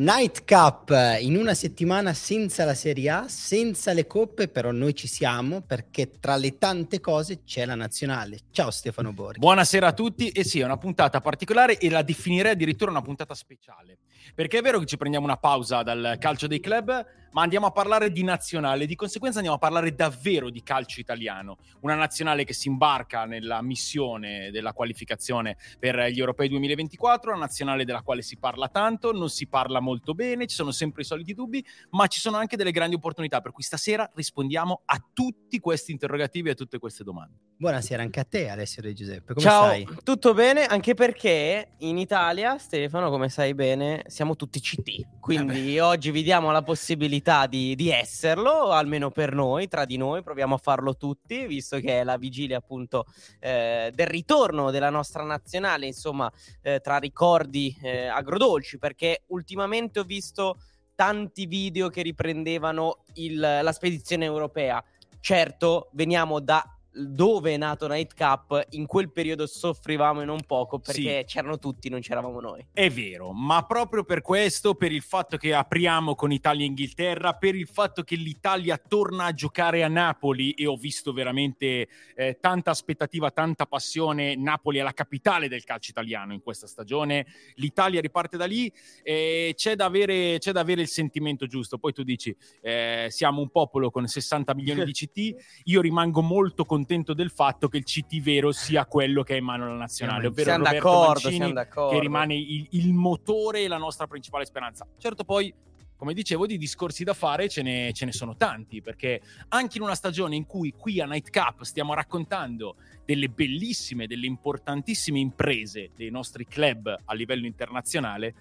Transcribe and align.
Night 0.00 0.44
Cup 0.44 0.94
in 1.18 1.36
una 1.36 1.54
settimana 1.54 2.14
senza 2.14 2.64
la 2.64 2.74
Serie 2.74 3.10
A, 3.10 3.24
senza 3.26 3.92
le 3.92 4.06
coppe, 4.06 4.46
però 4.46 4.70
noi 4.70 4.94
ci 4.94 5.08
siamo 5.08 5.60
perché 5.60 6.20
tra 6.20 6.36
le 6.36 6.56
tante 6.56 7.00
cose 7.00 7.42
c'è 7.42 7.64
la 7.64 7.74
nazionale. 7.74 8.38
Ciao 8.52 8.70
Stefano 8.70 9.12
Borghi. 9.12 9.40
Buonasera 9.40 9.88
a 9.88 9.92
tutti 9.92 10.28
e 10.28 10.44
sì, 10.44 10.60
è 10.60 10.64
una 10.64 10.76
puntata 10.76 11.20
particolare 11.20 11.78
e 11.78 11.90
la 11.90 12.02
definirei 12.02 12.52
addirittura 12.52 12.92
una 12.92 13.02
puntata 13.02 13.34
speciale. 13.34 13.98
Perché 14.36 14.58
è 14.58 14.62
vero 14.62 14.78
che 14.78 14.86
ci 14.86 14.96
prendiamo 14.96 15.26
una 15.26 15.36
pausa 15.36 15.82
dal 15.82 16.16
calcio 16.20 16.46
dei 16.46 16.60
club, 16.60 17.04
ma 17.32 17.42
andiamo 17.42 17.66
a 17.66 17.70
parlare 17.70 18.10
di 18.10 18.22
nazionale, 18.22 18.86
di 18.86 18.94
conseguenza 18.94 19.38
andiamo 19.38 19.56
a 19.58 19.60
parlare 19.60 19.94
davvero 19.94 20.50
di 20.50 20.62
calcio 20.62 21.00
italiano, 21.00 21.58
una 21.80 21.94
nazionale 21.94 22.44
che 22.44 22.54
si 22.54 22.68
imbarca 22.68 23.24
nella 23.24 23.62
missione 23.62 24.50
della 24.50 24.72
qualificazione 24.72 25.56
per 25.78 26.08
gli 26.10 26.18
europei 26.18 26.48
2024, 26.48 27.30
una 27.30 27.40
nazionale 27.40 27.84
della 27.84 28.02
quale 28.02 28.22
si 28.22 28.38
parla 28.38 28.68
tanto, 28.68 29.12
non 29.12 29.28
si 29.28 29.46
parla 29.46 29.80
molto 29.80 30.14
bene, 30.14 30.46
ci 30.46 30.54
sono 30.54 30.70
sempre 30.70 31.02
i 31.02 31.04
soliti 31.04 31.34
dubbi, 31.34 31.64
ma 31.90 32.06
ci 32.06 32.20
sono 32.20 32.36
anche 32.36 32.56
delle 32.56 32.70
grandi 32.70 32.94
opportunità, 32.96 33.40
per 33.40 33.52
cui 33.52 33.62
stasera 33.62 34.10
rispondiamo 34.14 34.82
a 34.84 35.04
tutti 35.12 35.58
questi 35.58 35.92
interrogativi 35.92 36.48
e 36.48 36.52
a 36.52 36.54
tutte 36.54 36.78
queste 36.78 37.04
domande. 37.04 37.36
Buonasera 37.58 38.02
anche 38.02 38.20
a 38.20 38.24
te 38.24 38.48
Alessio 38.48 38.82
De 38.82 38.92
Giuseppe, 38.92 39.34
come 39.34 39.46
Ciao, 39.46 39.64
stai? 39.66 39.88
tutto 40.04 40.32
bene? 40.32 40.64
Anche 40.64 40.94
perché 40.94 41.72
in 41.78 41.98
Italia, 41.98 42.56
Stefano, 42.58 43.10
come 43.10 43.28
sai 43.28 43.54
bene, 43.54 44.04
siamo 44.06 44.36
tutti 44.36 44.60
CT, 44.60 45.18
quindi 45.20 45.76
Eh 45.76 45.80
oggi 45.80 46.10
vi 46.10 46.22
diamo 46.22 46.50
la 46.52 46.62
possibilità 46.62 47.17
di, 47.48 47.74
di 47.74 47.90
esserlo, 47.90 48.70
almeno 48.70 49.10
per 49.10 49.34
noi, 49.34 49.68
tra 49.68 49.84
di 49.84 49.96
noi, 49.96 50.22
proviamo 50.22 50.54
a 50.54 50.58
farlo 50.58 50.96
tutti, 50.96 51.46
visto 51.46 51.78
che 51.78 52.00
è 52.00 52.04
la 52.04 52.16
vigilia 52.16 52.58
appunto 52.58 53.04
eh, 53.40 53.90
del 53.94 54.06
ritorno 54.06 54.70
della 54.70 54.90
nostra 54.90 55.22
nazionale, 55.22 55.86
insomma, 55.86 56.30
eh, 56.62 56.80
tra 56.80 56.98
ricordi 56.98 57.76
eh, 57.82 58.06
agrodolci, 58.06 58.78
perché 58.78 59.24
ultimamente 59.28 60.00
ho 60.00 60.04
visto 60.04 60.58
tanti 60.94 61.46
video 61.46 61.88
che 61.88 62.02
riprendevano 62.02 63.04
il- 63.14 63.38
la 63.38 63.72
spedizione 63.72 64.24
europea. 64.24 64.82
Certo, 65.20 65.90
veniamo 65.92 66.40
da 66.40 66.77
dove 66.98 67.54
è 67.54 67.56
nato 67.56 67.86
Night 67.86 68.14
Cup, 68.14 68.66
in 68.70 68.86
quel 68.86 69.12
periodo 69.12 69.46
soffrivamo 69.46 70.22
e 70.22 70.24
non 70.24 70.42
poco 70.44 70.78
perché 70.78 71.24
c'erano 71.26 71.58
tutti, 71.58 71.88
non 71.88 72.00
c'eravamo 72.00 72.40
noi. 72.40 72.66
È 72.72 72.90
vero, 72.90 73.32
ma 73.32 73.64
proprio 73.64 74.04
per 74.04 74.20
questo, 74.20 74.74
per 74.74 74.90
il 74.90 75.02
fatto 75.02 75.36
che 75.36 75.54
apriamo 75.54 76.14
con 76.14 76.32
Italia 76.32 76.64
e 76.64 76.68
Inghilterra, 76.68 77.34
per 77.34 77.54
il 77.54 77.68
fatto 77.68 78.02
che 78.02 78.16
l'Italia 78.16 78.76
torna 78.76 79.26
a 79.26 79.32
giocare 79.32 79.84
a 79.84 79.88
Napoli 79.88 80.52
e 80.52 80.66
ho 80.66 80.76
visto 80.76 81.12
veramente 81.12 81.88
eh, 82.14 82.38
tanta 82.40 82.70
aspettativa, 82.70 83.30
tanta 83.30 83.66
passione, 83.66 84.34
Napoli 84.34 84.78
è 84.78 84.82
la 84.82 84.92
capitale 84.92 85.48
del 85.48 85.64
calcio 85.64 85.90
italiano 85.90 86.32
in 86.32 86.42
questa 86.42 86.66
stagione, 86.66 87.26
l'Italia 87.54 88.00
riparte 88.00 88.36
da 88.36 88.46
lì 88.46 88.72
e 89.02 89.52
c'è 89.56 89.76
da 89.76 89.84
avere, 89.84 90.38
c'è 90.38 90.52
da 90.52 90.60
avere 90.60 90.80
il 90.80 90.88
sentimento 90.88 91.46
giusto. 91.46 91.78
Poi 91.78 91.92
tu 91.92 92.02
dici, 92.02 92.34
eh, 92.60 93.06
siamo 93.10 93.40
un 93.40 93.50
popolo 93.50 93.90
con 93.90 94.06
60 94.06 94.54
milioni 94.54 94.84
di 94.84 94.92
CT, 94.92 95.34
io 95.64 95.80
rimango 95.80 96.22
molto 96.22 96.64
contento 96.64 96.86
del 97.14 97.30
fatto 97.30 97.68
che 97.68 97.76
il 97.76 97.84
CT 97.84 98.20
vero 98.20 98.50
sia 98.52 98.86
quello 98.86 99.22
che 99.22 99.34
è 99.34 99.38
in 99.38 99.44
mano 99.44 99.64
alla 99.64 99.74
nazionale, 99.74 100.26
ovvero 100.26 100.50
siamo 100.50 100.64
Roberto 100.64 100.88
Mancini, 100.88 101.34
siamo 101.34 101.52
d'accordo. 101.52 101.94
che 101.94 102.00
rimane 102.00 102.34
il, 102.34 102.66
il 102.70 102.92
motore 102.94 103.62
e 103.62 103.68
la 103.68 103.76
nostra 103.76 104.06
principale 104.06 104.46
speranza. 104.46 104.86
Certo, 104.96 105.24
poi, 105.24 105.52
come 105.96 106.14
dicevo, 106.14 106.46
di 106.46 106.56
discorsi 106.56 107.04
da 107.04 107.12
fare 107.12 107.48
ce 107.48 107.62
ne, 107.62 107.92
ce 107.92 108.06
ne 108.06 108.12
sono 108.12 108.36
tanti, 108.36 108.80
perché 108.80 109.20
anche 109.48 109.76
in 109.76 109.82
una 109.82 109.94
stagione 109.94 110.34
in 110.34 110.46
cui 110.46 110.72
qui 110.72 111.00
a 111.00 111.06
Night 111.06 111.30
Cup 111.30 111.62
stiamo 111.62 111.92
raccontando 111.92 112.76
delle 113.04 113.28
bellissime, 113.28 114.06
delle 114.06 114.26
importantissime 114.26 115.18
imprese 115.18 115.90
dei 115.94 116.10
nostri 116.10 116.46
club 116.46 116.96
a 117.04 117.14
livello 117.14 117.46
internazionale, 117.46 118.34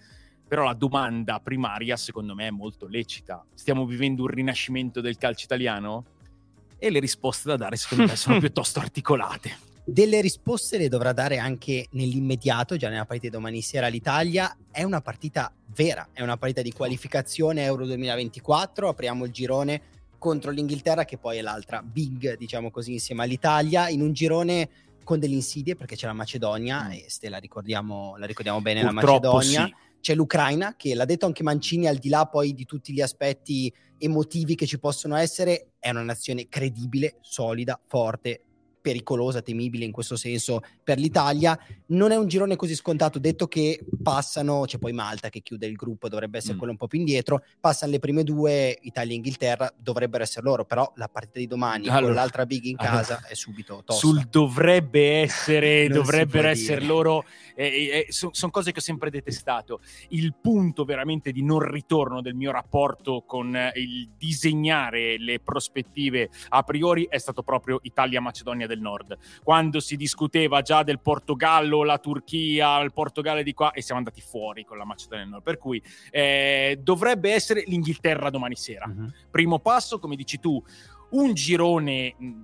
però 0.47 0.63
la 0.63 0.73
domanda 0.73 1.39
primaria 1.41 1.97
secondo 1.97 2.33
me 2.33 2.47
è 2.47 2.51
molto 2.51 2.87
lecita. 2.87 3.45
Stiamo 3.53 3.85
vivendo 3.85 4.21
un 4.21 4.29
rinascimento 4.29 5.01
del 5.01 5.17
calcio 5.17 5.43
italiano? 5.43 6.15
E 6.79 6.89
le 6.89 6.99
risposte 6.99 7.49
da 7.49 7.55
dare 7.57 7.75
secondo 7.75 8.05
me 8.05 8.15
sono 8.15 8.37
piuttosto 8.39 8.79
articolate. 8.79 9.65
Delle 9.89 10.19
risposte 10.19 10.77
le 10.77 10.89
dovrà 10.89 11.13
dare 11.13 11.37
anche 11.37 11.87
nell'immediato, 11.91 12.75
già 12.75 12.89
nella 12.89 13.05
partita 13.05 13.27
di 13.29 13.33
domani 13.35 13.61
sera 13.61 13.87
l'Italia. 13.87 14.55
È 14.69 14.83
una 14.83 14.99
partita 15.01 15.51
vera, 15.73 16.09
è 16.11 16.21
una 16.21 16.35
partita 16.35 16.61
di 16.61 16.73
qualificazione 16.73 17.63
Euro 17.63 17.85
2024. 17.85 18.89
Apriamo 18.89 19.23
il 19.25 19.31
girone 19.31 19.81
contro 20.17 20.51
l'Inghilterra, 20.51 21.05
che 21.05 21.17
poi 21.17 21.37
è 21.37 21.41
l'altra 21.41 21.81
big, 21.81 22.35
diciamo 22.37 22.69
così, 22.69 22.93
insieme 22.93 23.23
all'Italia, 23.23 23.87
in 23.87 24.01
un 24.01 24.11
girone 24.11 24.69
con 25.05 25.19
delle 25.19 25.35
insidie 25.35 25.77
perché 25.77 25.95
c'è 25.95 26.05
la 26.05 26.11
Macedonia, 26.13 26.83
Mm. 26.87 26.91
e 26.91 27.05
ste 27.07 27.29
la 27.29 27.37
ricordiamo, 27.37 28.15
la 28.17 28.25
ricordiamo 28.25 28.59
bene 28.59 28.81
Purtroppo 28.81 29.27
la 29.27 29.33
Macedonia. 29.35 29.65
sì. 29.67 29.75
C'è 29.99 30.15
l'Ucraina, 30.15 30.75
che 30.77 30.93
l'ha 30.95 31.05
detto 31.05 31.25
anche 31.25 31.43
Mancini, 31.43 31.87
al 31.87 31.97
di 31.97 32.09
là 32.09 32.25
poi 32.25 32.53
di 32.53 32.65
tutti 32.65 32.93
gli 32.93 33.01
aspetti 33.01 33.71
emotivi 33.97 34.55
che 34.55 34.65
ci 34.65 34.79
possono 34.79 35.15
essere, 35.15 35.71
è 35.79 35.89
una 35.89 36.03
nazione 36.03 36.47
credibile, 36.47 37.17
solida, 37.21 37.79
forte, 37.87 38.41
pericolosa, 38.79 39.41
temibile 39.41 39.83
in 39.83 39.91
questo 39.91 40.15
senso 40.15 40.61
per 40.81 40.97
l'Italia. 40.97 41.59
Non 41.87 42.11
è 42.11 42.15
un 42.15 42.27
girone 42.27 42.55
così 42.55 42.73
scontato, 42.73 43.19
detto 43.19 43.45
che 43.47 43.83
passano, 44.01 44.63
c'è 44.65 44.77
poi 44.77 44.93
Malta 44.93 45.27
che 45.27 45.41
chiude 45.41 45.65
il 45.65 45.73
gruppo, 45.75 46.07
dovrebbe 46.07 46.37
essere 46.37 46.53
Mm. 46.53 46.57
quello 46.57 46.71
un 46.71 46.77
po' 46.77 46.87
più 46.87 46.99
indietro, 46.99 47.43
passano 47.59 47.91
le 47.91 47.99
prime 47.99 48.23
due, 48.23 48.77
Italia 48.83 49.11
e 49.11 49.15
Inghilterra, 49.15 49.73
dovrebbero 49.77 50.23
essere 50.23 50.45
loro, 50.45 50.63
però 50.63 50.89
la 50.95 51.09
partita 51.09 51.39
di 51.39 51.47
domani 51.47 51.87
Allora, 51.89 52.05
con 52.05 52.13
l'altra 52.13 52.45
big 52.45 52.63
in 52.63 52.75
allora, 52.77 52.95
casa 53.01 53.27
è 53.27 53.33
subito 53.33 53.81
tosta. 53.83 53.93
sul 54.07 54.25
dovrebbe 54.29 55.19
essere, 55.23 55.89
dovrebbero 55.89 56.47
essere 56.47 56.79
dire. 57.57 58.05
loro, 58.07 58.07
sono 58.09 58.51
cose 58.51 58.71
che 58.71 58.79
ho 58.79 58.81
sempre 58.81 59.09
detestato. 59.09 59.81
Il 60.09 60.35
punto 60.41 60.85
veramente 60.85 61.31
di 61.31 61.43
non 61.43 61.59
ritorno 61.59 62.21
del 62.21 62.35
mio 62.35 62.51
rapporto 62.51 63.23
con 63.25 63.55
eh, 63.55 63.71
il 63.75 64.11
disegnare 64.17 65.17
le 65.17 65.39
prospettive 65.39 66.29
a 66.49 66.63
priori 66.63 67.07
è 67.09 67.17
stato 67.17 67.43
proprio 67.43 67.79
Italia-Macedonia 67.81 68.67
del 68.67 68.79
Nord. 68.79 69.17
Quando 69.43 69.79
si 69.79 69.95
discuteva 69.95 70.61
già 70.61 70.83
del 70.83 70.99
Portogallo, 70.99 71.83
la 71.83 71.97
Turchia, 71.97 72.79
il 72.81 72.93
Portogallo 72.93 73.43
di 73.43 73.53
qua 73.53 73.71
e 73.71 73.81
siamo 73.81 73.99
andati 73.99 74.21
fuori 74.21 74.63
con 74.63 74.77
la 74.77 74.85
Macedonia 74.85 75.23
del 75.23 75.33
Nord. 75.33 75.43
Per 75.43 75.57
cui 75.57 75.81
eh, 76.11 76.79
dovrebbe 76.81 77.31
essere 77.31 77.63
l'Inghilterra 77.65 78.29
domani 78.29 78.55
sera 78.55 78.85
Mhm. 78.87 79.13
primo 79.31 79.59
passo, 79.59 79.99
come 79.99 80.15
dici 80.15 80.39
tu, 80.39 80.61
un 81.11 81.33
girone 81.33 82.15
mh, 82.17 82.41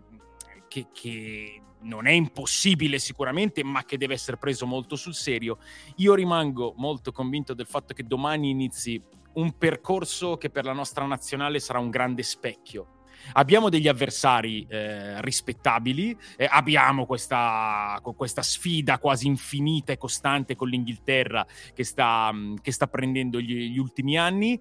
che, 0.68 0.88
che 0.94 1.62
non 1.84 2.08
è 2.08 2.12
impossibile 2.12 3.00
sicuramente, 3.00 3.64
ma 3.64 3.84
che 3.84 3.98
deve 3.98 4.14
essere 4.14 4.38
preso 4.38 4.66
molto 4.66 4.96
sul 4.96 5.14
serio. 5.14 5.58
Io 5.98 6.14
rimango 6.14 6.74
molto 6.78 7.12
convinto 7.12 7.54
del 7.54 7.68
fatto 7.68 7.94
che 7.94 8.04
domani 8.04 8.50
inizi 8.50 9.02
un 9.34 9.58
percorso 9.58 10.38
che 10.38 10.50
per 10.50 10.66
la 10.66 10.74
nostra 10.74 11.06
nazionale 11.06 11.60
sarà 11.60 11.80
un 11.80 11.90
grande 11.90 12.24
specchio. 12.24 13.03
Abbiamo 13.34 13.70
degli 13.70 13.88
avversari 13.88 14.66
eh, 14.70 15.22
rispettabili, 15.22 16.16
eh, 16.38 16.48
abbiamo 16.50 17.06
questa, 17.06 18.00
questa 18.16 18.42
sfida 18.42 19.00
quasi 19.00 19.28
infinita 19.28 19.92
e 19.94 19.98
costante 19.98 20.56
con 20.56 20.70
l'Inghilterra 20.70 21.46
che 21.74 21.84
sta, 21.84 22.32
mh, 22.32 22.62
che 22.62 22.72
sta 22.72 22.88
prendendo 22.88 23.40
gli, 23.40 23.72
gli 23.72 23.78
ultimi 23.78 24.18
anni, 24.18 24.60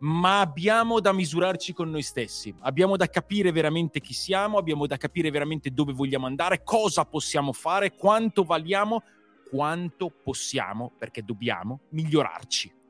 ma 0.00 0.40
abbiamo 0.40 1.00
da 1.00 1.12
misurarci 1.12 1.72
con 1.72 1.90
noi 1.90 2.02
stessi, 2.02 2.54
abbiamo 2.60 2.96
da 2.96 3.08
capire 3.08 3.52
veramente 3.52 4.00
chi 4.00 4.14
siamo, 4.14 4.58
abbiamo 4.58 4.86
da 4.86 4.96
capire 4.96 5.30
veramente 5.30 5.70
dove 5.70 5.92
vogliamo 5.92 6.26
andare, 6.26 6.62
cosa 6.62 7.04
possiamo 7.04 7.52
fare, 7.52 7.94
quanto 7.94 8.44
valiamo, 8.44 9.02
quanto 9.50 10.10
possiamo, 10.10 10.92
perché 10.98 11.22
dobbiamo 11.22 11.80
migliorarci. 11.90 12.80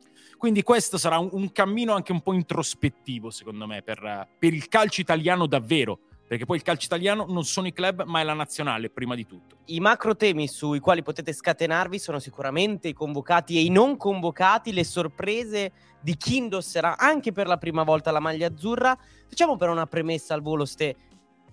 Quindi 0.42 0.64
questo 0.64 0.98
sarà 0.98 1.18
un, 1.18 1.28
un 1.30 1.52
cammino 1.52 1.94
anche 1.94 2.10
un 2.10 2.20
po' 2.20 2.32
introspettivo, 2.32 3.30
secondo 3.30 3.64
me, 3.68 3.80
per, 3.82 4.26
per 4.40 4.52
il 4.52 4.66
calcio 4.66 5.00
italiano 5.00 5.46
davvero. 5.46 6.00
Perché 6.26 6.46
poi 6.46 6.56
il 6.56 6.64
calcio 6.64 6.86
italiano 6.86 7.26
non 7.28 7.44
sono 7.44 7.68
i 7.68 7.72
club, 7.72 8.02
ma 8.06 8.18
è 8.18 8.24
la 8.24 8.34
nazionale, 8.34 8.90
prima 8.90 9.14
di 9.14 9.24
tutto. 9.24 9.58
I 9.66 9.78
macro 9.78 10.16
temi 10.16 10.48
sui 10.48 10.80
quali 10.80 11.04
potete 11.04 11.32
scatenarvi 11.32 11.96
sono 12.00 12.18
sicuramente 12.18 12.88
i 12.88 12.92
convocati 12.92 13.56
e 13.56 13.60
i 13.60 13.68
non 13.68 13.96
convocati, 13.96 14.72
le 14.72 14.82
sorprese 14.82 15.70
di 16.00 16.16
chi 16.16 16.38
indosserà 16.38 16.98
anche 16.98 17.30
per 17.30 17.46
la 17.46 17.56
prima 17.56 17.84
volta 17.84 18.10
la 18.10 18.18
maglia 18.18 18.48
azzurra. 18.48 18.98
Facciamo 19.28 19.56
però 19.56 19.70
una 19.70 19.86
premessa 19.86 20.34
al 20.34 20.42
volo, 20.42 20.64
Ste. 20.64 20.96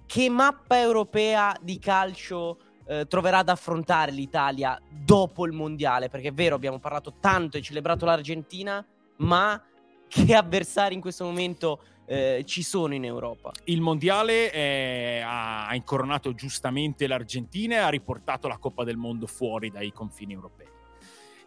Che 0.08 0.30
mappa 0.30 0.80
europea 0.80 1.56
di 1.62 1.78
calcio 1.78 2.58
eh, 2.90 3.06
troverà 3.08 3.38
ad 3.38 3.50
affrontare 3.50 4.12
l'Italia 4.12 4.82
dopo 4.90 5.46
il 5.46 5.54
mondiale? 5.54 6.10
Perché 6.10 6.30
è 6.30 6.34
vero, 6.34 6.56
abbiamo 6.56 6.80
parlato 6.80 7.14
tanto 7.20 7.58
e 7.58 7.62
celebrato 7.62 8.04
l'Argentina, 8.04 8.84
ma 9.18 9.62
che 10.08 10.34
avversari 10.34 10.96
in 10.96 11.02
questo 11.02 11.24
momento 11.24 11.84
eh, 12.08 12.44
ci 12.48 12.64
sono 12.64 12.96
in 12.96 13.06
Europa? 13.06 13.52
Il 13.66 13.82
mondiale 13.82 14.52
eh, 14.52 15.22
ha, 15.24 15.68
ha 15.68 15.76
incoronato 15.76 16.34
giustamente 16.34 17.06
l'Argentina 17.06 17.76
e 17.76 17.80
ha 17.80 17.90
riportato 17.90 18.48
la 18.48 18.58
Coppa 18.58 18.84
del 18.84 18.98
Mondo 18.98 19.28
fuori 19.28 19.70
dai 19.70 19.92
confini 19.92 20.34
europei. 20.34 20.79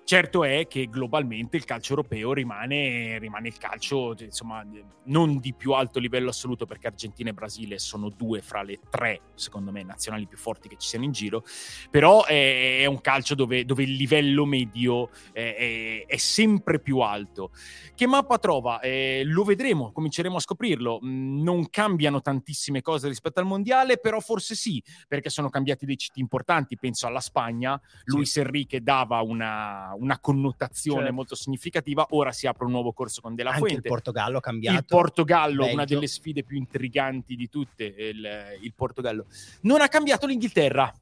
Certo 0.04 0.42
è 0.42 0.66
che 0.66 0.88
globalmente 0.88 1.56
il 1.56 1.64
calcio 1.64 1.90
europeo 1.90 2.32
rimane, 2.32 3.18
rimane, 3.18 3.48
il 3.48 3.56
calcio, 3.56 4.14
insomma, 4.18 4.66
non 5.04 5.38
di 5.38 5.54
più 5.54 5.72
alto 5.72 6.00
livello 6.00 6.30
assoluto, 6.30 6.66
perché 6.66 6.88
Argentina 6.88 7.30
e 7.30 7.32
Brasile 7.32 7.78
sono 7.78 8.10
due 8.10 8.42
fra 8.42 8.62
le 8.62 8.80
tre, 8.90 9.20
secondo 9.34 9.70
me, 9.70 9.84
nazionali 9.84 10.26
più 10.26 10.36
forti 10.36 10.68
che 10.68 10.76
ci 10.76 10.88
siano 10.88 11.04
in 11.04 11.12
giro, 11.12 11.44
però 11.88 12.24
è, 12.24 12.80
è 12.80 12.86
un 12.86 13.00
calcio 13.00 13.36
dove, 13.36 13.64
dove, 13.64 13.84
il 13.84 13.94
livello 13.94 14.44
medio 14.44 15.08
è, 15.32 16.04
è, 16.06 16.06
è, 16.06 16.16
sempre 16.16 16.80
più 16.80 16.98
alto. 16.98 17.52
Che 17.94 18.06
mappa 18.06 18.38
trova? 18.38 18.80
Eh, 18.80 19.22
lo 19.24 19.44
vedremo, 19.44 19.92
cominceremo 19.92 20.36
a 20.36 20.40
scoprirlo. 20.40 20.98
Mm, 21.02 21.42
non 21.42 21.70
cambiano 21.70 22.20
tantissime 22.20 22.82
cose 22.82 23.06
rispetto 23.06 23.38
al 23.38 23.46
mondiale, 23.46 23.98
però 23.98 24.18
forse 24.18 24.56
sì, 24.56 24.82
perché 25.06 25.30
sono 25.30 25.48
cambiati 25.48 25.86
dei 25.86 25.96
citi 25.96 26.18
importanti. 26.18 26.76
Penso 26.76 27.06
alla 27.06 27.20
Spagna, 27.20 27.80
Luis 28.04 28.32
sì. 28.32 28.40
Enrique 28.40 28.80
dava 28.82 29.20
una, 29.20 29.91
una 29.94 30.18
connotazione 30.18 31.00
certo. 31.00 31.14
molto 31.14 31.34
significativa. 31.34 32.06
Ora 32.10 32.32
si 32.32 32.46
apre 32.46 32.64
un 32.64 32.72
nuovo 32.72 32.92
corso 32.92 33.20
con 33.20 33.34
Della 33.34 33.52
Fuente. 33.52 33.76
il 33.76 33.82
Portogallo 33.82 34.38
ha 34.38 34.40
cambiato. 34.40 34.78
Il 34.78 34.84
Portogallo, 34.86 35.60
Belgio. 35.60 35.74
una 35.74 35.84
delle 35.84 36.06
sfide 36.06 36.44
più 36.44 36.56
intriganti 36.56 37.36
di 37.36 37.48
tutte, 37.48 37.84
il, 37.84 38.58
il 38.60 38.72
Portogallo. 38.74 39.26
Non 39.62 39.80
ha 39.80 39.88
cambiato 39.88 40.26
l'Inghilterra 40.26 40.92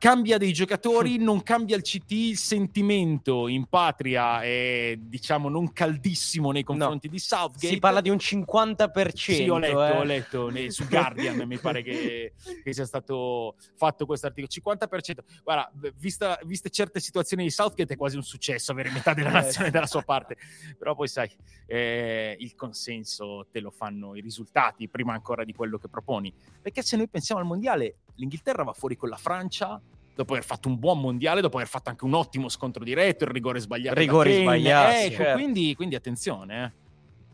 cambia 0.00 0.38
dei 0.38 0.54
giocatori, 0.54 1.18
non 1.22 1.42
cambia 1.42 1.76
il 1.76 1.82
CT, 1.82 2.10
il 2.10 2.38
sentimento 2.38 3.48
in 3.48 3.66
patria 3.66 4.40
è 4.40 4.96
diciamo 4.98 5.50
non 5.50 5.74
caldissimo 5.74 6.50
nei 6.52 6.64
confronti 6.64 7.06
no. 7.06 7.12
di 7.12 7.18
Southgate. 7.18 7.68
Si 7.68 7.78
parla 7.78 8.00
di 8.00 8.08
un 8.08 8.16
50%. 8.16 9.14
Sì, 9.14 9.48
ho 9.48 9.58
letto, 9.58 9.84
eh. 9.84 9.90
ho 9.90 10.02
letto 10.02 10.70
su 10.70 10.88
Guardian, 10.88 11.46
mi 11.46 11.58
pare 11.58 11.82
che, 11.82 12.32
che, 12.64 12.72
sia 12.72 12.86
stato 12.86 13.56
fatto 13.76 14.06
questo 14.06 14.26
articolo. 14.26 14.48
50%. 14.78 15.18
Guarda, 15.44 15.70
vista, 15.96 16.38
viste 16.44 16.70
certe 16.70 16.98
situazioni 16.98 17.42
di 17.42 17.50
Southgate 17.50 17.92
è 17.92 17.96
quasi 17.98 18.16
un 18.16 18.22
successo 18.22 18.72
avere 18.72 18.90
metà 18.90 19.12
della 19.12 19.28
eh. 19.28 19.32
nazione 19.32 19.70
dalla 19.70 19.86
sua 19.86 20.02
parte. 20.02 20.38
Però 20.78 20.94
poi 20.94 21.08
sai, 21.08 21.30
eh, 21.66 22.36
il 22.38 22.54
consenso 22.54 23.46
te 23.52 23.60
lo 23.60 23.70
fanno 23.70 24.16
i 24.16 24.22
risultati 24.22 24.88
prima 24.88 25.12
ancora 25.12 25.44
di 25.44 25.52
quello 25.52 25.76
che 25.76 25.88
proponi. 25.88 26.32
Perché 26.62 26.80
se 26.80 26.96
noi 26.96 27.06
pensiamo 27.06 27.42
al 27.42 27.46
mondiale, 27.46 27.96
l'Inghilterra 28.14 28.62
va 28.62 28.72
fuori 28.72 28.96
con 28.96 29.10
la 29.10 29.16
Francia 29.16 29.78
dopo 30.14 30.32
aver 30.32 30.44
fatto 30.44 30.68
un 30.68 30.78
buon 30.78 31.00
mondiale, 31.00 31.40
dopo 31.40 31.56
aver 31.56 31.68
fatto 31.68 31.90
anche 31.90 32.04
un 32.04 32.14
ottimo 32.14 32.48
scontro 32.48 32.84
diretto, 32.84 33.24
il 33.24 33.30
rigore 33.30 33.60
sbagliato. 33.60 33.98
Rigori 33.98 34.40
sbagliati. 34.40 35.06
Ecco, 35.06 35.16
certo. 35.16 35.34
quindi, 35.34 35.74
quindi, 35.74 35.94
attenzione. 35.94 36.64
Eh. 36.64 36.78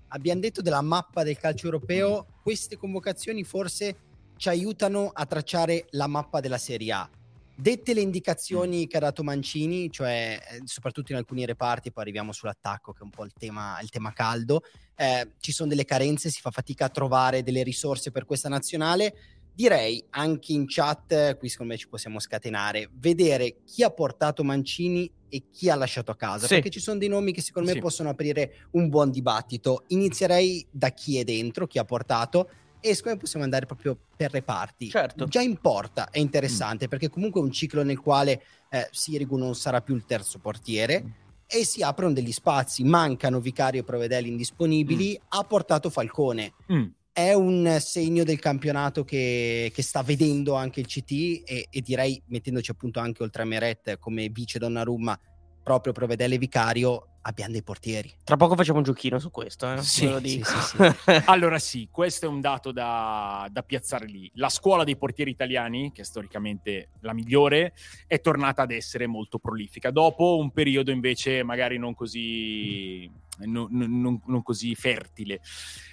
Abbiamo 0.08 0.40
detto 0.40 0.62
della 0.62 0.82
mappa 0.82 1.22
del 1.22 1.36
calcio 1.36 1.66
europeo, 1.66 2.26
queste 2.42 2.76
convocazioni 2.76 3.42
forse 3.44 3.96
ci 4.36 4.48
aiutano 4.48 5.10
a 5.12 5.26
tracciare 5.26 5.86
la 5.90 6.06
mappa 6.06 6.40
della 6.40 6.58
Serie 6.58 6.92
A. 6.92 7.10
Dette 7.58 7.94
le 7.94 8.02
indicazioni 8.02 8.84
mm. 8.84 8.86
che 8.86 8.96
ha 8.98 9.00
dato 9.00 9.24
Mancini, 9.24 9.90
cioè 9.90 10.38
eh, 10.38 10.60
soprattutto 10.64 11.12
in 11.12 11.18
alcuni 11.18 11.46
reparti, 11.46 11.90
poi 11.90 12.02
arriviamo 12.02 12.32
sull'attacco 12.32 12.92
che 12.92 13.00
è 13.00 13.02
un 13.02 13.10
po' 13.10 13.24
il 13.24 13.32
tema, 13.32 13.78
il 13.80 13.88
tema 13.88 14.12
caldo, 14.12 14.62
eh, 14.94 15.32
ci 15.40 15.52
sono 15.52 15.70
delle 15.70 15.86
carenze, 15.86 16.28
si 16.28 16.40
fa 16.40 16.50
fatica 16.50 16.84
a 16.84 16.90
trovare 16.90 17.42
delle 17.42 17.62
risorse 17.62 18.10
per 18.10 18.26
questa 18.26 18.50
nazionale 18.50 19.14
direi 19.56 20.04
anche 20.10 20.52
in 20.52 20.66
chat, 20.68 21.38
qui 21.38 21.48
secondo 21.48 21.72
me 21.72 21.78
ci 21.78 21.88
possiamo 21.88 22.20
scatenare, 22.20 22.90
vedere 22.92 23.62
chi 23.64 23.82
ha 23.82 23.90
portato 23.90 24.44
Mancini 24.44 25.10
e 25.30 25.44
chi 25.50 25.70
ha 25.70 25.74
lasciato 25.74 26.10
a 26.10 26.16
casa, 26.16 26.46
sì. 26.46 26.54
perché 26.54 26.68
ci 26.68 26.78
sono 26.78 26.98
dei 26.98 27.08
nomi 27.08 27.32
che 27.32 27.40
secondo 27.40 27.68
me 27.70 27.74
sì. 27.76 27.80
possono 27.80 28.10
aprire 28.10 28.68
un 28.72 28.90
buon 28.90 29.10
dibattito. 29.10 29.84
Inizierei 29.88 30.66
da 30.70 30.90
chi 30.90 31.18
è 31.18 31.24
dentro, 31.24 31.66
chi 31.66 31.78
ha 31.78 31.84
portato, 31.84 32.50
e 32.80 32.94
secondo 32.94 33.16
me 33.16 33.22
possiamo 33.22 33.46
andare 33.46 33.64
proprio 33.64 33.98
per 34.14 34.30
reparti. 34.30 34.90
Certo. 34.90 35.24
Già 35.24 35.40
in 35.40 35.56
porta 35.58 36.10
è 36.10 36.18
interessante, 36.18 36.84
mm. 36.84 36.88
perché 36.88 37.08
comunque 37.08 37.40
è 37.40 37.44
un 37.44 37.50
ciclo 37.50 37.82
nel 37.82 37.98
quale 37.98 38.42
eh, 38.68 38.88
Sirigu 38.90 39.38
non 39.38 39.54
sarà 39.54 39.80
più 39.80 39.94
il 39.94 40.04
terzo 40.04 40.38
portiere. 40.38 41.02
Mm. 41.02 41.08
E 41.48 41.64
si 41.64 41.82
aprono 41.82 42.12
degli 42.12 42.32
spazi, 42.32 42.84
mancano 42.84 43.40
Vicario 43.40 43.80
e 43.80 43.84
Provedelli 43.84 44.28
indisponibili. 44.28 45.18
Mm. 45.18 45.26
Ha 45.28 45.44
portato 45.44 45.88
Falcone, 45.88 46.52
mm 46.70 46.84
è 47.16 47.32
un 47.32 47.78
segno 47.80 48.24
del 48.24 48.38
campionato 48.38 49.02
che, 49.02 49.72
che 49.74 49.82
sta 49.82 50.02
vedendo 50.02 50.52
anche 50.52 50.80
il 50.80 50.86
CT 50.86 51.44
e, 51.46 51.66
e, 51.70 51.80
direi 51.80 52.22
mettendoci 52.26 52.70
appunto 52.70 53.00
anche 53.00 53.22
oltre 53.22 53.40
a 53.40 53.46
Meret 53.46 53.98
come 53.98 54.28
vice 54.28 54.58
Donnarumma 54.58 55.18
proprio 55.62 55.94
Provedele 55.94 56.36
Vicario 56.36 57.15
abbiamo 57.26 57.52
dei 57.52 57.62
portieri. 57.62 58.12
Tra 58.24 58.36
poco 58.36 58.54
facciamo 58.54 58.78
un 58.78 58.84
giochino 58.84 59.18
su 59.18 59.30
questo. 59.30 59.72
Eh? 59.72 59.82
Sì, 59.82 60.08
sì, 60.22 60.42
sì, 60.42 60.76
allora 61.26 61.58
sì, 61.58 61.88
questo 61.90 62.26
è 62.26 62.28
un 62.28 62.40
dato 62.40 62.72
da, 62.72 63.48
da, 63.50 63.62
piazzare 63.62 64.06
lì. 64.06 64.30
La 64.34 64.48
scuola 64.48 64.84
dei 64.84 64.96
portieri 64.96 65.30
italiani, 65.30 65.92
che 65.92 66.02
è 66.02 66.04
storicamente 66.04 66.90
la 67.00 67.12
migliore, 67.12 67.74
è 68.06 68.20
tornata 68.20 68.62
ad 68.62 68.70
essere 68.70 69.06
molto 69.06 69.38
prolifica. 69.38 69.90
Dopo 69.90 70.38
un 70.38 70.52
periodo 70.52 70.90
invece 70.90 71.42
magari 71.42 71.78
non 71.78 71.94
così, 71.94 73.10
non, 73.38 73.68
non, 73.70 74.20
non 74.24 74.42
così 74.42 74.74
fertile. 74.74 75.40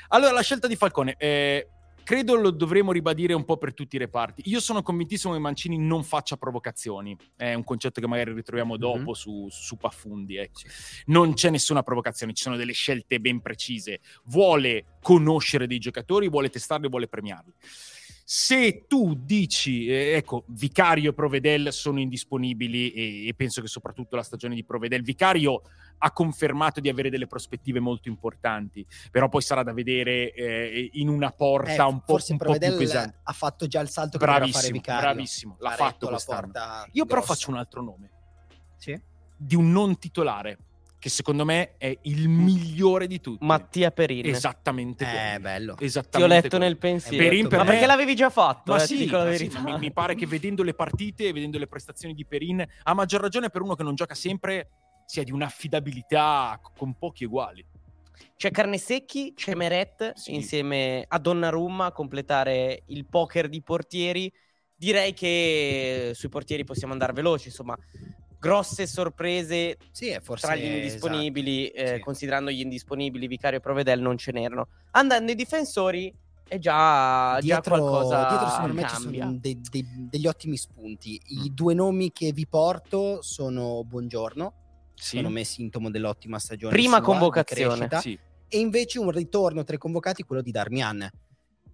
Allora, 0.09 0.31
la 0.31 0.41
scelta 0.41 0.67
di 0.67 0.75
Falcone. 0.75 1.15
Eh, 1.17 1.67
credo 2.03 2.35
lo 2.35 2.51
dovremo 2.51 2.91
ribadire 2.91 3.33
un 3.33 3.45
po' 3.45 3.57
per 3.57 3.73
tutti 3.73 3.95
i 3.95 3.99
reparti. 3.99 4.43
Io 4.45 4.59
sono 4.59 4.81
convintissimo 4.81 5.33
che 5.33 5.39
Mancini 5.39 5.77
non 5.77 6.03
faccia 6.03 6.37
provocazioni. 6.37 7.17
È 7.35 7.53
un 7.53 7.63
concetto 7.63 8.01
che 8.01 8.07
magari 8.07 8.33
ritroviamo 8.33 8.77
dopo 8.77 8.97
mm-hmm. 8.97 9.11
su, 9.11 9.47
su 9.49 9.77
Paffundi. 9.77 10.37
Ecco. 10.37 10.61
Non 11.07 11.33
c'è 11.33 11.49
nessuna 11.49 11.83
provocazione, 11.83 12.33
ci 12.33 12.43
sono 12.43 12.55
delle 12.55 12.73
scelte 12.73 13.19
ben 13.19 13.41
precise. 13.41 13.99
Vuole 14.25 14.97
conoscere 15.01 15.67
dei 15.67 15.79
giocatori, 15.79 16.29
vuole 16.29 16.49
testarli, 16.49 16.89
vuole 16.89 17.07
premiarli. 17.07 17.53
Se 18.25 18.85
tu 18.87 19.15
dici, 19.15 19.87
eh, 19.87 20.13
ecco, 20.15 20.45
Vicario 20.47 21.09
e 21.09 21.13
Provedel 21.13 21.73
sono 21.73 21.99
indisponibili 21.99 22.91
e, 22.91 23.27
e, 23.27 23.33
penso 23.33 23.59
che 23.59 23.67
soprattutto 23.67 24.15
la 24.15 24.23
stagione 24.23 24.55
di 24.55 24.63
Provedel, 24.63 25.01
Vicario 25.01 25.61
ha 25.97 26.11
confermato 26.11 26.79
di 26.79 26.87
avere 26.87 27.09
delle 27.09 27.27
prospettive 27.27 27.81
molto 27.81 28.07
importanti, 28.07 28.85
però 29.11 29.27
poi 29.27 29.41
sarà 29.41 29.61
da 29.61 29.73
vedere 29.73 30.31
eh, 30.33 30.89
in 30.93 31.09
una 31.09 31.31
porta 31.31 31.85
eh, 31.85 31.89
un, 31.89 32.01
po', 32.01 32.17
un 32.25 32.37
po' 32.37 32.57
più 32.57 32.77
pesante. 32.77 33.19
ha 33.23 33.33
fatto 33.33 33.67
già 33.67 33.81
il 33.81 33.89
salto 33.89 34.17
che 34.17 34.25
bravissimo, 34.25 34.59
fare 34.59 34.71
Vicario. 34.71 35.01
Bravissimo, 35.01 35.57
l'ha 35.59 35.71
fatto 35.71 36.07
quest'anno. 36.07 36.51
Io 36.93 37.05
però 37.05 37.21
faccio 37.21 37.49
un 37.49 37.57
altro 37.57 37.81
nome. 37.81 38.09
Sì? 38.77 38.99
Di 39.35 39.55
un 39.55 39.69
non 39.71 39.97
titolare 39.97 40.57
che 41.03 41.09
secondo 41.09 41.43
me 41.43 41.75
è 41.77 41.97
il 42.03 42.29
migliore 42.29 43.07
di 43.07 43.19
tutti. 43.19 43.43
Mattia 43.43 43.91
Perin. 43.91 44.25
Esattamente. 44.25 45.33
Eh, 45.33 45.37
bello. 45.37 45.75
Esattamente 45.77 46.17
Ti 46.17 46.23
ho 46.23 46.27
letto 46.27 46.47
quello. 46.47 46.63
nel 46.63 46.77
pensiero. 46.77 47.21
Perin 47.21 47.49
per 47.49 47.57
ma 47.57 47.63
me... 47.65 47.71
perché 47.71 47.85
l'avevi 47.85 48.15
già 48.15 48.29
fatto? 48.29 48.71
Ma 48.71 48.81
eh, 48.81 48.85
sì, 48.85 49.05
ma 49.07 49.35
sì 49.35 49.51
mi, 49.61 49.77
mi, 49.79 49.91
pare 49.91 50.15
che 50.15 50.25
vedendo 50.25 50.63
le 50.63 50.73
partite, 50.73 51.33
vedendo 51.33 51.57
le 51.57 51.67
prestazioni 51.67 52.13
di 52.13 52.25
Perin, 52.25 52.65
a 52.83 52.93
maggior 52.93 53.19
ragione 53.19 53.49
per 53.49 53.61
uno 53.61 53.75
che 53.75 53.83
non 53.83 53.95
gioca 53.95 54.15
sempre, 54.15 54.69
sia 55.05 55.23
di 55.23 55.33
un'affidabilità 55.33 56.57
con 56.73 56.93
pochi 56.97 57.25
uguali. 57.25 57.65
C'è 58.37 58.49
Carnesecchi, 58.51 59.33
c'è 59.35 59.55
Meret 59.55 60.13
sì. 60.13 60.33
insieme 60.33 61.03
a 61.05 61.19
Donnarumma 61.19 61.87
a 61.87 61.91
completare 61.91 62.83
il 62.85 63.05
poker 63.07 63.49
di 63.49 63.61
portieri. 63.61 64.31
Direi 64.73 65.13
che 65.13 66.11
sui 66.13 66.29
portieri 66.29 66.63
possiamo 66.63 66.93
andare 66.93 67.11
veloci, 67.11 67.49
insomma 67.49 67.77
grosse 68.43 68.85
sorprese 68.87 69.77
sì, 69.91 70.19
tra 70.35 70.53
gli 70.57 70.65
indisponibili, 70.65 71.71
esatto. 71.73 71.91
eh, 71.91 71.95
sì. 71.95 72.01
considerando 72.01 72.51
gli 72.51 72.59
indisponibili, 72.59 73.27
Vicario 73.27 73.59
e 73.59 73.61
Provedel 73.61 74.01
non 74.01 74.17
ce 74.17 74.33
n'erano. 74.33 74.67
Andando 74.91 75.31
ai 75.31 75.37
difensori 75.37 76.13
è 76.45 76.59
già, 76.59 77.39
dietro, 77.39 77.77
già 77.77 77.81
qualcosa 77.81 78.27
dietro 78.27 78.49
secondo 78.49 78.73
me 78.73 78.87
ci 78.89 78.95
sono 78.95 79.37
dei, 79.39 79.61
dei, 79.71 79.85
degli 80.09 80.27
ottimi 80.27 80.57
spunti. 80.57 81.19
I 81.27 81.49
mm. 81.49 81.53
due 81.53 81.73
nomi 81.73 82.11
che 82.11 82.33
vi 82.33 82.45
porto 82.45 83.21
sono 83.21 83.81
Buongiorno, 83.85 84.53
sì. 84.93 85.05
secondo 85.05 85.29
me 85.29 85.45
sintomo 85.45 85.89
dell'ottima 85.89 86.37
stagione. 86.37 86.73
Prima 86.73 86.99
convocazione, 86.99 87.87
sì. 88.01 88.19
E 88.49 88.59
invece 88.59 88.99
un 88.99 89.09
ritorno 89.09 89.63
tra 89.63 89.75
i 89.75 89.79
convocati, 89.79 90.23
quello 90.23 90.41
di 90.41 90.51
Darmian 90.51 91.09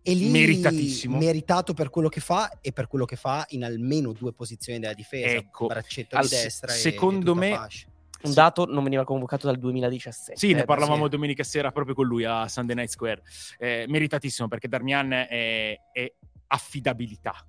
e 0.02 0.14
lì 0.14 0.30
meritatissimo. 0.30 1.18
meritato 1.18 1.74
per 1.74 1.90
quello 1.90 2.10
che 2.10 2.20
fa 2.20 2.60
e 2.62 2.72
per 2.72 2.88
quello 2.88 3.06
che 3.06 3.16
fa 3.16 3.46
in 3.50 3.64
almeno 3.64 4.14
due 4.14 4.34
posizioni 4.34 4.80
della 4.80 4.94
difesa, 4.94 5.28
ecco, 5.28 5.68
braccetto 5.68 6.16
al, 6.16 6.24
di 6.24 6.30
destra 6.30 6.72
secondo 6.72 7.36
me 7.36 7.52
fascia. 7.52 7.88
un 8.24 8.34
dato 8.34 8.66
non 8.66 8.84
veniva 8.84 9.04
convocato 9.04 9.48
dal 9.48 9.58
2017. 9.58 10.40
Sì, 10.40 10.54
ne 10.54 10.62
eh, 10.62 10.66
parlavamo 10.66 11.04
sì. 11.04 11.10
domenica 11.10 11.44
sera 11.44 11.72
proprio 11.72 11.96
con 11.96 12.08
lui 12.08 12.24
a 12.24 12.48
Sunday 12.48 12.76
Night 12.76 12.90
Square. 12.90 13.22
Eh, 13.58 13.86
meritatissimo 13.88 14.48
perché 14.48 14.68
Darmian 14.68 15.12
è, 15.12 15.80
è 15.92 16.14
affidabilità, 16.48 17.46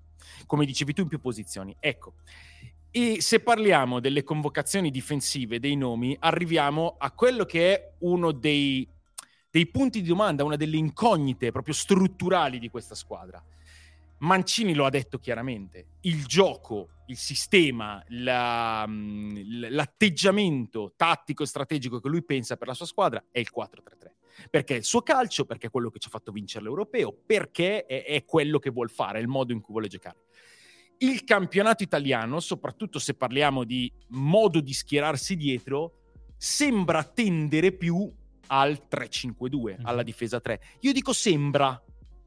come 0.46 0.66
dicevi 0.66 0.92
tu 0.92 1.02
in 1.02 1.08
più 1.08 1.20
posizioni. 1.20 1.74
Ecco, 1.78 2.14
e 2.90 3.20
se 3.20 3.38
parliamo 3.38 4.00
delle 4.00 4.24
convocazioni 4.24 4.90
difensive, 4.90 5.60
dei 5.60 5.76
nomi, 5.76 6.16
arriviamo 6.18 6.96
a 6.98 7.12
quello 7.12 7.44
che 7.44 7.74
è 7.74 7.92
uno 7.98 8.32
dei 8.32 8.86
dei 9.50 9.66
punti 9.66 10.00
di 10.00 10.08
domanda, 10.08 10.44
una 10.44 10.56
delle 10.56 10.76
incognite 10.76 11.50
proprio 11.50 11.74
strutturali 11.74 12.58
di 12.58 12.68
questa 12.68 12.94
squadra. 12.94 13.42
Mancini 14.18 14.74
lo 14.74 14.84
ha 14.84 14.90
detto 14.90 15.18
chiaramente, 15.18 15.86
il 16.02 16.26
gioco, 16.26 16.90
il 17.06 17.16
sistema, 17.16 18.02
la, 18.08 18.84
mm, 18.86 19.70
l'atteggiamento 19.70 20.92
tattico 20.94 21.42
e 21.42 21.46
strategico 21.46 22.00
che 22.00 22.08
lui 22.08 22.22
pensa 22.22 22.56
per 22.56 22.68
la 22.68 22.74
sua 22.74 22.86
squadra 22.86 23.24
è 23.30 23.38
il 23.38 23.50
4-3-3. 23.54 24.14
Perché 24.50 24.74
è 24.74 24.78
il 24.78 24.84
suo 24.84 25.02
calcio, 25.02 25.44
perché 25.44 25.66
è 25.66 25.70
quello 25.70 25.90
che 25.90 25.98
ci 25.98 26.08
ha 26.08 26.10
fatto 26.10 26.32
vincere 26.32 26.64
l'europeo, 26.64 27.14
perché 27.26 27.84
è, 27.86 28.04
è 28.04 28.24
quello 28.24 28.58
che 28.58 28.70
vuole 28.70 28.90
fare, 28.90 29.18
è 29.18 29.22
il 29.22 29.28
modo 29.28 29.52
in 29.52 29.60
cui 29.60 29.72
vuole 29.72 29.88
giocare. 29.88 30.18
il 30.98 31.24
campionato 31.24 31.82
italiano, 31.82 32.40
soprattutto 32.40 32.98
se 32.98 33.14
parliamo 33.14 33.64
di 33.64 33.90
modo 34.08 34.60
di 34.60 34.74
schierarsi 34.74 35.34
dietro, 35.34 35.94
sembra 36.36 37.02
tendere 37.04 37.72
più 37.72 38.10
al 38.52 38.82
3-5-2, 38.90 39.80
mm. 39.80 39.86
alla 39.86 40.02
difesa 40.02 40.40
3. 40.40 40.60
Io 40.80 40.92
dico 40.92 41.12
sembra, 41.12 41.80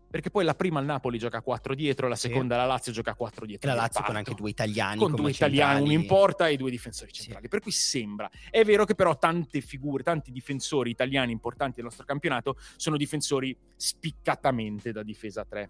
perché 0.10 0.30
poi 0.30 0.44
la 0.46 0.53
prima 0.56 0.80
il 0.80 0.86
Napoli 0.86 1.18
gioca 1.18 1.42
4 1.42 1.75
dietro, 1.75 2.08
la 2.08 2.15
seconda 2.15 2.56
sì. 2.56 2.62
la 2.62 2.68
Lazio 2.68 2.92
gioca 2.92 3.13
4 3.13 3.46
dietro. 3.46 3.70
E 3.70 3.74
la 3.74 3.82
Lazio 3.82 4.03
con 4.03 4.15
anche 4.15 4.34
due 4.34 4.50
italiani. 4.50 5.00
Con 5.00 5.15
due 5.15 5.32
centrali. 5.32 5.56
italiani, 5.56 5.82
uno 5.82 5.92
in 5.92 6.06
porta 6.06 6.48
e 6.48 6.56
due 6.56 6.70
difensori 6.70 7.12
centrali. 7.12 7.44
Sì. 7.44 7.50
Per 7.50 7.60
cui 7.60 7.72
sembra. 7.72 8.30
È 8.50 8.63
vero 8.63 8.86
che 8.86 8.96
però 8.96 9.18
tante 9.18 9.60
figure, 9.62 10.03
tanti 10.03 10.32
difensori 10.32 10.92
italiani 10.92 11.32
importanti 11.32 11.75
del 11.75 11.86
nostro 11.86 12.06
campionato 12.06 12.58
sono 12.77 12.96
difensori 12.96 13.58
spiccatamente 13.75 14.92
da 14.92 15.03
difesa 15.03 15.44
3. 15.44 15.70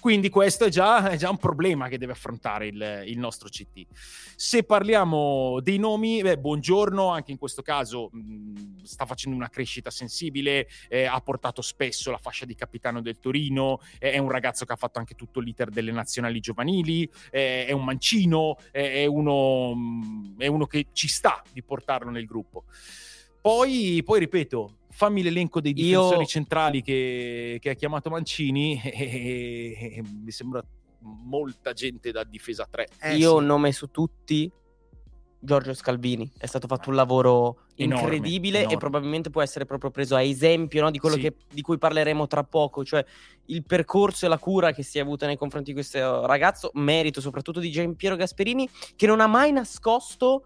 Quindi 0.00 0.28
questo 0.28 0.64
è 0.64 0.68
già, 0.68 1.10
è 1.10 1.16
già 1.16 1.28
un 1.30 1.38
problema 1.38 1.88
che 1.88 1.98
deve 1.98 2.12
affrontare 2.12 2.66
il, 2.68 3.02
il, 3.06 3.18
nostro 3.18 3.48
CT. 3.48 3.86
Se 4.36 4.62
parliamo 4.62 5.60
dei 5.60 5.78
nomi, 5.78 6.22
beh, 6.22 6.38
buongiorno, 6.38 7.08
anche 7.08 7.32
in 7.32 7.38
questo 7.38 7.62
caso 7.62 8.08
mh, 8.12 8.84
sta 8.84 9.06
facendo 9.06 9.36
una 9.36 9.48
crescita 9.48 9.90
sensibile, 9.90 10.68
eh, 10.88 11.04
ha 11.04 11.20
portato 11.20 11.62
spesso 11.62 12.10
la 12.10 12.18
fascia 12.18 12.44
di 12.44 12.54
capitano 12.54 13.00
del 13.00 13.18
Torino, 13.18 13.80
eh, 13.98 14.12
è 14.12 14.18
un 14.18 14.30
ragazzo 14.30 14.64
che 14.64 14.72
ha 14.72 14.76
fatto 14.76 14.98
anche 14.98 15.14
tutto 15.14 15.40
l'iter 15.40 15.70
delle 15.70 15.92
nazionali 15.92 16.40
giovanili, 16.40 17.10
eh, 17.30 17.66
è 17.66 17.72
un 17.72 17.84
mancino, 17.84 18.56
è 18.70 19.04
uno, 19.06 19.74
mh, 19.74 20.34
è 20.38 20.46
uno 20.46 20.66
che 20.66 20.86
ci 20.92 21.08
sta 21.08 21.42
di 21.52 21.62
portarlo 21.62 22.10
nel 22.10 22.24
gruppo. 22.24 22.64
Poi, 23.40 24.02
poi 24.04 24.18
ripeto, 24.18 24.78
fammi 24.98 25.22
l'elenco 25.22 25.60
dei 25.60 25.72
difensori 25.72 26.22
Io... 26.22 26.26
centrali 26.26 26.82
che, 26.82 27.58
che, 27.60 27.70
ha 27.70 27.74
chiamato 27.74 28.10
Mancini 28.10 28.80
e, 28.82 28.90
e, 28.90 29.94
e, 29.98 30.02
mi 30.02 30.32
sembra 30.32 30.60
molta 31.00 31.72
gente 31.72 32.10
da 32.10 32.24
difesa 32.24 32.66
3. 32.68 32.88
Eh, 33.02 33.16
Io 33.16 33.34
ho 33.34 33.38
sì. 33.38 33.46
nome 33.46 33.70
su 33.70 33.92
tutti. 33.92 34.50
Giorgio 35.40 35.72
Scalvini 35.72 36.28
è 36.36 36.46
stato 36.46 36.66
fatto 36.66 36.88
un 36.88 36.96
lavoro 36.96 37.66
enorme, 37.76 38.16
incredibile 38.16 38.58
enorme. 38.58 38.74
e 38.74 38.78
probabilmente 38.78 39.30
può 39.30 39.40
essere 39.40 39.66
proprio 39.66 39.92
preso 39.92 40.16
a 40.16 40.22
esempio 40.22 40.82
no, 40.82 40.90
di 40.90 40.98
quello 40.98 41.14
sì. 41.14 41.20
che, 41.20 41.34
di 41.48 41.62
cui 41.62 41.78
parleremo 41.78 42.26
tra 42.26 42.42
poco, 42.42 42.84
cioè 42.84 43.04
il 43.46 43.64
percorso 43.64 44.26
e 44.26 44.28
la 44.28 44.38
cura 44.38 44.72
che 44.72 44.82
si 44.82 44.98
è 44.98 45.00
avuta 45.00 45.26
nei 45.26 45.36
confronti 45.36 45.68
di 45.68 45.74
questo 45.74 46.26
ragazzo, 46.26 46.72
merito 46.74 47.20
soprattutto 47.20 47.60
di 47.60 47.70
Giampiero 47.70 48.16
Gasperini 48.16 48.68
che 48.96 49.06
non 49.06 49.20
ha 49.20 49.28
mai 49.28 49.52
nascosto 49.52 50.44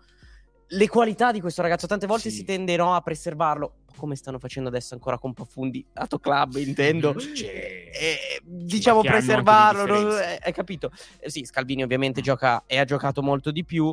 le 0.73 0.89
qualità 0.89 1.33
di 1.33 1.41
questo 1.41 1.63
ragazzo. 1.63 1.87
Tante 1.87 2.07
volte 2.07 2.31
sì. 2.31 2.37
si 2.37 2.45
tende 2.45 2.77
no, 2.77 2.95
a 2.95 3.01
preservarlo, 3.01 3.85
come 3.97 4.17
stanno 4.17 4.39
facendo 4.39 4.69
adesso 4.69 4.95
ancora 4.95 5.19
con 5.19 5.33
Profondi, 5.33 5.85
Ato 5.95 6.19
Club 6.19 6.57
intendo. 6.57 7.19
Cioè, 7.19 7.91
eh, 7.93 8.41
diciamo 8.43 9.01
preservarlo, 9.03 9.87
non, 9.87 10.19
eh, 10.19 10.39
hai 10.43 10.53
capito? 10.53 10.91
Eh, 11.19 11.31
sì, 11.31 11.45
Scalvini 11.45 11.83
ovviamente 11.83 12.21
mm. 12.21 12.25
gioca 12.25 12.65
e 12.67 12.79
ha 12.79 12.85
giocato 12.85 13.23
molto 13.23 13.51
di 13.51 13.65
più, 13.65 13.93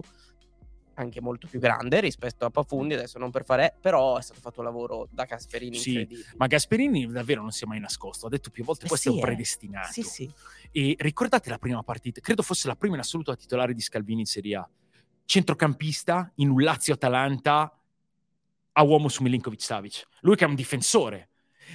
anche 0.96 1.22
molto 1.22 1.48
più 1.48 1.60
grande 1.60 2.00
rispetto 2.00 2.46
a 2.46 2.50
Pafundi, 2.50 2.94
adesso 2.94 3.20
non 3.20 3.32
per 3.32 3.44
fare, 3.44 3.76
però 3.80 4.18
è 4.18 4.22
stato 4.22 4.40
fatto 4.40 4.60
un 4.60 4.66
lavoro 4.66 5.08
da 5.12 5.26
Gasperini 5.26 5.78
sì, 5.78 6.08
ma 6.38 6.48
Gasperini 6.48 7.08
davvero 7.08 7.42
non 7.42 7.52
si 7.52 7.64
è 7.64 7.68
mai 7.68 7.80
nascosto, 7.80 8.28
ha 8.28 8.30
detto 8.30 8.50
più 8.50 8.64
volte 8.64 8.86
eh 8.86 8.88
questo 8.88 9.10
sì, 9.10 9.16
è 9.16 9.20
un 9.20 9.26
predestinato. 9.26 9.92
Sì, 9.92 10.02
sì. 10.02 10.32
E 10.72 10.96
ricordate 11.00 11.50
la 11.50 11.58
prima 11.58 11.84
partita, 11.84 12.22
credo 12.22 12.42
fosse 12.42 12.68
la 12.68 12.76
prima 12.76 12.96
in 12.96 13.02
assoluto 13.02 13.32
a 13.32 13.36
titolare 13.36 13.74
di 13.74 13.82
Scalvini 13.82 14.22
in 14.22 14.26
Serie 14.26 14.56
A 14.56 14.70
centrocampista 15.30 16.32
in 16.38 16.50
un 16.50 16.64
Lazio-Atalanta 16.64 17.80
a 18.72 18.84
uomo 18.84 19.10
su 19.10 19.22
Milinkovic 19.22 19.62
Savic. 19.62 20.08
Lui 20.22 20.36
che 20.36 20.46
è 20.46 20.48
un 20.48 20.56
difensore. 20.56 21.30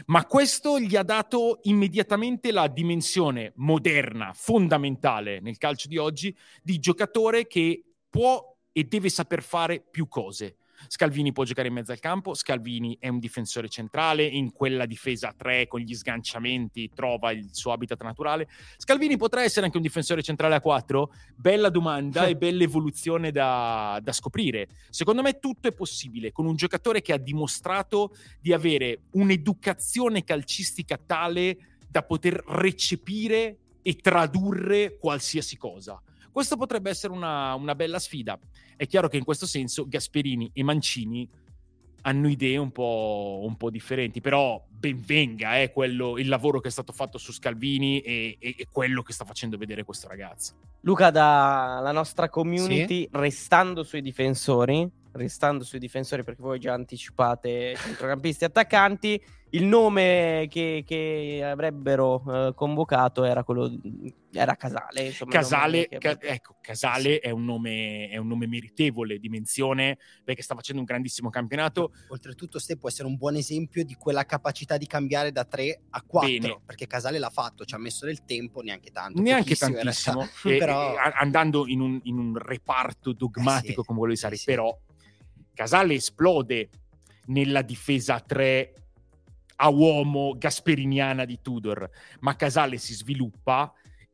Ma 0.06 0.26
questo 0.26 0.80
gli 0.80 0.96
ha 0.96 1.04
dato 1.04 1.60
immediatamente 1.62 2.50
la 2.50 2.66
dimensione 2.66 3.52
moderna, 3.54 4.32
fondamentale 4.34 5.38
nel 5.38 5.56
calcio 5.56 5.86
di 5.86 5.98
oggi, 5.98 6.36
di 6.64 6.80
giocatore 6.80 7.46
che 7.46 7.84
può 8.10 8.56
e 8.72 8.82
deve 8.82 9.08
saper 9.08 9.40
fare 9.40 9.80
più 9.88 10.08
cose. 10.08 10.56
Scalvini 10.88 11.32
può 11.32 11.44
giocare 11.44 11.68
in 11.68 11.74
mezzo 11.74 11.92
al 11.92 12.00
campo, 12.00 12.34
Scalvini 12.34 12.96
è 13.00 13.08
un 13.08 13.18
difensore 13.18 13.68
centrale, 13.68 14.24
in 14.24 14.52
quella 14.52 14.86
difesa 14.86 15.28
a 15.28 15.34
3 15.36 15.66
con 15.66 15.80
gli 15.80 15.94
sganciamenti 15.94 16.90
trova 16.94 17.30
il 17.32 17.48
suo 17.52 17.72
habitat 17.72 18.02
naturale. 18.02 18.48
Scalvini 18.76 19.16
potrà 19.16 19.42
essere 19.42 19.66
anche 19.66 19.76
un 19.76 19.82
difensore 19.82 20.22
centrale 20.22 20.54
a 20.54 20.60
4? 20.60 21.12
Bella 21.34 21.70
domanda 21.70 22.26
e 22.28 22.36
bella 22.36 22.62
evoluzione 22.62 23.30
da, 23.30 23.98
da 24.02 24.12
scoprire. 24.12 24.68
Secondo 24.90 25.22
me 25.22 25.38
tutto 25.38 25.68
è 25.68 25.72
possibile 25.72 26.32
con 26.32 26.46
un 26.46 26.56
giocatore 26.56 27.02
che 27.02 27.12
ha 27.12 27.18
dimostrato 27.18 28.14
di 28.40 28.52
avere 28.52 29.02
un'educazione 29.12 30.24
calcistica 30.24 30.98
tale 30.98 31.56
da 31.88 32.02
poter 32.02 32.42
recepire 32.46 33.58
e 33.82 33.96
tradurre 33.96 34.96
qualsiasi 34.98 35.56
cosa. 35.56 36.00
Questo 36.34 36.56
potrebbe 36.56 36.90
essere 36.90 37.12
una, 37.12 37.54
una 37.54 37.76
bella 37.76 38.00
sfida. 38.00 38.36
È 38.74 38.88
chiaro 38.88 39.06
che 39.06 39.16
in 39.16 39.22
questo 39.22 39.46
senso 39.46 39.86
Gasperini 39.86 40.50
e 40.52 40.64
Mancini 40.64 41.30
hanno 42.02 42.28
idee 42.28 42.56
un 42.56 42.72
po', 42.72 43.42
un 43.44 43.56
po 43.56 43.70
differenti, 43.70 44.20
però 44.20 44.60
ben 44.68 45.00
venga 45.00 45.60
eh, 45.60 45.70
quello, 45.70 46.18
il 46.18 46.26
lavoro 46.26 46.58
che 46.58 46.66
è 46.66 46.70
stato 46.72 46.92
fatto 46.92 47.18
su 47.18 47.30
Scalvini 47.30 48.00
e, 48.00 48.36
e, 48.40 48.54
e, 48.58 48.66
quello 48.68 49.02
che 49.02 49.12
sta 49.12 49.24
facendo 49.24 49.56
vedere 49.56 49.84
questo 49.84 50.08
ragazzo. 50.08 50.54
Luca, 50.80 51.10
dalla 51.10 51.92
nostra 51.92 52.28
community, 52.28 53.02
sì? 53.02 53.08
restando 53.12 53.84
sui 53.84 54.02
difensori, 54.02 54.90
restando 55.12 55.62
sui 55.62 55.78
difensori 55.78 56.24
perché 56.24 56.42
voi 56.42 56.58
già 56.58 56.72
anticipate 56.72 57.76
centrocampisti 57.76 58.44
attaccanti, 58.44 59.22
il 59.54 59.64
nome 59.64 60.46
che, 60.50 60.82
che 60.84 61.40
avrebbero 61.44 62.22
uh, 62.24 62.54
convocato 62.54 63.22
era 63.24 63.44
quello 63.44 63.70
era 64.32 64.56
Casale. 64.56 65.06
Insomma, 65.06 65.30
Casale, 65.30 65.88
ca- 65.88 66.18
ecco, 66.20 66.56
Casale 66.60 67.20
è, 67.20 67.30
un 67.30 67.44
nome, 67.44 68.08
è 68.08 68.16
un 68.16 68.26
nome 68.26 68.48
meritevole 68.48 69.18
di 69.18 69.28
menzione 69.28 69.98
perché 70.24 70.42
sta 70.42 70.56
facendo 70.56 70.80
un 70.80 70.86
grandissimo 70.86 71.30
campionato. 71.30 71.92
Oltretutto, 72.08 72.58
Ste 72.58 72.76
può 72.76 72.88
essere 72.88 73.06
un 73.06 73.16
buon 73.16 73.36
esempio 73.36 73.84
di 73.84 73.94
quella 73.94 74.24
capacità 74.24 74.76
di 74.76 74.86
cambiare 74.86 75.30
da 75.30 75.44
3 75.44 75.82
a 75.90 76.02
4 76.02 76.28
Bene. 76.28 76.60
perché 76.66 76.88
Casale 76.88 77.20
l'ha 77.20 77.30
fatto, 77.30 77.64
ci 77.64 77.76
ha 77.76 77.78
messo 77.78 78.06
del 78.06 78.24
tempo, 78.24 78.60
neanche 78.60 78.90
tanto. 78.90 79.22
Neanche 79.22 79.54
tantissimo, 79.54 80.22
e, 80.44 80.56
però... 80.56 80.96
andando 80.96 81.68
in 81.68 81.80
un, 81.80 82.00
in 82.02 82.18
un, 82.18 82.36
reparto 82.36 83.12
dogmatico 83.12 83.80
eh 83.80 83.82
sì, 83.82 83.86
come 83.86 83.98
quello 83.98 84.14
di 84.14 84.18
Sari, 84.18 84.36
sì. 84.36 84.46
però 84.46 84.76
Casale 85.54 85.94
esplode 85.94 86.68
nella 87.26 87.62
difesa 87.62 88.18
3 88.18 88.83
a 89.56 89.68
uomo 89.68 90.36
gasperiniana 90.36 91.24
di 91.24 91.40
Tudor, 91.40 91.88
ma 92.20 92.36
Casale 92.36 92.78
si 92.78 92.94
sviluppa 92.94 93.72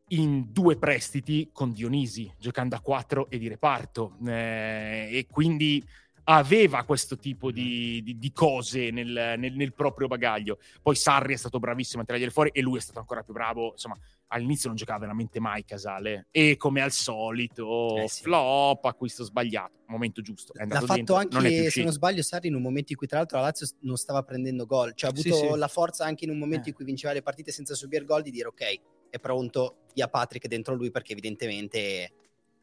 in 0.09 0.47
due 0.51 0.77
prestiti 0.77 1.51
con 1.53 1.73
Dionisi, 1.73 2.33
giocando 2.39 2.77
a 2.77 2.81
4 2.81 3.31
e 3.31 3.39
di 3.39 3.49
reparto. 3.49 4.17
Eh, 4.27 5.09
e 5.13 5.27
quindi 5.31 5.85
aveva 6.31 6.85
questo 6.85 7.17
tipo 7.17 7.51
di, 7.51 8.01
di, 8.03 8.19
di 8.19 8.33
cose 8.33 8.91
nel, 8.91 9.35
nel, 9.37 9.53
nel, 9.55 9.73
proprio 9.73 10.07
bagaglio. 10.07 10.59
Poi 10.81 10.95
Sarri 10.95 11.35
è 11.35 11.37
stato 11.37 11.59
bravissimo 11.59 12.03
a 12.03 12.05
tirargliele 12.05 12.33
fuori 12.33 12.51
e 12.53 12.61
lui 12.61 12.79
è 12.79 12.81
stato 12.81 13.01
ancora 13.01 13.23
più 13.23 13.33
bravo. 13.33 13.73
Insomma, 13.73 13.97
all'inizio 14.29 14.69
non 14.69 14.77
giocava 14.77 15.01
veramente 15.01 15.41
mai 15.41 15.65
Casale 15.65 16.29
e 16.31 16.57
come 16.57 16.83
al 16.83 16.93
solito 16.93 17.97
eh 17.97 18.09
sì. 18.09 18.23
flop, 18.23 18.85
acquisto 18.85 19.25
sbagliato, 19.25 19.83
momento 19.87 20.23
giusto. 20.23 20.53
È 20.55 20.65
L'ha 20.67 20.81
fatto 20.81 20.95
dentro, 20.95 21.17
anche, 21.17 21.35
non 21.37 21.71
se 21.71 21.83
non 21.83 21.93
sbaglio, 21.93 22.23
Sarri 22.23 22.47
in 22.47 22.55
un 22.55 22.63
momento 22.63 22.93
in 22.93 22.99
cui 22.99 23.09
tra 23.09 23.19
l'altro 23.19 23.39
la 23.39 23.45
Lazio 23.45 23.67
non 23.81 23.97
stava 23.97 24.23
prendendo 24.23 24.67
gol, 24.67 24.95
cioè 24.95 25.11
ha 25.11 25.13
avuto 25.13 25.35
sì, 25.35 25.49
sì. 25.49 25.57
la 25.57 25.69
forza 25.69 26.05
anche 26.05 26.25
in 26.25 26.31
un 26.31 26.39
momento 26.39 26.67
eh. 26.67 26.69
in 26.71 26.75
cui 26.75 26.85
vinceva 26.85 27.13
le 27.13 27.23
partite 27.23 27.51
senza 27.51 27.75
subire 27.75 28.05
gol 28.05 28.23
di 28.23 28.31
dire 28.31 28.47
ok, 28.47 28.81
è 29.11 29.19
pronto, 29.19 29.79
via 29.95 30.07
Patrick 30.07 30.47
dentro 30.47 30.75
lui 30.75 30.93
perché 30.93 31.13
evidentemente 31.13 32.13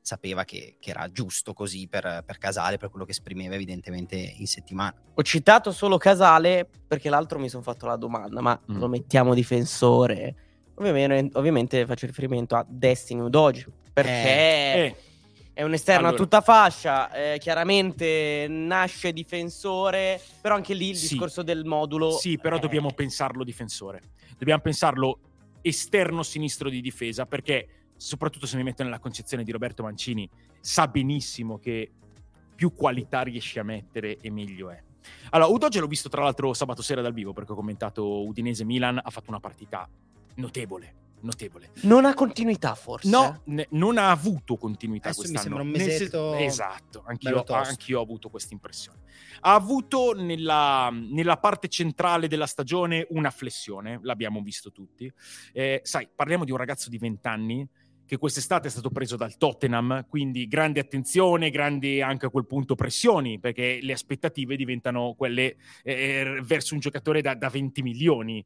sapeva 0.08 0.46
che, 0.46 0.78
che 0.80 0.92
era 0.92 1.12
giusto 1.12 1.54
così 1.54 1.90
per, 1.90 2.24
per, 2.26 2.38
Casale, 2.38 2.78
per 2.78 2.90
quello 2.90 3.04
che 3.04 3.12
esprimeva 3.12 3.56
evidentemente 3.56 4.16
in 4.16 4.48
settimana. 4.48 4.96
Ho 5.14 5.22
citato 5.22 5.74
solo 5.74 5.98
Casale 5.98 6.68
perché 6.88 7.10
l'altro 7.10 7.40
mi 7.40 7.50
sono 7.50 7.62
fatto 7.62 7.86
la 7.86 7.98
domanda, 7.98 8.40
ma 8.40 8.58
mm. 8.72 8.78
lo 8.78 8.88
mettiamo 8.88 9.34
difensore? 9.34 10.36
Ovviamente, 10.76 11.38
ovviamente, 11.38 11.86
faccio 11.86 12.06
riferimento 12.06 12.56
a 12.56 12.66
Destiny 12.68 13.20
Udogi, 13.20 13.66
perché... 13.92 14.12
Eh. 14.12 14.80
Eh. 14.80 14.96
È 15.58 15.64
un 15.64 15.74
esterno 15.74 16.08
allora. 16.08 16.22
a 16.22 16.24
tutta 16.24 16.42
fascia, 16.42 17.12
eh, 17.12 17.40
chiaramente 17.40 18.46
nasce 18.48 19.12
difensore, 19.12 20.22
però 20.40 20.54
anche 20.54 20.76
lì 20.76 20.90
il 20.90 20.96
sì. 20.96 21.08
discorso 21.08 21.42
del 21.42 21.66
modulo... 21.66 22.12
Sì, 22.12 22.38
però 22.38 22.60
dobbiamo 22.60 22.94
pensarlo 22.94 23.44
difensore. 23.44 24.02
Dobbiamo 24.38 24.62
pensarlo 24.62 25.18
esterno 25.62 26.22
sinistro 26.22 26.70
di 26.70 26.80
difesa, 26.80 27.26
perché 27.26 27.77
soprattutto 27.98 28.46
se 28.46 28.56
mi 28.56 28.64
metto 28.64 28.84
nella 28.84 29.00
concezione 29.00 29.44
di 29.44 29.52
Roberto 29.52 29.84
Mancini, 29.84 30.30
sa 30.62 30.88
benissimo 30.88 31.60
che 31.60 31.92
più 32.56 32.74
qualità 32.74 33.22
riesci 33.22 33.60
a 33.60 33.64
mettere 33.64 34.18
e 34.18 34.32
meglio 34.32 34.70
è. 34.70 34.84
Allora, 35.30 35.52
Udoge 35.52 35.80
l'ho 35.80 35.88
visto 35.88 36.10
tra 36.10 36.24
l'altro 36.24 36.54
sabato 36.54 36.82
sera 36.82 37.02
dal 37.02 37.14
vivo 37.14 37.34
perché 37.34 37.52
ho 37.52 37.56
commentato 37.56 38.26
Udinese-Milan, 38.26 39.00
ha 39.04 39.10
fatto 39.10 39.30
una 39.30 39.40
partita 39.40 39.88
notevole. 40.36 41.06
Notevole. 41.20 41.72
Non 41.82 42.06
ha 42.06 42.14
continuità, 42.14 42.76
forse? 42.76 43.10
No, 43.10 43.42
ne, 43.46 43.68
non 43.72 43.98
ha 43.98 44.12
avuto 44.12 44.56
continuità 44.56 45.10
Adesso 45.10 45.22
quest'anno. 45.22 45.56
Mi 45.56 45.72
sembra 45.72 45.82
un 45.82 45.88
mesetto... 45.88 46.36
esatto, 46.36 47.04
anch'io, 47.08 47.44
anch'io 47.44 48.00
ho 48.00 48.04
avuto 48.04 48.30
questa 48.30 48.54
impressione. 48.54 49.00
Ha 49.40 49.56
avuto 49.56 50.14
nella, 50.14 50.90
nella, 50.92 51.38
parte 51.38 51.70
centrale 51.70 52.28
della 52.28 52.46
stagione 52.46 53.08
una 53.10 53.32
flessione, 53.32 54.00
l'abbiamo 54.04 54.42
visto 54.42 54.72
tutti. 54.72 55.12
Eh, 55.54 55.82
sai, 55.84 56.08
parliamo 56.14 56.46
di 56.46 56.52
un 56.52 56.58
ragazzo 56.58 56.90
di 56.90 57.00
20 57.00 57.28
anni 57.28 57.68
che 58.08 58.18
quest'estate 58.18 58.70
è 58.70 58.72
stato 58.72 58.90
preso 58.90 59.16
dal 59.16 59.38
Tottenham, 59.38 60.06
quindi 60.08 60.48
grande 60.48 60.80
attenzione, 60.80 61.52
grandi 61.52 62.02
anche 62.02 62.26
a 62.26 62.30
quel 62.30 62.48
punto 62.48 62.74
pressioni, 62.74 63.40
perché 63.40 63.80
le 63.82 63.94
aspettative 63.94 64.56
diventano 64.56 65.14
quelle 65.16 65.58
eh, 65.84 66.40
verso 66.42 66.74
un 66.74 66.80
giocatore 66.80 67.22
da, 67.22 67.36
da 67.36 67.50
20 67.50 67.82
milioni. 67.84 68.44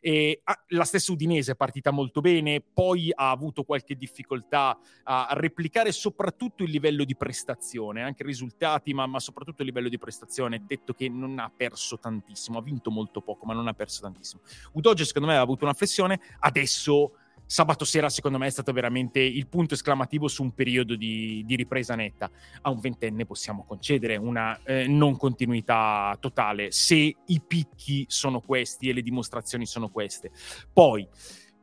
E, 0.00 0.40
ah, 0.44 0.64
la 0.68 0.84
stessa 0.84 1.10
Udinese 1.10 1.52
è 1.52 1.56
partita 1.56 1.90
molto 1.90 2.20
bene, 2.20 2.60
poi 2.60 3.10
ha 3.12 3.30
avuto 3.30 3.64
qualche 3.64 3.96
difficoltà 3.96 4.78
a 5.04 5.28
replicare 5.32 5.90
soprattutto 5.90 6.62
il 6.62 6.70
livello 6.70 7.04
di 7.04 7.16
prestazione, 7.16 8.02
anche 8.02 8.22
risultati, 8.22 8.92
ma, 8.94 9.06
ma 9.06 9.18
soprattutto 9.18 9.62
il 9.62 9.68
livello 9.68 9.88
di 9.88 9.98
prestazione. 9.98 10.62
Detto 10.66 10.92
che 10.92 11.08
non 11.08 11.38
ha 11.38 11.50
perso 11.54 11.98
tantissimo, 11.98 12.58
ha 12.58 12.62
vinto 12.62 12.90
molto 12.90 13.20
poco, 13.20 13.46
ma 13.46 13.54
non 13.54 13.66
ha 13.68 13.74
perso 13.74 14.02
tantissimo. 14.02 14.42
Udoge, 14.72 15.04
secondo 15.04 15.28
me, 15.28 15.36
ha 15.36 15.40
avuto 15.40 15.64
una 15.64 15.74
flessione, 15.74 16.20
adesso 16.40 17.12
sabato 17.48 17.86
sera 17.86 18.10
secondo 18.10 18.36
me 18.36 18.46
è 18.46 18.50
stato 18.50 18.72
veramente 18.72 19.20
il 19.20 19.48
punto 19.48 19.72
esclamativo 19.72 20.28
su 20.28 20.42
un 20.42 20.52
periodo 20.52 20.94
di, 20.96 21.42
di 21.46 21.56
ripresa 21.56 21.94
netta. 21.94 22.30
A 22.60 22.70
un 22.70 22.78
ventenne 22.78 23.24
possiamo 23.24 23.64
concedere 23.64 24.16
una 24.16 24.60
eh, 24.64 24.86
non 24.86 25.16
continuità 25.16 26.14
totale 26.20 26.70
se 26.70 26.94
i 26.94 27.40
picchi 27.40 28.04
sono 28.06 28.40
questi 28.40 28.90
e 28.90 28.92
le 28.92 29.00
dimostrazioni 29.00 29.64
sono 29.64 29.88
queste. 29.88 30.30
Poi, 30.70 31.08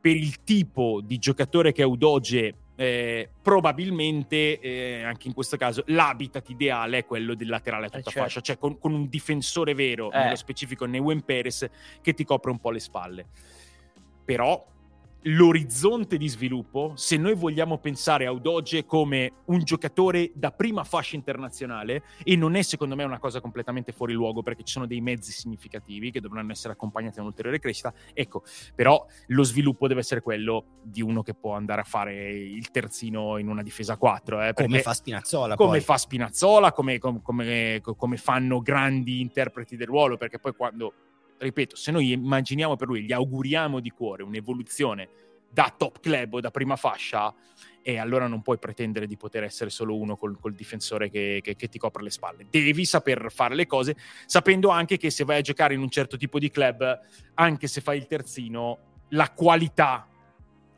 per 0.00 0.16
il 0.16 0.42
tipo 0.42 1.00
di 1.04 1.18
giocatore 1.18 1.70
che 1.70 1.82
è 1.82 1.86
Udoge, 1.86 2.54
eh, 2.74 3.30
probabilmente 3.40 4.58
eh, 4.58 5.02
anche 5.04 5.28
in 5.28 5.34
questo 5.34 5.56
caso 5.56 5.84
l'habitat 5.86 6.50
ideale 6.50 6.98
è 6.98 7.04
quello 7.06 7.34
del 7.34 7.48
laterale 7.48 7.86
a 7.86 7.90
tutta 7.90 8.10
eh 8.10 8.12
certo. 8.12 8.20
fascia, 8.20 8.40
cioè 8.40 8.58
con, 8.58 8.76
con, 8.80 8.92
un 8.92 9.08
difensore 9.08 9.72
vero, 9.72 10.10
nello 10.10 10.32
eh. 10.32 10.36
specifico 10.36 10.84
Neuen 10.84 11.22
Perez, 11.22 11.64
che 12.02 12.12
ti 12.12 12.24
copre 12.24 12.50
un 12.50 12.58
po' 12.58 12.72
le 12.72 12.80
spalle. 12.80 13.26
Però 14.24 14.74
l'orizzonte 15.28 16.16
di 16.16 16.28
sviluppo, 16.28 16.92
se 16.94 17.16
noi 17.16 17.34
vogliamo 17.34 17.78
pensare 17.78 18.26
a 18.26 18.30
Udoge 18.30 18.84
come 18.84 19.32
un 19.46 19.62
giocatore 19.64 20.30
da 20.34 20.52
prima 20.52 20.84
fascia 20.84 21.16
internazionale, 21.16 22.02
e 22.22 22.36
non 22.36 22.54
è 22.54 22.62
secondo 22.62 22.94
me 22.94 23.04
una 23.04 23.18
cosa 23.18 23.40
completamente 23.40 23.92
fuori 23.92 24.12
luogo 24.12 24.42
perché 24.42 24.62
ci 24.62 24.72
sono 24.72 24.86
dei 24.86 25.00
mezzi 25.00 25.32
significativi 25.32 26.10
che 26.10 26.20
dovranno 26.20 26.52
essere 26.52 26.74
accompagnati 26.74 27.16
da 27.16 27.22
un'ulteriore 27.22 27.58
crescita, 27.58 27.92
ecco, 28.12 28.42
però 28.74 29.04
lo 29.28 29.42
sviluppo 29.42 29.88
deve 29.88 30.00
essere 30.00 30.20
quello 30.20 30.80
di 30.82 31.02
uno 31.02 31.22
che 31.22 31.34
può 31.34 31.54
andare 31.54 31.80
a 31.80 31.84
fare 31.84 32.30
il 32.30 32.70
terzino 32.70 33.38
in 33.38 33.48
una 33.48 33.62
difesa 33.62 33.96
4. 33.96 34.42
Eh, 34.42 34.52
come 34.52 34.80
fa 34.80 34.94
Spinazzola. 34.94 35.56
Come 35.56 35.70
poi. 35.70 35.80
fa 35.80 35.96
Spinazzola, 35.96 36.72
come, 36.72 36.98
come, 36.98 37.80
come 37.82 38.16
fanno 38.16 38.60
grandi 38.60 39.20
interpreti 39.20 39.76
del 39.76 39.88
ruolo, 39.88 40.16
perché 40.16 40.38
poi 40.38 40.54
quando 40.54 40.92
ripeto, 41.38 41.76
se 41.76 41.90
noi 41.90 42.12
immaginiamo 42.12 42.76
per 42.76 42.88
lui, 42.88 43.02
gli 43.02 43.12
auguriamo 43.12 43.80
di 43.80 43.90
cuore 43.90 44.22
un'evoluzione 44.22 45.08
da 45.50 45.72
top 45.76 46.00
club 46.00 46.34
o 46.34 46.40
da 46.40 46.50
prima 46.50 46.76
fascia, 46.76 47.34
e 47.82 47.98
allora 47.98 48.26
non 48.26 48.42
puoi 48.42 48.58
pretendere 48.58 49.06
di 49.06 49.16
poter 49.16 49.44
essere 49.44 49.70
solo 49.70 49.96
uno 49.96 50.16
col, 50.16 50.38
col 50.40 50.54
difensore 50.54 51.08
che, 51.08 51.38
che, 51.40 51.54
che, 51.54 51.68
ti 51.68 51.78
copre 51.78 52.02
le 52.02 52.10
spalle. 52.10 52.46
Devi 52.50 52.84
saper 52.84 53.30
fare 53.30 53.54
le 53.54 53.66
cose, 53.66 53.96
sapendo 54.26 54.70
anche 54.70 54.96
che 54.96 55.08
se 55.10 55.22
vai 55.22 55.38
a 55.38 55.40
giocare 55.40 55.74
in 55.74 55.80
un 55.80 55.88
certo 55.88 56.16
tipo 56.16 56.40
di 56.40 56.50
club, 56.50 57.00
anche 57.34 57.68
se 57.68 57.80
fai 57.80 57.98
il 57.98 58.08
terzino, 58.08 58.78
la 59.10 59.30
qualità 59.30 60.08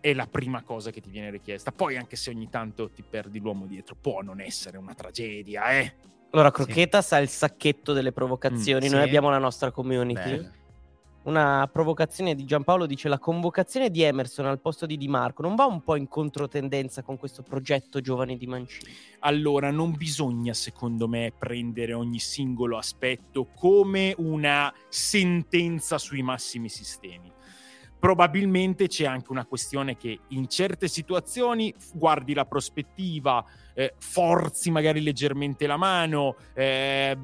è 0.00 0.12
la 0.12 0.26
prima 0.26 0.62
cosa 0.62 0.90
che 0.90 1.00
ti 1.00 1.08
viene 1.08 1.30
richiesta. 1.30 1.72
Poi, 1.72 1.96
anche 1.96 2.16
se 2.16 2.28
ogni 2.28 2.50
tanto 2.50 2.90
ti 2.90 3.02
perdi 3.02 3.40
l'uomo 3.40 3.64
dietro, 3.64 3.96
può 3.98 4.20
non 4.20 4.40
essere 4.40 4.76
una 4.76 4.92
tragedia, 4.92 5.78
eh. 5.78 5.94
Allora, 6.30 6.50
Crocheta 6.50 7.00
sì. 7.00 7.08
sa 7.08 7.18
il 7.18 7.28
sacchetto 7.28 7.92
delle 7.92 8.12
provocazioni. 8.12 8.88
Mm, 8.88 8.92
Noi 8.92 9.02
sì. 9.02 9.06
abbiamo 9.06 9.30
la 9.30 9.38
nostra 9.38 9.70
community. 9.70 10.36
Beh. 10.36 10.56
Una 11.24 11.68
provocazione 11.70 12.34
di 12.34 12.44
Giampaolo 12.44 12.86
dice: 12.86 13.08
La 13.08 13.18
convocazione 13.18 13.90
di 13.90 14.02
Emerson 14.02 14.46
al 14.46 14.60
posto 14.60 14.86
di 14.86 14.96
Di 14.96 15.08
Marco 15.08 15.42
non 15.42 15.56
va 15.56 15.66
un 15.66 15.82
po' 15.82 15.96
in 15.96 16.08
controtendenza 16.08 17.02
con 17.02 17.18
questo 17.18 17.42
progetto 17.42 18.00
giovane 18.00 18.36
di 18.36 18.46
Mancini? 18.46 18.90
Allora, 19.20 19.70
non 19.70 19.92
bisogna, 19.92 20.54
secondo 20.54 21.08
me, 21.08 21.32
prendere 21.36 21.92
ogni 21.92 22.18
singolo 22.18 22.78
aspetto 22.78 23.48
come 23.54 24.14
una 24.18 24.72
sentenza 24.88 25.98
sui 25.98 26.22
massimi 26.22 26.68
sistemi 26.68 27.36
probabilmente 27.98 28.86
c'è 28.86 29.06
anche 29.06 29.30
una 29.30 29.44
questione 29.44 29.96
che 29.96 30.20
in 30.28 30.48
certe 30.48 30.88
situazioni 30.88 31.74
guardi 31.94 32.34
la 32.34 32.44
prospettiva, 32.44 33.44
eh, 33.74 33.94
forzi 33.98 34.70
magari 34.70 35.00
leggermente 35.00 35.66
la 35.66 35.76
mano, 35.76 36.36
eh, 36.54 37.16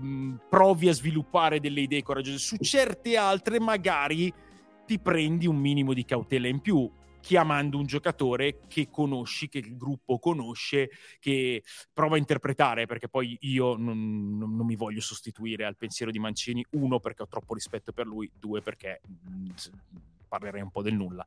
provi 0.49 0.89
a 0.89 0.93
sviluppare 0.93 1.61
delle 1.61 1.83
idee 1.83 2.03
coraggiose, 2.03 2.39
su 2.39 2.57
certe 2.57 3.17
altre 3.17 3.61
magari 3.61 4.33
ti 4.87 4.99
prendi 4.99 5.47
un 5.47 5.57
minimo 5.57 5.95
di 5.95 6.05
cautela 6.05 6.49
in 6.49 6.61
più 6.61 6.91
chiamando 7.25 7.79
un 7.79 7.87
giocatore 7.87 8.59
che 8.69 8.91
conosci, 8.91 9.49
che 9.49 9.57
il 9.57 9.79
gruppo 9.79 10.19
conosce, 10.19 10.91
che 11.19 11.63
prova 11.91 12.17
a 12.17 12.19
interpretare, 12.19 12.85
perché 12.85 13.09
poi 13.09 13.39
io 13.41 13.77
non, 13.77 14.37
non, 14.37 14.55
non 14.55 14.67
mi 14.67 14.77
voglio 14.77 15.01
sostituire 15.01 15.65
al 15.65 15.79
pensiero 15.79 16.13
di 16.13 16.19
Mancini, 16.19 16.63
uno 16.73 17.01
perché 17.01 17.23
ho 17.23 17.27
troppo 17.27 17.55
rispetto 17.55 17.93
per 17.93 18.05
lui, 18.05 18.31
due 18.39 18.61
perché 18.61 19.01
mh, 19.03 19.55
parlerei 20.35 20.63
un 20.63 20.71
po' 20.71 20.83
del 20.83 20.95
nulla. 20.95 21.25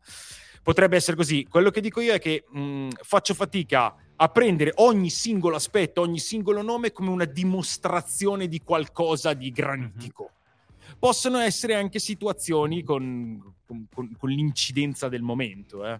Potrebbe 0.61 0.97
essere 0.97 1.15
così. 1.15 1.45
Quello 1.49 1.69
che 1.69 1.79
dico 1.79 2.01
io 2.01 2.13
è 2.13 2.19
che 2.19 2.43
mh, 2.49 2.89
faccio 3.01 3.33
fatica 3.33 3.95
a 4.15 4.27
prendere 4.29 4.73
ogni 4.77 5.09
singolo 5.09 5.55
aspetto, 5.55 6.01
ogni 6.01 6.19
singolo 6.19 6.61
nome 6.61 6.91
come 6.91 7.09
una 7.09 7.25
dimostrazione 7.25 8.47
di 8.47 8.61
qualcosa 8.61 9.33
di 9.33 9.51
granitico. 9.51 10.31
Mm-hmm. 10.31 10.99
Possono 10.99 11.37
essere 11.37 11.75
anche 11.75 11.99
situazioni 11.99 12.83
con, 12.83 13.55
con, 13.65 13.87
con, 13.93 14.13
con 14.17 14.29
l'incidenza 14.29 15.07
del 15.07 15.21
momento. 15.21 15.85
Eh. 15.85 15.99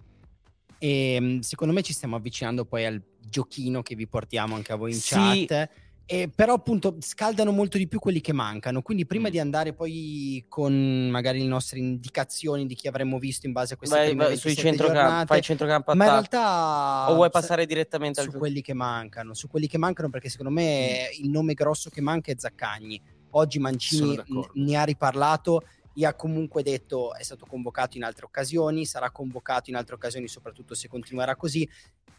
E 0.79 1.39
secondo 1.41 1.73
me 1.73 1.81
ci 1.81 1.93
stiamo 1.93 2.17
avvicinando 2.17 2.65
poi 2.65 2.85
al 2.85 3.01
giochino 3.19 3.81
che 3.81 3.95
vi 3.95 4.07
portiamo 4.07 4.55
anche 4.55 4.73
a 4.73 4.75
voi 4.75 4.91
in 4.91 4.99
sì. 4.99 5.45
chat 5.47 5.69
e 6.09 6.31
però 6.33 6.53
appunto 6.53 6.95
scaldano 6.99 7.51
molto 7.51 7.77
di 7.77 7.85
più 7.85 7.99
quelli 7.99 8.21
che 8.21 8.31
mancano, 8.31 8.81
quindi 8.81 9.05
prima 9.05 9.27
mm. 9.27 9.31
di 9.31 9.39
andare 9.39 9.73
poi 9.73 10.45
con 10.47 11.09
magari 11.09 11.39
le 11.39 11.47
nostre 11.47 11.79
indicazioni 11.79 12.65
di 12.65 12.75
chi 12.75 12.87
avremmo 12.87 13.19
visto 13.19 13.45
in 13.45 13.51
base 13.51 13.73
a 13.73 13.77
queste 13.77 13.97
Beh, 13.97 14.15
prime 14.15 14.35
sui 14.37 14.55
centrocampo, 14.55 15.25
fai 15.25 15.41
centrocampo 15.41 15.93
ma 15.95 16.05
in 16.05 16.11
realtà 16.11 17.11
o 17.11 17.15
vuoi 17.15 17.29
passare 17.29 17.65
direttamente 17.65 18.21
su 18.21 18.31
quelli 18.31 18.61
che 18.61 18.73
mancano, 18.73 19.33
su 19.33 19.49
quelli 19.49 19.67
che 19.67 19.77
mancano 19.77 20.09
perché 20.09 20.29
secondo 20.29 20.51
me 20.51 21.09
mm. 21.11 21.23
il 21.23 21.29
nome 21.29 21.53
grosso 21.53 21.89
che 21.89 21.99
manca 21.99 22.31
è 22.31 22.35
Zaccagni. 22.37 23.01
Oggi 23.31 23.59
Mancini 23.59 24.17
ne 24.53 24.77
ha 24.77 24.83
riparlato 24.83 25.61
gli 25.97 26.05
ha 26.05 26.13
comunque 26.13 26.61
detto 26.61 27.15
è 27.15 27.23
stato 27.23 27.47
convocato 27.47 27.97
in 27.97 28.03
altre 28.03 28.25
occasioni, 28.25 28.85
sarà 28.85 29.09
convocato 29.09 29.71
in 29.71 29.75
altre 29.75 29.95
occasioni 29.95 30.27
soprattutto 30.27 30.75
se 30.75 30.87
continuerà 30.87 31.35
così 31.35 31.67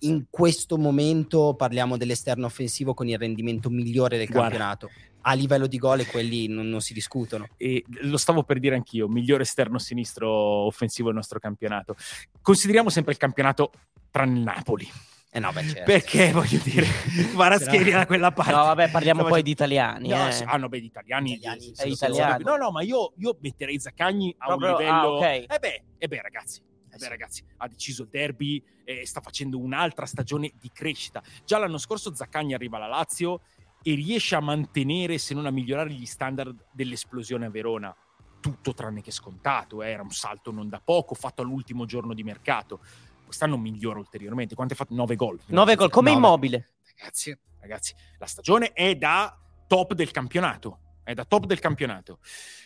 in 0.01 0.25
questo 0.29 0.77
momento 0.77 1.55
parliamo 1.55 1.97
dell'esterno 1.97 2.47
offensivo 2.47 2.93
con 2.93 3.07
il 3.07 3.17
rendimento 3.17 3.71
migliore 3.71 4.17
del 4.17 4.27
Guarda. 4.27 4.49
campionato. 4.49 4.91
A 5.21 5.33
livello 5.35 5.69
di 5.69 5.79
gol 5.79 6.01
e 6.01 6.07
quelli 6.07 6.49
non, 6.49 6.69
non, 6.69 6.81
si 6.81 6.93
discutono. 6.93 7.51
E 7.57 7.85
lo 8.03 8.17
stavo 8.17 8.43
per 8.43 8.59
dire 8.59 8.75
anch'io, 8.75 9.07
migliore 9.07 9.45
esterno 9.45 9.79
sinistro 9.79 10.29
offensivo 10.29 11.09
del 11.09 11.17
nostro 11.17 11.39
campionato. 11.39 11.95
Consideriamo 12.43 12.91
sempre 12.91 13.13
il 13.13 13.19
campionato 13.19 13.71
tranne 14.11 14.39
il 14.39 14.45
Napoli. 14.45 14.89
Eh 15.31 15.41
no, 15.41 15.53
beh, 15.53 15.63
certo. 15.63 15.83
Perché 15.85 16.33
voglio 16.33 16.59
dire, 16.63 16.87
Varascheri 17.35 17.91
da 17.91 18.07
quella 18.07 18.33
parte. 18.33 18.53
No, 18.53 18.65
vabbè, 18.65 18.91
parliamo 18.91 19.23
no, 19.23 19.29
poi 19.29 19.43
di 19.43 19.51
italiani. 19.51 20.09
No, 20.09 20.29
eh. 20.29 20.33
sì, 20.33 20.43
ah, 20.45 20.57
no, 20.57 20.69
beh, 20.69 20.81
di 20.81 20.87
italiani. 20.87 21.33
italiani, 21.35 21.61
sì, 21.61 21.73
sì, 21.75 21.89
italiani. 21.89 22.45
No, 22.45 22.57
no, 22.57 22.71
ma 22.71 22.83
io, 22.83 23.13
io 23.19 23.37
metterei 23.41 23.79
Zaccagni 23.79 24.35
a 24.39 24.47
Proprio, 24.47 24.73
un 24.73 24.79
livello. 24.79 24.97
Ah, 24.97 25.09
okay. 25.09 25.45
Eh 25.47 25.59
beh, 25.59 25.85
eh 25.99 26.09
beh, 26.09 26.23
ragazzi, 26.23 26.63
eh 26.91 26.97
beh, 26.97 27.09
ragazzi, 27.09 27.45
ha 27.59 27.69
deciso 27.69 28.05
il 28.05 28.09
derby 28.09 28.63
e 28.85 29.07
sta 29.07 29.21
facendo 29.21 29.59
un'altra 29.59 30.07
stagione 30.07 30.51
di 30.59 30.71
crescita. 30.73 31.23
Già 31.45 31.59
l'anno 31.59 31.79
scorso 31.79 32.15
Zaccagni 32.15 32.55
arriva 32.55 32.79
alla 32.79 32.87
Lazio 32.87 33.43
e 33.83 33.95
riesce 33.95 34.35
a 34.35 34.41
mantenere, 34.41 35.19
se 35.19 35.35
non 35.35 35.45
a 35.45 35.51
migliorare, 35.51 35.91
gli 35.91 36.07
standard 36.07 36.69
dell'esplosione 36.73 37.47
a 37.47 37.51
Verona. 37.51 37.95
Tutto 38.41 38.73
tranne 38.73 39.03
che 39.03 39.11
scontato, 39.11 39.83
eh. 39.83 39.91
era 39.91 40.03
un 40.03 40.11
salto 40.11 40.51
non 40.51 40.69
da 40.69 40.81
poco, 40.83 41.15
fatto 41.15 41.43
all'ultimo 41.43 41.85
giorno 41.85 42.15
di 42.15 42.23
mercato. 42.23 42.81
Quest'anno 43.29 43.59
migliora 43.59 43.99
ulteriormente. 43.99 44.55
Quanto 44.55 44.73
hai 44.73 44.79
fatto? 44.79 44.95
9 44.95 45.15
gol. 45.15 45.39
9 45.47 45.75
gol, 45.75 45.91
come 45.91 46.11
Nove. 46.11 46.27
immobile. 46.27 46.69
Ragazzi, 46.97 47.39
ragazzi, 47.61 47.95
la 48.17 48.27
stagione 48.27 48.73
è 48.73 48.97
da 48.97 49.39
top 49.67 49.93
del 49.93 50.11
campionato. 50.11 50.81
È 51.05 51.13
da 51.13 51.25
top 51.25 51.45
del 51.45 51.59
campionato. 51.59 52.21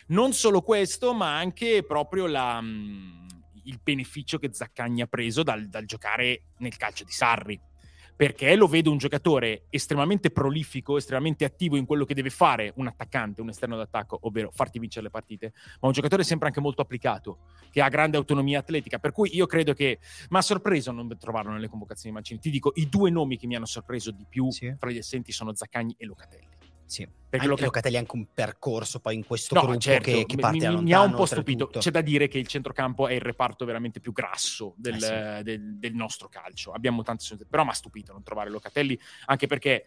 Non 0.09 0.33
solo 0.33 0.63
questo, 0.63 1.13
ma 1.13 1.37
anche 1.37 1.85
proprio 1.85 2.27
la 2.27 2.61
mm, 2.61 3.29
il 3.65 3.81
beneficio 3.83 4.39
che 4.39 4.51
Zaccagni 4.53 5.03
ha 5.03 5.07
preso 5.07 5.43
dal, 5.43 5.67
dal 5.69 5.85
giocare 5.85 6.45
nel 6.59 6.77
calcio 6.77 7.05
di 7.05 7.13
Sarri 7.13 7.61
perché 8.23 8.55
lo 8.55 8.69
vedo 8.69 8.93
un 8.93 8.99
giocatore 8.99 9.65
estremamente 9.69 10.31
prolifico, 10.31 10.97
estremamente 10.97 11.45
attivo 11.45 11.75
in 11.75 11.85
quello 11.85 12.05
che 12.05 12.15
deve 12.15 12.31
fare 12.31 12.73
un 12.77 12.87
attaccante, 12.87 13.41
un 13.41 13.49
esterno 13.49 13.77
d'attacco, 13.77 14.17
ovvero 14.23 14.53
farti 14.53 14.79
vincere 14.79 15.07
le 15.07 15.11
partite, 15.11 15.53
ma 15.81 15.89
un 15.89 15.93
giocatore 15.93 16.23
sempre 16.23 16.47
anche 16.47 16.61
molto 16.61 16.83
applicato, 16.83 17.41
che 17.73 17.83
ha 17.83 17.89
grande 17.89 18.17
autonomia 18.17 18.61
atletica, 18.61 19.01
per 19.01 19.11
cui 19.11 19.35
io 19.35 19.47
credo 19.47 19.73
che 19.73 19.99
mi 20.29 20.39
ha 20.39 20.41
sorpreso 20.41 20.93
non 20.93 21.09
trovarlo 21.19 21.51
nelle 21.51 21.67
convocazioni 21.67 22.11
di 22.11 22.15
Mancini. 22.15 22.39
Ti 22.39 22.51
dico, 22.51 22.71
i 22.77 22.89
due 22.89 23.11
nomi 23.11 23.37
che 23.37 23.49
mi 23.49 23.57
hanno 23.57 23.67
sorpreso 23.67 24.13
di 24.13 24.25
più 24.29 24.53
sì. 24.53 24.73
fra 24.79 24.93
gli 24.93 24.99
assenti 24.99 25.33
sono 25.33 25.53
Zaccagni 25.53 25.97
e 25.99 26.07
Locatelli. 26.07 26.62
Sì. 26.93 27.05
Perché 27.05 27.47
Anche 27.47 27.49
Loca- 27.49 27.65
Locatelli 27.65 27.97
ha 27.97 28.01
anche 28.01 28.17
un 28.17 28.27
percorso 28.35 29.01
poi 29.01 29.15
in 29.15 29.25
questo 29.25 29.55
No, 29.55 29.63
gruppo 29.63 29.79
certo, 29.79 30.11
che, 30.11 30.27
che 30.27 30.37
parte 30.37 30.69
mi, 30.69 30.83
mi 30.83 30.93
ha 30.93 31.01
un 31.01 31.15
po' 31.15 31.25
stupito. 31.25 31.67
C'è 31.69 31.91
da 31.91 32.03
dire 32.03 32.29
che 32.29 32.37
il 32.37 32.47
centrocampo 32.47 33.09
è 33.09 33.15
il 33.15 33.23
reparto 33.23 33.65
veramente 33.65 33.99
più 33.99 34.13
grasso 34.13 34.75
del, 34.77 35.03
Eh 35.03 35.43
del- 35.43 35.79
del 35.79 35.95
nostro 35.95 36.29
calcio. 36.29 36.73
Abbiamo 36.73 37.03
tante 37.03 37.23
soluzioni, 37.23 37.51
però 37.51 37.65
mi 37.65 37.71
ha 37.71 37.73
stupito 37.73 38.13
non 38.13 38.23
trovare 38.23 38.51
Locatelli, 38.51 38.99
anche 39.25 39.47
perché 39.47 39.87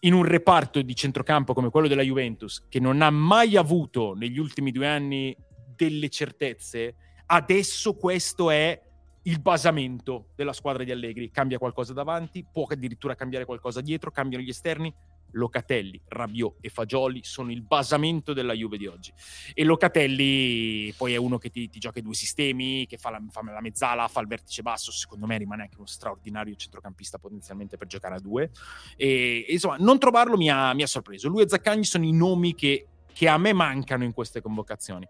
in 0.00 0.12
un 0.12 0.24
reparto 0.24 0.82
di 0.82 0.94
centrocampo 0.94 1.54
come 1.54 1.70
quello 1.70 1.88
della 1.88 2.02
Juventus, 2.02 2.66
che 2.68 2.80
non 2.80 3.00
ha 3.00 3.08
mai 3.08 3.56
avuto 3.56 4.12
negli 4.12 4.38
ultimi 4.38 4.70
due 4.70 4.86
anni 4.86 5.34
delle 5.74 6.10
certezze, 6.10 6.96
adesso 7.24 7.94
questo 7.94 8.50
è 8.50 8.78
il 9.22 9.40
basamento 9.40 10.26
della 10.36 10.52
squadra 10.52 10.84
di 10.84 10.90
Allegri. 10.90 11.30
Cambia 11.30 11.56
qualcosa 11.56 11.94
davanti, 11.94 12.44
può 12.44 12.66
addirittura 12.68 13.14
cambiare 13.14 13.46
qualcosa 13.46 13.80
dietro, 13.80 14.10
cambiano 14.10 14.44
gli 14.44 14.50
esterni. 14.50 14.94
Locatelli, 15.34 16.00
Rabiot 16.06 16.56
e 16.60 16.68
Fagioli 16.68 17.20
sono 17.22 17.50
il 17.50 17.62
basamento 17.62 18.32
della 18.32 18.52
Juve 18.52 18.76
di 18.76 18.86
oggi. 18.86 19.12
E 19.52 19.64
Locatelli 19.64 20.92
poi 20.96 21.14
è 21.14 21.16
uno 21.16 21.38
che 21.38 21.50
ti, 21.50 21.68
ti 21.68 21.78
gioca 21.78 21.98
i 21.98 22.02
due 22.02 22.14
sistemi, 22.14 22.86
che 22.86 22.96
fa 22.96 23.10
la, 23.10 23.22
fa 23.30 23.42
la 23.42 23.60
mezzala, 23.60 24.08
fa 24.08 24.20
il 24.20 24.26
vertice 24.26 24.62
basso. 24.62 24.90
Secondo 24.90 25.26
me 25.26 25.36
rimane 25.36 25.62
anche 25.62 25.76
uno 25.76 25.86
straordinario 25.86 26.54
centrocampista 26.54 27.18
potenzialmente 27.18 27.76
per 27.76 27.86
giocare 27.86 28.16
a 28.16 28.20
due. 28.20 28.50
E, 28.96 29.44
e 29.48 29.52
insomma, 29.52 29.76
non 29.78 29.98
trovarlo 29.98 30.36
mi 30.36 30.50
ha, 30.50 30.72
mi 30.72 30.82
ha 30.82 30.86
sorpreso. 30.86 31.28
Lui 31.28 31.42
e 31.42 31.48
Zaccagni 31.48 31.84
sono 31.84 32.04
i 32.04 32.12
nomi 32.12 32.54
che, 32.54 32.86
che 33.12 33.28
a 33.28 33.38
me 33.38 33.52
mancano 33.52 34.04
in 34.04 34.12
queste 34.12 34.40
convocazioni. 34.40 35.06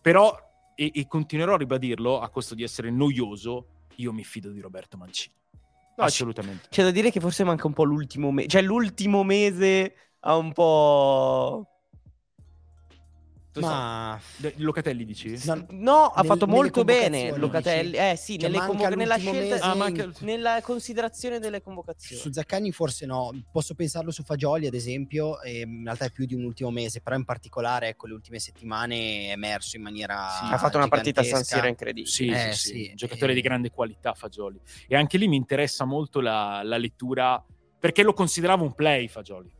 Però, 0.00 0.34
e, 0.74 0.90
e 0.94 1.06
continuerò 1.06 1.54
a 1.54 1.58
ribadirlo 1.58 2.20
a 2.20 2.28
costo 2.30 2.54
di 2.54 2.62
essere 2.62 2.90
noioso, 2.90 3.88
io 3.96 4.12
mi 4.12 4.24
fido 4.24 4.50
di 4.50 4.60
Roberto 4.60 4.96
Mancini. 4.96 5.34
No, 6.00 6.06
Assolutamente. 6.06 6.68
C'è 6.70 6.82
da 6.82 6.90
dire 6.90 7.10
che 7.10 7.20
forse 7.20 7.44
manca 7.44 7.66
un 7.66 7.72
po' 7.72 7.84
l'ultimo 7.84 8.30
mese. 8.30 8.48
Cioè, 8.48 8.62
l'ultimo 8.62 9.22
mese 9.22 9.94
ha 10.20 10.36
un 10.36 10.52
po'. 10.52 11.66
Tu 13.52 13.60
sai- 13.60 13.68
Ma 13.70 14.20
De- 14.36 14.54
Locatelli 14.58 15.04
dici? 15.04 15.36
No, 15.44 15.66
No, 15.70 16.04
ha 16.06 16.20
Nel- 16.20 16.26
fatto 16.30 16.46
molto 16.46 16.84
bene 16.84 17.36
Locatelli. 17.36 17.90
dici? 17.90 17.96
Eh 17.96 18.14
sì, 18.16 18.38
Cioè, 18.38 18.48
convo- 18.52 18.88
nella 18.94 19.16
scelta, 19.18 19.58
Ah, 19.66 19.74
manca- 19.74 20.08
nella 20.20 20.60
considerazione 20.62 21.40
delle 21.40 21.60
convocazioni. 21.60 22.20
Su 22.22 22.30
Zaccagni 22.30 22.70
forse 22.70 23.06
no, 23.06 23.30
posso 23.50 23.74
pensarlo 23.74 24.12
su 24.12 24.22
Fagioli 24.22 24.68
ad 24.68 24.74
esempio, 24.74 25.40
e 25.42 25.62
in 25.62 25.82
realtà 25.82 26.04
è 26.04 26.10
più 26.12 26.26
di 26.26 26.34
un 26.34 26.44
ultimo 26.44 26.70
mese, 26.70 27.00
però 27.00 27.16
in 27.16 27.24
particolare 27.24 27.88
ecco 27.88 28.06
le 28.06 28.14
ultime 28.14 28.38
settimane 28.38 29.28
è 29.28 29.30
emerso 29.32 29.76
in 29.76 29.82
maniera 29.82 30.28
Sì, 30.46 30.52
ha 30.52 30.56
fatto 30.58 30.76
una 30.76 30.86
partita 30.88 31.22
a 31.22 31.24
San. 31.24 31.42
Siro 31.42 31.66
incredibile. 31.66 32.06
Sì, 32.12 32.28
Eh, 32.28 32.52
sì, 32.52 32.68
sì, 32.68 32.84
sì, 32.84 32.92
giocatore 32.94 33.32
eh. 33.32 33.34
di 33.34 33.40
grande 33.40 33.70
qualità 33.70 34.14
Fagioli. 34.14 34.60
E 34.86 34.94
anche 34.94 35.18
lì 35.18 35.26
mi 35.26 35.36
interessa 35.36 35.84
molto 35.84 36.20
la, 36.20 36.60
la 36.62 36.76
lettura, 36.76 37.44
perché 37.80 38.04
lo 38.04 38.12
consideravo 38.12 38.62
un 38.62 38.74
play 38.74 39.08
Fagioli. 39.08 39.52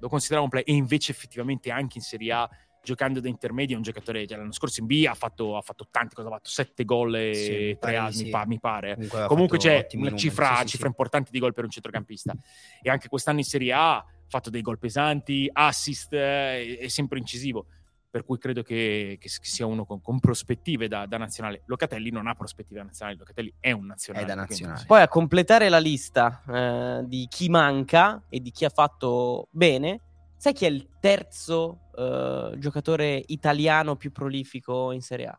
Lo 0.00 0.08
consideravo 0.08 0.44
un 0.44 0.50
play 0.50 0.62
e 0.64 0.72
invece 0.72 1.12
effettivamente 1.12 1.70
anche 1.70 1.98
in 1.98 2.02
Serie 2.04 2.32
A, 2.32 2.48
giocando 2.82 3.20
da 3.20 3.28
intermedio, 3.28 3.74
è 3.74 3.76
un 3.76 3.82
giocatore, 3.82 4.26
cioè, 4.26 4.38
l'anno 4.38 4.52
scorso 4.52 4.80
in 4.80 4.86
B 4.86 5.04
ha 5.08 5.14
fatto, 5.14 5.56
ha 5.56 5.60
fatto 5.60 5.86
tanti, 5.90 6.14
cosa 6.14 6.28
ha 6.28 6.32
fatto? 6.32 6.48
Sette 6.48 6.84
gol 6.84 7.14
e 7.14 7.34
Sì, 7.34 7.76
tre 7.78 7.90
di 7.90 7.96
assi, 7.96 8.24
sì. 8.24 8.30
pa- 8.30 8.46
mi 8.46 8.58
pare. 8.58 8.94
Comunque, 8.94 9.26
Comunque 9.26 9.58
c'è 9.58 9.86
una 9.94 10.14
cifra, 10.16 10.56
sì, 10.56 10.60
sì, 10.62 10.66
cifra 10.68 10.84
sì. 10.84 10.90
importante 10.90 11.30
di 11.30 11.38
gol 11.38 11.52
per 11.52 11.64
un 11.64 11.70
centrocampista. 11.70 12.34
E 12.82 12.90
anche 12.90 13.08
quest'anno 13.08 13.38
in 13.38 13.44
Serie 13.44 13.72
A 13.72 13.96
ha 13.96 14.06
fatto 14.28 14.50
dei 14.50 14.62
gol 14.62 14.78
pesanti, 14.78 15.48
assist, 15.52 16.12
eh, 16.12 16.78
è 16.78 16.88
sempre 16.88 17.18
incisivo. 17.18 17.66
Per 18.10 18.24
cui 18.24 18.38
credo 18.38 18.64
che, 18.64 19.18
che 19.20 19.28
sia 19.28 19.66
uno 19.66 19.84
con, 19.84 20.00
con 20.00 20.18
prospettive 20.18 20.88
da, 20.88 21.06
da 21.06 21.16
nazionale. 21.16 21.62
Locatelli 21.66 22.10
non 22.10 22.26
ha 22.26 22.34
prospettive 22.34 22.80
da 22.80 22.86
nazionale, 22.86 23.16
Locatelli 23.16 23.54
è 23.60 23.70
un 23.70 23.86
nazionale. 23.86 24.24
È 24.24 24.28
da 24.28 24.34
nazionale. 24.34 24.84
Poi 24.84 25.00
a 25.00 25.06
completare 25.06 25.68
la 25.68 25.78
lista 25.78 26.42
eh, 26.48 27.02
di 27.06 27.28
chi 27.30 27.48
manca 27.48 28.24
e 28.28 28.40
di 28.40 28.50
chi 28.50 28.64
ha 28.64 28.68
fatto 28.68 29.46
bene, 29.52 30.00
sai 30.40 30.54
chi 30.54 30.64
è 30.64 30.68
il 30.68 30.88
terzo 31.00 31.90
eh, 31.94 32.54
giocatore 32.56 33.22
italiano 33.26 33.96
più 33.96 34.10
prolifico 34.10 34.90
in 34.90 35.02
Serie 35.02 35.26
A? 35.26 35.38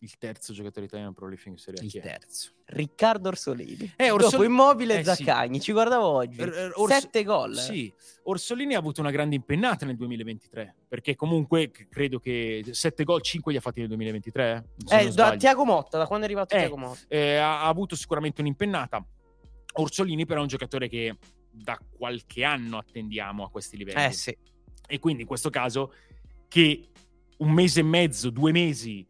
Il 0.00 0.16
terzo 0.18 0.52
giocatore 0.54 0.86
italiano 0.86 1.12
prolifico 1.12 1.50
in 1.50 1.58
Serie 1.58 1.80
A. 1.80 1.84
il 1.84 1.90
terzo. 2.00 2.52
Riccardo 2.64 3.28
Orsolini. 3.28 3.92
Eh, 3.96 4.10
Orsol- 4.10 4.30
Dopo 4.32 4.42
Immobile 4.44 4.94
e 4.94 4.98
Eh, 5.00 5.04
sì. 5.04 5.24
Zaccagni, 5.24 5.60
ci 5.60 5.72
guardavo 5.72 6.04
oggi. 6.06 6.40
Er- 6.40 6.48
er- 6.52 6.72
Ors- 6.76 6.92
Sette 6.94 7.24
gol. 7.24 7.52
eh. 7.56 7.60
Sì, 7.60 7.94
Orsolini 8.24 8.74
ha 8.74 8.78
avuto 8.78 9.00
una 9.02 9.10
grande 9.10 9.36
impennata 9.36 9.84
nel 9.86 9.96
2023, 9.96 10.74
perché 10.88 11.14
comunque 11.14 11.70
credo 11.70 12.18
che 12.18 12.62
7 12.70 13.04
gol, 13.04 13.20
5 13.22 13.52
li 13.52 13.58
ha 13.58 13.60
fatti 13.60 13.80
nel 13.80 13.88
2023. 13.88 14.70
se 14.84 14.98
Eh, 14.98 15.04
non 15.04 15.14
da. 15.14 15.36
Tiago 15.36 15.64
Motta, 15.66 15.98
da 15.98 16.06
quando 16.06 16.24
è 16.24 16.28
arrivato 16.28 16.54
Eh, 16.54 16.58
Tiago 16.58 16.76
Motta. 16.78 17.00
Eh, 17.08 17.36
ha, 17.36 17.62
ha 17.62 17.66
avuto 17.68 17.96
sicuramente 17.96 18.40
un'impennata. 18.40 19.04
Orsolini 19.78 20.24
però 20.24 20.38
è 20.40 20.42
un 20.42 20.48
giocatore 20.48 20.88
che 20.88 21.16
da 21.56 21.78
qualche 21.96 22.44
anno 22.44 22.78
attendiamo 22.78 23.44
a 23.44 23.50
questi 23.50 23.76
livelli. 23.76 24.04
Eh 24.04 24.12
sì. 24.12 24.36
E 24.86 24.98
quindi 24.98 25.22
in 25.22 25.28
questo 25.28 25.50
caso 25.50 25.92
che 26.48 26.88
un 27.38 27.50
mese 27.50 27.80
e 27.80 27.82
mezzo, 27.82 28.30
due 28.30 28.52
mesi 28.52 29.06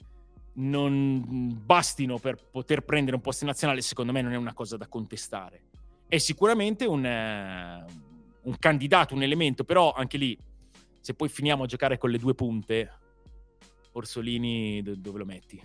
non 0.55 1.61
bastino 1.65 2.19
per 2.19 2.37
poter 2.51 2.83
prendere 2.83 3.17
un 3.17 3.23
posto 3.23 3.45
in 3.45 3.51
nazionale, 3.51 3.83
secondo 3.83 4.13
me 4.13 4.23
non 4.23 4.33
è 4.33 4.37
una 4.37 4.55
cosa 4.55 4.77
da 4.77 4.87
contestare. 4.87 5.65
È 6.09 6.19
sicuramente 6.19 6.87
un, 6.87 7.05
eh, 7.05 7.85
un 8.43 8.57
candidato, 8.59 9.15
un 9.15 9.23
elemento, 9.23 9.65
però 9.65 9.93
anche 9.93 10.17
lì, 10.17 10.39
se 11.01 11.15
poi 11.15 11.29
finiamo 11.29 11.65
a 11.65 11.67
giocare 11.67 11.99
con 11.99 12.11
le 12.11 12.19
due 12.19 12.35
punte, 12.35 12.91
Orsolini 13.93 14.83
do- 14.83 14.97
dove 14.97 15.19
lo 15.19 15.25
metti? 15.25 15.61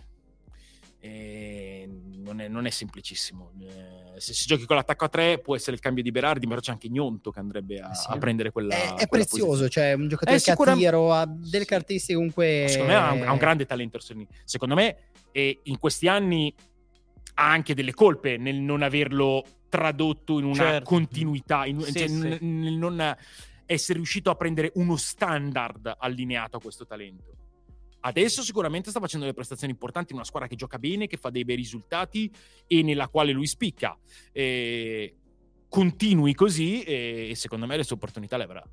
Non, 1.03 2.39
è, 2.39 2.47
non 2.47 2.65
è 2.65 2.69
semplicissimo. 2.69 3.51
Eh, 3.61 4.19
se 4.19 4.33
si 4.33 4.45
giochi 4.45 4.65
con 4.65 4.75
l'attacco 4.75 5.05
a 5.05 5.09
tre 5.09 5.39
può 5.39 5.55
essere 5.55 5.75
il 5.75 5.81
cambio 5.81 6.03
di 6.03 6.11
Berardi, 6.11 6.47
però 6.47 6.59
c'è 6.59 6.71
anche 6.71 6.89
Gnonto 6.89 7.31
che 7.31 7.39
andrebbe 7.39 7.79
a, 7.79 7.89
Eh 7.89 7.95
sì. 7.95 8.05
a 8.09 8.17
prendere 8.17 8.51
quella. 8.51 8.75
È, 8.75 8.93
è 8.93 9.07
quella 9.07 9.25
prezioso, 9.25 9.45
posizione. 9.63 9.69
cioè 9.69 9.93
un 9.93 10.07
giocatore 10.07 10.37
Eh, 10.37 10.39
che 10.39 10.51
sicura- 10.51 10.73
tiro 10.75 11.11
ha 11.11 11.25
delle 11.25 11.65
caratteristiche 11.65 12.13
comunque... 12.13 12.65
Secondo 12.69 12.91
me 12.91 12.97
ha 12.97 13.11
un, 13.11 13.21
ha 13.23 13.31
un 13.31 13.37
grande 13.39 13.65
talento. 13.65 13.99
Secondo 14.43 14.75
me, 14.75 14.97
e 15.31 15.59
in 15.63 15.77
questi 15.79 16.07
anni 16.07 16.53
ha 17.35 17.49
anche 17.49 17.73
delle 17.73 17.93
colpe 17.93 18.37
nel 18.37 18.57
non 18.57 18.83
averlo 18.83 19.43
tradotto 19.69 20.37
in 20.37 20.45
una 20.45 20.53
Certo. 20.55 20.85
continuità, 20.89 21.65
in, 21.65 21.81
Sì, 21.81 21.93
cioè, 21.93 22.07
sì. 22.07 22.13
n- 22.15 22.59
nel 22.59 22.73
non 22.73 23.15
essere 23.65 23.97
riuscito 23.97 24.29
a 24.29 24.35
prendere 24.35 24.71
uno 24.75 24.95
standard 24.97 25.95
allineato 25.97 26.57
a 26.57 26.59
questo 26.61 26.85
talento. 26.85 27.31
Adesso 28.01 28.41
sicuramente 28.41 28.89
sta 28.89 28.99
facendo 28.99 29.25
delle 29.25 29.35
prestazioni 29.35 29.71
importanti 29.73 30.11
in 30.11 30.17
una 30.17 30.25
squadra 30.25 30.47
che 30.49 30.55
gioca 30.55 30.79
bene, 30.79 31.07
che 31.07 31.17
fa 31.17 31.29
dei 31.29 31.45
bei 31.45 31.55
risultati 31.55 32.31
e 32.67 32.81
nella 32.83 33.07
quale 33.07 33.31
lui 33.31 33.47
spicca. 33.47 33.97
E 34.31 35.15
continui 35.69 36.33
così 36.33 36.81
e, 36.83 37.31
secondo 37.35 37.65
me 37.65 37.77
le 37.77 37.83
sue 37.83 37.95
opportunità 37.95 38.37
le 38.37 38.43
avrà. 38.43 38.63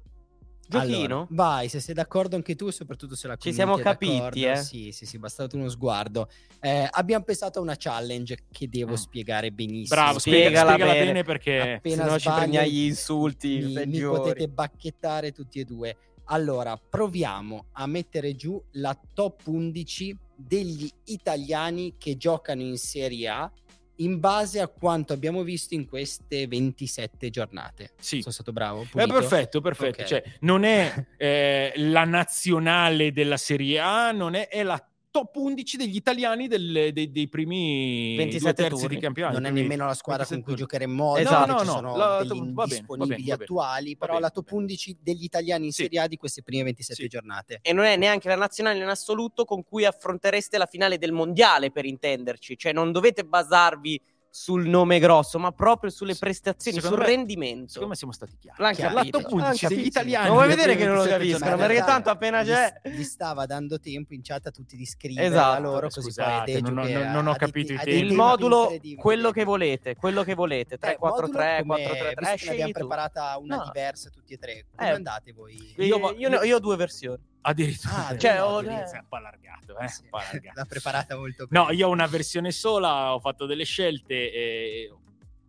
Giochino? 0.70 0.96
Allora, 1.04 1.26
vai, 1.30 1.68
se 1.70 1.80
sei 1.80 1.94
d'accordo 1.94 2.36
anche 2.36 2.54
tu, 2.54 2.68
soprattutto 2.68 3.16
se 3.16 3.26
la 3.26 3.36
Ci 3.36 3.54
siamo 3.54 3.76
capiti, 3.78 4.44
eh. 4.44 4.56
Sì, 4.56 4.92
sì, 4.92 5.06
sì, 5.06 5.18
bastato 5.18 5.56
uno 5.56 5.68
sguardo. 5.70 6.28
Eh, 6.60 6.86
abbiamo 6.90 7.24
pensato 7.24 7.58
a 7.58 7.62
una 7.62 7.74
challenge 7.78 8.44
che 8.50 8.68
devo 8.68 8.92
Mm. 8.92 8.96
spiegare 8.96 9.50
benissimo. 9.50 9.98
Bravo, 10.00 10.18
spiega- 10.18 10.40
Spiegala 10.48 10.72
spiegala, 10.72 10.92
bene. 10.92 11.06
bene, 11.06 11.22
perché 11.24 11.60
Appena 11.76 12.04
Se 12.04 12.10
no 12.10 12.14
ci 12.16 12.20
sbaglio, 12.20 12.36
prendiamo 12.38 12.66
gli 12.66 12.80
insulti 12.84 13.58
mi, 13.60 13.86
mi 13.86 14.00
potete 14.00 14.48
bacchettare 14.48 15.32
tutti 15.32 15.58
e 15.60 15.64
due. 15.64 15.96
Allora, 16.30 16.76
proviamo 16.76 17.66
a 17.72 17.86
mettere 17.86 18.34
giù 18.34 18.62
la 18.72 18.98
top 19.14 19.46
11 19.46 20.16
degli 20.34 20.90
italiani 21.04 21.94
che 21.98 22.16
giocano 22.16 22.62
in 22.62 22.76
Serie 22.76 23.28
A 23.28 23.52
in 24.00 24.20
base 24.20 24.60
a 24.60 24.68
quanto 24.68 25.12
abbiamo 25.12 25.42
visto 25.42 25.74
in 25.74 25.88
queste 25.88 26.46
27 26.46 27.30
giornate. 27.30 27.92
sì. 27.98 28.20
Sono 28.20 28.32
stato 28.32 28.52
bravo? 28.52 28.82
È 28.82 28.86
Pulito? 28.86 29.12
perfetto, 29.12 29.60
perfetto. 29.60 30.02
Ok. 30.02 30.06
Cioè, 30.06 30.22
non 30.40 30.64
è 30.64 31.06
eh, 31.16 31.72
la 31.76 32.04
nazionale 32.04 33.10
della 33.10 33.36
Serie 33.36 33.80
A, 33.80 34.12
non 34.12 34.34
è, 34.34 34.48
è 34.48 34.62
la 34.62 34.82
top 35.18 35.36
11 35.36 35.76
degli 35.76 35.96
italiani 35.96 36.46
del- 36.48 36.90
dei, 36.92 37.10
dei 37.10 37.28
primi 37.28 38.14
27 38.16 38.38
due 38.52 38.52
terzi 38.68 38.80
turni. 38.82 38.94
di 38.96 39.02
campionato. 39.02 39.38
non 39.38 39.46
è 39.46 39.50
nemmeno 39.50 39.86
la 39.86 39.94
squadra 39.94 40.24
con 40.24 40.36
27 40.36 40.42
cui 40.42 40.52
turni. 40.52 40.86
giocheremo 40.88 41.04
oggi, 41.12 41.22
Esatto. 41.22 41.46
No, 41.52 41.58
no, 41.58 41.64
sono 41.64 41.96
la- 41.96 42.18
degli 42.18 42.28
va 42.28 42.34
bene, 42.34 42.52
va 42.52 42.62
bene, 42.64 42.74
indisponibili 42.74 43.28
va 43.28 43.32
bene. 43.36 43.42
attuali, 43.44 43.96
però 43.96 44.12
bene, 44.14 44.24
la 44.24 44.30
top 44.30 44.44
bene. 44.44 44.56
11 44.58 44.96
degli 45.00 45.24
italiani 45.24 45.66
in 45.66 45.72
Sì. 45.72 45.82
Serie 45.82 46.00
A 46.00 46.06
di 46.06 46.16
queste 46.16 46.42
prime 46.42 46.62
27 46.64 47.02
Sì. 47.02 47.08
giornate. 47.08 47.58
E 47.62 47.72
non 47.72 47.84
è 47.84 47.96
neanche 47.96 48.28
la 48.28 48.36
nazionale 48.36 48.78
in 48.78 48.86
assoluto 48.88 49.44
con 49.44 49.64
cui 49.64 49.84
affrontereste 49.84 50.56
la 50.58 50.66
finale 50.66 50.98
del 50.98 51.12
mondiale, 51.12 51.70
per 51.70 51.84
intenderci. 51.84 52.56
Cioè, 52.56 52.72
non 52.72 52.92
dovete 52.92 53.24
basarvi 53.24 54.00
sul 54.40 54.68
nome 54.68 55.00
grosso, 55.00 55.38
ma 55.40 55.50
proprio 55.50 55.90
sulle 55.90 56.14
prestazioni, 56.14 56.80
sul 56.80 56.96
me- 56.96 57.04
rendimento. 57.06 57.66
Secondo 57.68 57.88
me 57.88 57.96
siamo 57.96 58.12
stati 58.12 58.36
chiari. 58.38 58.62
L'hanno 58.62 58.94
capito. 58.94 59.18
L'hanno 59.18 59.34
11 59.46 59.66
degli 59.66 59.86
italiani. 59.86 60.26
Non 60.28 60.36
vuoi 60.36 60.48
vedere 60.48 60.76
che 60.76 60.84
non 60.86 60.94
lo 60.94 61.02
27 61.02 61.32
capiscono? 61.38 61.66
Perché 61.66 61.84
tanto 61.84 62.10
appena 62.10 62.42
gli, 62.44 62.48
c'è... 62.48 62.80
gli 62.84 63.02
stava 63.02 63.46
dando 63.46 63.80
tempo 63.80 64.14
in 64.14 64.20
chat 64.22 64.46
a 64.46 64.50
tutti 64.52 64.76
di 64.76 64.86
scrivere 64.86 65.26
Esatto. 65.26 65.56
a 65.56 65.58
loro 65.58 65.88
così 65.88 66.00
Scusate, 66.02 66.60
non 66.60 66.74
non- 66.74 67.10
non 67.10 67.26
ho 67.26 67.34
capito 67.34 67.72
i 67.72 67.76
tempi. 67.76 67.90
Il 67.90 68.12
modulo, 68.12 68.72
quello 68.96 69.32
che 69.32 69.42
volete, 69.44 69.96
quello 69.96 70.22
che 70.22 70.34
volete. 70.34 70.74
Eh, 70.74 70.78
3, 70.78 70.96
4, 70.98 71.28
3, 71.30 71.64
modulo 71.64 71.64
4, 71.64 71.64
3, 71.64 71.64
come- 71.64 71.82
3, 71.82 71.86
visto 71.88 71.98
che 71.98 72.04
ne 72.04 72.10
abbiamo 72.20 72.36
scegli 72.36 72.64
tu. 72.66 72.78
preparata 72.78 73.38
una 73.38 73.62
diversa 73.64 74.10
tutti 74.10 74.32
e 74.34 74.38
tre. 74.38 74.66
Come 74.76 74.88
Eh, 74.88 74.92
andate 74.92 75.32
voi? 75.32 75.74
Ne- 75.76 75.84
io 75.86 76.56
ho 76.56 76.60
due 76.60 76.76
versioni. 76.76 77.18
Addirittura. 77.42 78.08
Ah, 78.08 78.16
Cioè, 78.18 78.38
no. 78.38 78.60
È 78.60 78.66
un 78.66 79.04
po' 79.08 79.16
allargato, 79.16 79.78
eh? 79.78 79.88
Sì. 79.88 80.02
un 80.04 80.08
po' 80.10 80.16
allargato. 80.18 80.52
L'ha 80.58 80.64
preparata 80.66 81.16
molto 81.16 81.46
No, 81.50 81.64
bene. 81.66 81.76
io 81.76 81.88
ho 81.88 81.90
una 81.90 82.06
versione 82.06 82.50
sola, 82.50 83.14
ho 83.14 83.20
fatto 83.20 83.46
delle 83.46 83.64
scelte 83.64 84.32
e 84.32 84.92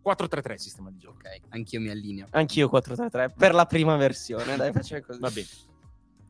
4-3-3 0.06 0.56
sistema 0.56 0.90
di 0.92 0.98
gioco. 0.98 1.18
Ok, 1.18 1.40
anch'io 1.50 1.80
mi 1.82 1.90
allineo. 1.90 2.28
Anch'io 2.32 2.70
4-3-3 2.72 3.32
per 3.38 3.54
la 3.54 3.66
prima 3.66 3.96
versione, 3.98 4.56
dai, 4.56 4.72
facciamo 4.72 5.02
così. 5.06 5.20
Va 5.20 5.30
bene. 5.30 5.48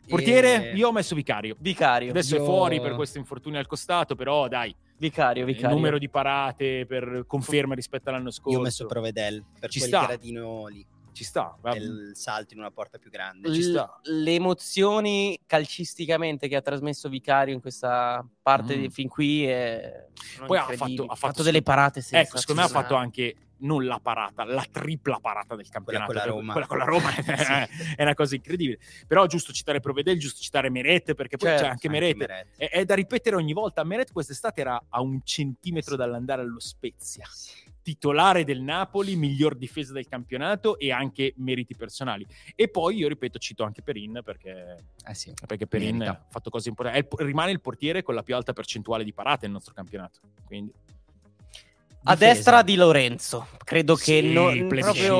Portiere, 0.08 0.72
E- 0.72 0.76
io 0.76 0.88
ho 0.88 0.91
messo 0.91 1.13
Vicario. 1.13 1.56
Vicario, 1.60 2.10
Adesso 2.10 2.36
Io- 2.38 2.41
è 2.41 2.45
fuori 2.45 2.82
per 2.82 2.95
questo 2.95 3.19
infortunio 3.19 3.60
al 3.60 3.67
costato, 3.67 4.15
però 4.15 4.48
dai, 4.48 4.76
Vicario, 4.98 5.45
il 5.45 5.54
Vicario. 5.54 5.76
numero 5.76 6.00
di 6.00 6.10
parate 6.10 6.86
per 6.88 7.26
conferma 7.28 7.76
rispetto 7.76 8.10
all'anno 8.10 8.32
scorso. 8.32 8.54
Io 8.54 8.58
ho 8.60 8.63
messo 8.63 8.88
Provedel 8.88 9.43
per 9.60 9.69
Ci 9.69 9.78
quel 9.78 9.91
sta. 9.91 10.06
gradino 10.08 10.65
lì, 10.65 10.84
Ci 11.20 11.26
sta. 11.26 11.58
va- 11.60 11.76
il 11.76 12.12
salto 12.16 12.54
in 12.54 12.60
una 12.62 12.72
porta 12.72 12.98
più 12.98 13.10
grande. 13.10 13.50
L- 13.50 13.54
ci 13.54 13.64
sta. 13.64 14.00
le 14.04 14.34
emozioni 14.34 15.38
calcisticamente 15.46 16.48
che 16.48 16.56
ha 16.56 16.62
trasmesso 16.62 17.10
Vicario 17.10 17.54
in 17.54 17.60
questa 17.62 18.26
parte 18.42 18.76
Mm. 18.78 18.82
di- 18.82 18.90
fin 18.90 19.08
qui 19.10 19.46
è... 19.46 20.08
sono 20.14 20.46
Poi 20.48 20.58
ha 20.58 20.64
fatto- 20.76 21.06
ha 21.06 21.16
fatto- 21.16 21.44
delle 21.44 21.62
parate 21.62 22.00
Ecco, 22.12 22.38
secondo 22.38 22.62
me 22.62 22.68
ha 22.68 22.70
fatto 22.72 22.96
anche 22.96 23.36
non 23.62 23.86
la 23.86 24.00
parata, 24.02 24.46
la 24.46 24.66
tripla 24.72 25.20
parata 25.20 25.58
del 25.58 25.68
campionato. 25.68 26.06
con 26.06 26.16
la 26.16 26.24
Roma. 26.24 26.52
Quella 26.54 26.68
con 26.68 26.78
la 26.78 26.86
Roma 26.86 27.14
è, 27.14 27.68
è 27.98 28.04
una 28.04 28.14
cosa 28.14 28.36
incredibile. 28.36 28.80
Però 29.06 29.26
è 29.26 29.28
giusto 29.28 29.52
citare 29.52 29.82
Provedel, 29.82 30.18
giusto 30.18 30.40
citare 30.42 30.70
Meret, 30.70 31.14
perché 31.14 31.36
poi 31.36 31.50
Certo, 31.50 31.64
c'è 31.66 31.70
anche 31.70 31.90
Meret. 31.90 32.16
Meret. 32.16 32.48
È, 32.56 32.70
è 32.70 32.86
da 32.86 32.96
ripetere 32.96 33.36
ogni 33.36 33.52
volta. 33.52 33.84
Meret 33.84 34.14
quest'estate 34.14 34.62
era 34.62 34.82
a 34.88 35.02
un 35.02 35.20
centimetro 35.26 35.98
dall'andare 35.98 36.42
allo 36.44 36.62
Spezia. 36.62 37.26
Titolare 37.82 38.44
del 38.44 38.62
Napoli, 38.62 39.15
miglior 39.15 39.56
difesa 39.56 39.94
del 39.94 40.08
campionato 40.08 40.78
e 40.78 40.92
anche 40.92 41.34
meriti 41.38 41.76
personali. 41.76 42.26
E 42.56 42.68
poi 42.70 42.98
io 42.98 43.08
ripeto, 43.08 43.39
cito 43.39 43.63
anche 43.63 43.82
Perin 43.82 44.22
perché, 44.24 44.76
Eh 45.06 45.13
sì. 45.13 45.34
perché 45.48 45.65
Perin 45.65 46.02
ha 46.04 46.26
fatto 46.30 46.50
cose 46.50 46.70
importanti. 46.70 47.00
Il- 47.00 47.26
rimane 47.26 47.52
il 47.52 47.62
portiere 47.62 48.04
con 48.04 48.13
la 48.15 48.24
più 48.24 48.36
alta 48.36 48.54
percentuale 48.54 49.04
di 49.04 49.13
parate 49.13 49.46
nel 49.46 49.54
nostro 49.54 49.74
campionato. 49.74 50.20
Quindi 50.46 50.72
A 52.04 52.13
Difesa. 52.13 52.34
destra 52.34 52.62
di 52.62 52.76
Lorenzo, 52.76 53.48
credo 53.63 53.96
che 53.96 54.04
Sì, 54.22 54.32
non- 54.32 54.68
plebiscito, 54.68 55.13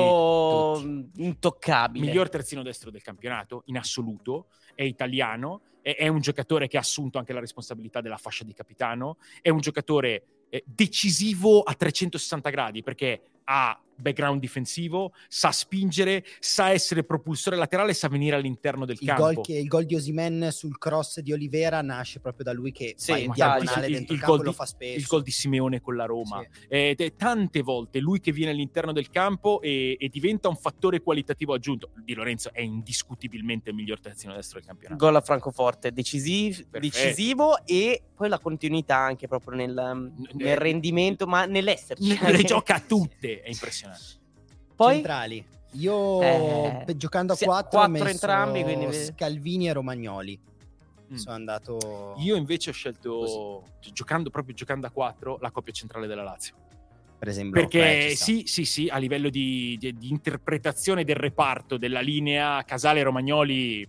proprio 0.78 1.08
intoccabile. 1.16 2.06
miglior 2.06 2.28
terzino 2.30 2.62
destro 2.62 2.90
del 2.90 3.02
campionato 3.02 3.62
in 3.66 3.76
assoluto, 3.76 4.46
è 4.74 4.82
italiano, 4.82 5.60
è, 5.82 5.94
è 5.96 6.08
un 6.08 6.20
giocatore 6.20 6.68
che 6.68 6.76
ha 6.78 6.80
assunto 6.80 7.18
anche 7.18 7.32
la 7.32 7.40
responsabilità 7.40 8.00
della 8.00 8.16
fascia 8.16 8.44
di 8.44 8.54
capitano, 8.54 9.18
è 9.42 9.50
un 9.50 9.60
giocatore 9.60 10.24
decisivo 10.64 11.62
a 11.62 11.74
360 11.74 12.50
gradi 12.50 12.82
perché 12.82 13.20
ha 13.44 13.80
background 14.00 14.40
difensivo, 14.40 15.12
sa 15.28 15.50
spingere, 15.52 16.24
sa 16.38 16.70
essere 16.70 17.04
propulsore 17.04 17.56
laterale, 17.56 17.94
sa 17.94 18.08
venire 18.08 18.36
all'interno 18.36 18.84
del 18.84 18.96
Il 19.00 19.06
campo. 19.06 19.22
gol, 19.32 19.40
che, 19.42 19.56
il 19.58 19.66
gol 19.68 19.84
di 19.84 19.94
Osimen 19.94 20.48
sul 20.50 20.78
cross 20.78 21.20
di 21.20 21.32
Olivera 21.32 21.80
nasce 21.82 22.20
proprio 22.20 22.44
da 22.44 22.52
lui 22.52 22.72
che 22.72 22.94
Sì, 22.96 23.12
fa 23.12 23.18
in 23.18 23.32
diagonale 23.32 23.86
il- 23.86 23.92
dentro 23.92 24.12
il 24.14 24.18
il, 24.20 24.24
campo 24.24 24.36
gol 24.36 24.44
lo 24.44 24.50
di- 24.50 24.56
fa 24.56 24.66
spesso. 24.66 24.98
il 24.98 25.06
gol 25.06 25.22
di 25.22 25.30
Simeone 25.30 25.80
con 25.80 25.96
la 25.96 26.04
Roma. 26.06 26.40
Sì. 26.50 26.66
Ed 26.68 27.00
è 27.00 27.14
tante 27.14 27.62
volte 27.62 27.98
lui 28.00 28.20
che 28.20 28.32
viene 28.32 28.50
all'interno 28.52 28.92
del 28.92 29.10
campo 29.10 29.60
e, 29.60 29.96
e 29.98 30.08
diventa 30.08 30.48
un 30.48 30.56
fattore 30.56 31.00
qualitativo 31.00 31.54
aggiunto. 31.54 31.90
Di 32.04 32.14
Lorenzo 32.14 32.50
è 32.52 32.60
indiscutibilmente 32.60 33.70
il 33.70 33.76
miglior 33.76 34.00
terzino 34.00 34.34
destro 34.34 34.58
del 34.58 34.66
campionato. 34.68 35.02
Gol 35.04 35.16
a 35.16 35.20
Francoforte, 35.20 35.92
decisiv- 35.92 36.66
decisivo 36.78 37.64
e 37.66 38.02
poi 38.14 38.28
la 38.28 38.38
continuità 38.38 38.96
anche 38.96 39.26
proprio 39.28 39.56
nel, 39.56 40.12
nel 40.34 40.56
rendimento, 40.56 41.26
ma 41.26 41.46
nell'esserci. 41.46 42.18
Le 42.20 42.42
gioca 42.42 42.74
a 42.74 42.80
tutte, 42.80 43.40
è 43.40 43.48
impressionante. 43.48 43.89
Poi 44.76 44.94
Centrali. 44.94 45.44
Io 45.74 46.20
Eh, 46.20 46.84
giocando 46.96 47.32
a 47.34 47.36
sì, 47.36 47.44
4 47.44 47.78
quattro 47.78 47.80
ho 47.80 47.88
messo 48.04 48.10
entrambi, 48.10 48.62
quindi- 48.62 48.92
Scalvini 48.92 49.68
e 49.68 49.72
Romagnoli. 49.72 50.40
Mm. 51.12 51.16
Sono 51.16 51.34
andato 51.34 52.14
Io 52.18 52.36
invece 52.36 52.70
ho 52.70 52.72
scelto, 52.72 53.64
gi- 53.80 53.92
giocando 53.92 54.30
proprio 54.30 54.54
giocando 54.54 54.86
a 54.86 54.90
4, 54.90 55.38
la 55.40 55.50
coppia 55.50 55.72
centrale 55.72 56.06
della 56.06 56.22
Lazio. 56.22 56.54
per 57.18 57.28
esempio 57.28 57.60
Perché 57.60 58.14
sì, 58.16 58.44
sì, 58.46 58.64
sì, 58.64 58.88
a 58.88 58.96
livello 58.96 59.28
di, 59.28 59.76
di- 59.78 59.94
di 59.98 60.08
interpretazione 60.08 61.04
del 61.04 61.16
reparto, 61.16 61.76
della 61.76 62.00
linea 62.00 62.62
Casale 62.64 63.00
e 63.00 63.02
Romagnoli, 63.02 63.86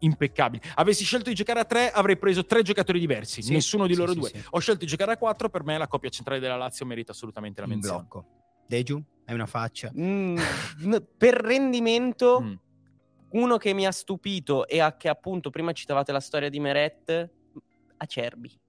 impeccabili. 0.00 0.62
Avessi 0.76 1.04
scelto 1.04 1.28
di 1.28 1.34
giocare 1.34 1.58
a 1.60 1.64
3, 1.64 1.90
avrei 1.90 2.16
preso 2.16 2.44
tre 2.44 2.62
giocatori 2.62 3.00
diversi, 3.00 3.42
Sì, 3.42 3.52
nessuno 3.52 3.86
di 3.88 3.94
sì, 3.94 3.98
loro 3.98 4.12
sì, 4.12 4.18
due. 4.18 4.28
sì. 4.28 4.42
Ho 4.50 4.58
scelto 4.60 4.80
di 4.84 4.86
giocare 4.86 5.12
a 5.12 5.16
4, 5.16 5.48
per 5.48 5.64
me 5.64 5.76
la 5.76 5.88
coppia 5.88 6.08
centrale 6.10 6.38
della 6.40 6.56
Lazio 6.56 6.86
merita 6.86 7.10
assolutamente 7.12 7.60
la 7.60 7.66
in 7.66 7.72
menzione. 7.72 7.98
blocco. 7.98 8.24
Deju, 8.68 9.02
hai 9.26 9.34
una 9.34 9.46
faccia. 9.46 9.90
Mm, 9.96 10.36
per 11.16 11.34
rendimento, 11.34 12.40
Mm. 12.42 12.54
uno 13.40 13.56
che 13.56 13.72
mi 13.72 13.86
ha 13.86 13.92
stupito 13.92 14.66
e 14.66 14.80
a 14.80 14.96
che 14.96 15.08
appunto 15.08 15.50
prima 15.50 15.72
citavate 15.72 16.12
la 16.12 16.20
storia 16.20 16.48
di 16.48 16.60
Meret, 16.60 17.30
Acerbi. 17.98 18.60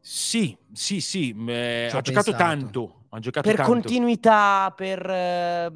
Sì, 0.00 0.56
sì, 0.72 1.00
sì, 1.00 1.34
eh, 1.46 1.88
ha 1.92 2.00
giocato 2.00 2.32
tanto, 2.34 3.06
ha 3.10 3.18
giocato 3.20 3.46
Per 3.46 3.56
tanto. 3.56 3.70
continuità, 3.72 4.72
per... 4.74 5.08
eh, 5.08 5.70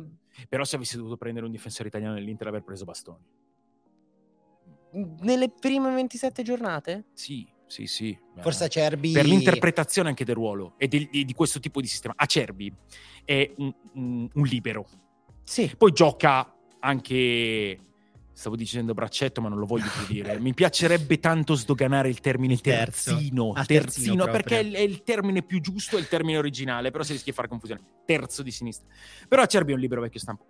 Però 0.49 0.65
se 0.65 0.77
avessi 0.77 0.97
dovuto 0.97 1.17
prendere 1.17 1.47
un 1.47 1.53
difensore 1.53 1.89
italiano 1.89 2.15
nell'Inter 2.15 2.49
aver 2.49 2.63
preso 2.65 2.85
Bastoni. 2.85 3.25
nelle 5.21 5.51
prime 5.51 5.95
27 5.95 6.43
giornate? 6.43 7.05
Sì, 7.13 7.47
sì, 7.67 7.87
sì. 7.87 8.17
Forse 8.41 8.65
Acerbi 8.65 9.13
per 9.13 9.25
l'interpretazione 9.27 10.09
anche 10.09 10.25
del 10.25 10.35
ruolo 10.35 10.75
e 10.79 10.89
di, 10.89 11.09
di- 11.11 11.25
di 11.25 11.33
questo 11.35 11.59
tipo 11.61 11.81
di 11.81 11.87
sistema. 11.87 12.15
Acerbi 12.17 12.73
è 13.25 13.53
un, 13.57 13.75
un- 13.95 14.29
un 14.33 14.45
libero. 14.45 14.87
Sì. 15.45 15.73
Poi 15.77 15.93
gioca 15.93 16.55
anche. 16.81 17.81
Stavo 18.33 18.55
dicendo 18.55 18.93
braccetto, 18.93 19.41
ma 19.41 19.49
non 19.49 19.59
lo 19.59 19.65
voglio 19.65 19.87
più 19.97 20.07
dire. 20.15 20.39
Mi 20.39 20.53
piacerebbe 20.53 21.19
tanto 21.21 21.55
sdoganare 21.55 22.11
il 22.11 22.21
termine 22.21 22.53
Il 22.53 22.61
terzo. 22.61 23.13
terzino. 23.13 23.53
Ah, 23.55 23.65
terzino, 23.65 24.25
terzino 24.25 24.25
perché 24.27 24.59
è 24.59 24.63
il, 24.63 24.75
è 24.75 24.81
il 24.81 25.03
termine 25.03 25.43
più 25.43 25.59
giusto, 25.61 25.97
è 25.97 26.01
il 26.01 26.07
termine 26.09 26.37
originale, 26.37 26.91
però 26.91 27.03
si 27.03 27.13
rischia 27.13 27.31
di 27.33 27.37
fare 27.37 27.49
confusione. 27.49 27.81
Terzo 28.05 28.43
di 28.43 28.51
sinistra. 28.51 28.87
Però 29.27 29.41
Acerbi 29.41 29.73
è 29.73 29.75
un 29.75 29.81
libero 29.81 30.03
vecchio 30.03 30.21
stampo. 30.21 30.45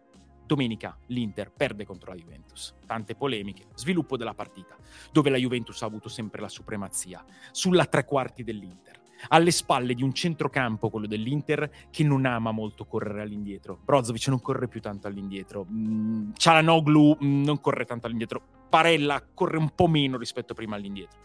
Domenica 0.46 0.96
l'Inter 1.06 1.50
perde 1.50 1.84
contro 1.84 2.12
la 2.12 2.18
Juventus. 2.18 2.74
Tante 2.86 3.16
polemiche. 3.16 3.66
Sviluppo 3.74 4.16
della 4.16 4.34
partita, 4.34 4.76
dove 5.10 5.28
la 5.28 5.36
Juventus 5.36 5.82
ha 5.82 5.86
avuto 5.86 6.08
sempre 6.08 6.40
la 6.40 6.48
supremazia 6.48 7.24
sulla 7.50 7.84
tre 7.86 8.04
quarti 8.04 8.44
dell'Inter. 8.44 9.02
Alle 9.28 9.50
spalle 9.50 9.94
di 9.94 10.02
un 10.02 10.12
centrocampo, 10.12 10.90
quello 10.90 11.06
dell'Inter, 11.06 11.70
che 11.90 12.04
non 12.04 12.26
ama 12.26 12.52
molto 12.52 12.84
correre 12.84 13.22
all'indietro. 13.22 13.80
Brozovic 13.82 14.28
non 14.28 14.40
corre 14.40 14.68
più 14.68 14.80
tanto 14.80 15.08
all'indietro. 15.08 15.66
Mm, 15.68 16.32
Cialanoglu 16.34 17.18
mm, 17.24 17.42
non 17.42 17.60
corre 17.60 17.84
tanto 17.84 18.06
all'indietro. 18.06 18.42
Parella 18.68 19.20
corre 19.34 19.56
un 19.56 19.74
po' 19.74 19.88
meno 19.88 20.16
rispetto 20.16 20.54
prima 20.54 20.76
all'indietro. 20.76 21.18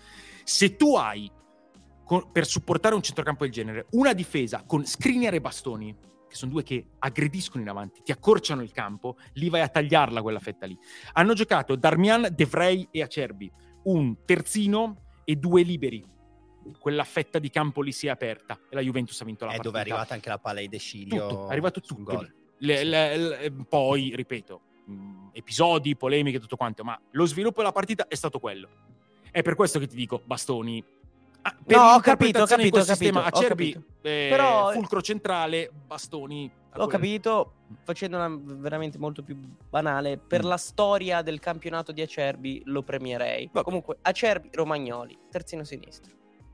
Se 0.44 0.76
tu 0.78 0.96
hai, 0.96 1.30
per 2.32 2.46
supportare 2.46 2.96
un 2.96 3.04
centrocampo 3.04 3.44
del 3.44 3.54
genere, 3.54 3.86
una 3.92 4.14
difesa 4.14 4.64
con 4.66 4.86
Skriniar 4.86 5.36
e 5.36 5.42
Bastoni, 5.42 5.96
che 6.32 6.38
sono 6.38 6.52
due 6.52 6.64
che 6.64 6.88
aggrediscono 7.00 7.62
in 7.62 7.70
avanti, 7.70 8.02
ti 8.04 8.12
accorciano 8.12 8.62
il 8.62 8.72
campo, 8.72 9.18
lì 9.34 9.50
vai 9.50 9.62
a 9.62 9.68
tagliarla 9.68 10.22
quella 10.22 10.40
fetta 10.40 10.66
lì. 10.66 10.78
Hanno 11.14 11.34
giocato 11.34 11.76
Darmian, 11.76 12.30
De 12.32 12.46
Vrij 12.46 12.88
e 12.90 13.02
Acerbi, 13.02 13.52
un 13.84 14.18
terzino 14.26 15.04
e 15.26 15.36
due 15.36 15.62
liberi. 15.62 16.04
Quella 16.80 17.04
fetta 17.04 17.38
di 17.40 17.50
campo 17.50 17.82
lì 17.82 17.92
si 17.92 18.08
è 18.08 18.10
aperta 18.10 18.58
e 18.70 18.76
la 18.76 18.82
Juventus 18.82 19.20
ha 19.22 19.26
vinto 19.26 19.46
la 19.46 19.52
è 19.52 19.56
partita. 19.56 19.78
dove 19.78 19.84
è 19.84 19.92
arrivata 19.92 20.14
anche 20.14 20.30
la 20.30 20.38
palla 20.40 20.60
di 20.62 20.68
De 20.70 20.78
Sciglio. 20.78 21.28
Tutto, 21.28 21.48
è 21.48 21.52
arrivato 21.52 21.82
tutto. 21.82 22.28
Le- 22.60 22.84
le- 22.84 23.18
le- 23.18 23.52
poi, 23.68 24.16
ripeto, 24.16 24.62
episodi, 25.34 25.96
polemiche, 25.96 26.40
tutto 26.40 26.56
quanto, 26.56 26.84
ma 26.84 27.00
lo 27.12 27.26
sviluppo 27.26 27.60
della 27.60 27.72
partita 27.72 28.08
è 28.08 28.16
stato 28.16 28.40
quello. 28.40 28.70
È 29.32 29.42
per 29.42 29.56
questo 29.56 29.80
che 29.80 29.88
ti 29.88 29.96
dico, 29.96 30.22
Bastoni. 30.26 30.84
Ah, 31.42 31.56
per 31.66 31.76
No, 31.78 31.84
ho 31.94 32.00
capito, 32.00 32.42
ho 32.42 32.46
capito, 32.46 32.80
ho 32.80 32.84
capito, 32.86 33.18
ho 33.20 33.22
Acerbi, 33.24 33.72
capito. 33.74 33.94
eh, 34.08 34.28
Però- 34.30 34.72
fulcro 34.72 35.02
centrale, 35.02 35.70
Bastoni. 35.86 36.52
L'ho 36.74 36.88
capito, 36.88 37.54
facendo 37.84 38.16
una 38.16 38.30
veramente 38.40 38.98
molto 38.98 39.24
più 39.24 39.38
banale, 39.70 40.18
per 40.18 40.44
Mm. 40.44 40.48
la 40.48 40.56
storia 40.58 41.22
del 41.22 41.40
campionato 41.40 41.92
di 41.92 42.02
Acerbi 42.02 42.62
lo 42.66 42.82
premierei. 42.82 43.50
Vabbè. 43.52 43.66
Comunque, 43.66 43.98
Acerbi, 44.02 44.50
Romagnoli, 44.54 45.18
terzino 45.30 45.66
sinistro. 45.66 46.14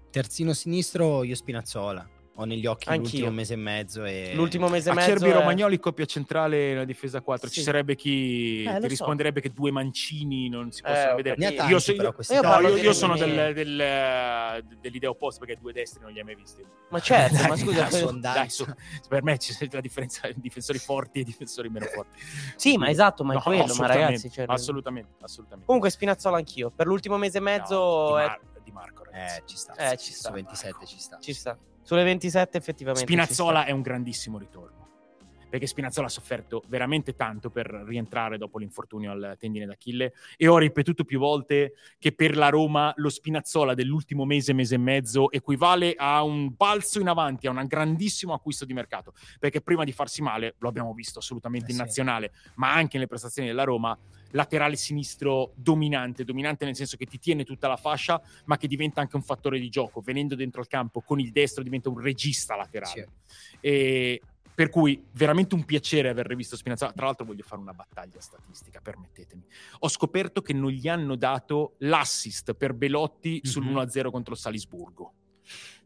Terzino 0.10 0.54
sinistro 0.54 1.24
io 1.24 1.36
Spinazzola. 1.36 2.08
Ho 2.40 2.46
negli 2.46 2.68
occhi 2.68 2.88
Anch'io. 2.90 3.02
l'ultimo 3.02 3.32
mese 3.32 3.54
e 3.54 3.58
mezzo 3.58 4.06
e 4.06 4.32
L'ultimo 4.36 4.68
mese 4.70 4.92
e 4.92 4.94
mezzo 4.94 5.10
Acerbi 5.12 5.30
è- 5.30 5.34
Romagnoli, 5.34 5.80
coppia 5.80 6.06
centrale 6.06 6.68
nella 6.70 6.86
difesa 6.86 7.20
4. 7.22 7.48
Ci 7.50 7.56
Sì. 7.56 7.62
sarebbe 7.64 7.96
chi 7.96 8.62
Eh, 8.64 8.76
ti 8.76 8.82
so. 8.82 8.88
risponderebbe 8.88 9.42
che 9.42 9.50
due 9.52 9.72
mancini 9.72 10.48
non 10.48 10.72
si 10.72 10.82
Eh, 10.82 10.84
possono 10.88 11.12
ho 11.14 11.16
vedere. 11.16 11.36
tanti 11.56 11.72
Io, 11.72 11.80
so- 11.80 11.96
però 11.96 12.14
io- 12.30 12.42
no, 12.62 12.68
io, 12.68 12.76
io 12.78 12.94
sono 12.94 13.18
del- 13.18 13.54
del- 13.56 14.64
dell'idea 14.80 15.10
opposta 15.10 15.44
perché 15.44 15.60
due 15.60 15.74
destri 15.74 16.00
non 16.02 16.12
li 16.12 16.20
hai 16.20 16.26
mai 16.26 16.36
visti. 16.36 16.64
Ma 16.90 17.00
certo, 17.00 17.34
ma 17.52 17.56
Dai, 17.56 17.58
scusa, 17.58 17.82
dai, 17.82 17.92
son- 17.92 18.22
Dai, 18.22 18.50
su, 18.52 18.66
per 19.10 19.24
me 19.24 19.38
c'è 19.38 19.68
la 19.72 19.82
differenza 19.82 20.28
in 20.28 20.36
difensori 20.38 20.78
forti 20.78 21.22
e 21.22 21.24
difensori 21.24 21.70
meno 21.70 21.88
forti. 21.88 22.20
Sì, 22.56 22.78
ma 22.78 22.90
esatto, 22.90 23.24
ma 23.24 23.34
è 23.34 23.36
No, 23.38 23.42
quello, 23.42 23.58
ma 23.62 23.64
assolutamente, 23.66 24.04
ragazzi, 24.06 24.30
cioè- 24.32 24.46
assolutamente, 24.48 25.10
assolutamente. 25.22 25.66
Comunque 25.66 25.90
Spinazzola 25.90 26.38
anch'io. 26.38 26.70
Per 26.70 26.86
l'ultimo 26.86 27.18
mese 27.18 27.40
e 27.40 27.42
mezzo 27.42 27.76
No, 27.76 28.16
di, 28.18 28.22
è- 28.22 28.28
Mar- 28.28 28.40
di 28.64 28.72
Marco, 28.72 29.04
ragazzi. 29.06 29.40
eh, 29.40 29.44
ci 29.48 29.58
sta. 29.58 29.74
Eh, 29.92 29.98
ci 29.98 30.14
sta. 30.14 30.28
Su 30.28 30.34
27 30.36 30.86
ci 30.86 31.00
sta. 31.00 31.18
ci 31.20 31.34
sta. 31.34 31.58
Sulle 31.88 32.04
27 32.04 32.58
effettivamente 32.58 33.06
Spinazzola 33.06 33.64
è 33.64 33.72
un 33.72 33.82
grandissimo 33.82 34.38
ritorno. 34.38 34.77
Perché 35.50 35.68
Spinazzola 35.68 36.08
ha 36.08 36.10
sofferto 36.10 36.64
veramente 36.68 37.16
tanto 37.16 37.50
per 37.50 37.68
rientrare 37.68 38.38
dopo 38.38 38.58
l'infortunio 38.58 39.12
al 39.12 39.36
tendine 39.40 39.66
d'Achille 39.66 40.14
e 40.36 40.48
ho 40.48 40.58
ripetuto 40.58 41.04
più 41.04 41.20
volte 41.20 41.74
che 42.00 42.12
per 42.12 42.36
la 42.36 42.50
Roma 42.50 42.94
lo 42.98 43.10
Spinazzola 43.10 43.74
dell'ultimo 43.74 44.26
mese, 44.26 44.54
mese 44.54 44.76
e 44.76 44.80
mezzo 44.80 45.32
equivale 45.32 45.94
a 45.98 46.24
un 46.24 46.54
balzo 46.56 47.00
in 47.00 47.08
avanti, 47.08 47.48
a 47.48 47.52
un 47.52 47.66
grandissimo 47.68 48.34
acquisto 48.34 48.66
di 48.66 48.74
mercato, 48.74 49.14
perché 49.40 49.62
prima 49.62 49.84
di 49.84 49.92
farsi 49.92 50.22
male, 50.22 50.56
lo 50.60 50.68
abbiamo 50.68 50.94
visto 50.94 51.20
assolutamente 51.20 51.68
Eh 51.68 51.72
in 51.72 51.78
sì. 51.78 51.84
nazionale, 51.84 52.32
ma 52.56 52.74
anche 52.74 52.98
nelle 52.98 53.08
prestazioni 53.08 53.48
della 53.48 53.64
Roma, 53.64 53.98
laterale 54.32 54.76
sinistro 54.76 55.54
dominante, 55.56 56.24
dominante 56.24 56.66
nel 56.66 56.76
senso 56.76 56.98
che 56.98 57.06
ti 57.06 57.18
tiene 57.18 57.44
tutta 57.44 57.68
la 57.68 57.78
fascia, 57.78 58.22
ma 58.46 58.58
che 58.58 58.68
diventa 58.68 59.02
anche 59.02 59.16
un 59.16 59.22
fattore 59.22 59.60
di 59.60 59.70
gioco, 59.70 60.02
venendo 60.02 60.36
dentro 60.36 60.62
il 60.62 60.68
campo 60.68 61.02
con 61.02 61.20
il 61.20 61.32
destro 61.32 61.64
diventa 61.64 61.90
un 61.90 62.00
regista 62.00 62.56
laterale. 62.56 63.10
E 63.60 64.22
per 64.58 64.70
cui 64.70 65.06
veramente 65.12 65.54
un 65.54 65.66
piacere 65.66 66.10
aver 66.10 66.26
rivisto 66.26 66.56
Spinazzola. 66.56 66.92
Tra 66.92 67.06
l'altro 67.06 67.26
voglio 67.28 67.44
fare 67.44 67.62
una 67.62 67.74
battaglia 67.74 68.20
statistica, 68.20 68.80
permettetemi. 68.82 69.46
Ho 69.82 69.88
scoperto 69.88 70.42
che 70.42 70.52
non 70.52 70.72
gli 70.72 70.88
hanno 70.88 71.16
dato 71.16 71.76
l'assist 71.82 72.56
per 72.56 72.74
Belotti 72.74 73.40
sul 73.44 73.66
Mhm. 73.66 73.70
1-0 73.70 74.10
contro 74.10 74.34
il 74.34 74.40
Salisburgo. 74.40 75.14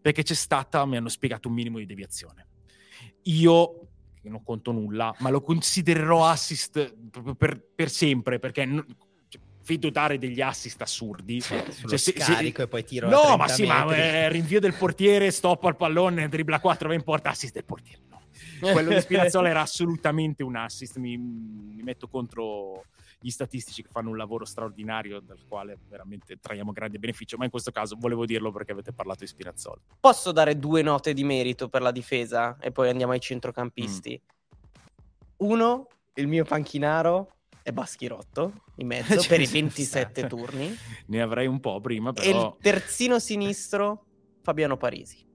Perché 0.01 0.23
c'è 0.23 0.33
stata, 0.33 0.85
mi 0.85 0.95
hanno 0.95 1.09
spiegato 1.09 1.49
un 1.49 1.53
minimo 1.53 1.79
di 1.79 1.85
deviazione. 1.85 2.47
Io 3.23 3.87
che 4.21 4.29
non 4.29 4.41
conto 4.41 4.71
nulla, 4.71 5.13
ma 5.19 5.29
lo 5.29 5.41
considererò 5.41 6.25
assist 6.27 6.95
proprio 7.11 7.35
per, 7.35 7.61
per 7.75 7.89
sempre, 7.89 8.39
perché 8.39 8.63
no- 8.63 8.85
cioè, 9.27 9.41
vedo 9.65 9.89
dare 9.89 10.17
degli 10.17 10.39
assist 10.39 10.81
assurdi. 10.81 11.41
sullo 11.41 11.63
Cioè, 11.89 11.97
se- 11.97 12.13
se- 12.13 12.19
scarico 12.21 12.61
e 12.61 12.67
poi 12.69 12.85
tiro 12.85 13.07
a 13.07 13.09
No, 13.09 13.19
30 13.21 13.35
ma 13.37 13.47
sì, 13.49 13.65
ma 13.65 13.83
metri. 13.85 13.99
eh, 14.01 14.29
rinvio 14.29 14.61
del 14.61 14.75
portiere, 14.75 15.29
stop 15.29 15.65
al 15.65 15.75
pallone, 15.75 16.29
dribbla 16.29 16.61
4, 16.61 16.87
va 16.87 16.93
in 16.93 17.03
porta, 17.03 17.31
assist 17.31 17.53
del 17.53 17.65
portiere. 17.65 17.99
Quello 18.71 18.93
di 18.93 19.01
Spinazzola 19.01 19.49
era 19.49 19.61
assolutamente 19.61 20.43
un 20.43 20.55
assist. 20.55 20.97
Mi, 20.97 21.17
mi 21.17 21.81
metto 21.81 22.07
contro 22.07 22.85
gli 23.19 23.29
statistici 23.29 23.83
che 23.83 23.89
fanno 23.91 24.09
un 24.09 24.17
lavoro 24.17 24.45
straordinario, 24.45 25.19
dal 25.19 25.39
quale 25.47 25.77
veramente 25.87 26.39
traiamo 26.39 26.71
grande 26.71 26.97
beneficio. 26.97 27.37
Ma 27.37 27.45
in 27.45 27.51
questo 27.51 27.71
caso 27.71 27.95
volevo 27.99 28.25
dirlo 28.25 28.51
perché 28.51 28.71
avete 28.71 28.93
parlato 28.93 29.19
di 29.19 29.27
Spinazzola. 29.27 29.79
Posso 29.99 30.31
dare 30.31 30.57
due 30.57 30.81
note 30.81 31.13
di 31.13 31.23
merito 31.23 31.69
per 31.69 31.81
la 31.81 31.91
difesa 31.91 32.57
e 32.59 32.71
poi 32.71 32.89
andiamo 32.89 33.13
ai 33.13 33.19
centrocampisti. 33.19 34.19
Uno, 35.37 35.87
il 36.15 36.27
mio 36.27 36.43
panchinaro 36.43 37.35
è 37.63 37.71
Baschirotto 37.71 38.63
in 38.77 38.87
mezzo 38.87 39.19
Cioè, 39.19 39.27
per 39.29 39.41
i 39.41 39.45
sì, 39.45 39.53
27 39.53 40.21
sì. 40.21 40.27
turni. 40.27 40.75
Ne 41.07 41.21
avrei 41.21 41.47
un 41.47 41.59
po' 41.59 41.79
prima, 41.79 42.09
E 42.09 42.13
però 42.13 42.47
il 42.47 42.55
terzino 42.61 43.19
sinistro, 43.19 44.05
Fabiano 44.41 44.77
Parisi. 44.77 45.29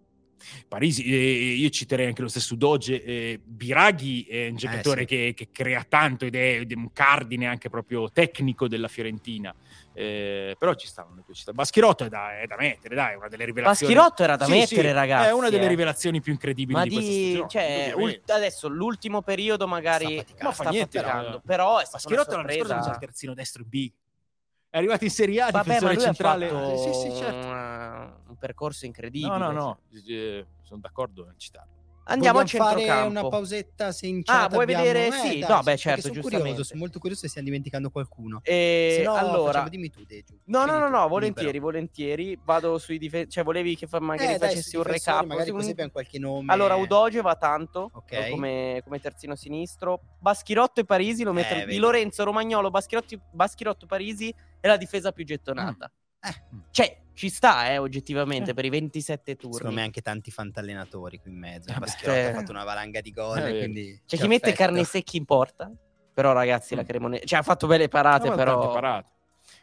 Parisi, 0.69 1.05
eh, 1.05 1.55
io 1.55 1.69
citerei 1.71 2.07
anche 2.07 2.23
lo 2.23 2.29
stesso 2.29 2.55
Doge. 2.55 3.03
eh, 3.03 3.41
Biraghi 3.43 4.25
è 4.25 4.49
un 4.49 4.57
giocatore 4.57 5.01
sì. 5.01 5.07
che, 5.07 5.33
che 5.35 5.49
crea 5.53 5.85
tanto 5.89 6.25
ed 6.25 6.35
è, 6.35 6.61
ed 6.61 6.73
è 6.73 6.75
un 6.75 6.93
cardine 6.93 7.47
anche 7.47 7.69
proprio 7.69 8.11
tecnico 8.11 8.69
della 8.69 8.89
Fiorentina. 8.89 9.55
Eh, 9.99 10.57
però 10.59 10.75
ci 10.75 10.87
stanno 10.87 11.15
le 11.15 11.23
due 11.25 11.35
città. 11.35 11.53
Baschirotto 11.53 12.05
è 12.05 12.09
da, 12.09 12.39
è 12.39 12.47
da 12.47 12.57
mettere, 12.59 12.95
dai, 12.95 13.15
è 13.15 13.17
una 13.17 13.29
delle 13.29 13.47
rivelazioni. 13.47 13.95
Baschirotto 13.95 14.23
era 14.23 14.37
da 14.37 14.45
Sì, 14.45 14.51
mettere, 14.51 14.89
sì, 14.89 14.95
ragazzi. 14.95 15.29
È 15.29 15.33
una 15.33 15.49
delle 15.49 15.65
eh. 15.65 15.69
rivelazioni 15.69 16.21
più 16.21 16.33
incredibili 16.33 16.79
Ma 16.79 16.85
di 16.85 16.91
questa 16.91 17.11
di, 17.11 17.45
cioè, 17.49 17.93
ul- 17.97 18.21
adesso 18.27 18.69
l'ultimo 18.69 19.23
periodo 19.23 19.67
magari 19.67 20.05
Sta 20.05 20.17
faticando. 20.17 20.45
ma 20.45 20.53
fa 20.53 20.63
sta 20.63 20.71
niente, 20.71 20.99
faticando, 20.99 21.29
però. 21.29 21.41
però 21.45 21.79
è 21.79 21.85
stata 21.87 22.09
Baschirotto 22.09 22.37
l'anno 22.37 22.53
scorso 22.53 22.91
il 22.91 22.99
terzino 22.99 23.35
destro 23.35 23.65
B. 23.65 23.91
È 24.69 24.79
arrivato 24.79 25.05
in 25.05 25.11
Serie 25.11 25.41
A, 25.41 25.51
Vabbè, 25.51 25.57
ma 25.57 25.63
difensore 25.63 25.95
lui 25.95 26.03
centrale. 26.03 26.47
ha 26.47 26.51
fatto 26.51 26.77
Sì, 26.77 26.93
sì, 27.11 27.17
certo. 27.17 27.47
un 28.29 28.37
percorso 28.39 28.85
incredibile. 28.87 29.39
No, 29.39 29.51
no, 29.51 29.53
no, 29.53 29.79
eh, 30.07 30.47
sono 30.63 30.81
d'accordo 30.81 31.25
nel 31.25 31.37
citarlo. 31.39 31.76
Andiamo 32.09 32.39
a 32.39 32.43
Vogliamo 32.43 32.65
fare 32.65 32.79
centrocampo. 32.81 33.11
una 33.19 33.29
pausetta 33.29 33.91
se 33.91 34.07
in 34.07 34.23
Ah, 34.27 34.49
vuoi 34.49 34.63
abbiamo- 34.63 34.85
vedere? 34.85 35.07
Eh, 35.09 35.11
Sì, 35.13 35.39
dai, 35.41 35.49
no, 35.51 35.61
beh, 35.63 35.77
certo, 35.77 36.01
sono 36.03 36.13
giustamente. 36.15 36.49
curioso, 36.51 36.63
sono 36.63 36.79
molto 36.81 36.99
curioso 37.01 37.23
se 37.23 37.29
stiamo 37.29 37.49
dimenticando 37.49 37.91
qualcuno. 37.91 38.41
E 38.45 38.95
Se 38.99 39.03
no, 39.03 39.15
allora, 39.15 39.69
dimmi 39.69 39.91
tu, 39.91 40.05
Deju. 40.05 40.39
no, 40.45 40.65
no, 40.67 40.73
no, 40.75 40.79
no, 40.79 40.87
libero. 40.89 41.09
volentieri, 41.09 41.59
volentieri. 41.59 42.39
Vado 42.45 42.79
sui 42.79 42.99
difensori, 42.99 43.31
cioè 43.33 43.43
volevi 43.43 43.75
che 43.75 43.89
fa- 43.89 43.99
magari 43.99 44.35
Eh, 44.35 44.39
dai, 44.39 44.49
facessi 44.51 44.69
sui 44.69 44.79
un 44.79 44.85
recap. 44.85 45.25
Magari 45.25 45.47
Sì, 45.47 45.53
così 45.53 45.71
abbiamo 45.71 45.91
qualche 45.91 46.19
nome. 46.21 46.53
Allora, 46.53 46.77
Udoge 46.77 47.21
va 47.23 47.35
tanto 47.35 47.91
Ok. 47.93 48.13
eh, 48.13 48.31
come, 48.31 48.81
come 48.85 49.01
terzino 49.01 49.35
sinistro. 49.35 50.01
Baschirotto 50.21 50.81
e 50.81 50.85
Parisi 50.85 51.25
lo 51.25 51.33
mettono. 51.33 51.61
vedi. 51.61 51.73
di 51.73 51.79
Lorenzo, 51.79 52.23
Romagnolo, 52.23 52.71
Baschirotto, 52.71 53.19
Baschirotto, 53.33 53.87
Parisi 53.87 54.33
è 54.61 54.69
la 54.69 54.77
difesa 54.77 55.11
più 55.11 55.25
gettonata. 55.25 55.91
Eh, 56.21 56.43
Cioè, 56.71 56.99
ci 57.17 57.31
sta, 57.31 57.71
eh, 57.71 57.79
oggettivamente, 57.79 58.53
per 58.53 58.67
i 58.67 58.69
27 58.69 59.37
turni. 59.37 59.57
secondo 59.57 59.77
me 59.77 59.83
anche 59.83 60.03
tanti 60.03 60.31
fantallenatori 60.31 61.19
qui 61.19 61.31
in 61.31 61.39
mezzo. 61.39 61.71
Eh, 61.71 61.73
eh. 62.13 62.25
ha 62.27 62.35
fatto 62.35 62.51
una 62.53 62.63
valanga 62.63 63.01
di 63.01 63.11
gol, 63.11 63.39
Eh, 63.39 63.57
quindi 63.59 64.01
C'è 64.07 64.19
chi 64.19 64.29
mette 64.29 64.53
carne 64.53 64.85
secchi 64.85 65.17
in 65.17 65.25
porta. 65.25 65.73
Però, 66.13 66.33
ragazzi, 66.33 66.75
la 66.75 66.83
Mm. 66.83 66.87
Cremonese. 66.87 67.25
Cioè, 67.27 67.39
ha 67.39 67.43
fatto 67.43 67.67
belle 67.67 67.89
parate, 67.89 68.29
No, 68.29 68.35
però. 68.37 68.71
parate. 68.73 69.09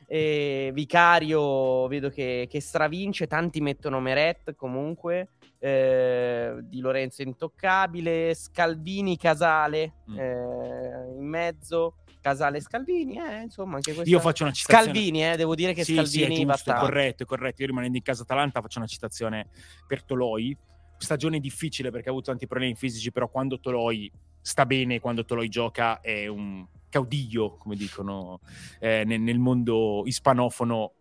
E 0.07 0.71
Vicario 0.73 1.87
vedo 1.87 2.09
che, 2.09 2.47
che 2.49 2.59
stravince, 2.61 3.27
tanti 3.27 3.61
mettono 3.61 3.99
Meret 3.99 4.55
comunque, 4.55 5.29
eh, 5.59 6.55
Di 6.63 6.79
Lorenzo 6.79 7.21
intoccabile, 7.21 8.33
Scalvini, 8.33 9.15
Casale 9.17 9.93
Mm. 10.11 10.19
eh, 10.19 11.15
in 11.17 11.25
mezzo, 11.27 11.95
Casale 12.23 12.62
Scalvini, 12.62 13.17
eh, 13.17 13.41
insomma 13.41 13.75
anche 13.75 13.93
questo. 13.93 14.09
Io 14.09 14.21
faccio 14.21 14.43
una 14.43 14.53
citazione. 14.53 14.86
Scalvini, 14.86 15.29
eh, 15.29 15.36
devo 15.36 15.55
dire 15.55 15.73
che 15.73 15.83
Sì, 15.83 15.91
sì, 15.93 15.99
è 15.99 16.05
Scalvini 16.05 16.45
va 16.45 16.53
giusto, 16.53 16.69
tanto. 16.71 16.86
corretto, 16.86 17.23
è 17.23 17.25
corretto. 17.25 17.62
Io 17.62 17.67
rimanendo 17.67 17.97
in 17.97 18.03
casa 18.03 18.23
Atalanta 18.23 18.62
faccio 18.62 18.77
una 18.79 18.88
citazione 18.88 19.49
per 19.86 20.03
Toloi. 20.03 20.57
Stagione 20.97 21.39
difficile 21.41 21.91
perché 21.91 22.07
ha 22.07 22.12
avuto 22.12 22.29
tanti 22.29 22.47
problemi 22.47 22.75
fisici, 22.75 23.12
però 23.12 23.27
quando 23.27 23.59
Toloi 23.59 24.09
sta 24.39 24.65
bene, 24.65 25.01
quando 25.01 25.25
Toloi 25.25 25.49
gioca 25.49 25.99
è 25.99 26.27
un 26.27 26.65
caudiglio, 26.88 27.57
come 27.57 27.75
dicono 27.75 28.39
eh, 28.79 29.03
nel, 29.05 29.19
nel 29.19 29.39
mondo 29.39 30.03
ispanofono, 30.05 30.93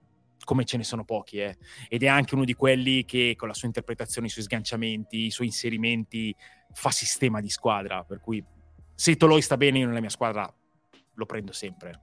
come 0.44 0.64
ce 0.64 0.76
ne 0.76 0.82
sono 0.82 1.04
pochi. 1.04 1.38
eh. 1.38 1.56
Ed 1.88 2.02
è 2.02 2.08
anche 2.08 2.34
uno 2.34 2.44
di 2.44 2.54
quelli 2.54 3.04
che 3.04 3.34
con 3.36 3.46
la 3.46 3.54
sua 3.54 3.68
interpretazione, 3.68 4.26
i 4.26 4.30
suoi 4.30 4.42
sganciamenti, 4.42 5.26
i 5.26 5.30
suoi 5.30 5.46
inserimenti 5.46 6.34
fa 6.72 6.90
sistema 6.90 7.40
di 7.40 7.48
squadra. 7.48 8.02
Per 8.02 8.18
cui 8.20 8.44
se 8.92 9.14
Toloi 9.14 9.40
sta 9.40 9.56
bene, 9.56 9.78
io 9.78 9.86
nella 9.86 10.00
mia 10.00 10.10
squadra 10.10 10.52
lo 11.14 11.26
prendo 11.26 11.52
sempre. 11.52 12.00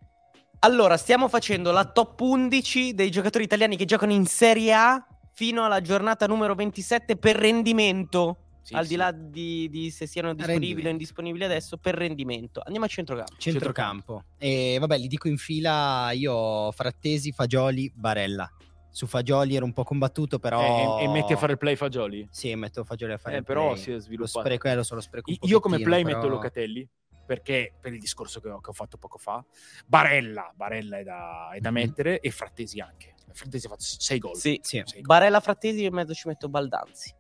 Allora, 0.60 0.98
stiamo 0.98 1.30
facendo 1.30 1.72
la 1.72 1.86
top 1.86 2.20
11 2.20 2.94
dei 2.94 3.10
giocatori 3.10 3.46
italiani 3.46 3.78
che 3.78 3.86
giocano 3.86 4.12
in 4.12 4.26
Serie 4.26 4.74
A 4.74 5.08
fino 5.32 5.64
alla 5.64 5.80
giornata 5.82 6.28
numero 6.28 6.54
27 6.56 7.16
per 7.18 7.36
rendimento. 7.38 8.44
Sì, 8.62 8.74
al 8.76 8.84
di 8.84 8.90
sì. 8.90 8.96
là 8.98 9.12
di, 9.12 9.70
di 9.70 9.90
se 9.90 10.06
siano 10.06 10.34
disponibili 10.34 10.88
o 10.88 10.92
indisponibili 10.92 11.44
adesso, 11.46 11.78
per 11.78 11.96
rendimento. 11.96 12.62
Andiamo 12.64 12.86
a 12.86 12.90
centrocampo. 12.90 13.34
Centrocampo. 13.38 14.24
E 14.38 14.78
vabbè, 14.80 14.98
li 14.98 15.08
dico 15.08 15.28
in 15.30 15.38
fila 15.38 16.12
io 16.12 16.34
ho 16.34 16.72
Frattesi, 16.72 17.32
Fagioli, 17.32 17.92
Barella. 17.96 18.48
Su 18.92 19.08
Fagioli 19.08 19.56
ero 19.56 19.64
un 19.66 19.72
po' 19.72 19.84
combattuto, 19.84 20.40
però... 20.40 21.00
E, 21.00 21.04
e 21.06 21.08
metti 21.08 21.32
a 21.34 21.38
fare 21.38 21.54
il 21.54 21.58
play 21.58 21.76
Fagioli? 21.78 22.28
Sì, 22.32 22.54
metto 22.56 22.84
Fagioli 22.84 23.14
a 23.14 23.18
fare 23.18 23.36
Eh, 23.36 23.40
il 23.40 23.46
però 23.46 23.70
play. 23.72 23.82
si 23.82 23.92
è 23.92 23.94
Lo 23.94 24.00
sviluppato. 24.02 24.40
spreco, 24.42 24.68
eh, 24.68 24.76
lo 24.76 24.84
so, 24.84 24.96
lo 24.96 25.02
spreco 25.02 25.32
un 25.32 25.38
Io 25.50 25.60
come 25.62 25.80
play 25.80 26.04
però- 26.04 26.18
metto 26.18 26.28
Locatelli 26.28 26.88
perché 27.30 27.76
per 27.80 27.94
il 27.94 28.00
discorso 28.00 28.40
che 28.40 28.50
ho, 28.50 28.60
che 28.60 28.72
ho 28.72 28.74
fatto 28.74 28.98
poco 28.98 29.20
fa, 29.20 29.46
Barella, 29.86 30.52
Barella 30.56 30.98
è 30.98 31.04
da, 31.04 31.52
è 31.54 31.60
da 31.60 31.70
Mhm. 31.70 31.76
mettere 31.76 32.20
e 32.22 32.32
Frattesi 32.32 32.80
anche. 32.80 33.14
Frattesi 33.34 33.68
ha 33.68 33.70
fatto 33.70 33.84
6 33.84 34.18
gol. 34.18 34.36
Sì. 34.36 34.60
Sì. 34.64 34.82
Sei 34.84 35.02
gol. 35.02 35.02
Barella 35.04 35.40
Frattesi 35.40 35.84
in 35.84 35.94
mezzo 35.94 36.16
ci 36.16 36.28
metto 36.28 36.50
Baldanzi. 36.50 37.14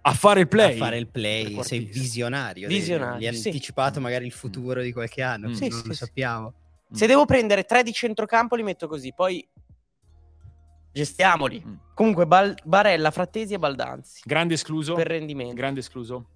A 0.00 0.12
fare 0.14 0.40
il 0.40 0.48
play. 0.48 0.72
a 0.72 0.76
fare 0.78 0.96
il 0.96 1.08
play, 1.08 1.62
sei 1.64 1.80
visionario. 1.80 2.66
Visionario, 2.66 3.18
Gli 3.20 3.26
hai 3.26 3.34
sì. 3.34 3.48
anticipato 3.48 4.00
magari 4.00 4.24
il 4.24 4.32
futuro 4.32 4.80
di 4.80 4.92
qualche 4.92 5.20
anno, 5.20 5.48
Mm. 5.48 5.52
sì, 5.52 5.68
non 5.68 5.80
sì, 5.82 5.86
lo 5.88 5.92
sappiamo. 5.94 6.54
Se 6.90 7.06
devo 7.06 7.26
prendere 7.26 7.64
tre 7.64 7.82
di 7.82 7.92
centrocampo 7.92 8.54
li 8.56 8.62
metto 8.62 8.88
così, 8.88 9.12
poi 9.12 9.46
gestiamoli. 10.92 11.62
Mm. 11.66 11.74
Comunque 11.92 12.26
Bal- 12.26 12.54
Barella, 12.64 13.10
Frattesi 13.10 13.52
e 13.52 13.58
Baldanzi. 13.58 14.22
Grande 14.24 14.54
escluso. 14.54 14.94
Per 14.94 15.06
rendimento. 15.06 15.52
Grande 15.54 15.80
escluso. 15.80 16.26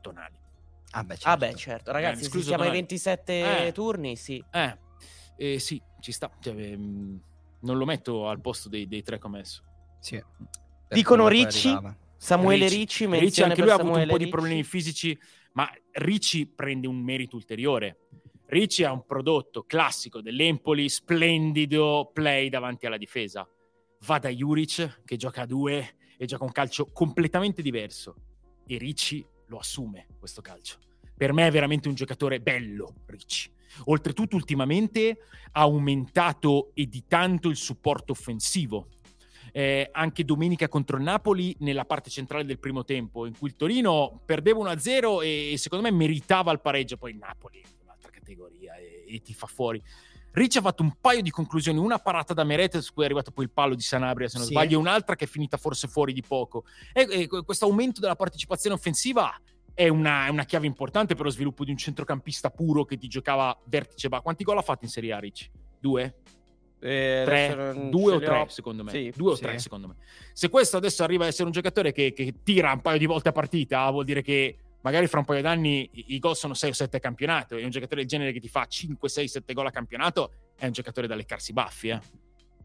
Tonali. 0.00 0.36
Ah 0.90 1.04
beh, 1.04 1.16
certo. 1.16 1.28
Ah 1.28 1.36
beh, 1.36 1.54
certo, 1.54 1.92
ragazzi, 1.92 2.18
se 2.20 2.24
escluso 2.24 2.48
siamo 2.48 2.62
ai 2.62 2.68
Tonali. 2.70 2.86
27 2.86 3.66
Eh. 3.66 3.72
turni, 3.72 4.16
sì. 4.16 4.42
Eh, 4.50 4.78
eh, 5.36 5.58
sì, 5.58 5.80
ci 6.00 6.12
sta. 6.12 6.30
Cioè, 6.40 6.54
ehm, 6.54 7.20
non 7.60 7.76
lo 7.76 7.84
metto 7.84 8.28
al 8.28 8.40
posto 8.40 8.68
dei, 8.68 8.86
dei 8.86 9.02
tre 9.02 9.18
che 9.18 9.26
ho 9.26 9.30
messo. 9.30 9.62
Sì. 10.00 10.22
Dicono 10.88 11.28
Ricci? 11.28 11.76
Samuele 12.16 12.68
Ricci. 12.68 13.06
Ricci, 13.06 13.18
Ricci 13.18 13.42
anche 13.42 13.60
lui 13.60 13.70
ha 13.70 13.74
avuto 13.74 13.98
un 13.98 14.06
po' 14.06 14.16
di 14.16 14.24
Ricci. 14.24 14.28
problemi 14.28 14.64
fisici, 14.64 15.18
ma 15.52 15.68
Ricci 15.92 16.46
prende 16.46 16.86
un 16.86 16.96
merito 16.96 17.36
ulteriore. 17.36 17.98
Ricci 18.46 18.82
ha 18.82 18.92
un 18.92 19.04
prodotto 19.04 19.64
classico 19.64 20.22
dell'Empoli, 20.22 20.88
splendido 20.88 22.10
play 22.12 22.48
davanti 22.48 22.86
alla 22.86 22.96
difesa. 22.96 23.46
Va 24.06 24.18
da 24.18 24.30
Juric 24.30 25.02
che 25.04 25.16
gioca 25.16 25.42
a 25.42 25.46
due 25.46 25.96
e 26.16 26.24
gioca 26.24 26.44
un 26.44 26.52
calcio 26.52 26.86
completamente 26.86 27.60
diverso. 27.62 28.14
E 28.66 28.78
Ricci 28.78 29.24
lo 29.48 29.58
assume 29.58 30.06
questo 30.18 30.40
calcio. 30.40 30.78
Per 31.16 31.32
me 31.32 31.46
è 31.46 31.50
veramente 31.50 31.88
un 31.88 31.94
giocatore 31.94 32.40
bello, 32.40 32.94
Ricci. 33.06 33.50
Oltretutto, 33.86 34.36
ultimamente 34.36 35.18
ha 35.52 35.60
aumentato 35.60 36.70
e 36.74 36.86
di 36.86 37.04
tanto 37.06 37.48
il 37.48 37.56
supporto 37.56 38.12
offensivo. 38.12 38.88
eh, 39.52 39.88
anche 39.92 40.24
domenica 40.24 40.68
contro 40.68 40.96
il 40.96 41.02
Napoli 41.02 41.56
nella 41.60 41.84
parte 41.84 42.10
centrale 42.10 42.44
del 42.44 42.58
primo 42.58 42.84
tempo, 42.84 43.26
in 43.26 43.36
cui 43.36 43.48
il 43.48 43.56
Torino 43.56 44.20
perdeva 44.24 44.60
1-0 44.60 45.22
e, 45.22 45.54
secondo 45.56 45.88
me 45.88 45.96
meritava 45.96 46.52
il 46.52 46.60
pareggio, 46.60 46.96
poi 46.96 47.12
il 47.12 47.16
Napoli 47.16 47.62
un'altra 47.82 48.10
categoria 48.10 48.76
e, 48.76 49.04
e 49.08 49.22
ti 49.22 49.34
fa 49.34 49.46
fuori. 49.46 49.82
Ricci 50.30 50.58
ha 50.58 50.60
fatto 50.60 50.82
un 50.82 50.92
paio 51.00 51.22
di 51.22 51.30
conclusioni, 51.30 51.78
una 51.78 51.98
parata 51.98 52.32
da 52.34 52.44
Meret, 52.44 52.78
su 52.78 52.92
cui 52.92 53.02
è 53.02 53.06
arrivato 53.06 53.30
poi 53.30 53.44
il 53.44 53.50
palo 53.50 53.74
di 53.74 53.80
Sanabria, 53.82 54.28
se 54.28 54.36
non 54.38 54.46
Sì. 54.46 54.52
sbaglio, 54.52 54.76
e 54.76 54.80
un'altra 54.80 55.16
che 55.16 55.24
è 55.24 55.28
finita 55.28 55.56
forse 55.56 55.88
fuori 55.88 56.12
di 56.12 56.22
poco. 56.26 56.64
E, 56.92 57.06
e 57.10 57.42
questo 57.44 57.64
aumento 57.64 58.00
della 58.00 58.14
partecipazione 58.16 58.76
offensiva 58.76 59.34
è 59.74 59.88
una, 59.88 60.26
è 60.26 60.28
una 60.28 60.44
chiave 60.44 60.66
importante 60.66 61.14
per 61.14 61.24
lo 61.24 61.30
sviluppo 61.30 61.64
di 61.64 61.70
un 61.70 61.76
centrocampista 61.76 62.50
puro 62.50 62.84
che 62.84 62.96
ti 62.96 63.08
giocava 63.08 63.56
vertice. 63.64 64.08
ba- 64.08 64.20
Quanti 64.20 64.44
gol 64.44 64.58
ha 64.58 64.62
fatto 64.62 64.84
in 64.84 64.90
Serie 64.90 65.12
A, 65.12 65.18
Ricci? 65.18 65.50
Due? 65.80 66.14
Eh, 66.80 67.22
Tre? 67.24 67.88
Due 67.90 68.12
o 68.14 68.18
tre, 68.20 68.38
ho. 68.42 68.48
secondo 68.48 68.84
me. 68.84 68.90
Sì, 68.92 69.12
Due 69.16 69.32
o 69.32 69.34
sì. 69.34 69.42
tre, 69.42 69.58
secondo 69.58 69.88
me. 69.88 69.96
Se 70.32 70.48
questo 70.48 70.76
adesso 70.76 71.02
arriva 71.02 71.24
a 71.24 71.26
essere 71.28 71.44
un 71.46 71.50
giocatore 71.52 71.90
che, 71.92 72.12
che 72.12 72.34
tira 72.44 72.72
un 72.72 72.80
paio 72.80 72.98
di 72.98 73.06
volte 73.06 73.30
a 73.30 73.32
partita, 73.32 73.90
vuol 73.90 74.04
dire 74.04 74.22
che 74.22 74.58
magari 74.82 75.06
fra 75.06 75.18
un 75.18 75.24
paio 75.24 75.42
d'anni 75.42 75.88
i, 75.92 76.18
gol 76.18 76.36
sono 76.36 76.54
6 76.54 76.70
o 76.70 76.74
7 76.74 76.96
a 76.96 77.00
campionato. 77.00 77.56
E 77.56 77.64
un 77.64 77.70
giocatore 77.70 78.00
del 78.00 78.10
genere 78.10 78.32
che 78.32 78.40
ti 78.40 78.48
fa 78.48 78.66
5, 78.66 79.08
6, 79.08 79.28
7 79.28 79.52
gol 79.52 79.66
a 79.66 79.70
campionato 79.70 80.32
è 80.56 80.66
un 80.66 80.72
giocatore 80.72 81.06
da 81.06 81.14
leccarsi 81.14 81.50
i 81.50 81.54
baffi, 81.54 81.88
eh. 81.88 82.00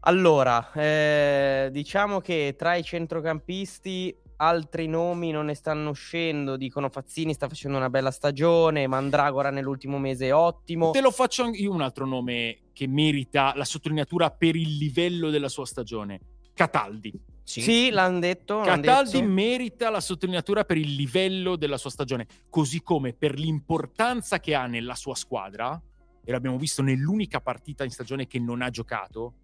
Allora, 0.06 0.70
eh, 0.72 1.68
diciamo 1.72 2.20
che 2.20 2.54
tra 2.58 2.74
i 2.74 2.82
centrocampisti 2.82 4.14
altri 4.36 4.86
nomi 4.86 5.30
non 5.30 5.46
ne 5.46 5.54
stanno 5.54 5.90
uscendo. 5.90 6.56
Dicono 6.56 6.90
Fazzini 6.90 7.32
sta 7.32 7.48
facendo 7.48 7.78
una 7.78 7.88
bella 7.88 8.10
stagione, 8.10 8.86
Mandragora 8.86 9.50
nell'ultimo 9.50 9.98
mese 9.98 10.26
è 10.26 10.34
ottimo. 10.34 10.90
Te 10.90 11.00
lo 11.00 11.10
faccio 11.10 11.46
io 11.46 11.72
un 11.72 11.80
altro 11.80 12.04
nome 12.04 12.58
che 12.74 12.86
merita 12.86 13.52
la 13.56 13.64
sottolineatura 13.64 14.30
per 14.30 14.56
il 14.56 14.76
livello 14.76 15.30
della 15.30 15.48
sua 15.48 15.64
stagione. 15.64 16.20
Cataldi. 16.52 17.12
Sì, 17.44 17.90
l'hanno 17.90 18.18
detto. 18.18 18.56
l'han 18.56 18.80
Cataldi 18.80 19.20
detto. 19.20 19.30
merita 19.30 19.90
la 19.90 20.00
sottolineatura 20.00 20.64
per 20.64 20.78
il 20.78 20.94
livello 20.94 21.56
della 21.56 21.76
sua 21.76 21.90
stagione, 21.90 22.26
così 22.48 22.82
come 22.82 23.12
per 23.12 23.38
l'importanza 23.38 24.40
che 24.40 24.54
ha 24.54 24.66
nella 24.66 24.94
sua 24.94 25.14
squadra, 25.14 25.80
e 26.24 26.32
l'abbiamo 26.32 26.56
visto 26.56 26.82
nell'unica 26.82 27.40
partita 27.40 27.84
in 27.84 27.90
stagione 27.90 28.26
che 28.26 28.38
non 28.38 28.62
ha 28.62 28.70
giocato, 28.70 29.34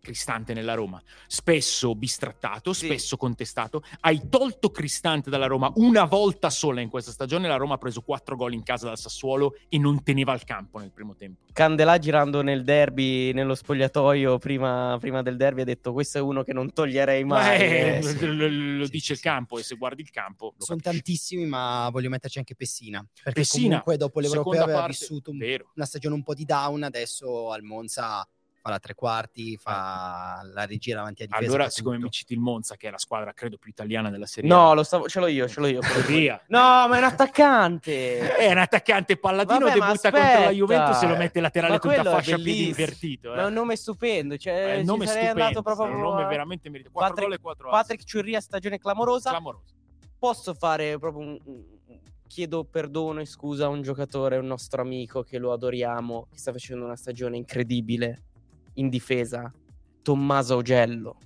Cristante 0.00 0.54
nella 0.54 0.74
Roma. 0.74 1.00
Spesso 1.26 1.94
bistrattato, 1.94 2.72
Sì. 2.72 2.86
spesso 2.86 3.16
contestato. 3.16 3.82
Hai 4.00 4.28
tolto 4.28 4.70
Cristante 4.70 5.30
dalla 5.30 5.46
Roma 5.46 5.70
una 5.76 6.04
volta 6.04 6.50
sola 6.50 6.80
in 6.80 6.88
questa 6.88 7.10
stagione. 7.12 7.46
La 7.48 7.56
Roma 7.56 7.74
ha 7.74 7.78
preso 7.78 8.00
quattro 8.00 8.34
gol 8.36 8.54
in 8.54 8.62
casa 8.62 8.86
dal 8.86 8.98
Sassuolo 8.98 9.56
e 9.68 9.78
non 9.78 10.02
teneva 10.02 10.32
il 10.34 10.44
campo 10.44 10.78
nel 10.78 10.90
primo 10.90 11.14
tempo. 11.14 11.44
Candelà 11.52 11.98
girando 11.98 12.42
nel 12.42 12.64
derby, 12.64 13.32
nello 13.32 13.54
spogliatoio 13.54 14.38
prima, 14.38 14.96
prima 14.98 15.20
del 15.22 15.36
derby, 15.36 15.60
ha 15.62 15.64
detto: 15.64 15.92
Questo 15.92 16.18
è 16.18 16.20
uno 16.20 16.42
che 16.42 16.52
non 16.52 16.72
toglierei 16.72 17.24
mai. 17.24 17.60
Eh, 17.60 17.96
Eh, 17.98 18.02
sì. 18.02 18.26
lo, 18.26 18.48
lo- 18.48 18.84
Sì, 18.86 18.90
dice 18.90 19.06
sì, 19.06 19.12
il 19.12 19.20
campo 19.20 19.58
e 19.58 19.62
se 19.62 19.76
guardi 19.76 20.00
il 20.02 20.10
campo 20.10 20.54
lo 20.56 20.64
Sono 20.64 20.78
capisci. 20.80 21.02
tantissimi, 21.02 21.46
ma 21.46 21.88
voglio 21.92 22.08
metterci 22.08 22.38
anche 22.38 22.54
Pessina. 22.54 23.06
Perché 23.22 23.40
Pessina, 23.40 23.66
comunque 23.82 23.96
dopo 23.96 24.20
l'Europeo 24.20 24.42
seconda 24.44 24.64
aveva 24.64 24.78
parte, 24.80 24.96
vissuto 24.98 25.30
un- 25.30 25.38
una 25.74 25.84
stagione 25.84 26.14
un 26.14 26.22
po' 26.22 26.34
di 26.34 26.44
down, 26.44 26.82
adesso 26.84 27.50
al 27.52 27.62
Monza 27.62 28.26
fa 28.62 28.70
la 28.70 28.78
tre 28.78 28.94
quarti, 28.94 29.56
fa 29.56 30.40
la 30.52 30.66
regia 30.66 30.94
davanti 30.96 31.22
a 31.22 31.26
difesa. 31.26 31.46
Allora, 31.46 31.70
siccome 31.70 31.94
tutto. 31.96 32.06
mi 32.06 32.12
citi 32.12 32.32
il 32.34 32.40
Monza, 32.40 32.76
che 32.76 32.88
è 32.88 32.90
la 32.90 32.98
squadra 32.98 33.32
credo 33.32 33.56
più 33.56 33.70
italiana 33.70 34.10
della 34.10 34.26
Serie 34.26 34.48
No, 34.50 34.70
A, 34.70 34.74
lo 34.74 34.82
stavo, 34.82 35.08
ce 35.08 35.18
l'ho 35.20 35.26
io, 35.28 35.48
ce 35.48 35.60
l'ho 35.60 35.66
io. 35.66 35.80
via. 36.06 36.40
No, 36.48 36.58
ma 36.88 36.94
è 36.94 36.98
un 36.98 37.04
attaccante. 37.04 38.18
È 38.36 38.50
un 38.50 38.58
attaccante 38.58 39.16
palladino, 39.16 39.58
Vabbè, 39.60 39.72
debutta 39.72 40.10
contro 40.10 40.40
la. 40.44 40.50
Juventus 40.50 41.02
e 41.02 41.06
lo 41.06 41.16
mette 41.16 41.40
laterale 41.40 41.72
Ma 41.74 41.78
con 41.78 41.94
la 41.94 42.04
fascia 42.04 42.36
piedi 42.36 42.66
invertito. 42.68 43.30
Ma 43.30 43.36
è 43.36 43.40
Eh. 43.42 43.46
un 43.46 43.52
nome 43.52 43.76
stupendo. 43.76 44.36
Cioè, 44.36 44.74
È 44.74 44.78
un 44.78 44.84
nome 44.84 45.06
sarei 45.06 45.24
stupendo, 45.26 45.42
andato 45.46 45.62
proprio 45.62 45.86
è 45.86 45.90
un 45.94 46.00
nome 46.00 46.24
veramente 46.26 46.68
meritato. 46.70 46.94
4 46.94 47.14
Patrick- 47.14 47.28
gol 47.30 47.38
e 47.38 47.42
4 47.42 47.70
Patrick 47.70 48.04
Ciurria, 48.04 48.40
stagione 48.40 48.78
clamorosa. 48.78 49.30
Clamoroso. 49.30 49.74
Posso 50.18 50.54
fare 50.54 50.98
proprio 50.98 51.26
un, 51.26 51.38
un- 51.44 51.64
Chiedo 52.30 52.62
perdono 52.62 53.18
e 53.20 53.24
scusa 53.26 53.64
a 53.64 53.68
un 53.68 53.82
giocatore, 53.82 54.36
un 54.36 54.46
nostro 54.46 54.80
amico 54.82 55.24
che 55.24 55.36
lo 55.38 55.50
adoriamo, 55.52 56.28
che 56.30 56.38
sta 56.38 56.52
facendo 56.52 56.84
una 56.84 56.94
stagione 56.94 57.36
incredibile 57.36 58.22
in 58.80 58.88
difesa. 58.88 59.52
Tommaso 60.02 60.54
Augello. 60.54 61.16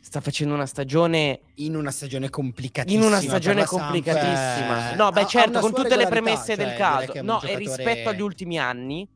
Sta 0.00 0.20
facendo 0.20 0.54
una 0.54 0.64
stagione 0.64 1.40
in 1.56 1.74
una 1.76 1.90
stagione 1.90 2.30
complicatissima. 2.30 3.02
in 3.04 3.06
una 3.06 3.20
stagione 3.20 3.64
complicatissima. 3.66 4.92
eh, 4.92 4.94
No, 4.96 5.10
beh, 5.10 5.20
ha- 5.22 5.26
certo, 5.26 5.58
con 5.60 5.74
tutte 5.74 5.96
le 5.96 6.06
premesse 6.06 6.56
del 6.56 6.68
cioè, 6.68 6.76
direi 6.76 6.78
caso. 6.78 7.12
è 7.12 7.22
No, 7.22 7.36
e 7.36 7.40
giocatore- 7.40 7.56
rispetto 7.58 8.08
agli 8.08 8.20
ultimi 8.22 8.58
anni, 8.58 9.06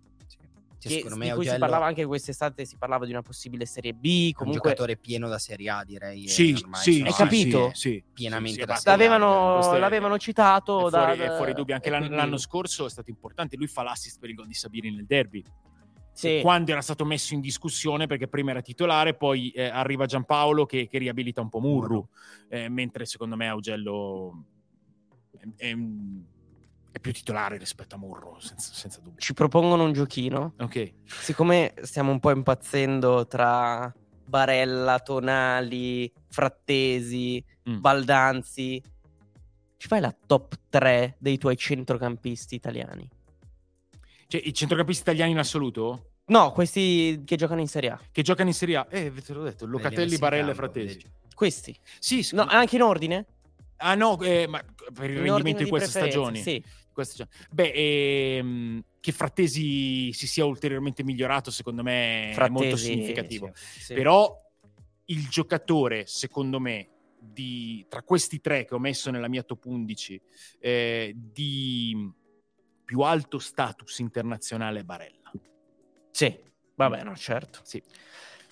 Sì, 0.76 0.88
che- 0.88 0.94
me 0.94 1.26
di 1.28 1.32
cui 1.32 1.44
si 1.44 1.48
Augello 1.50 1.58
parlava 1.60 1.86
anche 1.86 2.04
quest'estate, 2.04 2.66
si 2.66 2.76
parlava 2.76 3.06
di 3.06 3.12
una 3.12 3.22
possibile 3.22 3.64
Serie 3.64 3.94
B. 3.94 4.04
è 4.04 4.26
un 4.26 4.32
Comunque, 4.32 4.60
giocatore 4.70 4.96
pieno 4.98 5.28
da 5.28 5.38
Serie 5.38 5.70
A, 5.70 5.84
direi. 5.84 6.24
e 6.24 6.28
Sì, 6.28 6.52
ormai 6.60 6.82
sì, 6.82 6.92
sono 6.94 7.06
Hai 7.06 7.12
sì, 7.12 7.22
capito? 7.22 7.70
Sì, 7.72 7.78
sì, 7.80 8.04
Pienamente 8.12 8.60
sì, 8.60 8.66
da 8.66 8.74
Serie 8.74 8.92
A. 8.92 8.96
l'avevano, 9.08 9.74
è- 9.74 9.78
l'avevano 9.78 10.18
citato 10.18 10.88
è 10.88 10.90
fuori, 10.90 11.16
da- 11.16 11.24
è 11.24 11.36
fuori 11.36 11.54
dubbio. 11.54 11.74
Anche 11.74 11.86
e 11.86 11.90
l'an- 11.90 12.00
quindi- 12.00 12.16
l'anno 12.18 12.36
scorso 12.36 12.84
è 12.84 12.90
stato 12.90 13.08
importante. 13.08 13.56
Lui 13.56 13.68
fa 13.68 13.82
l'assist 13.82 14.18
per 14.18 14.28
il 14.28 14.34
gol 14.34 14.46
di 14.48 14.54
Sabiri 14.54 14.90
nel 14.94 15.06
derby. 15.06 15.42
Sì. 16.12 16.40
Quando 16.42 16.70
era 16.72 16.82
stato 16.82 17.04
messo 17.04 17.34
in 17.34 17.40
discussione 17.40 18.06
perché 18.06 18.28
prima 18.28 18.50
era 18.50 18.60
titolare, 18.62 19.14
poi 19.14 19.50
eh, 19.50 19.64
arriva 19.68 20.06
Giampaolo 20.06 20.66
che, 20.66 20.86
che 20.86 20.98
riabilita 20.98 21.40
un 21.40 21.48
po' 21.48 21.60
Murru. 21.60 22.06
eh, 22.48 22.68
mentre 22.68 23.06
secondo 23.06 23.34
me 23.36 23.48
Augello 23.48 24.44
è, 25.56 25.68
è- 25.68 25.76
è 26.92 26.98
più 27.00 27.12
titolare 27.14 27.56
rispetto 27.56 27.94
a 27.94 27.98
Murru, 27.98 28.38
senza, 28.38 28.74
senza 28.74 29.00
dubbio. 29.00 29.18
Ci 29.18 29.32
propongono 29.32 29.84
un 29.84 29.92
giochino. 29.94 30.52
Ok, 30.58 30.92
Siccome 31.04 31.72
stiamo 31.80 32.10
un 32.12 32.20
po' 32.20 32.30
impazzendo 32.30 33.26
tra 33.26 33.90
Barella, 34.26 34.98
Tonali, 35.00 36.12
Frattesi, 36.28 37.42
Mm. 37.68 37.78
Baldanzi, 37.80 38.82
ci 39.76 39.86
fai 39.88 40.00
la 40.00 40.12
top 40.26 40.58
3 40.68 41.14
dei 41.18 41.38
tuoi 41.38 41.56
centrocampisti 41.56 42.54
italiani? 42.56 43.08
Cioè 44.32 44.40
i 44.42 44.54
centrocampisti 44.54 45.02
italiani 45.02 45.32
in 45.32 45.38
assoluto 45.38 46.06
No, 46.24 46.52
questi 46.52 47.20
che 47.26 47.36
giocano 47.36 47.60
in 47.60 47.68
Serie 47.68 47.90
A. 47.90 48.00
che 48.10 48.22
giocano 48.22 48.48
in 48.48 48.54
Serie 48.54 48.76
A, 48.76 48.86
eh, 48.88 49.12
te 49.12 49.32
l'ho 49.34 49.42
detto, 49.42 49.66
Locatelli, 49.66 50.16
Barella 50.16 50.52
e 50.52 50.54
Frattesi. 50.54 50.96
vedi. 50.96 51.10
Questi. 51.34 51.76
Sì, 51.98 52.16
No, 52.16 52.22
secondo- 52.22 52.52
anche 52.52 52.76
in 52.76 52.82
ordine? 52.82 53.26
ah 53.78 53.94
no, 53.96 54.18
eh, 54.22 54.46
ma 54.46 54.62
per 54.94 55.10
il 55.10 55.16
In 55.18 55.22
rendimento 55.24 55.64
di 55.64 55.68
queste 55.68 55.90
stagioni. 55.90 56.38
Sì. 56.40 56.62
queste 56.92 57.14
stagioni. 57.14 57.46
Beh, 57.50 57.72
ehm, 57.74 58.84
che 59.00 59.12
Frattesi 59.12 60.12
si 60.12 60.26
sia 60.28 60.44
ulteriormente 60.46 61.02
migliorato, 61.02 61.50
secondo 61.50 61.82
me 61.82 62.30
è 62.30 62.48
molto 62.48 62.68
Frattesi, 62.76 62.84
significativo. 62.92 63.50
sì, 63.54 63.80
sì. 63.80 63.94
Però 63.94 64.34
il 65.06 65.28
giocatore, 65.28 66.06
secondo 66.06 66.60
me, 66.60 66.88
di, 67.18 67.84
tra 67.88 68.02
questi 68.02 68.40
tre 68.40 68.64
che 68.64 68.74
ho 68.74 68.78
messo 68.78 69.10
nella 69.10 69.28
mia 69.28 69.42
top 69.42 69.64
11, 69.66 70.20
eh, 70.60 71.12
di 71.16 72.10
più 72.84 73.00
alto 73.00 73.38
status 73.38 73.98
internazionale 73.98 74.80
è 74.80 74.82
Barella. 74.82 75.30
Sì, 76.10 76.38
vabbè, 76.74 77.02
no, 77.04 77.16
certo. 77.16 77.60
Sì. 77.62 77.82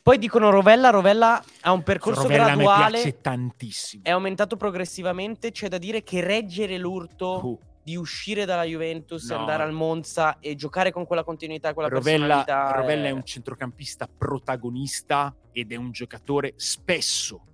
Poi 0.02 0.18
dicono 0.18 0.50
Rovella, 0.50 0.90
Rovella 0.90 1.42
ha 1.60 1.72
un 1.72 1.82
percorso 1.82 2.22
Rovella 2.22 2.44
mi 2.44 2.62
graduale, 2.62 3.02
piace 3.02 3.20
tantissimo. 3.20 4.02
è 4.04 4.10
aumentato 4.10 4.56
progressivamente, 4.56 5.50
c'è 5.50 5.68
da 5.68 5.76
dire 5.78 6.02
che 6.02 6.22
reggere 6.22 6.78
l'urto 6.78 7.40
Uh, 7.44 7.58
di 7.82 7.96
uscire 7.96 8.44
dalla 8.44 8.64
Juventus, 8.64 9.28
No. 9.30 9.38
andare 9.38 9.62
al 9.62 9.72
Monza 9.72 10.38
e 10.38 10.54
giocare 10.54 10.90
con 10.90 11.04
quella 11.04 11.22
continuità, 11.22 11.74
quella 11.74 11.88
Rovella. 11.88 12.44
Rovella 12.74 13.06
è 13.06 13.08
eh, 13.08 13.12
un 13.12 13.24
centrocampista 13.24 14.06
protagonista 14.06 15.34
ed 15.52 15.72
è 15.72 15.76
un 15.76 15.90
giocatore 15.90 16.54
spesso 16.56 17.44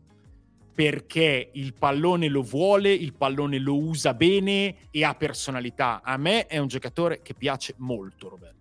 perché 0.77 1.49
il 1.55 1.73
pallone 1.73 2.29
lo 2.29 2.43
vuole, 2.43 2.93
il 2.93 3.15
pallone 3.15 3.59
lo 3.59 3.79
usa 3.79 4.13
bene 4.13 4.75
e 4.91 5.05
ha 5.05 5.15
personalità. 5.15 6.03
A 6.05 6.19
me 6.19 6.45
è 6.45 6.59
un 6.59 6.67
giocatore 6.69 7.23
che 7.23 7.33
piace 7.33 7.73
molto 7.79 8.29
Rovella. 8.29 8.53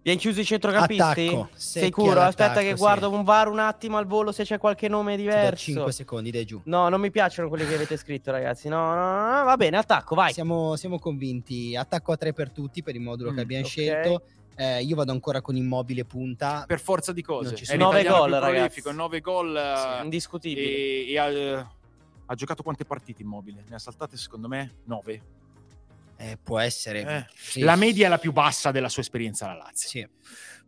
Abbiamo 0.00 0.18
chiuso 0.18 0.40
i 0.40 0.44
centrocampisti? 0.44 1.00
Attacco, 1.28 1.48
Sicuro? 1.54 2.20
Aspetta 2.20 2.60
che 2.60 2.70
sì. 2.70 2.74
guardo 2.74 3.10
un 3.10 3.22
VAR 3.22 3.46
un 3.48 3.60
attimo 3.60 3.96
al 3.96 4.06
volo 4.06 4.32
se 4.32 4.42
c'è 4.42 4.58
qualche 4.58 4.88
nome 4.88 5.16
diverso. 5.16 5.54
5 5.54 5.92
secondi, 5.92 6.32
dai 6.32 6.44
giù. 6.44 6.60
No, 6.64 6.88
non 6.88 7.00
mi 7.00 7.12
piacciono 7.12 7.48
quelli 7.48 7.64
che 7.64 7.74
avete 7.76 7.96
scritto, 7.96 8.32
ragazzi. 8.32 8.68
No, 8.68 8.92
no, 8.92 8.94
no, 8.96 9.38
no, 9.38 9.44
va 9.44 9.56
bene, 9.56 9.76
attacco, 9.76 10.16
vai. 10.16 10.32
Siamo, 10.32 10.74
siamo 10.74 10.98
convinti. 10.98 11.76
Attacco 11.76 12.10
a 12.10 12.16
3 12.16 12.32
per 12.32 12.50
tutti 12.50 12.82
per 12.82 12.96
il 12.96 13.00
modulo 13.02 13.30
Mm, 13.30 13.34
che 13.36 13.40
abbiamo 13.40 13.64
ok. 13.64 13.70
scelto. 13.70 14.22
Eh, 14.56 14.82
io 14.82 14.94
vado 14.96 15.10
ancora 15.12 15.40
con 15.40 15.56
immobile 15.56 16.04
punta. 16.04 16.64
Per 16.66 16.78
forza 16.80 17.12
di 17.12 17.22
cose. 17.22 17.48
Non 17.48 17.56
ci 17.56 17.62
È 17.64 17.66
sono- 17.66 17.84
Nove 17.84 17.98
l'italiano 17.98 18.18
gol, 18.22 18.30
più 18.30 18.40
ragazzi. 18.40 18.80
prolifico, 18.80 18.92
9 18.92 19.20
gol 19.20 19.56
eh, 19.56 20.02
Indiscutibile. 20.04 20.66
e, 20.66 21.10
e 21.10 21.18
ha, 21.18 21.26
eh, 21.28 21.66
ha 22.26 22.34
giocato 22.34 22.62
quante 22.62 22.84
partite 22.84 23.22
immobile? 23.22 23.64
Ne 23.68 23.74
ha 23.74 23.78
saltate 23.78 24.16
secondo 24.16 24.46
me 24.48 24.76
9. 24.84 25.22
Eh, 26.16 26.38
può 26.42 26.58
essere. 26.60 27.00
Eh, 27.02 27.26
sì. 27.34 27.60
La 27.60 27.74
media 27.76 28.06
è 28.06 28.08
la 28.08 28.18
più 28.18 28.32
bassa 28.32 28.70
della 28.70 28.88
sua 28.88 29.02
esperienza 29.02 29.46
alla 29.46 29.64
Lazio. 29.64 29.88
Sì. 29.88 30.08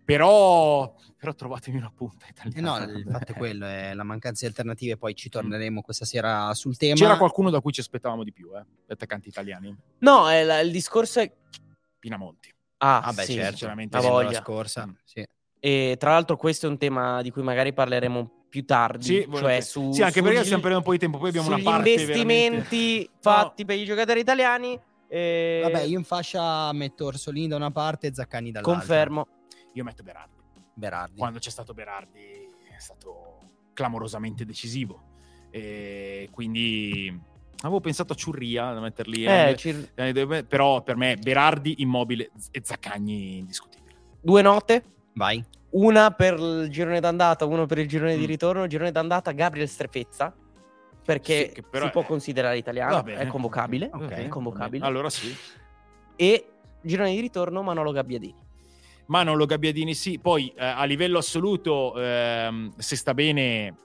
Però, 0.05 0.95
però 1.17 1.35
trovatemi 1.35 1.79
una 1.79 1.91
punta 1.95 2.27
Eh 2.27 2.31
italiana. 2.31 2.85
no, 2.87 2.93
il 2.99 3.07
fatto 3.11 3.33
è 3.33 3.35
quello, 3.35 3.67
è 3.67 3.93
la 3.95 4.05
mancanza 4.05 4.43
di 4.43 4.47
alternative. 4.49 4.97
Poi 4.97 5.15
ci 5.15 5.29
torneremo 5.29 5.83
questa 5.83 6.05
sera 6.05 6.53
sul 6.55 6.77
tema. 6.77 6.95
C'era 6.95 7.17
qualcuno 7.17 7.51
da 7.51 7.61
cui 7.61 7.73
ci 7.73 7.81
aspettavamo 7.81 8.23
di 8.23 8.33
più, 8.33 8.57
eh? 8.57 8.65
Gli 8.87 8.93
attaccanti 8.93 9.29
italiani. 9.29 9.77
No, 9.99 10.31
eh, 10.31 10.45
la- 10.45 10.61
il 10.61 10.71
discorso 10.71 11.21
è... 11.21 11.33
Pinamonti. 11.99 12.55
Ah, 12.79 13.01
Ah, 13.01 13.13
beh, 13.13 13.25
sì, 13.25 13.33
certo. 13.35 13.57
sì, 13.57 13.87
la 13.91 14.01
voglia. 14.01 14.41
scorsa. 14.43 14.87
Mm. 14.87 14.91
Sì. 15.05 15.27
E 15.59 15.97
tra 15.99 16.11
l'altro 16.13 16.37
questo 16.37 16.67
è 16.67 16.69
un 16.69 16.79
tema 16.79 17.23
di 17.23 17.31
cui 17.31 17.43
magari 17.43 17.73
parleremo 17.73 18.45
più 18.49 18.65
tardi, 18.65 19.05
Sì, 19.05 19.29
cioè 19.35 19.61
su, 19.61 19.93
Sì, 19.93 20.03
anche 20.03 20.21
perché 20.21 20.37
sugli- 20.37 20.45
stiamo 20.45 20.63
perdendo 20.63 20.79
un 20.79 20.83
po' 20.85 20.93
di 20.93 20.99
tempo. 20.99 21.19
Poi 21.19 21.29
abbiamo 21.31 21.49
una 21.49 21.63
parte 21.63 21.91
investimenti 21.91 22.77
veramente- 22.77 23.11
fatti 23.21 23.65
per 23.65 23.77
i 23.79 23.85
giocatori 23.85 24.21
italiani. 24.21 24.81
eh, 25.09 25.61
Vabbè, 25.63 25.83
io 25.83 25.99
in 25.99 26.05
fascia 26.05 26.73
metto 26.73 27.07
Orsolini 27.07 27.47
da 27.49 27.55
una 27.57 27.71
parte 27.71 28.09
e 28.09 28.15
Zaccagni 28.15 28.51
dall'altra. 28.51 28.79
confermo. 28.79 29.27
Io 29.75 29.85
metto 29.85 30.03
Berardi. 30.03 30.35
Berardi. 30.75 31.17
Quando 31.19 31.39
c'è 31.39 31.51
stato 31.51 31.73
Berardi 31.75 32.21
è 32.21 32.79
stato 32.79 33.39
clamorosamente 33.73 34.45
decisivo. 34.45 35.01
E 35.51 36.29
quindi 36.33 37.19
avevo 37.61 37.81
pensato 37.81 38.13
a 38.13 38.17
Ciurria 38.17 38.73
da 38.73 38.81
metterli. 38.81 39.25
Eh, 39.25 39.49
eh, 39.51 39.57
ci- 39.57 39.89
eh, 39.95 40.13
dove- 40.13 40.45
però 40.45 40.83
per 40.83 40.97
me 40.97 41.17
Berardi, 41.17 41.77
Immobile 41.79 42.31
e 42.51 42.61
Zaccagni 42.63 43.39
indiscutibile. 43.39 43.95
Due 44.21 44.43
note. 44.43 44.85
Vai. 45.15 45.43
Una 45.71 46.11
per 46.11 46.35
il 46.39 46.69
girone 46.71 47.01
d'andata, 47.01 47.45
uno 47.45 47.67
per 47.67 47.79
il 47.79 47.89
girone 47.89 48.17
di 48.17 48.25
Mm. 48.25 48.27
ritorno. 48.27 48.67
Girone 48.67 48.93
d'andata 48.93 49.33
Gabriel 49.33 49.69
Strefezza, 49.69 50.35
perché 51.05 51.53
Sì, 51.55 51.65
si 51.81 51.91
può 51.91 52.03
considerare 52.03 52.57
italiano, 52.59 53.05
è 53.05 53.27
convocabile. 53.27 53.91
Ok, 53.93 54.11
è 54.11 54.29
convocabile. 54.29 54.85
Allora 54.85 55.11
sì. 55.11 55.35
E 56.17 56.49
girone 56.83 57.13
di 57.13 57.21
ritorno 57.21 57.63
Manolo 57.63 57.93
Gabbiadini. 57.93 58.45
Manolo 59.07 59.47
Gabbiadini 59.47 59.95
sì, 59.95 60.19
poi 60.19 60.53
eh, 60.57 60.65
a 60.65 60.85
livello 60.85 61.19
assoluto 61.19 61.95
ehm, 61.97 62.73
se 62.77 62.97
sta 62.97 63.15
bene 63.15 63.77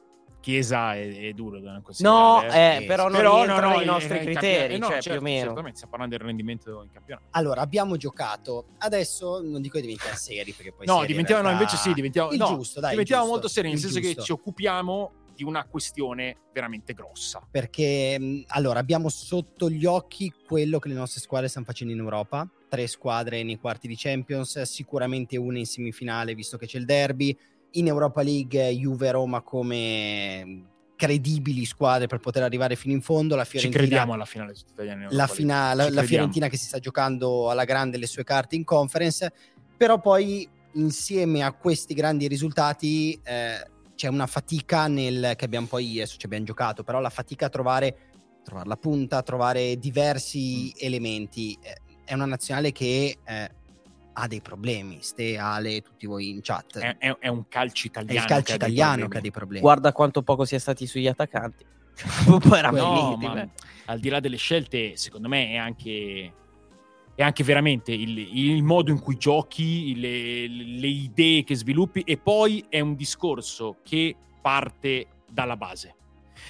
Chiesa 0.42 0.96
è, 0.96 1.28
è 1.30 1.34
duro 1.34 1.60
da 1.60 1.82
No, 2.00 2.44
eh, 2.44 2.78
Sì, 2.80 2.86
però 2.86 3.04
non 3.04 3.18
Però 3.18 3.36
rientra 3.36 3.62
no, 3.68 3.74
no, 3.76 3.80
in- 3.80 3.88
nostri 3.88 4.20
criteri, 4.20 4.74
eh, 4.74 4.78
no, 4.78 4.88
cioè 4.88 5.02
certo, 5.02 5.10
più 5.12 5.20
o 5.20 5.22
meno. 5.22 5.46
Certamente, 5.46 5.76
stiamo 5.78 5.92
parlando 5.92 6.18
del 6.18 6.26
rendimento 6.26 6.84
in 6.84 6.89
campionato. 6.92 7.28
Allora, 7.32 7.62
abbiamo 7.62 7.96
giocato. 7.96 8.66
Adesso 8.80 9.42
non 9.42 9.62
dico 9.62 9.76
che 9.76 9.82
diventiamo 9.82 10.16
seri 10.16 10.52
perché 10.52 10.74
poi 10.74 10.88
No, 10.88 11.06
diventiamo, 11.06 11.44
no, 11.44 11.52
invece 11.52 11.78
sì, 11.78 11.94
diventiamo, 11.94 12.32
il 12.32 12.39
no, 12.39 12.48
giusto, 12.48 12.80
dai, 12.80 12.92
diventiamo 12.92 13.22
giusto, 13.22 13.36
molto 13.38 13.54
seri, 13.54 13.70
nel 13.70 13.78
senso 13.78 14.00
che 14.00 14.08
giusto. 14.08 14.24
ci 14.24 14.32
occupiamo 14.32 15.12
di 15.34 15.44
una 15.44 15.64
questione 15.66 16.38
veramente 16.52 16.94
grossa. 16.94 17.46
Perché 17.50 18.20
mh, 18.20 18.44
allora 18.48 18.80
abbiamo 18.80 19.10
sotto 19.10 19.70
gli 19.70 19.86
occhi 19.86 20.34
quello 20.46 20.80
che 20.80 20.89
le 20.89 20.96
nostre 20.96 21.22
squadre 21.22 21.48
stanno 21.48 21.66
facendo 21.66 21.94
in 21.94 22.00
Europa. 22.00 22.50
Tre 22.68 22.88
squadre 22.88 23.44
nei 23.44 23.58
quarti 23.58 23.88
di 23.88 23.96
Champions, 23.96 24.62
sicuramente 24.64 25.38
una 25.38 25.60
in 25.60 25.66
semifinale, 25.66 26.34
visto 26.34 26.58
che 26.58 26.66
c'è 26.66 26.78
il 26.80 26.86
derby. 26.86 27.38
In 27.72 27.88
Europa 27.88 28.22
League, 28.22 28.70
Juve 28.72 29.08
e 29.08 29.12
Roma 29.12 29.42
come 29.42 30.44
mh, 30.46 30.66
credibili 30.96 31.66
squadre 31.66 32.08
per 32.08 32.20
poter 32.20 32.44
arrivare 32.44 32.76
fino 32.76 32.94
in 32.94 33.02
fondo. 33.02 33.36
La 33.36 33.44
Ci 33.44 33.52
Fiorentina 33.52 33.84
crediamo 33.84 34.14
alla 34.14 34.26
finale 34.26 34.54
italiana. 34.70 35.08
la, 35.10 35.28
fina- 35.28 35.74
la- 35.74 35.86
Ci 35.88 35.94
la. 35.94 36.04
Fiorentina 36.04 36.48
che 36.48 36.58
si 36.58 36.66
sta 36.66 36.80
giocando 36.80 37.50
alla 37.50 37.64
grande 37.64 37.98
le 37.98 38.08
sue 38.08 38.24
carte 38.24 38.56
in 38.56 38.64
conference, 38.64 39.32
però 39.78 40.00
poi 40.00 40.48
insieme 40.74 41.44
a 41.44 41.52
questi 41.54 41.94
grandi 41.94 42.28
risultati 42.28 43.20
eh, 43.24 43.68
c'è 43.96 44.08
una 44.08 44.28
fatica 44.28 44.88
nel 44.88 45.34
che 45.36 45.46
abbiamo 45.46 45.68
poi 45.68 45.98
adesso 45.98 46.18
ci 46.18 46.26
abbiamo 46.26 46.46
giocato, 46.46 46.84
però 46.84 47.00
la 47.00 47.10
fatica 47.10 47.48
a 47.48 47.50
trovare, 47.50 47.98
trovare 48.44 48.68
la 48.68 48.78
punta, 48.78 49.18
a 49.18 49.24
trovare 49.24 49.78
diversi 49.78 50.74
elementi. 50.78 51.58
Eh, 51.62 51.78
è 52.04 52.14
una 52.14 52.26
nazionale 52.26 52.72
che 52.72 53.18
eh, 53.24 53.50
ha 54.14 54.28
dei 54.28 54.41
problemi, 54.41 54.99
Ste, 55.01 55.38
Ale, 55.38 55.82
tutti 55.82 56.05
voi 56.05 56.30
in 56.30 56.39
chat. 56.41 56.78
È, 56.80 56.97
è- 56.97 57.18
è 57.20 57.28
un 57.28 57.47
calcio 57.47 57.84
È 57.86 57.88
italiano. 57.88 58.20
il 58.20 58.26
calcio 58.26 58.43
che 58.43 58.51
ha 58.51 58.55
italiano 58.55 58.89
problemi. 58.91 59.12
che 59.12 59.18
ha 59.18 59.22
dei 59.22 59.32
problemi. 59.32 59.62
Guarda 59.62 59.91
quanto 59.91 60.22
poco 60.22 60.45
si 60.45 60.55
è 60.55 60.59
stati 60.59 60.86
sugli 60.88 61.07
attaccanti. 61.07 61.66
Poi 62.26 62.57
era 62.57 62.72
No, 62.72 63.18
ma 63.18 63.47
al 63.86 63.99
di 63.99 64.09
là 64.09 64.20
delle 64.20 64.38
scelte, 64.38 64.95
secondo 64.95 65.28
me 65.28 65.49
è 65.51 65.55
anche, 65.57 66.34
è 67.16 67.22
anche 67.22 67.43
veramente 67.43 67.91
il, 67.91 68.18
il 68.18 68.64
modo 68.64 68.91
in 68.91 68.99
cui 68.99 69.18
giochi, 69.18 69.99
le, 69.99 70.47
le 70.47 70.88
idee 70.88 71.43
che 71.43 71.55
sviluppi 71.55 72.01
e 72.01 72.18
poi 72.18 72.66
è 72.70 72.80
un 72.80 72.95
discorso 72.95 73.78
che 73.84 74.16
parte 74.41 75.07
dalla 75.30 75.57
base. 75.57 75.95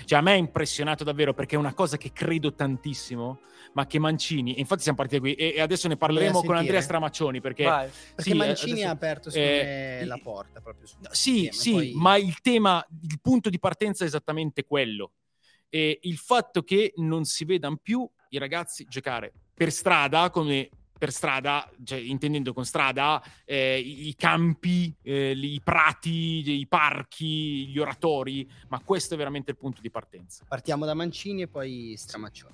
Cioè 0.06 0.20
a 0.20 0.22
me 0.22 0.34
è 0.34 0.38
impressionato 0.38 1.04
davvero 1.04 1.34
perché 1.34 1.56
è 1.56 1.60
una 1.60 1.74
cosa 1.74 1.98
che 1.98 2.12
credo 2.14 2.54
tantissimo, 2.54 3.40
ma 3.74 3.86
che 3.88 4.00
Mancini, 4.00 4.56
e 4.56 4.60
infatti 4.60 4.82
siamo 4.82 4.98
partiti 4.98 5.20
qui 5.22 5.34
e 5.34 5.54
e 5.56 5.62
adesso 5.62 5.88
ne 5.88 5.96
parleremo 5.98 6.42
con? 6.44 6.56
Andrea 6.56 6.82
Stramaccioni 6.82 7.40
perché 7.42 7.64
Vai. 7.64 7.90
Perché 8.16 8.32
sì, 8.32 8.38
Mancini 8.38 8.72
adesso- 8.72 8.88
ha 8.88 8.92
aperto 8.92 9.30
eh, 9.32 10.04
la 10.06 10.20
porta 10.22 10.60
proprio 10.62 10.88
su 10.88 10.96
Sì, 11.12 11.42
tema, 11.44 11.52
sì, 11.54 11.72
poi- 11.72 11.92
ma 11.96 12.18
il 12.18 12.40
tema, 12.42 12.86
il 13.10 13.20
punto 13.22 13.50
di 13.50 13.60
partenza 13.60 14.04
è 14.04 14.08
esattamente 14.08 14.64
quello. 14.66 15.12
E 15.70 16.00
il 16.02 16.18
fatto 16.18 16.64
che 16.64 16.92
non 16.98 17.24
si 17.24 17.46
vedano 17.46 17.78
più 17.82 18.08
i 18.30 18.38
ragazzi 18.38 18.86
giocare 18.90 19.32
per 19.54 19.72
strada, 19.72 20.30
come 20.30 20.70
per 21.02 21.12
strada, 21.12 21.68
cioè 21.84 21.98
intendendo 21.98 22.54
con 22.54 22.64
strada, 22.66 23.24
eh, 23.46 23.80
i 23.80 24.10
i 24.10 24.16
campi, 24.16 24.94
eh, 25.02 25.32
i 25.32 25.60
prati, 25.64 26.60
i 26.60 26.68
parchi, 26.68 27.68
gli 27.70 27.80
oratori, 27.80 28.48
ma 28.68 28.80
questo 28.84 29.14
è 29.16 29.18
veramente 29.18 29.50
il 29.52 29.58
punto 29.58 29.82
di 29.82 29.90
partenza. 29.90 30.46
Partiamo 30.48 30.86
da 30.86 30.94
Mancini 30.94 31.42
e 31.44 31.48
poi 31.48 31.96
Stramaccioni. 31.98 32.54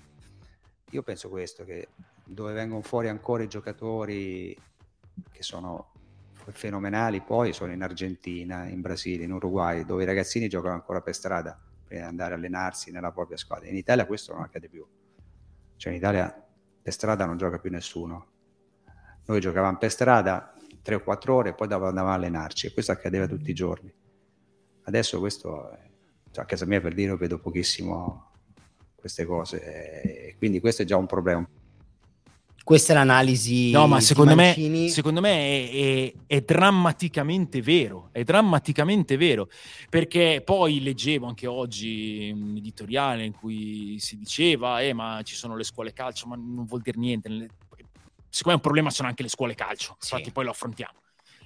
Io 0.91 1.03
penso 1.03 1.29
questo, 1.29 1.65
che 1.65 1.89
dove 2.23 2.53
vengono 2.53 2.81
fuori 2.81 3.09
ancora 3.09 3.43
i 3.43 3.47
giocatori 3.47 4.57
che 5.31 5.43
sono 5.43 5.91
fenomenali, 6.51 7.21
poi 7.21 7.51
sono 7.51 7.73
in 7.73 7.81
Argentina, 7.81 8.67
in 8.67 8.81
Brasile, 8.81 9.23
in 9.23 9.33
Uruguay, 9.33 9.83
dove 9.83 10.03
i 10.03 10.05
ragazzini 10.05 10.47
giocano 10.47 10.75
ancora 10.75 11.01
per 11.01 11.13
strada 11.13 11.59
per 11.87 12.03
andare 12.03 12.33
a 12.33 12.37
allenarsi 12.37 12.91
nella 12.91 13.11
propria 13.11 13.37
squadra. 13.37 13.69
In 13.69 13.75
Italia 13.75 14.05
questo 14.05 14.33
non 14.33 14.43
accade 14.43 14.67
più. 14.67 14.85
Cioè 15.75 15.91
in 15.91 15.97
Italia 15.97 16.45
per 16.81 16.93
strada 16.93 17.25
non 17.25 17.37
gioca 17.37 17.59
più 17.59 17.69
nessuno. 17.71 18.27
Noi 19.25 19.39
giocavamo 19.39 19.77
per 19.77 19.91
strada 19.91 20.53
3 20.81 20.95
o 20.95 21.01
4 21.01 21.35
ore 21.35 21.49
e 21.49 21.53
poi 21.53 21.67
andavamo 21.69 22.09
a 22.09 22.13
allenarci 22.13 22.67
e 22.67 22.73
questo 22.73 22.91
accadeva 22.91 23.27
tutti 23.27 23.49
i 23.49 23.53
giorni. 23.53 23.93
Adesso 24.83 25.19
questo, 25.19 25.77
cioè, 26.31 26.43
a 26.43 26.45
casa 26.45 26.65
mia 26.65 26.79
per 26.79 26.93
dire, 26.93 27.11
io 27.11 27.17
vedo 27.17 27.39
pochissimo 27.39 28.26
queste 29.07 29.25
cose 29.25 29.63
e 30.29 30.35
quindi 30.37 30.59
questo 30.59 30.81
è 30.81 30.85
già 30.85 30.97
un 30.97 31.05
problema. 31.05 31.47
Questa 32.63 32.91
è 32.91 32.95
l'analisi 32.97 33.71
No, 33.71 33.87
ma 33.87 33.99
di 33.99 34.03
secondo 34.03 34.35
me, 34.35 34.89
secondo 34.89 35.21
me 35.21 35.31
è, 35.31 35.71
è- 35.71 36.13
è 36.27 36.41
drammaticamente 36.41 37.61
vero, 37.61 38.09
è 38.11 38.23
drammaticamente 38.23 39.15
vero, 39.15 39.47
perché 39.89 40.41
poi 40.43 40.81
leggevo 40.81 41.27
anche 41.27 41.47
oggi 41.47 42.29
un 42.33 42.55
editoriale 42.57 43.23
in 43.23 43.31
cui 43.31 43.95
si 43.99 44.17
diceva, 44.17 44.81
eh, 44.81 44.91
ma 44.91 45.21
ci 45.23 45.33
sono 45.35 45.55
le 45.55 45.63
scuole 45.63 45.93
calcio, 45.93 46.27
ma 46.27 46.35
non 46.35 46.65
vuol 46.65 46.81
dire 46.81 46.99
niente. 46.99 47.29
Nelle- 47.29 47.47
Secondo 48.29 48.49
me 48.49 48.53
un 48.55 48.59
problema 48.61 48.89
sono 48.89 49.07
anche 49.07 49.23
le 49.23 49.29
scuole 49.29 49.55
calcio, 49.55 49.95
Sì. 49.99 50.13
infatti 50.13 50.31
poi 50.33 50.43
lo 50.43 50.51
affrontiamo. 50.51 50.99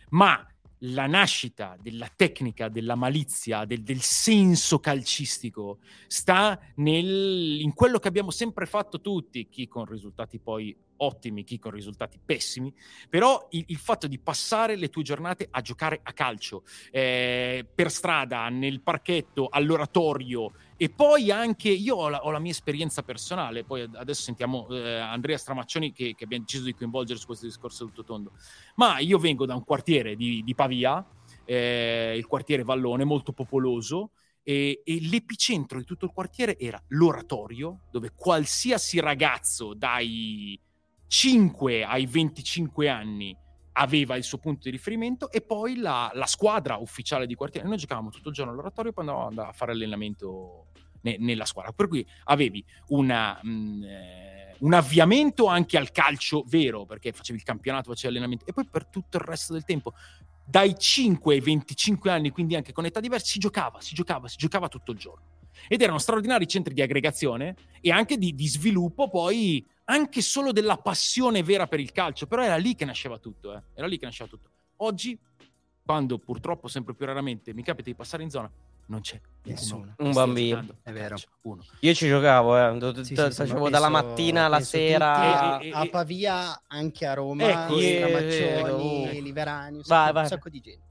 Ma 0.10 0.44
la 0.84 1.08
nascita 1.08 1.78
della 1.80 2.10
tecnica, 2.16 2.70
della 2.70 2.96
malizia, 2.96 3.66
del, 3.66 3.84
del 3.84 4.02
senso 4.02 4.80
calcistico 4.80 5.80
sta 6.08 6.60
nel- 6.76 7.60
in 7.62 7.74
quello 7.74 8.00
che 8.00 8.08
abbiamo 8.08 8.32
sempre 8.32 8.66
fatto 8.66 9.02
tutti, 9.02 9.48
chi 9.50 9.68
con 9.68 9.86
risultati 9.86 10.40
poi 10.40 10.76
ottimi, 10.98 11.44
chi 11.44 11.60
con 11.60 11.72
risultati 11.72 12.20
pessimi, 12.24 12.74
però 13.10 13.48
il, 13.52 13.66
il 13.68 13.78
fatto 13.78 14.08
di 14.08 14.20
passare 14.20 14.76
le 14.76 14.90
tue 14.90 15.04
giornate 15.04 15.48
a 15.50 15.62
giocare 15.62 16.00
a 16.04 16.14
calcio, 16.14 16.64
eh, 16.92 17.68
per 17.74 17.92
strada, 17.92 18.48
nel 18.50 18.82
parchetto, 18.82 19.48
all'oratorio 19.50 20.52
e 20.82 20.90
poi 20.90 21.30
anche 21.30 21.70
io 21.70 21.96
ho 21.96 22.10
la, 22.10 22.26
ho 22.26 22.32
la 22.32 22.40
mia 22.40 22.50
esperienza 22.50 23.04
personale, 23.04 23.64
poi 23.64 23.82
ad- 23.82 23.94
adesso 23.94 24.24
sentiamo 24.24 24.68
eh, 24.72 24.98
Andrea 24.98 25.38
Stramaccioni 25.38 25.92
che, 25.92 26.16
che 26.16 26.24
abbiamo 26.24 26.44
deciso 26.44 26.64
di 26.64 26.74
coinvolgere 26.74 27.20
su 27.20 27.28
questo 27.28 27.46
discorso 27.46 27.86
tutto 27.86 28.04
tondo, 28.04 28.32
ma 28.78 28.98
io 28.98 29.20
vengo 29.20 29.46
da 29.46 29.54
un 29.54 29.64
quartiere 29.64 30.16
di, 30.16 30.42
di 30.44 30.56
Pavia, 30.56 31.06
eh, 31.46 32.16
il 32.18 32.26
quartiere 32.26 32.64
Vallone, 32.64 33.04
molto 33.04 33.32
popoloso, 33.32 34.14
e, 34.42 34.82
e 34.84 34.98
l'epicentro 35.02 35.78
di 35.78 35.86
tutto 35.86 36.06
il 36.06 36.12
quartiere 36.16 36.58
era 36.58 36.84
l'oratorio, 36.88 37.82
dove 37.92 38.14
qualsiasi 38.16 39.00
ragazzo 39.00 39.76
dai 39.76 40.60
5 41.06 41.84
ai 41.84 42.08
25 42.08 42.90
anni 42.90 43.38
aveva 43.74 44.16
il 44.16 44.24
suo 44.24 44.38
punto 44.38 44.62
di 44.64 44.72
riferimento 44.72 45.32
e 45.32 45.42
poi 45.42 45.78
la, 45.78 46.12
la 46.14 46.26
squadra 46.26 46.78
ufficiale 46.78 47.26
di 47.26 47.36
quartiere. 47.36 47.68
Noi 47.68 47.78
giocavamo 47.78 48.10
tutto 48.10 48.30
il 48.30 48.36
giorno 48.36 48.52
all'oratorio 48.52 48.92
e 48.92 48.94
poi 48.94 49.08
andavamo 49.08 49.42
a 49.42 49.52
fare 49.54 49.72
allenamento 49.72 50.68
ne- 51.02 51.18
nella 51.20 51.46
squadra. 51.46 51.72
Per 51.72 51.88
cui 51.88 52.06
avevi 52.26 52.64
una, 52.88 53.40
mh, 53.42 53.84
eh, 53.84 54.56
un 54.60 54.74
avviamento 54.74 55.48
anche 55.48 55.78
al 55.78 55.92
calcio 55.92 56.44
vero, 56.48 56.86
perché 56.86 57.12
facevi 57.12 57.40
il 57.40 57.46
campionato, 57.46 57.92
facevi 57.92 58.14
allenamento, 58.14 58.46
e 58.46 58.54
poi 58.54 58.68
per 58.70 58.88
tutto 58.88 59.18
il 59.18 59.24
resto 59.24 59.54
del 59.54 59.64
tempo 59.64 59.94
dai 60.44 60.78
5 60.78 61.34
ai 61.34 61.40
25 61.40 62.12
anni, 62.12 62.30
quindi 62.30 62.56
anche 62.56 62.74
con 62.74 62.86
età 62.86 63.00
diverse, 63.00 63.28
si 63.28 63.40
giocava, 63.40 63.80
si 63.80 63.96
giocava, 63.96 64.28
si 64.28 64.38
giocava 64.38 64.68
tutto 64.68 64.92
il 64.92 64.98
giorno. 64.98 65.24
Ed 65.68 65.82
erano 65.82 65.98
straordinari 66.00 66.48
centri 66.48 66.74
di 66.74 66.82
aggregazione 66.82 67.56
e 67.82 67.92
anche 67.92 68.18
di, 68.18 68.34
di 68.36 68.48
sviluppo, 68.48 69.10
poi 69.10 69.66
anche 69.86 70.22
solo 70.22 70.52
della 70.52 70.78
passione 70.78 71.44
vera 71.44 71.68
per 71.68 71.80
il 71.80 71.92
calcio. 71.92 72.28
Però 72.28 72.42
era 72.44 72.56
lì 72.58 72.76
che 72.76 72.86
nasceva 72.86 73.18
tutto, 73.18 73.56
eh. 73.56 73.62
era 73.76 73.88
lì 73.88 73.98
che 73.98 74.06
nasceva 74.06 74.30
tutto. 74.30 74.50
Oggi, 74.78 75.18
quando 75.84 76.18
purtroppo 76.18 76.68
sempre 76.68 76.94
più 76.94 77.06
raramente 77.06 77.54
mi 77.54 77.64
capita 77.64 77.90
di 77.90 77.96
passare 77.96 78.24
in 78.24 78.30
zona, 78.30 78.50
non 78.88 79.02
c'è 79.02 79.20
Nessuno. 79.44 79.94
Un 80.00 80.12
bambino. 80.12 80.66
È 80.84 80.92
vero. 80.92 81.16
Uno. 81.44 81.64
Io 81.80 81.94
ci 81.94 82.08
giocavo, 82.08 82.58
eh. 82.58 82.94
Sì, 82.96 83.04
sì, 83.04 83.16
sì, 83.16 83.32
facevo 83.32 83.70
dalla 83.70 83.90
penso- 83.90 84.08
mattina 84.08 84.46
alla 84.46 84.60
sera. 84.62 85.54
tutti, 85.58 85.66
E- 85.68 85.70
e- 85.70 85.74
a 85.74 85.86
Pavia, 85.88 86.62
anche 86.68 87.06
a 87.06 87.14
Roma, 87.14 87.44
Ecco, 87.44 87.80
Stramaccioni, 87.80 89.10
e- 89.18 89.22
Liverani, 89.22 89.78
un 89.78 89.84
Vai, 89.88 90.12
vai. 90.14 90.24
un 90.24 90.30
sacco 90.30 90.50
di 90.50 90.60
gente. 90.60 90.90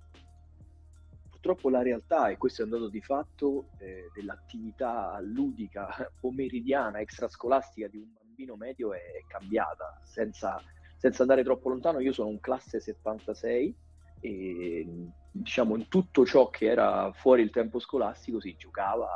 Purtroppo 1.41 1.70
la 1.70 1.82
realtà, 1.82 2.28
e 2.28 2.36
questo 2.36 2.61
è 2.61 2.64
un 2.66 2.70
dato 2.70 2.88
di 2.88 3.01
fatto, 3.01 3.70
eh, 3.78 4.11
dell'attività 4.14 5.18
ludica 5.22 5.88
pomeridiana, 6.20 7.01
extrascolastica 7.01 7.88
di 7.88 7.97
un 7.97 8.12
bambino 8.12 8.57
medio 8.57 8.93
è, 8.93 9.01
cambiata. 9.26 9.99
Senza, 10.05 10.62
senza, 10.99 11.22
andare 11.22 11.43
troppo 11.43 11.70
lontano, 11.70 12.01
io 12.01 12.12
sono 12.12 12.28
un 12.28 12.41
classe 12.41 12.78
76 12.78 13.74
e 14.20 14.86
diciamo 15.32 15.76
in 15.76 15.88
tutto 15.88 16.26
ciò 16.26 16.51
che 16.51 16.66
era 16.66 17.11
fuori 17.14 17.41
il 17.41 17.51
tempo 17.51 17.78
scolastico 17.78 18.38
si 18.38 18.55
giocava 18.59 19.09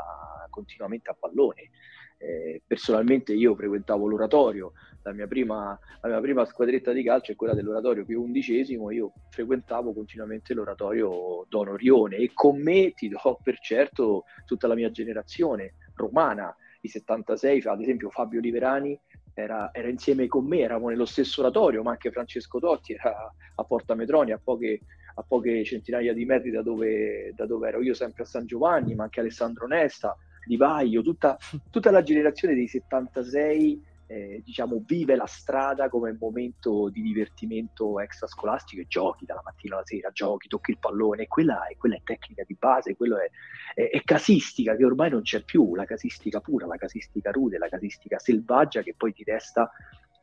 continuamente 0.49 1.11
a 1.11 1.16
pallone. 1.18 1.70
Eh, 2.16 2.62
personalmente 2.66 3.35
io 3.35 3.55
frequentavo 3.55 4.07
l'oratorio, 4.07 4.72
la 5.05 5.12
mia, 5.12 5.26
prima, 5.26 5.78
la 6.00 6.09
mia 6.09 6.20
prima 6.20 6.44
squadretta 6.46 6.92
di 6.92 7.02
calcio 7.02 7.32
è 7.32 7.36
quella 7.36 7.55
dell'oratorio 7.55 8.05
più 8.05 8.22
undicesimo, 8.22 8.90
io 8.90 9.12
frequentavo 9.28 9.92
continuamente 9.92 10.55
l'oratorio 10.55 11.44
Don 11.48 11.68
Orione 11.68 12.16
e 12.16 12.30
con 12.32 12.61
me 12.61 12.92
ti 12.92 13.09
do 13.09 13.38
per 13.42 13.59
certo 13.59 14.24
tutta 14.46 14.66
la 14.66 14.74
mia 14.74 14.90
generazione 14.90 15.74
romana, 15.94 16.55
i 16.80 16.88
76, 16.88 17.62
ad 17.64 17.80
esempio 17.80 18.09
Fabio 18.11 18.40
Liverani 18.40 18.98
era, 19.34 19.70
era, 19.72 19.88
insieme 19.88 20.26
con 20.26 20.46
me, 20.46 20.61
eravamo 20.61 20.88
nello 20.88 21.05
stesso 21.05 21.40
oratorio, 21.42 21.82
ma 21.82 21.90
anche 21.92 22.11
Francesco 22.11 22.59
Totti 22.59 22.94
era 22.94 23.32
a 23.57 23.64
Porta 23.64 23.94
Metroni, 23.94 24.32
a 24.32 24.40
poche, 24.42 24.80
a 25.16 25.22
poche 25.22 25.64
centinaia 25.64 26.14
di 26.14 26.24
metri 26.24 26.50
da 26.50 26.62
dove, 26.62 27.32
da 27.34 27.44
dove, 27.44 27.68
ero. 27.68 27.82
Io, 27.82 27.94
sempre 27.94 28.22
a 28.22 28.26
San 28.26 28.46
Giovanni, 28.46 28.94
ma 28.94 29.05
anche 29.05 29.20
Alessandro 29.20 29.66
Nesta, 29.66 30.16
Di 30.46 30.57
Vaio, 30.57 31.02
tutta, 31.02 31.36
tutta 31.70 31.90
la 31.90 32.02
generazione 32.02 32.55
dei 32.55 32.68
76 32.68 33.92
eh, 34.07 34.42
diciamo, 34.44 34.82
vive 34.86 35.16
la 35.16 35.26
strada 35.26 35.88
come 35.88 36.16
momento 36.18 36.88
di 36.88 37.02
divertimento 37.02 38.00
extrascolastico 38.00 38.82
e 38.82 38.86
giochi 38.86 39.24
dalla 39.24 39.42
mattina 39.44 39.76
alla 39.76 39.84
sera, 39.84 40.11
giochi, 40.11 40.48
tocchi 40.48 40.72
il 40.72 40.78
pallone, 40.78 41.26
quella 41.26 41.66
è, 41.66 41.76
quella 41.76 41.96
è 41.96 42.02
tecnica 42.02 42.44
di 42.46 42.57
base, 42.59 42.96
quello 42.96 43.18
è, 43.18 43.30
è, 43.74 43.90
è, 43.90 44.02
casistica 44.02 44.76
che 44.76 44.84
ormai 44.84 45.11
non 45.11 45.22
c'è 45.22 45.42
più, 45.42 45.74
la 45.74 45.84
casistica 45.84 46.40
pura, 46.40 46.66
la 46.66 46.76
casistica 46.76 47.30
rude, 47.30 47.59
la 47.59 47.68
casistica 47.68 48.18
selvaggia 48.18 48.82
che 48.82 48.94
poi 48.96 49.12
ti 49.12 49.24
resta 49.24 49.70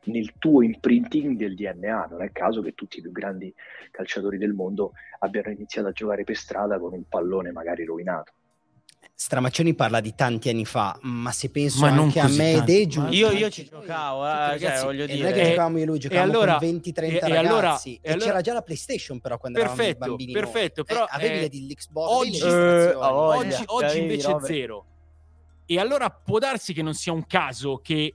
nel 0.04 0.32
tuo 0.38 0.62
imprinting 0.62 1.36
del 1.36 1.54
DNA. 1.54 2.06
Non 2.10 2.22
è 2.22 2.32
caso 2.32 2.60
che 2.62 2.74
tutti 2.74 2.98
i 2.98 3.02
più 3.02 3.12
grandi 3.12 3.54
calciatori 3.90 4.38
del 4.38 4.52
mondo 4.52 4.92
abbiano 5.20 5.50
iniziato 5.50 5.88
a 5.88 5.92
giocare 5.92 6.24
per 6.24 6.36
strada 6.36 6.78
con 6.78 6.92
un 6.92 7.04
pallone 7.08 7.52
magari 7.52 7.84
rovinato. 7.84 8.32
Stramaccioni 9.14 9.74
parla 9.74 10.00
di 10.00 10.14
tanti 10.14 10.48
anni 10.48 10.64
fa, 10.64 10.98
ma 11.02 11.30
se 11.32 11.50
penso 11.50 11.80
ma 11.80 11.88
anche 11.88 12.20
a 12.20 12.28
me 12.28 12.54
ed 12.54 12.68
Egiu, 12.68 13.06
io, 13.08 13.30
io 13.30 13.50
ci 13.50 13.64
giocavo, 13.64 14.26
eh, 14.26 14.58
cioè, 14.58 14.82
voglio 14.82 15.06
dire. 15.06 15.18
Non 15.18 15.28
è 15.28 15.32
che 15.32 15.48
giocavamo 15.50 15.76
io 15.76 15.82
e 15.82 15.86
lui, 15.86 15.98
giocavamo 15.98 16.32
allora, 16.32 16.56
con 16.58 16.68
20-30 16.68 16.92
e, 16.92 17.20
ragazzi. 17.20 17.36
Allora, 17.36 17.80
e, 17.80 17.98
e 18.00 18.12
allora, 18.12 18.26
c'era 18.26 18.40
già 18.40 18.52
la 18.52 18.62
PlayStation 18.62 19.20
però 19.20 19.38
quando 19.38 19.58
perfetto, 19.58 19.82
eravamo 19.82 20.16
bambini. 20.16 20.32
Perfetto, 20.32 20.80
eh, 20.80 20.84
però... 20.84 21.04
avevi 21.08 21.44
eh, 21.44 21.72
l'Xbox, 21.72 22.10
oggi, 22.10 22.40
eh, 22.40 22.94
oggi, 22.94 23.62
oggi 23.66 23.98
invece 23.98 24.30
è 24.30 24.36
zero. 24.40 24.86
E 25.66 25.78
allora 25.78 26.10
può 26.10 26.38
darsi 26.38 26.72
che 26.72 26.82
non 26.82 26.94
sia 26.94 27.12
un 27.12 27.26
caso 27.26 27.78
che 27.78 28.14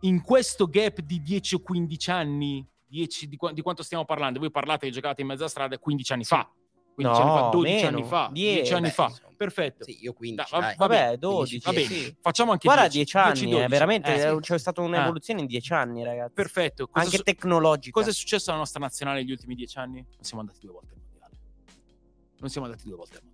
in 0.00 0.22
questo 0.22 0.66
gap 0.66 1.00
di 1.00 1.20
10 1.20 1.56
o 1.56 1.58
15 1.60 2.10
anni, 2.10 2.66
10, 2.86 3.28
di, 3.28 3.38
di, 3.52 3.62
quanto 3.62 3.82
stiamo 3.82 4.04
parlando, 4.04 4.38
voi 4.38 4.50
parlate 4.50 4.86
che 4.86 4.92
giocavate 4.92 5.22
in 5.22 5.26
mezza 5.26 5.48
strada 5.48 5.78
15 5.78 6.12
anni 6.12 6.24
fa, 6.24 6.48
15 6.94 7.20
no, 7.20 7.26
anni 7.26 7.40
fa, 7.40 7.48
12 7.50 7.74
meno. 7.74 7.88
anni 7.88 8.04
fa, 8.04 8.30
10, 8.32 8.54
10 8.54 8.72
anni 8.74 8.82
beh, 8.82 8.90
fa. 8.90 9.12
Perfetto. 9.36 9.84
Sì, 9.84 10.02
io 10.02 10.12
15. 10.12 10.50
Da, 10.50 10.58
va, 10.58 10.74
vabbè, 10.76 11.16
12. 11.16 11.60
Va 11.64 11.72
bene, 11.72 11.86
sì. 11.86 12.16
facciamo 12.20 12.52
anche 12.52 12.66
Guarda, 12.66 12.88
10, 12.88 12.96
10 12.96 13.16
anni, 13.16 13.50
10, 13.50 13.56
eh, 13.56 13.68
veramente 13.68 14.14
eh, 14.14 14.30
sì. 14.30 14.36
c'è 14.40 14.58
stata 14.58 14.80
un'evoluzione 14.80 15.40
ah. 15.40 15.42
in 15.42 15.48
10 15.48 15.72
anni, 15.72 16.04
ragazzi. 16.04 16.32
Perfetto. 16.34 16.86
Cosa 16.88 17.04
anche 17.04 17.16
su- 17.18 17.22
tecnologica. 17.22 17.98
Cosa 17.98 18.10
è 18.10 18.14
successo 18.14 18.50
alla 18.50 18.60
nostra 18.60 18.80
nazionale 18.80 19.20
negli 19.20 19.30
ultimi 19.30 19.54
10 19.54 19.78
anni? 19.78 20.04
Non 20.04 20.22
siamo 20.22 20.40
andati 20.40 20.58
due 20.60 20.72
volte 20.72 20.94
al 20.94 21.00
mondiale. 21.00 21.36
Non 22.38 22.50
siamo 22.50 22.66
andati 22.66 22.84
due 22.86 22.96
volte 22.96 23.16
al 23.16 23.22
mondiale. 23.22 23.32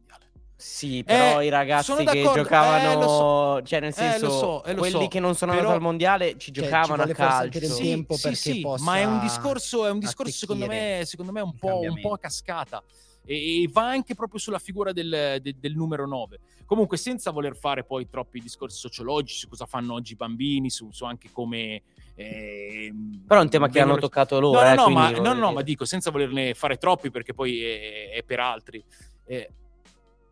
Sì, 0.60 1.02
però 1.04 1.40
eh, 1.40 1.46
i 1.46 1.48
ragazzi 1.48 2.04
che 2.04 2.20
giocavano, 2.34 3.00
eh, 3.00 3.02
so. 3.02 3.62
cioè 3.62 3.80
nel 3.80 3.94
senso, 3.94 4.26
eh, 4.26 4.30
so, 4.30 4.64
eh, 4.64 4.74
quelli 4.74 5.04
so. 5.04 5.08
che 5.08 5.18
non 5.18 5.34
sono 5.34 5.52
però, 5.52 5.62
andati 5.62 5.78
al 5.78 5.82
mondiale 5.82 6.36
ci 6.36 6.52
cioè, 6.52 6.64
giocavano 6.64 7.04
ci 7.06 7.10
a 7.10 7.14
calcio. 7.14 7.58
Del 7.58 7.70
sì, 7.70 7.82
tempo 7.82 8.16
sì, 8.16 8.34
sì, 8.34 8.66
ma 8.80 8.98
è 8.98 9.04
un 9.04 9.20
discorso, 9.20 9.86
è 9.86 9.90
un 9.90 10.00
discorso 10.00 10.32
secondo 10.32 10.66
me, 10.66 11.02
secondo 11.06 11.32
me 11.32 11.40
un, 11.40 11.56
po', 11.56 11.80
un 11.80 11.98
po' 11.98 12.12
a 12.12 12.18
cascata 12.18 12.84
e, 13.30 13.68
va 13.70 13.88
anche 13.88 14.16
proprio 14.16 14.40
sulla 14.40 14.58
figura 14.58 14.92
del, 14.92 15.38
del, 15.40 15.54
del, 15.54 15.74
numero 15.76 16.04
9. 16.04 16.40
Comunque, 16.66 16.96
senza 16.96 17.30
voler 17.30 17.56
fare 17.56 17.84
poi 17.84 18.08
troppi 18.08 18.40
discorsi 18.40 18.76
sociologici 18.76 19.38
su 19.38 19.48
cosa 19.48 19.66
fanno 19.66 19.94
oggi 19.94 20.14
i 20.14 20.16
bambini, 20.16 20.68
su, 20.68 20.90
su 20.90 21.04
anche 21.04 21.30
come. 21.30 21.82
Eh, 22.16 22.92
Però 23.24 23.38
è 23.38 23.42
un 23.44 23.48
tema 23.48 23.68
che 23.68 23.80
hanno 23.80 23.98
toccato 23.98 24.40
loro. 24.40 24.60
No, 24.60 24.66
no, 24.66 24.72
eh, 24.72 24.74
no, 24.74 24.88
ma, 24.88 25.10
no, 25.10 25.32
no 25.34 25.52
ma, 25.52 25.62
dico 25.62 25.84
senza 25.84 26.10
volerne 26.10 26.54
fare 26.54 26.76
troppi 26.76 27.12
perché 27.12 27.32
poi 27.32 27.62
è, 27.62 28.10
è 28.14 28.24
per 28.24 28.40
altri. 28.40 28.84
Eh, 29.24 29.48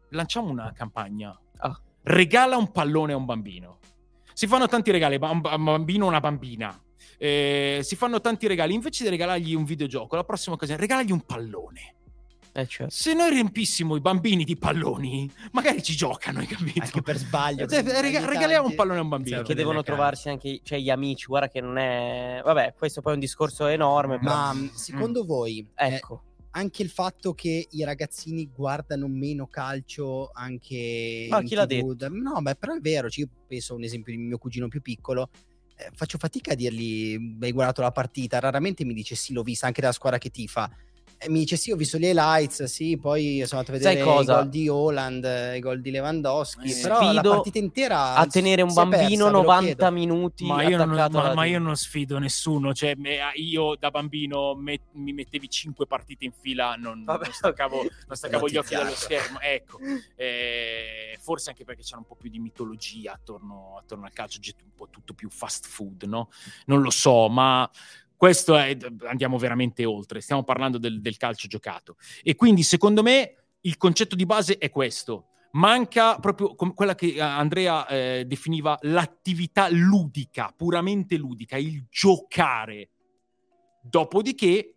lanciamo 0.09 0.51
una 0.51 0.73
campagna. 0.73 1.39
Ah. 1.59 1.81
Regala 2.03 2.57
un 2.57 2.73
pallone 2.73 3.13
a 3.13 3.17
un 3.17 3.27
bambino. 3.27 3.79
Si 4.33 4.49
fanno 4.49 4.67
tanti 4.67 4.91
regali 4.91 5.19
a 5.21 5.31
un 5.31 5.41
bambino 5.41 6.07
o 6.07 6.09
una 6.09 6.21
bambina. 6.21 6.77
Eh, 7.17 7.79
si 7.83 7.95
fanno 7.95 8.21
tanti 8.21 8.49
regali. 8.49 8.75
Invece 8.75 9.05
di 9.05 9.11
regalargli 9.11 9.55
un 9.55 9.65
videogioco, 9.65 10.17
la 10.17 10.25
prossima 10.25 10.57
occasione, 10.57 10.81
regalagli 10.81 11.13
un 11.13 11.25
pallone. 11.25 11.93
Eh, 12.53 12.67
certo. 12.67 12.93
Se 12.93 13.15
noi 13.15 13.31
riempissimo 13.31 13.97
i 13.97 14.01
bambini 14.01 14.45
di 14.45 14.57
palloni, 14.57 15.31
magari 15.53 15.83
ci 15.83 15.95
giocano, 15.95 16.41
hai 16.41 16.47
capito? 16.47 16.83
Anche 16.83 17.03
per 17.03 17.17
sbaglio. 17.17 17.67
Cioè, 17.67 17.83
rega- 17.83 18.25
regaliamo 18.25 18.69
un 18.69 18.75
pallone 18.75 18.99
a 18.99 19.03
un 19.03 19.09
bambino. 19.09 19.43
Che 19.43 19.55
devono 19.55 19.83
trovarsi 19.83 20.29
anche 20.29 20.61
cioè, 20.63 20.79
gli 20.79 20.91
amici. 20.91 21.27
Guarda 21.27 21.49
che 21.49 21.61
non 21.61 21.79
è... 21.79 22.41
Vabbè, 22.45 22.75
questo 22.77 23.01
poi 23.01 23.13
è 23.13 23.15
un 23.15 23.21
discorso 23.21 23.67
enorme. 23.67 24.19
Però... 24.19 24.31
Ma 24.31 24.71
secondo 24.75 25.25
mm. 25.25 25.27
voi... 25.27 25.67
Ecco. 25.75 26.23
Eh, 26.25 26.27
anche 26.53 26.83
il 26.83 26.89
fatto 26.89 27.35
che 27.35 27.67
i 27.71 27.85
ragazzini 27.85 28.51
guardano 28.53 29.07
meno 29.07 29.47
calcio 29.47 30.31
anche 30.33 31.27
ma 31.29 31.43
chi 31.43 31.55
l'ha 31.55 31.67
detto? 31.67 32.09
no 32.09 32.41
beh 32.41 32.57
però 32.57 32.75
è 32.75 32.81
vero 32.81 33.11
cioè, 33.11 33.25
io 33.25 33.31
penso 33.47 33.75
a 33.75 33.77
un 33.77 33.85
esempio 33.85 34.15
di 34.15 34.19
mio 34.19 34.39
cugino 34.39 34.67
più 34.67 34.81
piccolo 34.81 35.29
eh, 35.77 35.91
faccio 35.95 36.17
fatica 36.19 36.53
a 36.53 36.55
dirgli 36.55 37.37
hai 37.41 37.53
guardato 37.53 37.83
la 37.83 37.93
partita 37.93 38.39
raramente 38.39 38.85
mi 38.85 38.95
dice 38.95 39.15
sì 39.15 39.33
l'ho 39.33 39.43
vista 39.43 39.67
anche 39.67 39.81
dalla 39.81 39.93
squadra 39.93 40.19
che 40.19 40.31
tifa 40.31 40.71
mi 41.27 41.41
dice 41.41 41.57
sì, 41.57 41.73
ho 41.73 41.77
visto 41.77 41.99
gli 41.99 42.05
highlights, 42.05 42.65
sì, 42.65 42.97
poi 42.97 43.43
sono 43.45 43.61
andato 43.61 43.77
a 43.77 43.79
vedere 43.81 44.01
i 44.01 44.25
gol 44.25 44.49
di 44.49 44.69
Holland, 44.69 45.53
i 45.57 45.59
gol 45.59 45.81
di 45.81 45.91
Lewandowski, 45.91 46.71
eh, 46.71 46.81
però 46.81 47.13
la 47.13 47.21
partita 47.21 47.59
intera 47.59 48.15
a 48.15 48.27
tenere 48.27 48.63
un 48.63 48.73
bambino 48.73 49.25
persa, 49.25 49.31
90 49.31 49.91
minuti 49.91 50.47
ma 50.47 50.63
io, 50.63 50.77
non, 50.77 50.91
ma, 50.91 51.35
ma 51.35 51.45
io, 51.45 51.59
non, 51.59 51.77
sfido 51.77 52.19
nessuno, 52.19 52.73
cioè 52.73 52.97
io 53.35 53.75
da 53.77 53.91
bambino 53.91 54.55
me, 54.55 54.81
mi 54.93 55.13
mettevi 55.13 55.49
5 55.49 55.87
partite 55.87 56.25
in 56.25 56.33
fila, 56.33 56.75
non, 56.77 57.03
Vabbè, 57.05 57.25
non 57.25 57.33
staccavo, 57.33 57.87
non 58.07 58.17
staccavo 58.17 58.49
gli 58.49 58.57
occhi 58.57 58.75
dallo 58.75 58.95
schermo, 58.95 59.41
ecco, 59.41 59.79
eh, 60.15 61.19
forse 61.21 61.51
anche 61.51 61.65
perché 61.65 61.83
c'era 61.83 61.99
un 61.99 62.07
po' 62.07 62.15
più 62.15 62.31
di 62.31 62.39
mitologia 62.39 63.13
attorno, 63.13 63.77
attorno 63.77 64.05
al 64.05 64.13
calcio, 64.13 64.39
un 64.45 64.75
po' 64.77 64.89
tutto 64.89 65.15
più 65.15 65.29
fast 65.31 65.67
food, 65.67 66.05
no? 66.05 66.31
Non 66.67 66.81
lo 66.81 66.91
so, 66.91 67.29
ma 67.29 67.69
questo 68.19 68.57
è, 68.57 68.77
andiamo 69.07 69.39
veramente 69.39 69.85
oltre, 69.85 70.21
stiamo 70.21 70.43
parlando 70.43 70.77
del, 70.77 71.01
del 71.01 71.17
calcio 71.17 71.47
giocato. 71.47 71.97
E 72.25 72.35
quindi 72.35 72.65
secondo 72.65 73.01
me 73.01 73.35
il 73.61 73.77
concetto 73.77 74.17
di 74.17 74.27
base 74.27 74.59
è 74.59 74.71
questo. 74.71 75.29
Manca 75.53 76.19
proprio 76.19 76.57
quella 76.57 76.97
che 76.97 77.15
eh, 77.15 77.21
Andrea 77.21 77.87
eh, 77.87 78.25
definiva 78.27 78.77
l'attività 78.83 79.69
ludica, 79.71 80.53
puramente 80.55 81.17
ludica, 81.17 81.57
il 81.59 81.87
giocare. 81.89 82.91
Dopodiché, 83.81 84.75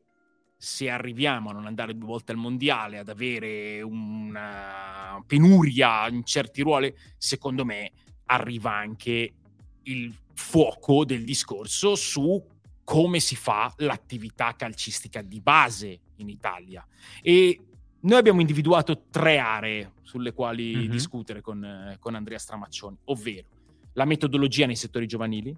se 0.56 0.92
arriviamo 0.92 1.50
a 1.50 1.54
non 1.54 1.66
andare 1.66 1.98
due 1.98 2.08
volte 2.08 2.34
al 2.34 2.38
mondiale, 2.38 3.00
ad 3.00 3.10
avere 3.10 3.82
una 3.82 5.20
penuria 5.26 6.08
in 6.10 6.24
certi 6.24 6.62
ruoli, 6.62 6.94
secondo 7.18 7.66
me 7.66 7.92
arriva 8.26 8.72
anche 8.72 9.34
il 9.82 10.16
fuoco 10.36 11.06
del 11.06 11.24
discorso 11.24 11.96
su 11.96 12.51
come 12.84 13.20
si 13.20 13.36
fa 13.36 13.74
l'attività 13.78 14.56
calcistica 14.56 15.22
di 15.22 15.40
base 15.40 16.00
in 16.18 16.30
Italia. 16.30 16.86
E 17.22 17.60
noi 18.02 18.18
abbiamo 18.18 18.42
individuato 18.42 19.04
tre 19.10 19.38
aree 19.38 19.94
sulle 20.02 20.34
quali 20.34 20.76
mm-hmm. 20.76 20.90
discutere 20.90 21.42
con, 21.42 21.96
con 22.00 22.16
Andrea 22.16 22.38
Stramaccioni, 22.38 22.98
ovvero 23.06 23.48
la 23.94 24.06
metodologia 24.06 24.66
nei 24.66 24.76
settori 24.76 25.08
giovanili, 25.08 25.56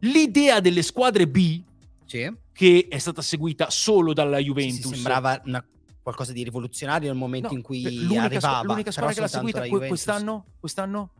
l'idea 0.00 0.60
delle 0.60 0.82
squadre 0.82 1.26
B, 1.26 1.62
sì. 2.04 2.32
che 2.52 2.86
è 2.88 2.98
stata 2.98 3.22
seguita 3.22 3.70
solo 3.70 4.12
dalla 4.12 4.38
Juventus. 4.38 4.86
Sì, 4.86 4.94
sembrava 4.94 5.40
una, 5.46 5.64
qualcosa 6.02 6.32
di 6.32 6.42
rivoluzionario 6.42 7.08
nel 7.08 7.18
momento 7.18 7.48
no, 7.48 7.56
in 7.56 7.62
cui 7.62 7.82
l'unica 7.82 8.24
arrivava. 8.24 8.62
L'unica 8.62 8.90
squadra 8.90 9.14
che 9.14 9.20
l'ha 9.20 9.28
seguita 9.28 9.66
quest'anno, 9.68 10.44
quest'anno 10.58 11.10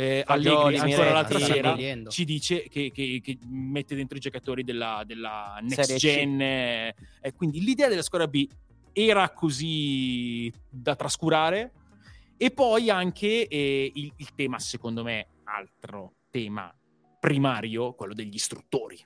eh, 0.00 0.22
Allegri 0.26 0.78
ancora 0.78 1.12
l'altra 1.12 1.38
sera 1.38 1.76
ci 2.08 2.24
dice 2.24 2.68
che, 2.68 2.90
che, 2.90 3.20
che, 3.22 3.38
mette 3.46 3.94
dentro 3.94 4.16
i 4.16 4.20
giocatori 4.20 4.64
della, 4.64 5.02
della 5.04 5.58
next 5.60 5.82
Serie 5.82 5.96
gen 5.98 6.40
eh, 6.40 6.94
quindi 7.36 7.62
l'idea 7.62 7.88
della 7.88 8.02
squadra 8.02 8.26
B 8.26 8.48
era 8.92 9.28
così 9.30 10.50
da 10.68 10.96
trascurare 10.96 11.72
e 12.36 12.50
poi 12.50 12.88
anche 12.88 13.46
eh, 13.46 13.92
il, 13.94 14.12
il, 14.16 14.34
tema 14.34 14.58
secondo 14.58 15.02
me 15.02 15.26
altro 15.44 16.14
tema 16.30 16.74
primario 17.20 17.92
quello 17.92 18.14
degli 18.14 18.34
istruttori 18.34 18.98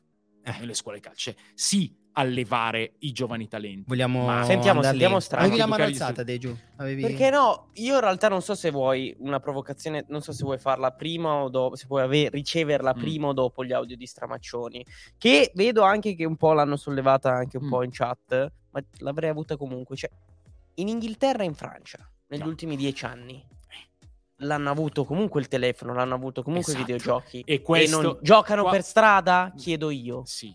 eh. 0.44 0.58
nelle 0.60 0.74
scuole 0.74 1.00
calcio. 1.00 1.34
Sì 1.54 1.92
allevare 2.16 2.94
i 3.00 3.12
giovani 3.12 3.48
talenti. 3.48 3.84
Vogliamo 3.86 4.24
Ma- 4.26 4.44
Sentiamo, 4.44 4.82
sentiamo 4.82 5.20
strano. 5.20 5.44
Avevi 5.44 5.58
la 5.58 5.66
mano 5.66 5.82
Educarli 5.84 5.96
su- 5.96 6.02
alzata, 6.02 6.22
Deju? 6.24 6.56
Avevi... 6.76 7.02
Perché 7.02 7.30
no? 7.30 7.68
Io 7.74 7.94
in 7.94 8.00
realtà 8.00 8.28
non 8.28 8.42
so 8.42 8.54
se 8.54 8.70
vuoi 8.70 9.14
una 9.18 9.40
provocazione, 9.40 10.04
non 10.08 10.20
so 10.22 10.32
se 10.32 10.44
vuoi 10.44 10.58
farla 10.58 10.90
prima 10.92 11.34
o 11.42 11.48
dopo, 11.48 11.76
se 11.76 11.86
puoi 11.86 12.02
ave- 12.02 12.28
riceverla 12.30 12.94
Mm. 12.94 12.98
prima 13.00 13.26
o 13.28 13.32
dopo 13.32 13.64
gli 13.64 13.72
audio 13.72 13.96
di 13.96 14.06
Stramaccioni, 14.06 14.84
che 15.18 15.50
vedo 15.54 15.82
anche 15.82 16.14
che 16.14 16.24
un 16.24 16.36
po' 16.36 16.52
l'hanno 16.52 16.76
sollevata 16.76 17.30
anche 17.32 17.56
un 17.58 17.66
Mm. 17.66 17.70
po' 17.70 17.82
in 17.82 17.90
chat, 17.92 18.52
ma 18.70 18.80
l'avrei 18.98 19.30
avuta 19.30 19.56
comunque. 19.56 19.96
Cioè, 19.96 20.10
in 20.74 20.88
Inghilterra 20.88 21.42
e 21.42 21.46
in 21.46 21.54
Francia, 21.54 21.98
negli 22.28 22.40
No. 22.42 22.46
ultimi 22.48 22.76
dieci 22.76 23.04
anni, 23.04 23.44
l'hanno 24.38 24.70
avuto 24.70 25.04
comunque 25.04 25.40
il 25.40 25.48
telefono, 25.48 25.94
l'hanno 25.94 26.14
avuto 26.14 26.42
comunque 26.42 26.72
Esatto. 26.72 26.88
i 26.90 26.92
videogiochi. 26.92 27.42
E 27.46 27.60
questo- 27.62 28.00
non 28.02 28.18
giocano 28.22 28.62
qua- 28.62 28.70
per 28.72 28.82
strada? 28.82 29.52
Chiedo 29.56 29.90
io. 29.90 30.22
Sì, 30.24 30.52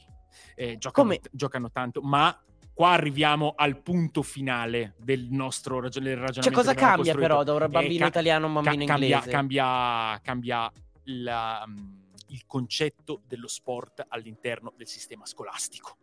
eh, 0.59 0.77
giocano, 0.77 1.15
giocano 1.31 1.71
tanto, 1.71 2.01
ma 2.01 2.37
qua 2.73 2.89
arriviamo 2.91 3.53
al 3.55 3.77
punto 3.81 4.21
finale 4.23 4.95
del 4.97 5.27
nostro 5.31 5.79
ragio- 5.79 6.01
del 6.01 6.17
ragionamento. 6.17 6.49
Cioè, 6.49 6.51
cosa 6.53 6.73
cambia 6.73 7.15
però 7.15 7.43
da 7.43 7.53
un 7.53 7.61
Eh, 7.63 7.67
bambino 7.69 7.99
ca- 8.03 8.07
italiano 8.07 8.45
a 8.45 8.49
un 8.49 8.55
ca- 8.55 8.61
bambino 8.63 8.85
cambia, 8.85 9.07
inglese? 9.07 9.29
Cambia, 9.31 10.19
cambia 10.21 10.71
la, 11.03 11.63
mm, 11.65 11.97
il 12.27 12.43
concetto 12.45 13.21
dello 13.25 13.47
sport 13.47 14.05
all'interno 14.09 14.73
del 14.75 14.87
sistema 14.87 15.25
scolastico. 15.25 15.95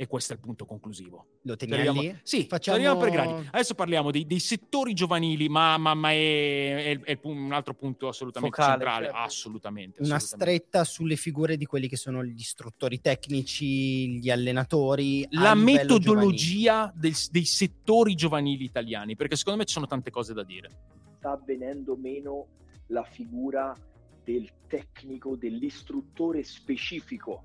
E 0.00 0.06
questo 0.06 0.32
è 0.32 0.36
il 0.36 0.42
punto 0.42 0.64
conclusivo. 0.64 1.26
Lo 1.42 1.56
teniamo 1.56 1.82
arriviamo- 1.90 2.00
lì? 2.12 2.20
Sì, 2.22 2.42
Facciamo- 2.44 2.60
ci 2.60 2.70
arriviamo 2.86 3.00
per 3.00 3.10
gradi. 3.10 3.48
Adesso 3.50 3.74
parliamo 3.74 4.12
dei, 4.12 4.26
dei 4.26 4.38
settori 4.38 4.94
giovanili, 4.94 5.48
ma, 5.48 5.76
ma- 5.76 5.94
ma 5.94 6.12
è, 6.12 7.00
è- 7.00 7.00
è 7.00 7.18
un 7.24 7.50
altro 7.50 7.74
punto 7.74 8.06
assolutamente 8.06 8.54
Focale, 8.54 8.78
centrale. 8.78 9.04
certo. 9.06 9.20
Assolutamente, 9.20 10.02
Una 10.04 10.14
assolutamente. 10.14 10.60
stretta 10.68 10.84
sulle 10.84 11.16
figure 11.16 11.56
di 11.56 11.64
quelli 11.66 11.88
che 11.88 11.96
sono 11.96 12.22
gli 12.24 12.38
istruttori 12.38 13.00
tecnici, 13.00 14.20
gli 14.20 14.30
allenatori. 14.30 15.26
la 15.30 15.56
metodologia 15.56 16.92
del- 16.94 17.14
dei 17.32 17.44
settori 17.44 18.14
giovanili 18.14 18.62
italiani, 18.64 19.16
perché 19.16 19.34
secondo 19.34 19.58
me 19.58 19.64
ci 19.64 19.72
sono 19.74 19.86
tante 19.88 20.10
cose 20.10 20.32
da 20.32 20.44
dire. 20.44 20.70
sta 21.18 21.32
avvenendo 21.32 21.96
meno 21.96 22.46
la 22.88 23.02
figura 23.02 23.74
del 24.22 24.48
tecnico, 24.68 25.34
dell'istruttore 25.34 26.44
specifico 26.44 27.42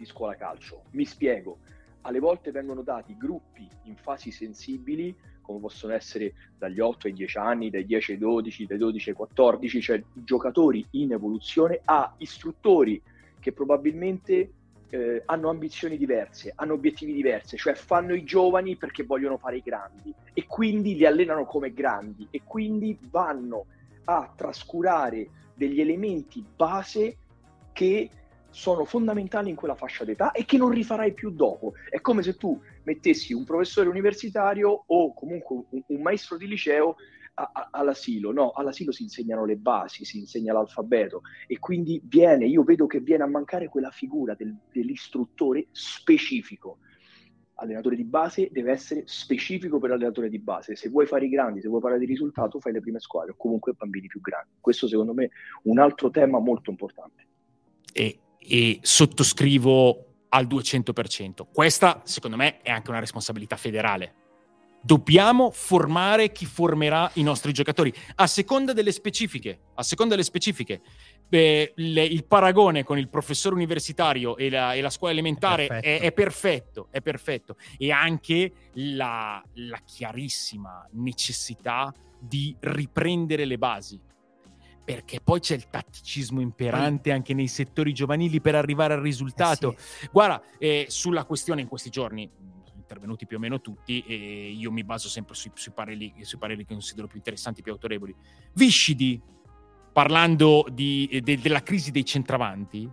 di 0.00 0.06
scuola 0.06 0.34
calcio. 0.34 0.84
Mi 0.92 1.04
spiego. 1.04 1.58
Alle 2.02 2.20
volte 2.20 2.50
vengono 2.50 2.80
dati 2.80 3.14
gruppi 3.18 3.68
in 3.82 3.96
fasi 3.96 4.30
sensibili, 4.30 5.14
come 5.42 5.60
possono 5.60 5.92
essere 5.92 6.32
dagli 6.56 6.80
8 6.80 7.08
ai 7.08 7.12
10 7.12 7.36
anni, 7.36 7.68
dai 7.68 7.84
10 7.84 8.12
ai 8.12 8.18
12, 8.18 8.66
dai 8.66 8.78
12 8.78 9.10
ai 9.10 9.14
14, 9.14 9.80
cioè 9.82 10.02
giocatori 10.14 10.86
in 10.92 11.12
evoluzione, 11.12 11.82
a 11.84 12.14
istruttori 12.16 13.02
che 13.38 13.52
probabilmente 13.52 14.52
eh, 14.88 15.22
hanno 15.26 15.50
ambizioni 15.50 15.98
diverse, 15.98 16.52
hanno 16.56 16.72
obiettivi 16.72 17.12
diversi, 17.12 17.58
cioè 17.58 17.74
fanno 17.74 18.14
i 18.14 18.24
giovani 18.24 18.76
perché 18.76 19.04
vogliono 19.04 19.36
fare 19.36 19.58
i 19.58 19.62
grandi 19.62 20.14
e 20.32 20.46
quindi 20.46 20.94
li 20.94 21.04
allenano 21.04 21.44
come 21.44 21.74
grandi 21.74 22.26
e 22.30 22.40
quindi 22.44 22.98
vanno 23.10 23.66
a 24.04 24.32
trascurare 24.34 25.28
degli 25.54 25.82
elementi 25.82 26.42
base 26.56 27.18
che 27.72 28.08
sono 28.50 28.84
fondamentali 28.84 29.50
in 29.50 29.56
quella 29.56 29.74
fascia 29.74 30.04
d'età 30.04 30.32
e 30.32 30.44
che 30.44 30.56
non 30.56 30.70
rifarai 30.70 31.14
più 31.14 31.30
dopo. 31.30 31.72
È 31.88 32.00
come 32.00 32.22
se 32.22 32.36
tu 32.36 32.60
mettessi 32.84 33.32
un 33.32 33.44
professore 33.44 33.88
universitario 33.88 34.84
o 34.86 35.14
comunque 35.14 35.64
un, 35.70 35.82
un 35.86 36.02
maestro 36.02 36.36
di 36.36 36.46
liceo 36.46 36.96
a- 37.34 37.50
a- 37.52 37.68
all'asilo. 37.70 38.32
No, 38.32 38.50
all'asilo 38.50 38.92
si 38.92 39.02
insegnano 39.04 39.44
le 39.44 39.56
basi, 39.56 40.04
si 40.04 40.18
insegna 40.18 40.52
l'alfabeto 40.52 41.22
e 41.46 41.58
quindi 41.58 42.00
viene, 42.04 42.46
io 42.46 42.62
vedo 42.64 42.86
che 42.86 43.00
viene 43.00 43.22
a 43.22 43.28
mancare 43.28 43.68
quella 43.68 43.90
figura 43.90 44.34
del- 44.34 44.56
dell'istruttore 44.72 45.68
specifico. 45.70 46.78
Allenatore 47.54 47.94
di 47.94 48.04
base 48.04 48.48
deve 48.50 48.72
essere 48.72 49.02
specifico 49.04 49.78
per 49.78 49.90
l'allenatore 49.90 50.30
di 50.30 50.38
base. 50.38 50.76
Se 50.76 50.88
vuoi 50.88 51.04
fare 51.06 51.26
i 51.26 51.28
grandi, 51.28 51.60
se 51.60 51.68
vuoi 51.68 51.80
parlare 51.82 52.00
di 52.00 52.10
risultato, 52.10 52.58
fai 52.58 52.72
le 52.72 52.80
prime 52.80 53.00
squadre 53.00 53.32
o 53.32 53.36
comunque 53.36 53.74
bambini 53.74 54.06
più 54.06 54.20
grandi. 54.22 54.52
Questo 54.60 54.88
secondo 54.88 55.12
me 55.12 55.24
è 55.24 55.30
un 55.64 55.78
altro 55.78 56.08
tema 56.08 56.38
molto 56.38 56.70
importante. 56.70 57.26
E, 57.92 58.18
e 58.40 58.78
sottoscrivo 58.82 60.06
al 60.30 60.46
200%. 60.46 61.46
Questa, 61.52 62.02
secondo 62.04 62.36
me, 62.36 62.60
è 62.62 62.70
anche 62.70 62.90
una 62.90 63.00
responsabilità 63.00 63.56
federale. 63.56 64.14
Dobbiamo 64.82 65.50
formare 65.50 66.32
chi 66.32 66.46
formerà 66.46 67.10
i 67.14 67.22
nostri 67.22 67.52
giocatori 67.52 67.92
a 68.14 68.26
seconda 68.26 68.72
delle 68.72 68.92
specifiche. 68.92 69.58
A 69.74 69.82
seconda 69.82 70.14
delle 70.14 70.24
specifiche. 70.24 70.80
Beh, 71.28 71.72
le- 71.76 72.04
il 72.04 72.24
paragone 72.24 72.82
con 72.82 72.96
il 72.96 73.10
professore 73.10 73.54
universitario 73.54 74.38
e 74.38 74.48
la, 74.48 74.72
e 74.72 74.80
la 74.80 74.88
scuola 74.88 75.12
elementare 75.12 75.66
È 75.66 75.80
è, 75.80 75.80
perfetto. 75.80 76.06
è 76.06 76.12
perfetto, 76.12 76.88
è 76.92 77.00
perfetto. 77.02 77.56
E 77.76 77.92
anche 77.92 78.52
la, 78.74 79.42
la 79.54 79.80
chiarissima 79.84 80.88
necessità 80.92 81.92
di 82.18 82.56
riprendere 82.60 83.44
le 83.44 83.58
basi. 83.58 84.00
Perché 84.84 85.20
poi 85.20 85.40
c'è 85.40 85.54
il 85.54 85.68
tatticismo 85.68 86.40
imperante 86.40 87.12
anche 87.12 87.34
nei 87.34 87.48
settori 87.48 87.92
giovanili 87.92 88.40
per 88.40 88.54
arrivare 88.54 88.94
al 88.94 89.00
risultato. 89.00 89.76
Eh 89.76 90.08
Guarda, 90.10 90.42
eh, 90.58 90.86
sulla 90.88 91.24
questione 91.24 91.60
in 91.60 91.68
questi 91.68 91.90
giorni, 91.90 92.28
intervenuti 92.74 93.26
più 93.26 93.36
o 93.36 93.40
meno 93.40 93.60
tutti, 93.60 94.02
e 94.06 94.50
io 94.50 94.72
mi 94.72 94.82
baso 94.82 95.08
sempre 95.08 95.34
sui, 95.36 95.52
sui 95.54 95.72
pareri, 95.72 96.12
sui 96.22 96.38
pareri 96.38 96.64
che 96.64 96.72
considero 96.72 97.06
più 97.06 97.18
interessanti, 97.18 97.62
più 97.62 97.70
autorevoli. 97.72 98.14
Viscidi, 98.54 99.20
parlando 99.92 100.66
di- 100.72 101.20
de- 101.22 101.38
della 101.38 101.62
crisi 101.62 101.92
dei 101.92 102.04
centravanti, 102.04 102.90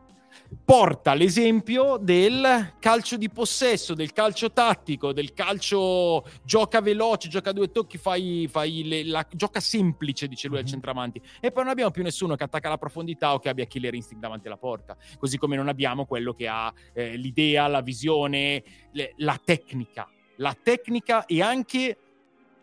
porta 0.64 1.14
l'esempio 1.14 1.98
del 1.98 2.74
calcio 2.80 3.18
di 3.18 3.30
possesso, 3.30 3.94
del 3.94 4.14
calcio 4.14 4.52
tattico, 4.52 5.14
del 5.14 5.34
calcio 5.34 6.24
gioca 6.44 6.82
veloce, 6.82 7.30
gioca 7.30 7.52
due 7.52 7.72
tocchi, 7.72 7.98
fai, 7.98 8.48
fai 8.50 8.84
le- 8.86 9.06
la 9.06 9.26
gioca 9.32 9.60
semplice, 9.60 10.28
dice 10.28 10.48
lui 10.48 10.58
al 10.58 10.64
Mhm. 10.64 10.70
centravanti. 10.70 11.22
E 11.40 11.52
poi 11.52 11.64
non 11.64 11.72
abbiamo 11.72 11.92
più 11.92 12.04
nessuno 12.04 12.36
che 12.36 12.44
attacca 12.44 12.70
la 12.70 12.78
profondità 12.78 13.34
o 13.34 13.40
che 13.40 13.50
abbia 13.50 13.66
killer 13.66 13.94
instinct 13.94 14.22
davanti 14.22 14.48
alla 14.48 14.58
porta. 14.58 14.96
Così 15.18 15.38
come 15.38 15.56
non 15.56 15.68
abbiamo 15.68 16.06
quello 16.06 16.34
che 16.34 16.48
ha 16.48 16.74
eh, 16.94 17.16
l'idea, 17.18 17.68
la 17.68 17.82
visione, 17.82 18.64
le- 18.92 19.14
la 19.18 19.40
tecnica. 19.44 20.08
La 20.38 20.56
tecnica 20.62 21.26
e 21.26 21.42
anche, 21.42 21.98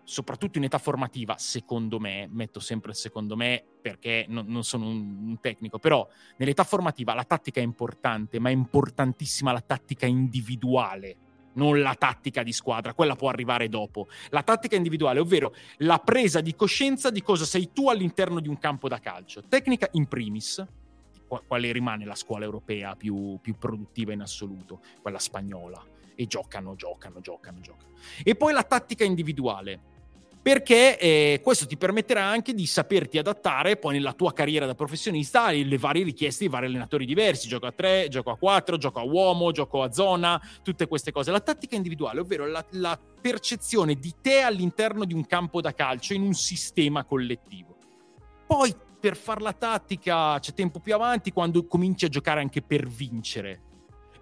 soprattutto 0.04 0.58
in 0.58 0.64
età 0.64 0.78
formativa, 0.78 1.36
secondo 1.38 1.98
me, 1.98 2.28
metto 2.30 2.60
sempre 2.60 2.90
il 2.90 2.96
secondo 2.96 3.36
me 3.36 3.64
perché 3.80 4.26
non, 4.28 4.46
non 4.46 4.62
sono 4.62 4.86
un, 4.86 5.28
un 5.28 5.40
tecnico, 5.40 5.78
però 5.78 6.06
nell'età 6.36 6.62
formativa 6.64 7.14
la 7.14 7.24
tattica 7.24 7.60
è 7.60 7.64
importante, 7.64 8.38
ma 8.38 8.50
è 8.50 8.52
importantissima 8.52 9.52
la 9.52 9.60
tattica 9.60 10.06
individuale. 10.06 11.16
Non 11.54 11.80
la 11.80 11.94
tattica 11.94 12.42
di 12.42 12.52
squadra, 12.52 12.94
quella 12.94 13.14
può 13.14 13.28
arrivare 13.28 13.68
dopo. 13.68 14.08
La 14.30 14.42
tattica 14.42 14.74
individuale, 14.74 15.20
ovvero 15.20 15.54
la 15.78 15.98
presa 15.98 16.40
di 16.40 16.54
coscienza 16.56 17.10
di 17.10 17.22
cosa 17.22 17.44
sei 17.44 17.70
tu 17.72 17.88
all'interno 17.88 18.40
di 18.40 18.48
un 18.48 18.58
campo 18.58 18.88
da 18.88 18.98
calcio. 18.98 19.44
Tecnica 19.48 19.88
in 19.92 20.08
primis, 20.08 20.66
qua- 21.28 21.42
quale 21.46 21.70
rimane 21.70 22.04
la 22.04 22.16
scuola 22.16 22.44
europea 22.44 22.96
più, 22.96 23.38
più 23.40 23.56
produttiva 23.56 24.12
in 24.12 24.22
assoluto, 24.22 24.80
quella 25.00 25.20
spagnola. 25.20 25.80
E 26.16 26.26
giocano, 26.26 26.74
giocano, 26.74 27.20
giocano, 27.20 27.60
giocano. 27.60 27.92
E 28.22 28.34
poi 28.34 28.52
la 28.52 28.64
tattica 28.64 29.04
individuale, 29.04 29.93
perché 30.44 30.98
eh, 30.98 31.40
questo 31.42 31.64
ti 31.64 31.78
permetterà 31.78 32.22
anche 32.22 32.52
di 32.52 32.66
saperti 32.66 33.16
adattare 33.16 33.78
poi 33.78 33.94
nella 33.94 34.12
tua 34.12 34.34
carriera 34.34 34.66
da 34.66 34.74
professionista 34.74 35.44
alle 35.44 35.78
varie 35.78 36.04
richieste 36.04 36.44
di 36.44 36.50
vari 36.50 36.66
allenatori 36.66 37.06
diversi. 37.06 37.48
Gioco 37.48 37.64
a 37.64 37.72
3, 37.72 38.08
gioco 38.10 38.30
a 38.30 38.36
4, 38.36 38.76
gioco 38.76 39.00
a 39.00 39.04
uomo, 39.04 39.52
gioco 39.52 39.82
a 39.82 39.90
zona, 39.90 40.38
tutte 40.62 40.86
queste 40.86 41.12
cose. 41.12 41.30
La 41.30 41.40
tattica 41.40 41.76
individuale, 41.76 42.20
ovvero 42.20 42.46
la, 42.46 42.62
la 42.72 43.00
percezione 43.22 43.94
di 43.94 44.16
te 44.20 44.40
all'interno 44.40 45.06
di 45.06 45.14
un 45.14 45.24
campo 45.24 45.62
da 45.62 45.72
calcio 45.72 46.12
in 46.12 46.20
un 46.20 46.34
sistema 46.34 47.04
collettivo. 47.04 47.78
Poi 48.46 48.76
per 49.00 49.16
far 49.16 49.40
la 49.40 49.54
tattica 49.54 50.38
c'è 50.40 50.52
tempo 50.52 50.78
più 50.78 50.92
avanti 50.92 51.32
quando 51.32 51.66
cominci 51.66 52.04
a 52.04 52.08
giocare 52.08 52.40
anche 52.40 52.60
per 52.60 52.86
vincere. 52.86 53.62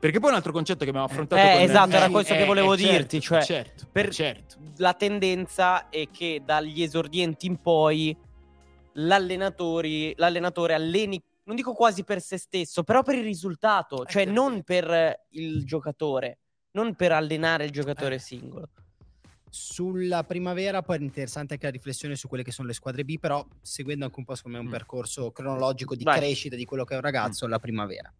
Perché 0.03 0.19
poi 0.19 0.31
un 0.31 0.35
altro 0.35 0.51
concetto 0.51 0.83
che 0.83 0.89
abbiamo 0.89 1.07
affrontato 1.07 1.41
Eh, 1.41 1.53
con 1.53 1.61
esatto, 1.61 1.95
era 1.95 2.07
eh, 2.07 2.11
questo 2.11 2.35
eh, 2.35 2.39
che 2.39 2.45
volevo 2.45 2.75
eh, 2.75 2.77
dirti, 2.77 3.21
certo, 3.21 3.45
cioè, 3.45 3.63
certo, 3.65 3.87
per- 3.93 4.11
certo. 4.13 4.57
la 4.79 4.95
tendenza 4.95 5.89
è 5.91 6.09
che 6.11 6.43
dagli 6.45 6.83
esordienti 6.83 7.47
in 7.47 7.57
poi 7.59 8.17
l'allenatori, 8.95 10.13
l'allenatore 10.17 10.75
alleni, 10.75 11.23
non 11.45 11.55
dico 11.55 11.73
quasi 11.73 12.03
per 12.03 12.21
se 12.21 12.37
stesso, 12.37 12.83
però 12.83 13.05
per 13.05 13.15
il 13.15 13.23
risultato, 13.23 13.99
cioè 13.99 14.25
certo. 14.25 14.33
non 14.33 14.65
per 14.65 14.91
eh, 14.91 15.27
il 15.35 15.65
giocatore, 15.65 16.39
non 16.73 16.97
per 16.97 17.13
allenare 17.13 17.67
il 17.67 17.71
giocatore 17.71 18.17
Eh. 18.17 18.19
singolo. 18.19 18.71
Sulla 19.49 20.25
primavera 20.25 20.83
poi 20.83 20.97
è 20.99 21.01
interessante 21.01 21.53
anche 21.55 21.67
la 21.67 21.73
riflessione 21.73 22.17
su 22.17 22.27
quelle 22.27 22.43
che 22.43 22.51
sono 22.51 22.67
le 22.67 22.75
squadre 22.75 23.05
B, 23.05 23.21
però 23.21 23.47
seguendo 23.61 24.05
anche 24.05 24.19
un 24.19 24.25
po' 24.25 24.35
secondo 24.35 24.57
me 24.57 24.65
un 24.65 24.69
Mm. 24.69 24.75
percorso 24.75 25.31
cronologico 25.31 25.95
di 25.95 26.03
Vai. 26.03 26.19
crescita 26.19 26.57
di 26.57 26.65
quello 26.65 26.83
che 26.83 26.95
è 26.95 26.97
un 26.97 27.03
ragazzo, 27.03 27.47
la 27.47 27.61
primavera. 27.61 28.13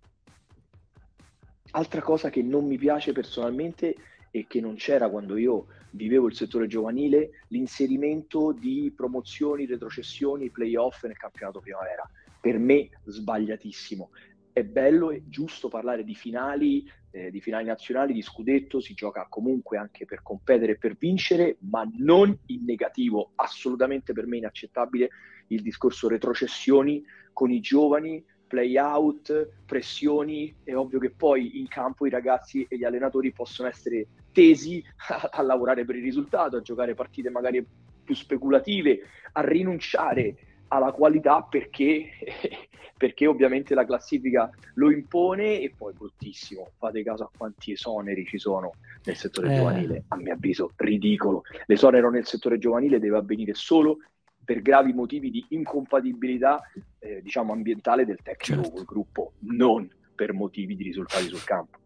Altra 1.75 2.03
cosa 2.03 2.29
che 2.29 2.43
non 2.43 2.67
mi 2.67 2.77
piace 2.77 3.13
personalmente 3.13 3.95
e 4.31 4.47
che 4.47 4.61
non 4.61 4.75
c'era 4.75 5.09
quando 5.09 5.39
io 5.39 5.67
vivevo 5.93 6.27
il 6.27 6.35
settore 6.35 6.67
giovanile, 6.67 7.45
l'inserimento 7.49 8.53
di 8.53 8.93
promozioni, 8.95 9.65
retrocessioni, 9.65 10.51
playoff 10.51 11.05
nel 11.05 11.17
campionato 11.17 11.61
primavera. 11.61 12.09
Per 12.41 12.59
me 12.59 12.91
sbagliatissimo. 13.05 14.11
è 14.53 14.65
bello 14.65 15.11
e 15.11 15.23
giusto 15.29 15.69
parlare 15.69 16.05
di 16.05 16.15
finali, 16.15 16.87
eh, 17.11 17.31
di 17.31 17.41
finali 17.41 17.65
nazionali, 17.65 18.13
di 18.13 18.21
scudetto, 18.21 18.81
si 18.81 18.93
gioca 18.93 19.27
comunque 19.31 19.79
anche 19.79 20.05
per 20.05 20.23
competere 20.23 20.73
e 20.73 20.79
per 20.79 20.95
vincere, 20.99 21.57
ma 21.71 21.89
non 21.97 22.39
in 22.47 22.65
negativo, 22.65 23.33
assolutamente 23.37 24.13
per 24.13 24.27
me 24.27 24.37
inaccettabile 24.37 25.09
il 25.49 25.63
discorso 25.63 26.07
retrocessioni 26.07 27.03
con 27.33 27.51
i 27.51 27.61
giovani, 27.61 28.23
play 28.53 28.77
out, 28.77 29.49
pressioni, 29.65 30.55
è 30.63 30.75
ovvio 30.75 30.99
che 30.99 31.09
poi 31.09 31.59
in 31.59 31.69
campo 31.69 32.05
i 32.05 32.11
ragazzi 32.11 32.67
e 32.69 32.77
gli 32.77 32.85
allenatori 32.85 33.33
possono 33.33 33.67
essere 33.67 34.09
tesi 34.31 34.85
a, 35.09 35.31
a 35.33 35.41
lavorare 35.41 35.87
per 35.87 35.97
il 35.97 36.03
risultato, 36.03 36.59
a 36.59 36.61
giocare 36.61 36.93
partite 36.93 37.31
magari 37.31 37.67
più 38.05 38.15
speculative, 38.15 39.01
a 39.33 39.41
rinunciare 39.41 40.37
alla 40.69 40.93
qualità 40.93 41.41
perché, 41.49 42.11
perché 42.99 43.27
ovviamente 43.27 43.75
la 43.75 43.87
classifica 43.87 44.51
lo 44.75 44.91
impone 44.91 45.61
e 45.61 45.73
poi 45.75 45.95
bruttissimo, 45.95 46.73
fate 46.77 47.03
caso 47.03 47.25
a 47.25 47.31
quanti 47.35 47.73
esoneri 47.73 48.27
ci 48.27 48.37
sono 48.37 48.73
nel 49.05 49.17
settore 49.17 49.51
eh. 49.51 49.57
giovanile, 49.57 50.05
a 50.09 50.17
mio 50.17 50.35
avviso 50.35 50.73
ridicolo. 50.77 51.45
L'esonero 51.65 52.11
nel 52.11 52.27
settore 52.27 52.59
giovanile 52.59 52.99
deve 52.99 53.17
avvenire 53.17 53.55
solo 53.55 53.97
per 54.45 54.63
gravi 54.63 54.93
motivi 54.93 55.31
di 55.31 55.45
incompatibilità 55.51 56.61
eh, 56.99 57.23
diciamo 57.23 57.53
ambientale 57.53 58.05
del 58.05 58.19
tecnico 58.23 58.63
certo. 58.63 58.77
col 58.77 58.85
gruppo, 58.85 59.33
non 59.41 59.89
per 60.15 60.33
motivi 60.33 60.77
di 60.77 60.85
risultati 60.85 61.27
sul 61.27 61.45
campo. 61.45 61.79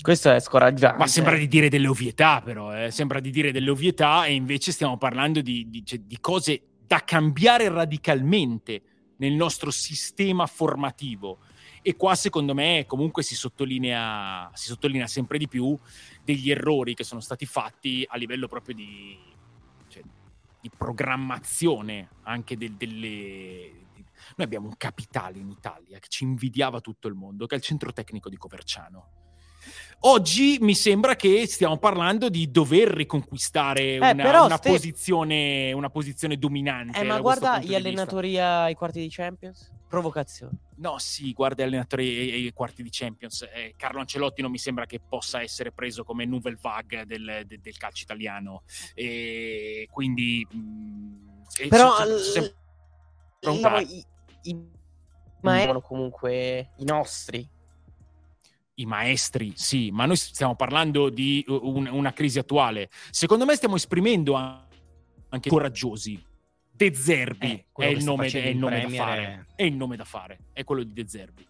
Questo 0.00 0.30
è 0.30 0.40
scoraggiante. 0.40 0.98
Ma 0.98 1.06
sembra 1.06 1.36
di 1.36 1.46
dire 1.46 1.68
delle 1.68 1.86
ovvietà, 1.86 2.40
però, 2.40 2.74
eh? 2.74 2.90
sembra 2.90 3.20
di 3.20 3.30
dire 3.30 3.52
delle 3.52 3.70
ovvietà 3.70 4.24
e 4.24 4.32
invece 4.32 4.72
stiamo 4.72 4.96
parlando 4.96 5.42
di, 5.42 5.68
di, 5.68 5.84
cioè, 5.84 5.98
di 5.98 6.18
cose 6.20 6.62
da 6.86 7.02
cambiare 7.04 7.68
radicalmente 7.68 8.82
nel 9.16 9.32
nostro 9.32 9.70
sistema 9.70 10.46
formativo. 10.46 11.38
E 11.82 11.96
qua, 11.96 12.14
secondo 12.14 12.54
me, 12.54 12.84
comunque 12.86 13.22
si 13.22 13.34
sottolinea, 13.34 14.50
si 14.54 14.68
sottolinea 14.68 15.06
sempre 15.06 15.38
di 15.38 15.48
più 15.48 15.76
degli 16.24 16.50
errori 16.50 16.94
che 16.94 17.04
sono 17.04 17.20
stati 17.20 17.46
fatti 17.46 18.04
a 18.08 18.16
livello 18.16 18.48
proprio 18.48 18.74
di, 18.74 19.16
di 20.60 20.70
programmazione 20.76 22.08
anche 22.22 22.56
del, 22.56 22.72
delle. 22.72 23.78
Noi 24.36 24.46
abbiamo 24.46 24.68
un 24.68 24.76
capitale 24.76 25.38
in 25.38 25.50
Italia 25.50 25.98
che 25.98 26.08
ci 26.08 26.24
invidiava 26.24 26.80
tutto 26.80 27.08
il 27.08 27.14
mondo, 27.14 27.46
che 27.46 27.54
è 27.54 27.58
il 27.58 27.64
centro 27.64 27.92
tecnico 27.92 28.28
di 28.28 28.36
Coverciano 28.36 29.20
Oggi 30.02 30.56
mi 30.60 30.74
sembra 30.74 31.14
che 31.14 31.46
stiamo 31.46 31.76
parlando 31.76 32.30
di 32.30 32.50
dover 32.50 32.88
riconquistare 32.88 33.94
eh, 33.94 33.98
una, 33.98 34.44
una, 34.44 34.56
ste... 34.56 34.70
posizione, 34.70 35.72
una, 35.72 35.90
posizione, 35.90 36.38
dominante. 36.38 36.98
Eh, 36.98 37.04
ma 37.04 37.20
guarda 37.20 37.58
gli 37.58 37.74
allenatori 37.74 38.38
ai 38.38 38.74
quarti 38.74 39.00
di 39.00 39.08
Champions. 39.10 39.70
Provocazione. 39.90 40.52
No, 40.76 40.98
sì, 40.98 41.32
guarda 41.32 41.64
gli 41.64 41.66
allenatori 41.66 42.30
ai 42.30 42.52
quarti 42.52 42.84
di 42.84 42.90
Champions. 42.92 43.42
Eh, 43.52 43.74
Carlo 43.76 43.98
Ancelotti 43.98 44.40
non 44.40 44.52
mi 44.52 44.58
sembra 44.58 44.86
che 44.86 45.00
possa 45.00 45.42
essere 45.42 45.72
preso 45.72 46.04
come 46.04 46.24
nouvelle 46.24 46.58
vague 46.60 47.04
del, 47.04 47.42
del, 47.44 47.58
del 47.58 47.76
calcio 47.76 48.04
italiano. 48.04 48.62
E 48.94 49.88
quindi... 49.90 50.46
Mh, 50.48 50.58
mm, 50.58 51.68
Però... 51.68 52.06
Se, 52.18 52.40
se, 52.40 52.54
diciamo, 53.40 53.78
i, 53.80 54.04
i, 54.42 54.64
ma 55.40 55.60
erano 55.60 55.80
comunque 55.80 56.70
i 56.76 56.84
nostri 56.84 57.48
i 58.74 58.86
maestri, 58.86 59.52
sì, 59.56 59.90
ma 59.90 60.06
noi 60.06 60.16
stiamo 60.16 60.54
parlando 60.54 61.10
di 61.10 61.44
un, 61.48 61.88
una 61.90 62.12
crisi 62.12 62.38
attuale. 62.38 62.88
Secondo 63.10 63.44
me 63.44 63.56
stiamo 63.56 63.74
esprimendo 63.74 64.36
anche 64.36 65.50
coraggiosi. 65.50 66.28
De 66.80 66.94
Zerbi 66.94 67.50
eh, 67.50 67.66
è, 67.74 67.86
il 67.88 68.02
nome, 68.02 68.28
è 68.28 68.38
il 68.38 68.56
nome 68.56 68.80
da 68.80 68.88
fare. 68.88 69.46
È 69.54 69.62
il 69.64 69.74
nome 69.74 69.96
da 69.96 70.04
fare, 70.04 70.38
è 70.54 70.64
quello 70.64 70.82
di 70.82 70.94
De 70.94 71.06
Zerbi. 71.06 71.46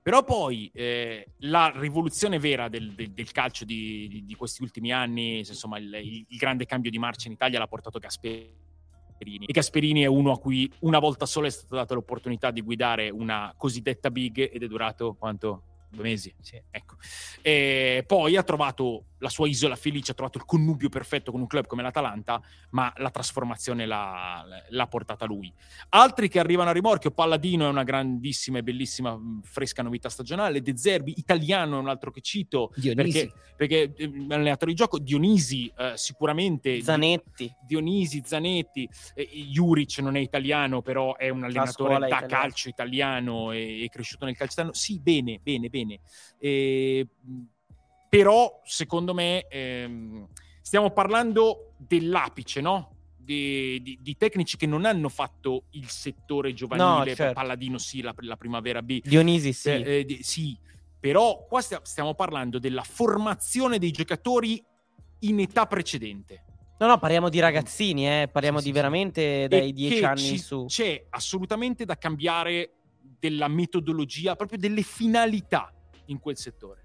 Però 0.00 0.22
poi 0.22 0.70
eh, 0.72 1.26
la 1.38 1.72
rivoluzione 1.74 2.38
vera 2.38 2.68
del, 2.68 2.92
del, 2.92 3.10
del 3.10 3.32
calcio 3.32 3.64
di, 3.64 4.06
di, 4.06 4.24
di, 4.24 4.34
questi 4.36 4.62
ultimi 4.62 4.92
anni, 4.92 5.38
insomma, 5.38 5.78
il, 5.78 5.92
il, 5.92 6.24
il, 6.28 6.36
grande 6.36 6.66
cambio 6.66 6.92
di 6.92 6.98
marcia 6.98 7.26
in 7.26 7.32
Italia 7.32 7.58
l'ha 7.58 7.66
portato 7.66 7.98
Gasperini. 7.98 9.46
E 9.46 9.52
Gasperini 9.52 10.02
è 10.02 10.06
uno 10.06 10.30
a 10.30 10.38
cui 10.38 10.70
una 10.80 11.00
volta 11.00 11.26
sola 11.26 11.48
è 11.48 11.50
stata 11.50 11.74
data 11.74 11.94
l'opportunità 11.94 12.52
di 12.52 12.60
guidare 12.60 13.10
una 13.10 13.52
cosiddetta 13.56 14.12
big 14.12 14.38
ed 14.52 14.62
è 14.62 14.68
durato 14.68 15.16
quanto? 15.18 15.64
due 15.94 16.02
mesi. 16.02 16.34
Sì. 16.40 16.60
Ecco. 16.70 16.96
E 17.40 18.04
poi 18.06 18.36
ha 18.36 18.42
trovato 18.42 19.06
la 19.24 19.30
sua 19.30 19.48
isola 19.48 19.74
felice, 19.74 20.12
ha 20.12 20.14
trovato 20.14 20.36
il 20.36 20.44
connubio 20.44 20.90
perfetto 20.90 21.32
con 21.32 21.40
un 21.40 21.46
club 21.46 21.66
come 21.66 21.82
l'Atalanta, 21.82 22.42
ma 22.70 22.92
la 22.98 23.08
trasformazione 23.08 23.86
l'ha, 23.86 24.44
l'ha 24.68 24.86
portata 24.86 25.24
lui. 25.24 25.50
Altri 25.88 26.28
che 26.28 26.38
arrivano 26.38 26.68
a 26.68 26.72
rimorchio, 26.74 27.10
Palladino 27.10 27.64
è 27.64 27.68
una 27.68 27.84
grandissima 27.84 28.58
e 28.58 28.62
bellissima 28.62 29.18
fresca 29.42 29.82
novità 29.82 30.10
stagionale, 30.10 30.60
De 30.60 30.76
Zerbi, 30.76 31.14
italiano 31.16 31.78
è 31.78 31.80
un 31.80 31.88
altro 31.88 32.10
che 32.10 32.20
cito, 32.20 32.70
Dionisi. 32.76 33.30
perché, 33.30 33.32
perché 33.56 33.94
eh, 33.96 34.26
allenatore 34.28 34.72
di 34.72 34.76
gioco, 34.76 34.98
Dionisi 34.98 35.72
eh, 35.74 35.92
sicuramente... 35.96 36.82
Zanetti. 36.82 37.50
Dionisi, 37.66 38.22
Zanetti, 38.24 38.86
eh, 39.14 39.26
Juric 39.50 39.98
non 40.00 40.16
è 40.16 40.20
italiano, 40.20 40.82
però 40.82 41.16
è 41.16 41.30
un 41.30 41.44
allenatore 41.44 41.98
da 41.98 42.06
italiana. 42.06 42.26
calcio 42.26 42.68
italiano, 42.68 43.52
è, 43.52 43.80
è 43.84 43.88
cresciuto 43.88 44.26
nel 44.26 44.36
calcio 44.36 44.52
italiano. 44.52 44.76
Sì, 44.76 45.00
bene, 45.00 45.40
bene, 45.42 45.70
bene. 45.70 46.00
E, 46.38 47.08
però 48.16 48.60
secondo 48.64 49.12
me 49.12 49.46
ehm, 49.48 50.28
stiamo 50.60 50.90
parlando 50.90 51.72
dell'apice, 51.76 52.60
no? 52.60 52.90
Di, 53.16 53.80
di, 53.82 53.98
di, 54.02 54.16
tecnici 54.18 54.58
che 54.58 54.66
non 54.66 54.84
hanno 54.84 55.08
fatto 55.08 55.64
il 55.70 55.88
settore 55.88 56.52
giovanile, 56.52 57.10
no, 57.10 57.16
certo. 57.16 57.32
Palladino 57.32 57.78
sì, 57.78 58.02
la, 58.02 58.14
la, 58.18 58.36
primavera 58.36 58.82
B. 58.82 59.00
Dionisi 59.02 59.54
sì. 59.54 59.70
Eh, 59.70 60.06
eh, 60.06 60.18
sì, 60.20 60.56
però 61.00 61.46
qua 61.48 61.62
stiamo 61.62 62.14
parlando 62.14 62.58
della 62.58 62.82
formazione 62.82 63.78
dei 63.78 63.90
giocatori 63.90 64.62
in 65.20 65.40
età 65.40 65.66
precedente. 65.66 66.44
No, 66.78 66.86
no, 66.86 66.98
parliamo 66.98 67.30
di 67.30 67.40
ragazzini, 67.40 68.06
eh? 68.06 68.28
parliamo 68.30 68.58
sì, 68.58 68.64
di 68.64 68.70
sì, 68.70 68.76
veramente 68.76 69.48
dai 69.48 69.72
dieci 69.72 70.04
anni 70.04 70.20
ci, 70.20 70.38
su. 70.38 70.66
C'è 70.66 71.06
assolutamente 71.10 71.86
da 71.86 71.96
cambiare 71.96 72.74
della 73.18 73.48
metodologia, 73.48 74.36
proprio 74.36 74.58
delle 74.58 74.82
finalità 74.82 75.72
in 76.06 76.18
quel 76.18 76.36
settore. 76.36 76.83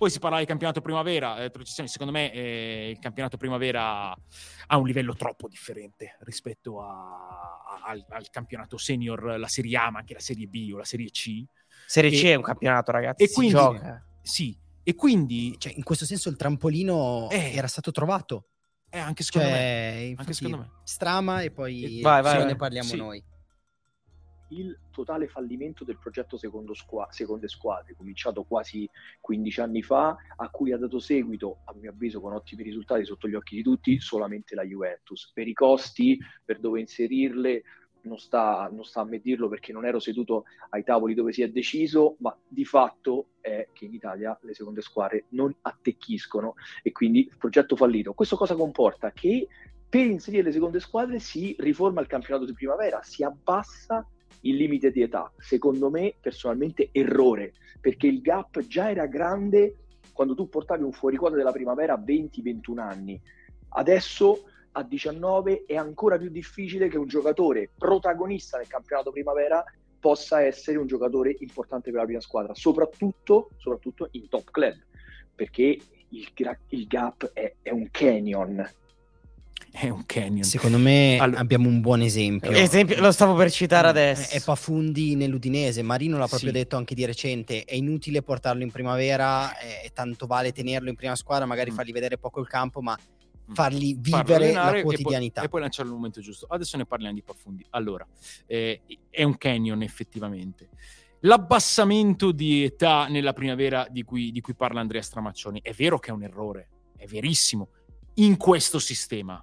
Poi 0.00 0.08
si 0.08 0.18
parla 0.18 0.38
di 0.38 0.46
campionato 0.46 0.80
primavera, 0.80 1.44
eh, 1.44 1.52
secondo 1.62 2.10
me 2.10 2.32
eh, 2.32 2.88
il 2.88 2.98
campionato 3.00 3.36
primavera 3.36 4.08
ha 4.12 4.78
un 4.78 4.86
livello 4.86 5.14
troppo 5.14 5.46
differente 5.46 6.16
rispetto 6.20 6.80
a, 6.80 7.60
a, 7.68 7.90
al, 7.90 8.06
al, 8.08 8.30
campionato 8.30 8.78
senior, 8.78 9.38
la 9.38 9.46
Serie 9.46 9.76
A, 9.76 9.90
ma 9.90 9.98
anche 9.98 10.14
la 10.14 10.20
Serie 10.20 10.46
B 10.46 10.70
o 10.72 10.78
la 10.78 10.84
Serie 10.84 11.10
C. 11.10 11.44
Serie 11.84 12.10
e, 12.10 12.14
C 12.14 12.24
è 12.24 12.34
un 12.34 12.42
campionato, 12.42 12.92
ragazzi. 12.92 13.24
E 13.24 13.30
quindi, 13.30 13.52
gioca. 13.52 14.02
Sì, 14.22 14.58
e 14.82 14.94
quindi... 14.94 15.56
Cioè, 15.58 15.74
in 15.76 15.82
questo 15.82 16.06
senso 16.06 16.30
il 16.30 16.36
trampolino 16.36 17.28
eh, 17.28 17.52
era 17.54 17.66
stato 17.66 17.90
trovato. 17.90 18.46
Eh, 18.88 18.98
anche 18.98 19.22
secondo 19.22 19.48
cioè, 19.48 19.58
me. 19.58 20.14
Anche 20.16 20.32
secondo 20.32 20.56
me. 20.56 20.70
Strama 20.82 21.42
e 21.42 21.50
poi 21.50 22.00
vai, 22.00 22.22
vai, 22.22 22.38
vai. 22.38 22.46
ne 22.46 22.56
parliamo 22.56 22.88
sì. 22.88 22.96
noi 22.96 23.22
il 24.50 24.78
totale 24.90 25.28
fallimento 25.28 25.84
del 25.84 25.98
progetto 25.98 26.36
secondo 26.36 26.74
squa- 26.74 27.08
Seconde 27.10 27.48
Squadre, 27.48 27.94
cominciato 27.94 28.44
quasi 28.44 28.88
15 29.20 29.60
anni 29.60 29.82
fa, 29.82 30.16
a 30.36 30.48
cui 30.50 30.72
ha 30.72 30.78
dato 30.78 30.98
seguito, 30.98 31.60
a 31.64 31.74
mio 31.74 31.90
avviso 31.90 32.20
con 32.20 32.32
ottimi 32.32 32.62
risultati 32.62 33.04
sotto 33.04 33.28
gli 33.28 33.34
occhi 33.34 33.56
di 33.56 33.62
tutti, 33.62 34.00
solamente 34.00 34.54
la 34.54 34.62
Juventus. 34.62 35.30
Per 35.32 35.46
i 35.46 35.52
costi, 35.52 36.18
per 36.44 36.58
dove 36.60 36.80
inserirle, 36.80 37.62
non 38.02 38.18
sta, 38.18 38.68
non 38.72 38.84
sta 38.84 39.00
a 39.00 39.04
me 39.04 39.18
dirlo 39.18 39.48
perché 39.48 39.72
non 39.72 39.84
ero 39.84 39.98
seduto 39.98 40.44
ai 40.70 40.82
tavoli 40.82 41.14
dove 41.14 41.32
si 41.32 41.42
è 41.42 41.48
deciso, 41.48 42.16
ma 42.20 42.36
di 42.46 42.64
fatto 42.64 43.32
è 43.40 43.68
che 43.72 43.84
in 43.84 43.94
Italia 43.94 44.38
le 44.42 44.54
seconde 44.54 44.80
squadre 44.80 45.26
non 45.30 45.54
attecchiscono 45.62 46.54
e 46.82 46.92
quindi 46.92 47.26
il 47.26 47.36
progetto 47.36 47.76
fallito. 47.76 48.14
Questo 48.14 48.36
cosa 48.36 48.54
comporta? 48.54 49.12
Che 49.12 49.48
per 49.88 50.06
inserire 50.06 50.44
le 50.44 50.52
seconde 50.52 50.80
squadre 50.80 51.18
si 51.18 51.54
riforma 51.58 52.00
il 52.00 52.06
campionato 52.06 52.46
di 52.46 52.52
primavera, 52.52 53.02
si 53.02 53.24
abbassa 53.24 54.06
il 54.42 54.56
limite 54.56 54.90
di 54.90 55.02
età. 55.02 55.32
Secondo 55.38 55.90
me, 55.90 56.14
personalmente, 56.20 56.88
errore, 56.92 57.52
perché 57.80 58.06
il 58.06 58.20
gap 58.20 58.60
già 58.66 58.90
era 58.90 59.06
grande 59.06 59.76
quando 60.12 60.34
tu 60.34 60.48
portavi 60.48 60.82
un 60.82 60.92
fuoriquadro 60.92 61.36
della 61.36 61.52
primavera 61.52 61.94
a 61.94 62.02
20-21 62.04 62.78
anni. 62.78 63.20
Adesso 63.70 64.44
a 64.72 64.82
19 64.82 65.64
è 65.66 65.76
ancora 65.76 66.16
più 66.18 66.28
difficile 66.28 66.88
che 66.88 66.98
un 66.98 67.06
giocatore 67.06 67.70
protagonista 67.76 68.58
nel 68.58 68.68
campionato 68.68 69.10
primavera 69.10 69.64
possa 69.98 70.42
essere 70.42 70.78
un 70.78 70.86
giocatore 70.86 71.36
importante 71.40 71.90
per 71.90 72.00
la 72.00 72.06
prima 72.06 72.20
squadra, 72.20 72.54
soprattutto, 72.54 73.50
soprattutto 73.56 74.08
in 74.12 74.28
top 74.28 74.50
club, 74.50 74.76
perché 75.34 75.78
il, 76.08 76.32
il 76.68 76.86
gap 76.86 77.32
è, 77.32 77.54
è 77.60 77.70
un 77.70 77.88
canyon, 77.90 78.66
è 79.70 79.88
un 79.88 80.04
canyon. 80.06 80.42
Secondo 80.42 80.78
me 80.78 81.18
allora, 81.18 81.40
abbiamo 81.40 81.68
un 81.68 81.80
buon 81.80 82.02
esempio. 82.02 82.50
esempio. 82.50 83.00
Lo 83.00 83.12
stavo 83.12 83.34
per 83.34 83.50
citare 83.50 83.86
mm, 83.86 83.90
adesso. 83.90 84.36
È 84.36 84.42
Pafundi 84.42 85.14
nell'Udinese. 85.14 85.82
Marino 85.82 86.18
l'ha 86.18 86.26
proprio 86.26 86.50
sì. 86.50 86.56
detto 86.56 86.76
anche 86.76 86.94
di 86.94 87.04
recente. 87.04 87.64
È 87.64 87.74
inutile 87.74 88.22
portarlo 88.22 88.62
in 88.62 88.70
primavera, 88.70 89.56
è, 89.56 89.90
tanto 89.92 90.26
vale 90.26 90.52
tenerlo 90.52 90.88
in 90.88 90.96
prima 90.96 91.14
squadra, 91.14 91.46
magari 91.46 91.70
mm. 91.70 91.74
fargli 91.74 91.92
vedere 91.92 92.18
poco 92.18 92.40
il 92.40 92.48
campo, 92.48 92.80
ma 92.80 92.98
mm. 92.98 93.54
fargli 93.54 93.96
vivere 93.98 94.52
la 94.52 94.80
quotidianità. 94.82 95.42
E 95.42 95.42
poi, 95.42 95.44
e 95.44 95.48
poi 95.48 95.60
lanciarlo 95.60 95.90
al 95.92 95.96
momento 95.96 96.20
giusto. 96.20 96.46
Adesso 96.48 96.76
ne 96.76 96.84
parliamo 96.86 97.14
di 97.14 97.22
Pafundi. 97.22 97.64
Allora, 97.70 98.06
eh, 98.46 98.82
è 99.08 99.22
un 99.22 99.36
canyon 99.38 99.82
effettivamente. 99.82 100.68
L'abbassamento 101.20 102.32
di 102.32 102.64
età 102.64 103.06
nella 103.06 103.34
primavera 103.34 103.86
di 103.90 104.02
cui, 104.04 104.32
di 104.32 104.40
cui 104.40 104.54
parla 104.54 104.80
Andrea 104.80 105.02
Stramaccioni 105.02 105.60
è 105.62 105.72
vero 105.72 105.98
che 105.98 106.10
è 106.10 106.14
un 106.14 106.22
errore, 106.22 106.68
è 106.96 107.04
verissimo, 107.04 107.68
in 108.14 108.38
questo 108.38 108.78
sistema. 108.78 109.42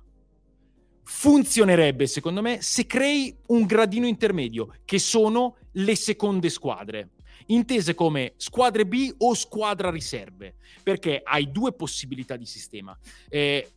Funzionerebbe, 1.09 2.05
secondo 2.05 2.41
me, 2.41 2.61
se 2.61 2.85
crei 2.85 3.33
un 3.47 3.65
gradino 3.65 4.05
intermedio, 4.05 4.73
che 4.83 4.99
sono 4.99 5.55
le 5.71 5.95
seconde 5.95 6.49
squadre, 6.49 7.11
intese 7.45 7.95
come 7.95 8.33
squadre 8.35 8.85
B 8.85 9.15
o 9.19 9.33
squadra 9.33 9.89
riserve, 9.89 10.55
perché 10.83 11.21
hai 11.23 11.49
due 11.49 11.71
possibilità 11.71 12.35
di 12.35 12.45
sistema. 12.45 12.95
Eh, 13.29 13.69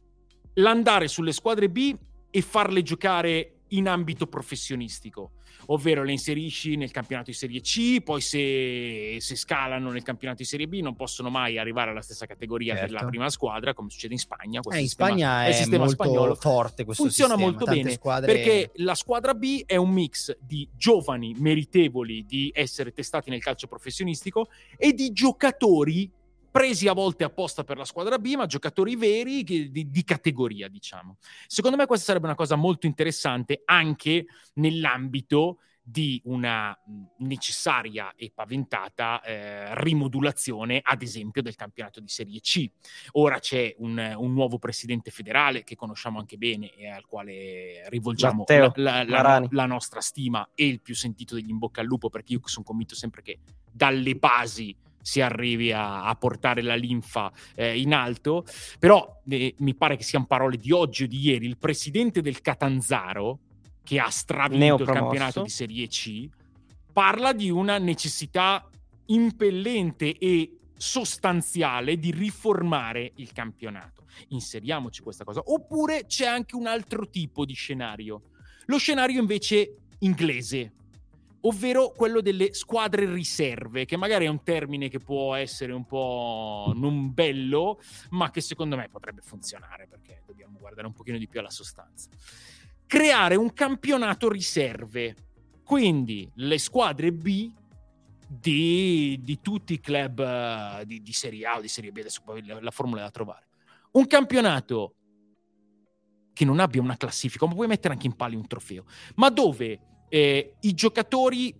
l'andare 0.54 1.06
sulle 1.06 1.30
squadre 1.30 1.70
B 1.70 1.96
e 2.30 2.42
farle 2.42 2.82
giocare 2.82 3.60
in 3.68 3.86
ambito 3.86 4.26
professionistico, 4.26 5.34
ovvero 5.72 6.02
le 6.02 6.12
inserisci 6.12 6.76
nel 6.76 6.90
campionato 6.90 7.30
di 7.30 7.36
Serie 7.36 7.60
C, 7.60 8.02
poi 8.02 8.20
se, 8.20 9.16
se, 9.20 9.36
scalano 9.36 9.90
nel 9.90 10.02
campionato 10.02 10.42
di 10.42 10.48
Serie 10.48 10.66
B 10.66 10.80
non 10.80 10.96
possono 10.96 11.30
mai 11.30 11.58
arrivare 11.58 11.90
alla 11.90 12.02
stessa 12.02 12.26
categoria 12.26 12.74
certo. 12.74 12.92
della 12.92 13.06
prima 13.06 13.28
squadra, 13.30 13.72
come 13.72 13.90
succede 13.90 14.14
in 14.14 14.18
Spagna. 14.18 14.60
Eh, 14.72 14.80
in 14.80 14.88
Spagna 14.88 15.46
è, 15.46 15.56
è 15.56 15.66
molto 15.76 15.88
spagnolo. 15.90 16.34
forte 16.34 16.84
questo 16.84 17.04
Funziona 17.04 17.34
sistema. 17.34 17.50
molto 17.50 17.70
bene 17.70 17.90
squadre... 17.92 18.32
perché 18.32 18.70
la 18.76 18.94
squadra 18.94 19.34
B 19.34 19.62
è 19.64 19.76
un 19.76 19.90
mix 19.90 20.36
di 20.40 20.68
giovani 20.76 21.34
meritevoli 21.38 22.24
di 22.26 22.50
essere 22.54 22.92
testati 22.92 23.30
nel 23.30 23.40
calcio 23.40 23.68
professionistico 23.68 24.48
e 24.76 24.92
di 24.92 25.12
giocatori 25.12 26.10
presi 26.50 26.88
a 26.88 26.92
volte 26.92 27.24
apposta 27.24 27.64
per 27.64 27.76
la 27.76 27.84
squadra 27.84 28.18
B, 28.18 28.34
ma 28.34 28.46
giocatori 28.46 28.96
veri 28.96 29.44
di, 29.44 29.70
di, 29.70 30.04
categoria, 30.04 30.68
diciamo. 30.68 31.16
Secondo 31.46 31.76
me 31.76 31.86
questa 31.86 32.06
sarebbe 32.06 32.26
una 32.26 32.34
cosa 32.34 32.56
molto 32.56 32.86
interessante 32.86 33.62
anche 33.64 34.26
nell'ambito 34.54 35.58
di 35.82 36.20
una 36.26 36.76
necessaria 37.18 38.14
e 38.14 38.30
paventata 38.32 39.20
eh, 39.22 39.82
rimodulazione, 39.82 40.80
ad 40.82 41.02
esempio, 41.02 41.42
del 41.42 41.56
campionato 41.56 42.00
di 42.00 42.08
Serie 42.08 42.40
C. 42.40 42.70
Ora 43.12 43.38
c'è 43.38 43.74
un, 43.78 44.14
un, 44.16 44.32
nuovo 44.32 44.58
presidente 44.58 45.10
federale 45.10 45.64
che 45.64 45.74
conosciamo 45.74 46.18
anche 46.18 46.36
bene 46.36 46.72
e 46.74 46.88
al 46.88 47.06
quale 47.06 47.88
rivolgiamo 47.88 48.44
la, 48.46 48.72
la, 48.76 49.04
la, 49.04 49.46
la, 49.50 49.66
nostra 49.66 50.00
stima 50.00 50.48
e 50.54 50.66
il 50.66 50.80
più 50.80 50.94
sentito 50.94 51.34
degli 51.34 51.50
in 51.50 51.58
bocca 51.58 51.80
al 51.80 51.86
lupo, 51.86 52.08
perché 52.08 52.34
io 52.34 52.40
sono 52.44 52.64
convinto 52.64 52.94
sempre 52.94 53.22
che 53.22 53.40
dalle 53.72 54.14
basi 54.14 54.76
si 55.02 55.20
arrivi 55.20 55.72
a, 55.72 56.04
a 56.04 56.14
portare 56.14 56.62
la 56.62 56.74
linfa 56.74 57.32
eh, 57.54 57.78
in 57.80 57.94
alto, 57.94 58.44
però 58.78 59.20
eh, 59.28 59.54
mi 59.58 59.74
pare 59.74 59.96
che 59.96 60.02
siano 60.02 60.26
parole 60.26 60.56
di 60.56 60.72
oggi 60.72 61.04
o 61.04 61.06
di 61.06 61.18
ieri, 61.18 61.46
il 61.46 61.58
presidente 61.58 62.20
del 62.20 62.40
Catanzaro, 62.40 63.38
che 63.82 63.98
ha 63.98 64.10
stravinto 64.10 64.82
il 64.82 64.88
campionato 64.88 65.42
di 65.42 65.48
Serie 65.48 65.86
C, 65.88 66.28
parla 66.92 67.32
di 67.32 67.50
una 67.50 67.78
necessità 67.78 68.68
impellente 69.06 70.16
e 70.16 70.58
sostanziale 70.76 71.98
di 71.98 72.10
riformare 72.10 73.12
il 73.16 73.32
campionato. 73.32 74.04
Inseriamoci 74.28 75.02
questa 75.02 75.24
cosa. 75.24 75.42
Oppure 75.44 76.06
c'è 76.06 76.26
anche 76.26 76.56
un 76.56 76.66
altro 76.66 77.08
tipo 77.08 77.44
di 77.44 77.54
scenario. 77.54 78.22
Lo 78.66 78.78
scenario 78.78 79.20
invece 79.20 79.76
inglese, 80.00 80.72
ovvero 81.42 81.92
quello 81.92 82.20
delle 82.20 82.52
squadre 82.52 83.10
riserve, 83.10 83.84
che 83.84 83.96
magari 83.96 84.26
è 84.26 84.28
un 84.28 84.42
termine 84.42 84.88
che 84.88 84.98
può 84.98 85.34
essere 85.34 85.72
un 85.72 85.86
po' 85.86 86.72
non 86.74 87.12
bello, 87.12 87.80
ma 88.10 88.30
che 88.30 88.40
secondo 88.40 88.76
me 88.76 88.88
potrebbe 88.88 89.22
funzionare 89.22 89.86
perché 89.86 90.22
dobbiamo 90.26 90.58
guardare 90.58 90.86
un 90.86 90.92
pochino 90.92 91.18
di 91.18 91.28
più 91.28 91.40
alla 91.40 91.50
sostanza. 91.50 92.10
Creare 92.86 93.36
un 93.36 93.52
campionato 93.52 94.28
riserve, 94.28 95.14
quindi 95.64 96.30
le 96.34 96.58
squadre 96.58 97.12
B 97.12 97.52
di, 98.26 99.18
di 99.22 99.40
tutti 99.40 99.72
i 99.74 99.80
club 99.80 100.18
uh, 100.18 100.84
di, 100.84 101.02
di, 101.02 101.12
Serie 101.12 101.46
A 101.46 101.56
o 101.56 101.60
di 101.60 101.68
Serie 101.68 101.92
B, 101.92 101.98
adesso 101.98 102.20
poi 102.24 102.44
la, 102.44 102.60
la 102.60 102.70
formula 102.70 103.02
da 103.02 103.10
trovare. 103.10 103.48
Un 103.92 104.06
campionato 104.06 104.94
che 106.32 106.44
non 106.44 106.60
abbia 106.60 106.80
una 106.80 106.96
classifica, 106.96 107.46
ma 107.46 107.54
puoi 107.54 107.66
mettere 107.66 107.94
anche 107.94 108.06
in 108.06 108.14
palio 108.14 108.38
un 108.38 108.46
trofeo, 108.46 108.84
ma 109.16 109.30
dove 109.30 109.89
eh, 110.10 110.56
I 110.60 110.74
giocatori 110.74 111.54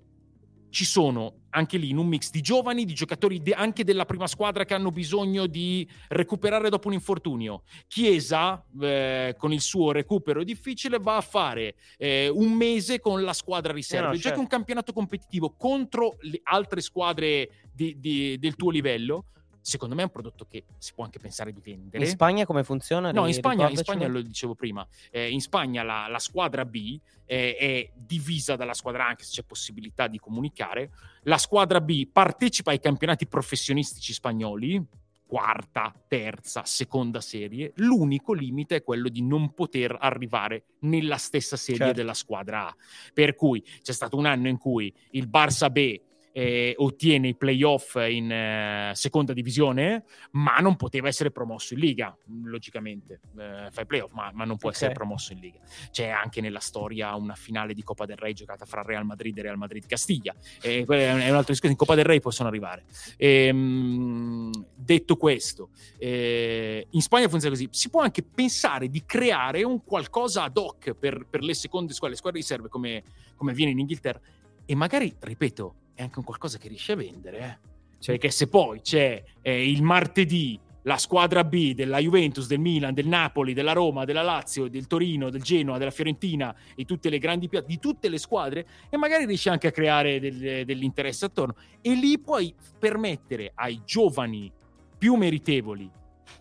ci 0.69 0.85
sono 0.85 1.35
anche 1.51 1.79
lì 1.79 1.91
in 1.91 1.99
un 1.99 2.07
mix 2.07 2.31
di 2.31 2.41
giovani, 2.41 2.85
di 2.85 2.95
giocatori 2.95 3.41
de- 3.41 3.55
anche 3.55 3.83
della 3.83 4.05
prima 4.05 4.27
squadra 4.27 4.65
che 4.65 4.75
hanno 4.75 4.91
bisogno 4.91 5.47
di 5.47 5.89
recuperare 6.09 6.69
dopo 6.69 6.89
un 6.89 6.95
infortunio. 6.95 7.63
Chiesa, 7.89 8.65
eh, 8.81 9.35
con 9.37 9.53
il 9.53 9.61
suo 9.61 9.93
recupero 9.93 10.45
difficile, 10.45 10.99
va 10.99 11.17
a 11.17 11.21
fare 11.21 11.75
eh, 11.97 12.29
un 12.29 12.53
mese 12.53 13.01
con 13.01 13.23
la 13.23 13.33
squadra 13.33 13.73
riserva. 13.73 14.07
No, 14.07 14.13
no, 14.13 14.15
certo. 14.15 14.29
Giochi 14.29 14.41
un 14.41 14.49
campionato 14.49 14.93
competitivo 14.93 15.55
contro 15.57 16.17
le 16.21 16.41
altre 16.43 16.81
squadre 16.81 17.69
di, 17.73 17.99
di, 17.99 18.39
del 18.39 18.55
tuo 18.55 18.71
livello 18.71 19.27
secondo 19.61 19.95
me 19.95 20.03
è 20.03 20.05
un 20.05 20.11
prodotto 20.11 20.47
che 20.47 20.65
si 20.79 20.93
può 20.95 21.05
anche 21.05 21.19
pensare 21.19 21.53
di 21.53 21.61
vendere. 21.61 22.05
In 22.05 22.11
Spagna 22.11 22.45
come 22.47 22.65
funziona? 22.65 23.13
No, 23.13 23.27
in 23.27 23.35
Spagna, 23.35 23.69
in 23.69 23.77
Spagna, 23.77 24.07
lo 24.07 24.23
dicevo 24.23 24.55
prima, 24.55 24.87
eh, 25.11 25.31
in 25.31 25.41
Spagna 25.41 25.83
la, 25.83 26.07
la 26.09 26.19
squadra 26.19 26.65
B 26.65 26.99
eh, 27.25 27.57
è 27.57 27.91
divisa 27.95 28.57
dalla 28.57 28.75
squadra 28.75 29.05
A, 29.05 29.09
anche 29.09 29.25
se 29.25 29.33
c'è 29.33 29.43
possibilità 29.43 30.09
di 30.09 30.19
comunicare. 30.19 30.91
La 31.23 31.39
squadra 31.39 31.81
B 31.81 32.09
partecipa 32.11 32.71
ai 32.71 32.81
campionati 32.81 33.27
professionistici 33.27 34.13
spagnoli, 34.13 34.85
quarta, 35.31 35.95
terza, 36.09 36.65
seconda 36.65 37.21
serie. 37.21 37.73
L'unico 37.77 38.33
limite 38.33 38.77
è 38.77 38.83
quello 38.83 39.09
di 39.09 39.23
non 39.23 39.55
poter 39.55 39.97
arrivare 40.01 40.65
nella 40.81 41.19
stessa 41.19 41.57
serie 41.57 41.79
certo. 41.79 41.95
della 41.95 42.15
squadra 42.15 42.67
A. 42.67 42.77
Per 43.15 43.37
cui 43.37 43.63
c'è 43.81 43.93
stato 43.93 44.17
un 44.17 44.27
anno 44.27 44.49
in 44.49 44.59
cui 44.59 44.93
il 45.11 45.29
Barça 45.29 45.71
B 45.71 46.01
eh, 46.33 46.75
ottiene 46.77 47.29
i 47.29 47.35
playoff 47.35 47.97
in 47.97 48.31
eh, 48.31 48.93
seconda 48.95 49.33
divisione, 49.33 50.05
ma 50.33 50.57
non 50.59 50.77
poteva 50.77 51.09
essere 51.09 51.31
promosso 51.31 51.75
in 51.75 51.81
Liga, 51.81 52.17
logicamente. 52.45 53.21
Eh, 53.39 53.69
fa 53.71 53.81
i 53.81 53.87
playoff, 53.87 54.13
ma, 54.13 54.31
ma 54.33 54.45
non 54.45 54.57
può 54.57 54.69
okay. 54.69 54.81
essere 54.81 54.93
promosso 54.93 55.33
in 55.33 55.41
Liga. 55.41 55.59
C'è 55.91 56.09
anche 56.09 56.41
nella 56.41 56.61
storia 56.61 57.15
una 57.15 57.35
finale 57.35 57.75
di 57.75 57.83
Coppa 57.83 58.07
del 58.07 58.17
Re 58.17 58.33
giocata 58.33 58.65
fra 58.65 58.83
Real 58.83 59.05
Madrid 59.05 59.37
e 59.39 59.43
Real 59.43 59.57
Madrid 59.57 59.87
Castiglia. 59.87 60.35
è 60.61 60.83
un 60.83 60.91
altro 60.91 61.53
discorso, 61.53 61.67
in 61.67 61.77
Coppa 61.77 61.95
del 61.95 62.05
Re 62.05 62.21
possono 62.21 62.49
arrivare. 62.49 62.85
Ehm, 63.17 64.51
detto 64.75 65.17
questo, 65.17 65.71
eh, 65.99 66.87
in 66.91 67.01
Spagna 67.01 67.29
funziona 67.29 67.55
così. 67.55 67.69
Si 67.71 67.91
può 67.91 68.03
anche 68.03 68.23
pensare 68.23 68.89
di 68.89 69.05
creare 69.05 69.63
un 69.63 69.85
qualcosa 69.85 70.45
ad 70.45 70.57
hoc 70.57 70.95
per, 70.95 71.27
per 71.29 71.43
le 71.43 71.55
seconde 71.55 71.93
squadre, 71.93 72.15
le 72.15 72.21
squadre 72.21 72.41
riserve 72.41 72.69
come, 72.69 73.03
come 73.37 73.51
avviene 73.51 73.73
in 73.73 73.79
Inghilterra, 73.81 74.21
e 74.65 74.75
magari, 74.75 75.15
ripeto, 75.19 75.75
è 76.01 76.03
anche 76.03 76.19
un 76.19 76.25
qualcosa 76.25 76.59
che 76.59 76.69
riesce 76.69 76.93
a 76.93 76.97
vendere. 76.97 77.39
Eh? 77.39 77.69
Cioè, 77.99 78.19
che 78.19 78.31
se 78.31 78.49
poi 78.49 78.81
c'è 78.81 79.23
eh, 79.43 79.71
il 79.71 79.83
martedì 79.83 80.59
la 80.85 80.97
squadra 80.97 81.45
B 81.45 81.75
della 81.75 81.99
Juventus, 81.99 82.47
del 82.47 82.59
Milan, 82.59 82.95
del 82.95 83.07
Napoli, 83.07 83.53
della 83.53 83.73
Roma, 83.73 84.07
della 84.07 84.23
Lazio, 84.23 84.67
del 84.69 84.87
Torino, 84.87 85.29
del 85.29 85.43
Genoa, 85.43 85.77
della 85.77 85.91
Fiorentina 85.91 86.57
e 86.75 86.87
tutte 86.87 87.11
le 87.11 87.19
grandi 87.19 87.51
piazze, 87.51 87.67
di 87.67 87.79
tutte 87.79 88.09
le 88.09 88.17
squadre, 88.17 88.67
e 88.89 88.97
magari 88.97 89.27
riesci 89.27 89.51
anche 89.51 89.67
a 89.67 89.73
creare 89.73 90.19
del, 90.19 90.65
dell'interesse 90.65 91.27
attorno. 91.27 91.55
E 91.83 91.93
lì 91.93 92.19
puoi 92.19 92.55
permettere 92.79 93.53
ai 93.55 93.83
giovani 93.85 94.51
più 94.97 95.17
meritevoli 95.17 95.91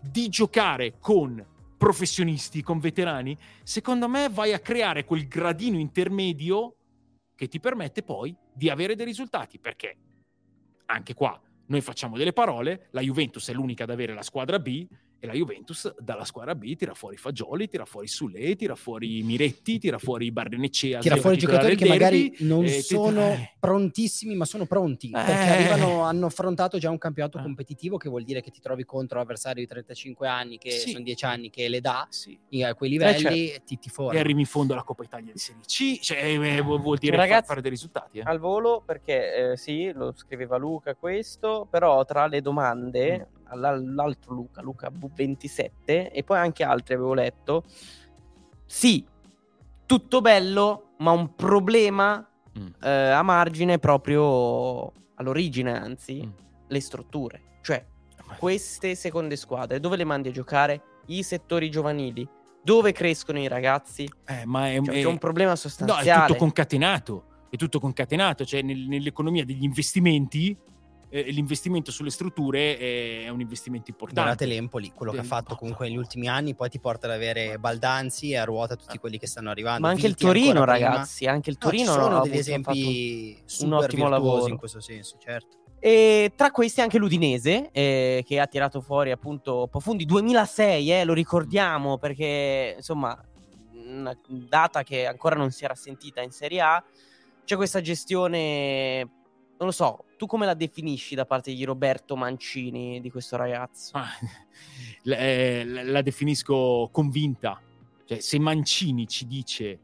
di 0.00 0.30
giocare 0.30 0.94
con 0.98 1.44
professionisti, 1.76 2.62
con 2.62 2.78
veterani. 2.78 3.36
Secondo 3.62 4.08
me 4.08 4.30
vai 4.30 4.54
a 4.54 4.58
creare 4.58 5.04
quel 5.04 5.28
gradino 5.28 5.78
intermedio 5.78 6.76
che 7.40 7.48
ti 7.48 7.58
permette 7.58 8.02
poi 8.02 8.36
di 8.52 8.68
avere 8.68 8.94
dei 8.94 9.06
risultati, 9.06 9.58
perché 9.58 9.96
anche 10.84 11.14
qua 11.14 11.40
noi 11.68 11.80
facciamo 11.80 12.18
delle 12.18 12.34
parole, 12.34 12.88
la 12.90 13.00
Juventus 13.00 13.48
è 13.48 13.54
l'unica 13.54 13.84
ad 13.84 13.90
avere 13.90 14.12
la 14.12 14.20
squadra 14.20 14.58
B 14.58 14.86
e 15.22 15.26
la 15.26 15.34
Juventus 15.34 15.94
dalla 15.98 16.24
squadra 16.24 16.54
B 16.54 16.74
tira 16.76 16.94
fuori 16.94 17.18
Fagioli, 17.18 17.68
tira 17.68 17.84
fuori 17.84 18.08
Sule, 18.08 18.56
tira 18.56 18.74
fuori 18.74 19.22
Miretti, 19.22 19.78
tira 19.78 19.98
fuori 19.98 20.32
Barrenecea. 20.32 21.00
Tira 21.00 21.16
fuori 21.16 21.36
giocatori 21.36 21.76
che 21.76 21.84
derby, 21.84 21.98
magari 21.98 22.36
non 22.40 22.64
eh, 22.64 22.80
sono 22.80 23.20
eh. 23.20 23.54
prontissimi, 23.60 24.34
ma 24.34 24.46
sono 24.46 24.64
pronti 24.64 25.08
eh. 25.08 25.22
perché 25.22 25.32
arrivano, 25.32 26.00
hanno 26.04 26.24
affrontato 26.24 26.78
già 26.78 26.88
un 26.88 26.96
campionato 26.96 27.38
eh. 27.38 27.42
competitivo, 27.42 27.98
che 27.98 28.08
vuol 28.08 28.24
dire 28.24 28.40
che 28.40 28.50
ti 28.50 28.60
trovi 28.60 28.84
contro 28.84 29.20
avversari 29.20 29.60
di 29.60 29.66
35 29.66 30.26
anni, 30.26 30.56
che 30.56 30.70
sì. 30.70 30.90
sono 30.92 31.04
10 31.04 31.24
anni 31.26 31.50
che 31.50 31.68
le 31.68 31.82
dà 31.82 32.06
sì. 32.08 32.38
a 32.64 32.74
quei 32.74 32.88
livelli, 32.88 33.44
eh, 33.44 33.48
certo. 33.48 33.64
ti, 33.66 33.78
ti 33.78 33.90
E 34.12 34.18
arrivi 34.18 34.40
in 34.40 34.46
fondo 34.46 34.72
alla 34.72 34.84
Coppa 34.84 35.04
Italia 35.04 35.32
di 35.34 35.38
Serie 35.38 35.60
C, 35.66 36.00
cioè, 36.00 36.24
eh, 36.24 36.62
vuol 36.62 36.96
dire 36.96 37.16
Ragazzi, 37.16 37.46
fare 37.46 37.60
dei 37.60 37.70
risultati. 37.70 38.20
Al 38.20 38.38
volo, 38.38 38.82
perché 38.86 39.52
sì, 39.56 39.92
lo 39.92 40.14
scriveva 40.16 40.56
Luca 40.56 40.94
questo, 40.94 41.66
però 41.70 42.02
tra 42.06 42.26
le 42.26 42.40
domande. 42.40 43.28
Mm 43.34 43.38
l'altro 43.54 44.34
Luca, 44.34 44.62
Luca 44.62 44.90
V27 44.90 46.10
e 46.12 46.22
poi 46.24 46.38
anche 46.38 46.64
altri 46.64 46.94
avevo 46.94 47.14
letto. 47.14 47.64
Sì, 48.66 49.04
tutto 49.86 50.20
bello, 50.20 50.94
ma 50.98 51.10
un 51.10 51.34
problema 51.34 52.26
mm. 52.58 52.66
eh, 52.82 52.90
a 52.90 53.22
margine 53.22 53.78
proprio 53.78 54.92
all'origine, 55.14 55.76
anzi, 55.76 56.24
mm. 56.24 56.30
le 56.68 56.80
strutture. 56.80 57.42
Cioè, 57.62 57.84
queste 58.38 58.94
seconde 58.94 59.36
squadre, 59.36 59.80
dove 59.80 59.96
le 59.96 60.04
mandi 60.04 60.28
a 60.28 60.32
giocare? 60.32 60.82
I 61.06 61.22
settori 61.22 61.70
giovanili, 61.70 62.26
dove 62.62 62.92
crescono 62.92 63.38
i 63.40 63.48
ragazzi? 63.48 64.08
Eh, 64.26 64.44
ma 64.46 64.70
è, 64.70 64.80
cioè, 64.80 65.00
è, 65.00 65.04
un 65.04 65.18
problema 65.18 65.56
sostanziale. 65.56 66.08
No, 66.08 66.24
è 66.24 66.26
tutto 66.26 66.38
concatenato 66.38 67.24
è 67.50 67.56
tutto 67.56 67.80
concatenato, 67.80 68.44
cioè 68.44 68.62
nel- 68.62 68.86
nell'economia 68.86 69.44
degli 69.44 69.64
investimenti 69.64 70.56
eh, 71.10 71.22
l'investimento 71.32 71.90
sulle 71.90 72.10
strutture 72.10 72.78
è 72.78 73.28
un 73.28 73.40
investimento 73.40 73.90
importante. 73.90 74.22
Guardate 74.22 74.46
l'Empoli, 74.46 74.92
quello 74.94 75.10
che 75.12 75.18
ha 75.18 75.20
Del- 75.22 75.28
fatto 75.28 75.56
comunque 75.56 75.88
negli 75.88 75.96
ultimi 75.96 76.28
anni, 76.28 76.54
poi 76.54 76.68
ti 76.70 76.78
porta 76.78 77.06
ad 77.06 77.12
avere 77.12 77.58
Baldanzi 77.58 78.30
e 78.30 78.36
a 78.36 78.44
ruota 78.44 78.76
tutti 78.76 78.96
quelli 78.98 79.18
che 79.18 79.26
stanno 79.26 79.50
arrivando. 79.50 79.80
Ma 79.82 79.88
anche 79.88 80.06
il 80.06 80.12
Viti 80.12 80.24
Torino, 80.24 80.64
ragazzi, 80.64 81.26
anche 81.26 81.50
il 81.50 81.56
No, 81.60 81.70
ci 81.70 81.76
Torino 81.76 81.92
sono 81.92 82.18
ha 82.18 82.22
degli 82.22 82.38
esempi 82.38 83.36
un 83.40 83.48
super 83.48 83.74
ottimo 83.84 84.08
virtuosi 84.08 84.10
lavoro. 84.10 84.48
in 84.48 84.56
questo 84.56 84.80
senso, 84.80 85.16
certo. 85.18 85.58
E 85.82 86.32
tra 86.36 86.50
questi 86.50 86.82
anche 86.82 86.98
l'Udinese, 86.98 87.70
eh, 87.72 88.22
che 88.26 88.38
ha 88.38 88.46
tirato 88.46 88.80
fuori 88.82 89.10
appunto 89.10 89.66
Profondi 89.70 90.04
2006, 90.04 90.92
eh, 90.92 91.04
lo 91.04 91.14
ricordiamo 91.14 91.96
perché 91.98 92.74
insomma, 92.76 93.18
una 93.72 94.16
data 94.28 94.82
che 94.82 95.06
ancora 95.06 95.36
non 95.36 95.50
si 95.50 95.64
era 95.64 95.74
sentita 95.74 96.20
in 96.20 96.30
Serie 96.30 96.60
A. 96.60 96.84
C'è 97.44 97.56
questa 97.56 97.80
gestione, 97.80 98.98
non 99.58 99.66
lo 99.68 99.70
so, 99.72 100.04
tu 100.20 100.26
come 100.26 100.44
la 100.44 100.52
definisci 100.52 101.14
da 101.14 101.24
parte 101.24 101.50
di 101.54 101.64
Roberto 101.64 102.14
Mancini, 102.14 103.00
di 103.00 103.10
questo 103.10 103.36
ragazzo? 103.36 103.96
Ah, 103.96 104.10
la, 105.04 105.16
eh, 105.16 105.64
la- 105.64 105.82
la 105.82 106.02
definisco 106.02 106.90
convinta. 106.92 107.58
Cioè, 108.04 108.20
se 108.20 108.38
Mancini 108.38 109.08
ci 109.08 109.26
dice 109.26 109.78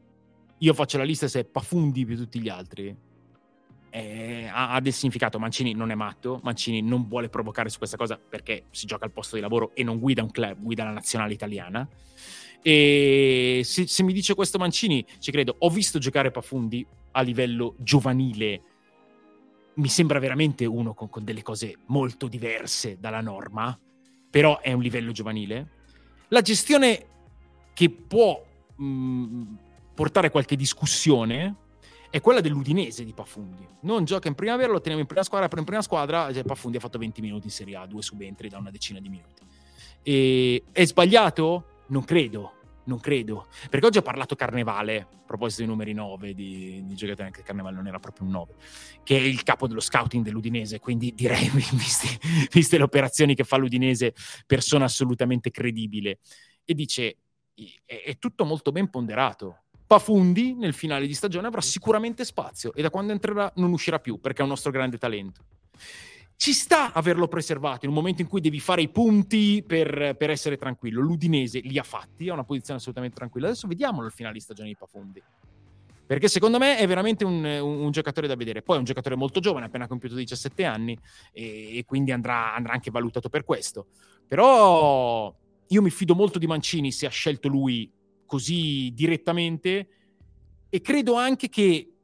io 0.59 0.73
faccio 0.75 0.99
la 0.99 1.03
lista 1.03 1.27
se 1.27 1.39
è 1.39 1.43
Pafundi 1.43 2.05
più 2.05 2.15
tutti 2.15 2.39
gli 2.39 2.49
altri, 2.49 2.95
eh, 3.89 4.47
ha, 4.47 4.73
ha 4.73 4.79
del 4.79 4.93
significato. 4.93 5.39
Mancini 5.39 5.73
non 5.73 5.89
è 5.89 5.95
matto, 5.95 6.39
Mancini 6.43 6.83
non 6.83 7.07
vuole 7.07 7.29
provocare 7.29 7.69
su 7.69 7.79
questa 7.79 7.97
cosa 7.97 8.19
perché 8.19 8.65
si 8.69 8.85
gioca 8.85 9.05
al 9.05 9.11
posto 9.11 9.37
di 9.37 9.41
lavoro 9.41 9.71
e 9.73 9.81
non 9.83 9.97
guida 9.97 10.21
un 10.21 10.29
club, 10.29 10.61
guida 10.61 10.83
la 10.83 10.91
nazionale 10.91 11.33
italiana. 11.33 11.89
E 12.61 13.61
se, 13.63 13.87
se 13.87 14.03
mi 14.03 14.13
dice 14.13 14.35
questo 14.35 14.59
Mancini, 14.59 15.03
ci 15.17 15.31
credo. 15.31 15.55
Ho 15.57 15.69
visto 15.71 15.97
giocare 15.97 16.29
Pafundi 16.29 16.85
a 17.13 17.21
livello 17.21 17.73
giovanile. 17.79 18.61
Mi 19.77 19.87
sembra 19.87 20.19
veramente 20.19 20.65
uno 20.65 20.93
con, 20.93 21.09
con 21.09 21.23
delle 21.23 21.41
cose 21.41 21.77
molto 21.87 22.27
diverse 22.27 22.97
dalla 22.99 23.21
norma, 23.21 23.77
però 24.29 24.59
è 24.59 24.73
un 24.73 24.81
livello 24.81 25.11
giovanile. 25.11 25.75
La 26.29 26.41
gestione 26.41 27.05
che 27.73 27.89
può 27.89 28.43
mh, 28.75 29.43
portare 29.93 30.29
qualche 30.29 30.55
discussione 30.55 31.55
è 32.09 32.21
quella 32.21 32.41
dell'Udinese 32.41 33.03
di 33.03 33.13
Pafundi. 33.13 33.67
Non 33.81 34.05
gioca 34.05 34.27
in 34.27 34.35
primavera, 34.35 34.71
lo 34.71 34.79
teniamo 34.79 35.01
in 35.01 35.07
prima 35.07 35.23
squadra, 35.23 35.47
però 35.47 35.59
in 35.61 35.67
prima 35.67 35.81
squadra 35.81 36.33
cioè, 36.33 36.43
Pafundi 36.43 36.77
ha 36.77 36.79
fatto 36.79 36.97
20 36.97 37.21
minuti 37.21 37.47
in 37.47 37.51
Serie 37.51 37.75
A, 37.75 37.85
due 37.85 38.01
subentri 38.01 38.49
da 38.49 38.57
una 38.57 38.71
decina 38.71 38.99
di 38.99 39.09
minuti. 39.09 39.43
E 40.01 40.63
è 40.71 40.85
sbagliato? 40.85 41.83
Non 41.87 42.03
credo, 42.03 42.53
non 42.87 42.99
credo. 42.99 43.47
Perché 43.69 43.85
oggi 43.85 43.97
ha 43.99 44.01
parlato 44.01 44.35
Carnevale, 44.35 44.99
a 44.99 45.07
proposito 45.25 45.61
dei 45.61 45.69
numeri 45.69 45.93
9 45.93 46.33
di, 46.33 46.83
di 46.85 46.95
giocatori, 46.95 47.27
anche 47.27 47.43
Carnevale 47.43 47.75
non 47.75 47.87
era 47.87 47.99
proprio 47.99 48.25
un 48.25 48.33
9, 48.33 48.53
che 49.03 49.17
è 49.17 49.21
il 49.21 49.43
capo 49.43 49.67
dello 49.67 49.79
scouting 49.79 50.23
dell'Udinese, 50.23 50.79
quindi 50.79 51.13
direi, 51.13 51.49
viste, 51.73 52.07
viste 52.51 52.77
le 52.77 52.83
operazioni 52.83 53.35
che 53.35 53.43
fa 53.43 53.57
l'Udinese, 53.57 54.13
persona 54.45 54.85
assolutamente 54.85 55.51
credibile. 55.51 56.19
E 56.65 56.73
dice, 56.73 57.17
è, 57.85 58.03
è 58.05 58.17
tutto 58.17 58.45
molto 58.45 58.71
ben 58.71 58.89
ponderato. 58.89 59.63
Pafundi 59.85 60.53
nel 60.53 60.73
finale 60.73 61.07
di 61.07 61.13
stagione 61.13 61.47
avrà 61.47 61.61
sicuramente 61.61 62.25
spazio 62.25 62.73
e 62.73 62.81
da 62.81 62.89
quando 62.89 63.13
entrerà 63.13 63.49
non 63.55 63.71
uscirà 63.71 63.99
più 63.99 64.19
perché 64.19 64.41
è 64.41 64.43
un 64.43 64.49
nostro 64.49 64.71
grande 64.71 64.97
talento. 64.97 65.45
Ci 66.39 66.53
sta 66.53 66.93
averlo 66.93 67.27
preservato 67.27 67.85
in 67.85 67.89
un 67.89 67.97
momento 67.97 68.21
in 68.21 68.27
cui 68.27 68.41
devi 68.41 68.59
fare 68.59 68.83
i 68.83 68.89
punti 68.89 69.63
per, 69.65 70.15
per 70.15 70.29
essere 70.29 70.55
tranquillo. 70.55 71.01
L'Udinese 71.01 71.59
li 71.59 71.79
ha 71.79 71.83
fatti, 71.83 72.29
ha 72.29 72.33
una 72.33 72.43
posizione 72.43 72.77
assolutamente 72.77 73.17
tranquilla. 73.17 73.47
Adesso 73.47 73.67
vediamolo 73.67 74.05
il 74.05 74.13
finale 74.13 74.35
di 74.35 74.39
stagione 74.39 74.69
di 74.69 74.75
Pafundi. 74.77 75.21
Perché 76.05 76.27
secondo 76.27 76.59
me 76.59 76.77
è 76.77 76.85
veramente 76.85 77.25
un, 77.25 77.43
un, 77.43 77.81
un 77.81 77.91
giocatore 77.91 78.27
da 78.27 78.35
vedere. 78.35 78.61
Poi 78.61 78.75
è 78.75 78.79
un 78.79 78.85
giocatore 78.85 79.15
molto 79.15 79.39
giovane, 79.39 79.65
appena 79.65 79.87
compiuto 79.87 80.13
17 80.13 80.63
anni, 80.63 80.95
e, 81.33 81.79
e 81.79 81.85
quindi 81.85 82.11
andrà, 82.11 82.53
andrà 82.53 82.73
anche 82.73 82.91
valutato 82.91 83.29
per 83.29 83.43
questo. 83.43 83.87
Però 84.27 85.35
io 85.67 85.81
mi 85.81 85.89
fido 85.89 86.13
molto 86.13 86.37
di 86.37 86.45
Mancini 86.45 86.91
se 86.91 87.07
ha 87.07 87.09
scelto 87.09 87.47
lui 87.47 87.91
così 88.27 88.91
direttamente 88.93 89.87
e 90.69 90.81
credo 90.81 91.15
anche 91.15 91.49
che 91.49 91.96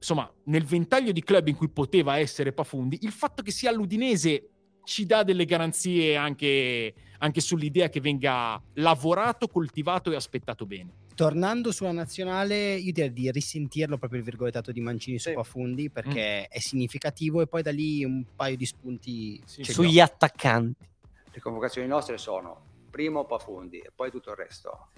insomma 0.00 0.32
nel 0.44 0.64
ventaglio 0.64 1.12
di 1.12 1.22
club 1.22 1.48
in 1.48 1.56
cui 1.56 1.68
poteva 1.68 2.16
essere 2.18 2.52
Pafundi 2.52 2.98
il 3.02 3.12
fatto 3.12 3.42
che 3.42 3.50
sia 3.50 3.70
l'Udinese 3.70 4.48
ci 4.82 5.04
dà 5.04 5.22
delle 5.22 5.44
garanzie 5.44 6.16
anche, 6.16 6.94
anche 7.18 7.40
sull'idea 7.40 7.88
che 7.90 8.00
venga 8.00 8.60
lavorato, 8.74 9.46
coltivato 9.46 10.10
e 10.10 10.16
aspettato 10.16 10.66
bene. 10.66 10.98
Tornando 11.14 11.70
sulla 11.70 11.92
nazionale, 11.92 12.74
io 12.74 12.90
direi 12.92 13.12
di 13.12 13.30
risentirlo 13.30 13.98
proprio 13.98 14.20
il 14.20 14.24
virgolettato 14.24 14.72
di 14.72 14.80
Mancini 14.80 15.18
su 15.18 15.28
Sì. 15.28 15.34
Pafundi 15.34 15.90
perché 15.90 16.46
è 16.48 16.58
significativo 16.58 17.42
e 17.42 17.46
poi 17.46 17.62
da 17.62 17.70
lì 17.70 18.02
un 18.04 18.24
paio 18.34 18.56
di 18.56 18.64
spunti 18.64 19.40
Sì, 19.44 19.62
Sugli 19.64 20.00
ho. 20.00 20.04
attaccanti. 20.04 20.88
Le 21.30 21.40
convocazioni 21.40 21.86
nostre 21.86 22.16
sono 22.16 22.62
primo 22.90 23.26
Pafundi 23.26 23.78
e 23.78 23.92
poi 23.94 24.10
tutto 24.10 24.30
il 24.30 24.36
resto. 24.36 24.88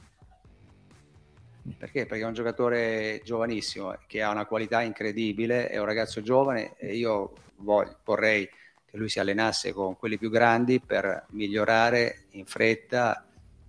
Perché? 1.79 2.07
Perché 2.07 2.25
è 2.25 2.27
un 2.27 2.35
giocatore 2.35 3.21
giovanissimo 3.25 3.97
che 4.07 4.23
ha 4.23 4.31
una 4.31 4.47
qualità 4.47 4.83
incredibile, 4.83 5.69
è 5.69 5.79
un 5.79 5.85
ragazzo 5.85 6.21
giovane 6.21 6.75
e 6.77 6.97
io 6.97 7.33
voglio- 7.57 7.99
vorrei 8.05 8.49
che 8.85 8.97
lui 8.97 9.09
si 9.09 9.21
allenasse 9.21 9.73
con 9.73 9.97
quelli 9.97 10.19
più 10.19 10.29
grandi 10.29 10.81
per 10.81 11.27
migliorare 11.31 12.25
in 12.31 12.47
fretta 12.47 13.27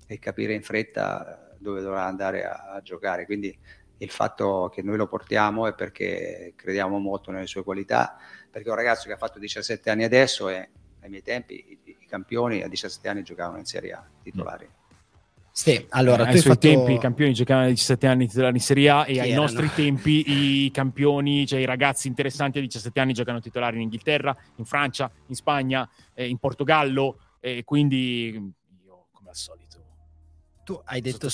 e 0.08 0.20
capire 0.20 0.54
in 0.54 0.64
fretta 0.64 1.56
dove 1.60 1.82
dovrà 1.82 2.06
andare 2.06 2.46
a, 2.46 2.74
a 2.74 2.82
giocare. 2.82 3.26
Quindi 3.26 3.58
il 3.98 4.10
fatto 4.10 4.70
che 4.74 4.82
noi 4.82 4.98
lo 4.98 5.08
portiamo 5.08 5.68
è 5.68 5.74
perché 5.74 6.54
crediamo 6.56 6.98
molto 6.98 7.32
nelle 7.32 7.48
sue 7.48 7.64
qualità, 7.64 8.18
perché 8.50 8.68
è 8.68 8.72
un 8.72 8.78
ragazzo 8.78 9.08
che 9.08 9.14
ha 9.14 9.18
fatto 9.18 9.40
17 9.40 9.90
anni 9.90 10.04
adesso 10.04 10.50
e 10.50 10.70
ai 11.02 11.10
miei 11.10 11.22
tempi 11.22 11.80
i, 11.86 11.98
i 12.00 12.06
campioni 12.06 12.62
a 12.64 12.68
17 12.68 13.08
anni 13.08 13.24
giocavano 13.24 13.60
in 13.60 13.66
Serie 13.66 13.94
A 13.94 14.06
titolari. 14.22 14.70
Sì, 15.56 15.86
allora, 15.90 16.24
tu 16.24 16.32
ai 16.32 16.40
suoi 16.40 16.54
fatto... 16.56 16.68
tempi 16.68 16.94
i 16.94 16.98
campioni 16.98 17.32
giocavano 17.32 17.68
a 17.68 17.70
17 17.70 18.08
anni 18.08 18.28
titolari 18.28 18.56
in 18.56 18.62
Serie 18.64 18.90
A 18.90 19.02
e 19.04 19.14
Chi 19.14 19.20
ai 19.20 19.30
erano? 19.30 19.42
nostri 19.44 19.70
tempi 19.76 20.24
i 20.66 20.72
campioni, 20.72 21.46
cioè 21.46 21.60
i 21.60 21.66
ragazzi 21.66 22.08
interessanti 22.08 22.58
a 22.58 22.62
17 22.62 23.00
anni 23.00 23.14
giocano 23.14 23.40
titolari 23.40 23.76
in 23.76 23.84
Inghilterra, 23.84 24.36
in 24.56 24.66
Francia, 24.66 25.12
in 25.28 25.36
Spagna, 25.36 25.88
eh, 26.16 26.28
in 26.28 26.40
Portogallo 26.40 27.20
e 27.40 27.64
quindi 27.66 28.30
io 28.84 29.08
come 29.12 29.30
al 29.30 29.36
solito 29.36 29.78
Tu 30.64 30.82
hai 30.86 31.02
detto. 31.02 31.30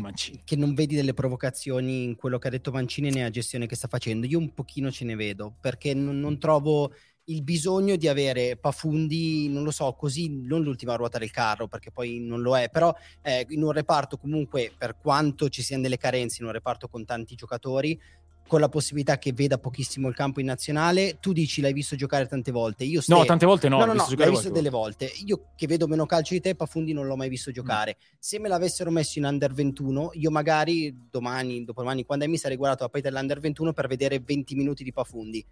Mancini. 0.00 0.40
che 0.42 0.56
non 0.56 0.72
vedi 0.72 0.94
delle 0.94 1.12
provocazioni 1.12 2.04
in 2.04 2.16
quello 2.16 2.38
che 2.38 2.48
ha 2.48 2.50
detto 2.50 2.72
Mancini 2.72 3.10
nella 3.10 3.28
gestione 3.28 3.66
che 3.66 3.76
sta 3.76 3.86
facendo. 3.86 4.24
Io 4.26 4.38
un 4.38 4.54
pochino 4.54 4.90
ce 4.90 5.04
ne 5.04 5.14
vedo 5.14 5.54
perché 5.60 5.92
non, 5.92 6.18
non 6.20 6.38
trovo 6.38 6.90
il 7.28 7.42
bisogno 7.42 7.96
di 7.96 8.08
avere 8.08 8.56
Pafundi, 8.56 9.48
non 9.48 9.64
lo 9.64 9.70
so, 9.70 9.92
così 9.94 10.28
non 10.28 10.62
l'ultima 10.62 10.94
ruota 10.94 11.18
del 11.18 11.30
carro 11.30 11.66
perché 11.66 11.90
poi 11.90 12.20
non 12.20 12.40
lo 12.40 12.56
è, 12.56 12.68
però 12.68 12.94
eh, 13.22 13.46
in 13.50 13.62
un 13.62 13.72
reparto 13.72 14.16
comunque 14.16 14.72
per 14.76 14.96
quanto 15.00 15.48
ci 15.48 15.62
siano 15.62 15.82
delle 15.82 15.96
carenze 15.96 16.40
in 16.40 16.46
un 16.46 16.52
reparto 16.52 16.88
con 16.88 17.04
tanti 17.04 17.34
giocatori 17.34 17.98
con 18.46 18.60
la 18.60 18.68
possibilità 18.68 19.18
che 19.18 19.32
veda 19.32 19.58
pochissimo 19.58 20.08
il 20.08 20.14
campo 20.14 20.38
in 20.38 20.46
nazionale, 20.46 21.18
tu 21.20 21.32
dici 21.32 21.60
l'hai 21.60 21.72
visto 21.72 21.96
giocare 21.96 22.28
tante 22.28 22.52
volte. 22.52 22.84
Io 22.84 23.02
No, 23.06 23.16
ste- 23.16 23.26
tante 23.26 23.44
volte 23.44 23.68
no, 23.68 23.78
no, 23.78 23.86
l'ho 23.86 23.86
no, 23.86 23.92
no, 23.94 23.98
visto 23.98 24.10
giocare 24.10 24.30
l'hai 24.30 24.38
visto 24.38 24.54
delle 24.54 24.70
volte. 24.70 25.12
Io 25.24 25.46
che 25.56 25.66
vedo 25.66 25.88
meno 25.88 26.06
calcio 26.06 26.34
di 26.34 26.40
te, 26.40 26.54
Pafundi 26.54 26.92
non 26.92 27.06
l'ho 27.06 27.16
mai 27.16 27.28
visto 27.28 27.50
giocare. 27.50 27.96
Se 28.20 28.38
me 28.38 28.46
l'avessero 28.46 28.92
messo 28.92 29.18
in 29.18 29.24
under 29.24 29.52
21, 29.52 30.10
io 30.14 30.30
magari 30.30 30.96
domani, 31.10 31.64
dopodomani, 31.64 32.04
quando 32.04 32.24
è 32.24 32.28
mi 32.28 32.38
sarei 32.38 32.56
guardato 32.56 32.84
la 32.84 32.88
partita 32.88 33.12
dell'under 33.12 33.40
21 33.40 33.72
per 33.72 33.88
vedere 33.88 34.20
20 34.20 34.54
minuti 34.54 34.84
di 34.84 34.92
Pafundi. 34.92 35.44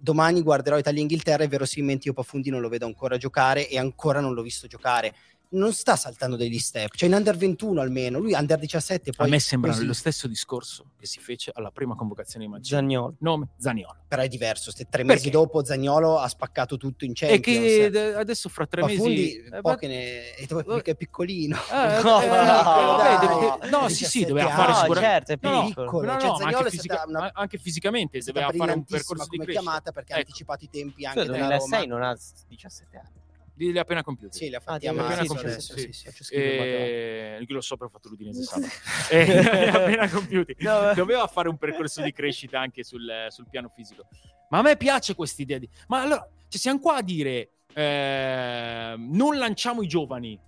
Domani 0.00 0.42
guarderò 0.42 0.78
Italia-Inghilterra 0.78 1.42
e 1.42 1.48
verosimilmente 1.48 2.06
io 2.06 2.14
Pafundi 2.14 2.50
non 2.50 2.60
lo 2.60 2.68
vedo 2.68 2.86
ancora 2.86 3.16
giocare 3.16 3.68
e 3.68 3.78
ancora 3.78 4.20
non 4.20 4.32
l'ho 4.32 4.42
visto 4.42 4.68
giocare. 4.68 5.12
Non 5.50 5.72
sta 5.72 5.96
saltando 5.96 6.36
degli 6.36 6.58
step, 6.58 6.94
cioè 6.94 7.08
in 7.08 7.14
under 7.14 7.34
21 7.34 7.80
almeno, 7.80 8.18
lui 8.18 8.34
under 8.34 8.58
17 8.58 9.12
poi 9.12 9.26
A 9.26 9.30
me 9.30 9.40
sembra 9.40 9.70
così. 9.70 9.86
lo 9.86 9.94
stesso 9.94 10.28
discorso 10.28 10.90
che 10.98 11.06
si 11.06 11.20
fece 11.20 11.50
alla 11.54 11.70
prima 11.70 11.94
convocazione 11.94 12.44
di 12.44 12.50
Mancini. 12.50 12.78
Zagnolo. 12.78 13.14
Nome 13.20 13.48
Zaniolo. 13.56 13.96
però 14.06 14.20
è 14.20 14.28
diverso, 14.28 14.70
ste 14.70 14.84
tre 14.90 15.04
Perché? 15.04 15.14
mesi 15.14 15.30
dopo 15.30 15.64
Zagnolo 15.64 16.18
ha 16.18 16.28
spaccato 16.28 16.76
tutto 16.76 17.06
in 17.06 17.12
E 17.12 17.14
Champions. 17.14 17.42
che 17.66 17.90
d- 17.90 17.96
adesso 18.16 18.50
fra 18.50 18.66
tre 18.66 18.82
Pafundi 18.82 19.02
mesi... 19.08 19.36
eh, 19.38 19.60
po' 19.62 19.68
ma- 19.70 19.76
che 19.78 19.86
ne... 19.86 20.34
e 20.36 20.46
poi 20.46 20.80
è 20.82 20.94
piccolino. 20.94 21.56
Eh, 21.72 22.02
No, 22.02 22.20
eh, 22.20 22.26
no, 22.26 22.96
dai, 22.98 23.18
deve- 23.18 23.70
no, 23.70 23.88
sì, 23.88 24.04
sì, 24.04 24.24
17 24.24 24.26
doveva 24.26 24.50
fare 24.50 24.72
No, 24.72 24.78
sicuramente. 24.80 25.24
certo, 25.26 25.32
è 25.32 25.38
No, 25.50 25.60
no, 25.62 25.66
piccolo. 25.68 26.00
no, 26.02 26.12
no, 26.12 26.20
Cioè, 26.20 26.44
anche, 26.44 26.66
è 26.66 26.70
fisica- 26.70 27.04
una- 27.06 27.18
ma 27.20 27.30
anche 27.32 27.56
fisicamente 27.58 28.18
doveva 28.18 28.50
fare 28.54 28.72
un 28.72 28.84
percorso 28.84 29.26
di 29.30 29.38
crescita. 29.38 29.60
chiamata 29.62 29.92
perché 29.92 30.12
ha 30.12 30.16
Ecco. 30.16 30.26
anticipato 30.26 30.64
i 30.64 30.68
tempi 30.70 31.02
Cioè, 31.04 31.10
anche 31.10 31.20
della 31.24 31.36
2006 31.38 31.80
Roma. 31.88 31.94
non 31.94 32.02
ha 32.06 32.18
17 32.48 32.96
anni. 32.98 33.26
Li 33.58 33.72
li 33.72 33.78
ha 33.78 33.82
appena 33.82 34.02
compiuti. 34.02 34.38
Sì, 34.38 34.48
li 34.48 34.54
ha 34.54 34.58
Ah, 34.58 34.60
fatti 34.60 34.80
ti 34.80 34.86
a 34.86 34.90
avevo 34.90 35.04
appena 35.04 35.20
marzo 35.20 35.34
compiuti, 35.34 35.54
adesso, 35.54 35.76
sì. 35.76 35.92
sì, 35.92 36.24
sì. 36.24 36.34
E... 36.34 37.38
Io 37.46 37.54
lo 37.54 37.60
so 37.60 37.74
ho 37.78 37.88
fatto 37.88 38.08
l'Udinese 38.08 38.42
sabato. 38.42 38.72
Eh, 39.10 39.24
li 39.24 39.68
ha 39.68 39.72
appena 39.82 40.08
compiuti. 40.08 40.56
No, 40.60 40.94
Doveva 40.94 41.26
fare 41.26 41.48
un 41.48 41.58
percorso 41.58 42.00
di 42.02 42.12
crescita 42.12 42.60
anche 42.60 42.84
sul, 42.84 43.26
sul 43.28 43.46
piano 43.50 43.68
fisico. 43.74 44.06
Ma 44.50 44.58
a 44.58 44.62
me 44.62 44.76
piace 44.76 45.14
questa 45.14 45.42
idea 45.42 45.58
di... 45.58 45.68
Ma 45.88 46.02
allora, 46.02 46.26
cioè, 46.48 46.60
siamo 46.60 46.78
qua 46.78 46.96
a 46.96 47.02
dire 47.02 47.50
eh, 47.74 48.94
non 48.96 49.36
lanciamo 49.36 49.82
i 49.82 49.86
giovani. 49.88 50.38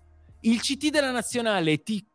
Il 0.43 0.61
CT 0.61 0.89
della 0.91 1.11
nazionale 1.11 1.83
ti 1.83 2.07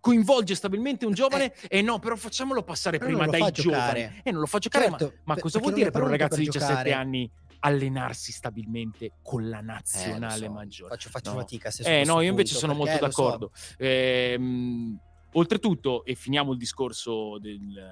coinvolge 0.00 0.54
stabilmente 0.54 1.06
un 1.06 1.14
giovane 1.14 1.54
e 1.68 1.80
no, 1.80 1.98
però 1.98 2.14
facciamolo 2.14 2.62
passare 2.62 2.98
Però 2.98 3.10
prima 3.10 3.26
dai 3.26 3.50
giovani. 3.52 4.20
E 4.22 4.30
non 4.30 4.40
lo 4.40 4.46
fa 4.46 4.58
giocare, 4.58 4.88
Certo, 4.90 5.04
ma, 5.04 5.12
ma 5.24 5.34
per- 5.34 5.42
cosa 5.44 5.58
vuol 5.60 5.72
dire 5.72 5.90
per 5.90 6.02
un 6.02 6.08
ragazzo 6.08 6.36
di 6.36 6.44
per 6.44 6.52
17 6.52 6.74
giocare. 6.82 6.92
anni 6.92 7.30
allenarsi 7.64 8.30
stabilmente 8.30 9.12
con 9.22 9.48
la 9.48 9.58
Eh, 9.60 9.62
nazionale 9.62 10.46
so, 10.46 10.50
maggiore? 10.52 10.90
Faccio, 10.90 11.08
faccio 11.08 11.32
No. 11.32 11.38
fatica. 11.38 11.70
Se 11.70 11.82
Eh 12.00 12.04
no, 12.04 12.20
io 12.20 12.28
invece 12.30 12.52
punto, 12.52 12.66
sono 12.66 12.74
molto 12.74 12.98
lo 13.04 13.10
so. 13.10 13.22
d'accordo. 13.22 13.52
Ehm, 13.78 14.98
oltretutto, 15.32 16.04
e 16.04 16.14
finiamo 16.14 16.52
il 16.52 16.58
discorso 16.58 17.38
del, 17.38 17.82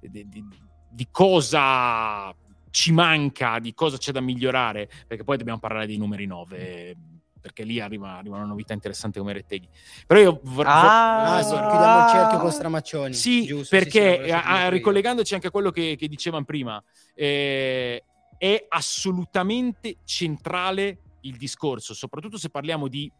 di, 0.00 0.28
di- 0.28 0.44
di 0.90 1.08
cosa 1.10 2.34
ci 2.70 2.92
manca, 2.92 3.58
di 3.58 3.74
cosa 3.74 3.96
c'è 3.98 4.12
da 4.12 4.20
migliorare, 4.20 4.88
perché 5.06 5.24
poi 5.24 5.36
dobbiamo 5.36 5.58
parlare 5.58 5.86
dei 5.86 5.96
numeri 5.96 6.26
9, 6.26 6.96
perché 7.40 7.64
lì 7.64 7.80
arriva, 7.80 8.16
arriva 8.16 8.36
una 8.36 8.44
novità 8.46 8.72
interessante 8.74 9.18
come 9.18 9.32
Retteghi. 9.32 9.68
Però 10.06 10.20
io 10.20 10.40
vor- 10.44 10.66
Ah, 10.66 11.36
Ah, 11.36 11.42
vor- 11.42 11.44
sì, 11.44 11.54
Ah. 11.54 11.68
chiudiamo 11.68 11.98
il 12.04 12.08
cerchio 12.10 12.38
con 12.38 12.52
Stramaccioni. 12.52 13.14
sì, 13.14 13.44
Giusto, 13.44 13.64
sì, 13.64 13.70
perché 13.70 14.00
sì, 14.00 14.06
l'avevo 14.18 14.32
a- 14.32 14.36
a- 14.36 14.42
sentito 14.44 14.64
io. 14.64 14.70
ricollegandoci 14.70 15.34
anche 15.34 15.46
a 15.48 15.50
quello 15.50 15.70
che, 15.70 15.96
che 15.98 16.08
dicevamo 16.08 16.44
prima, 16.44 16.82
eh, 17.14 18.04
è 18.38 18.66
assolutamente 18.68 19.98
centrale 20.04 21.00
il 21.22 21.36
discorso, 21.36 21.92
soprattutto 21.92 22.38
se 22.38 22.48
parliamo 22.48 22.88
di 22.88 23.10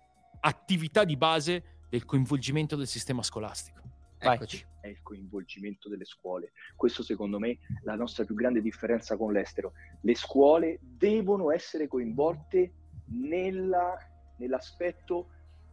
attività 0.41 1.05
di 1.05 1.17
base 1.17 1.85
del 1.91 2.05
coinvolgimento 2.05 2.77
del 2.77 2.87
sistema 2.87 3.23
scolastico. 3.23 3.77
Eccoci. 4.21 4.67
è 4.81 4.89
il 4.89 5.01
coinvolgimento 5.03 5.89
delle 5.89 6.05
scuole. 6.05 6.51
Questo 6.75 7.05
secondo 7.05 7.39
me 7.39 7.51
è 7.51 7.59
la 7.83 7.95
nostra 7.95 8.25
più 8.25 8.35
grande 8.35 8.61
differenza 8.61 9.17
con 9.17 9.33
l'estero. 9.33 9.75
Le 10.01 10.15
scuole 10.17 10.79
devono 10.81 11.53
essere 11.53 11.87
coinvolte 11.87 12.73
nella- 13.07 13.97
nell'aspetto, 14.39 15.29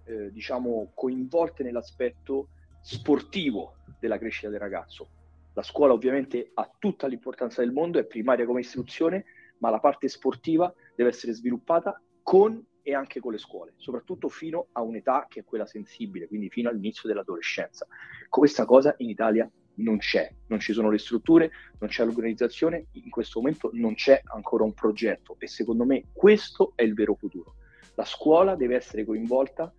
eh, 0.05 0.31
diciamo, 0.31 0.91
coinvolte 0.93 1.63
nell'aspetto 1.63 2.49
sportivo 2.81 3.77
della 3.99 4.19
crescita 4.19 4.49
del 4.49 4.59
ragazzo. 4.59 5.09
La 5.53 5.63
scuola 5.63 5.93
ovviamente 5.93 6.51
ha 6.53 6.69
tutta 6.77 7.07
l'importanza 7.07 7.61
del 7.61 7.71
mondo, 7.71 7.97
è 7.97 8.03
primaria 8.05 8.45
come 8.45 8.59
istruzione, 8.59 9.25
ma 9.65 9.71
la 9.71 9.79
parte 9.79 10.07
sportiva 10.07 10.71
deve 10.95 11.09
essere 11.09 11.33
sviluppata 11.33 11.99
con 12.21 12.63
e 12.83 12.93
anche 12.93 13.19
con 13.19 13.31
le 13.31 13.39
scuole, 13.39 13.73
soprattutto 13.77 14.29
fino 14.29 14.67
a 14.73 14.83
un'età 14.83 15.25
che 15.27 15.39
è 15.39 15.43
quella 15.43 15.65
sensibile, 15.65 16.27
quindi 16.27 16.51
fino 16.51 16.69
all'inizio 16.69 17.09
dell'adolescenza. 17.09 17.87
Questa 18.29 18.63
cosa 18.65 18.93
in 18.99 19.09
Italia 19.09 19.51
non 19.77 19.97
c'è, 19.97 20.31
non 20.49 20.59
ci 20.59 20.71
sono 20.71 20.91
le 20.91 20.99
strutture, 20.99 21.49
non 21.79 21.89
c'è 21.89 22.05
l'organizzazione, 22.05 22.89
in 22.91 23.09
questo 23.09 23.39
momento 23.39 23.71
non 23.73 23.95
c'è 23.95 24.21
ancora 24.25 24.63
un 24.63 24.73
progetto 24.73 25.35
e 25.39 25.47
secondo 25.47 25.83
me 25.83 26.03
questo 26.13 26.73
è 26.75 26.83
il 26.83 26.93
vero 26.93 27.15
futuro. 27.15 27.55
La 27.95 28.05
scuola 28.05 28.53
deve 28.53 28.75
essere 28.75 29.03
coinvolta 29.03 29.73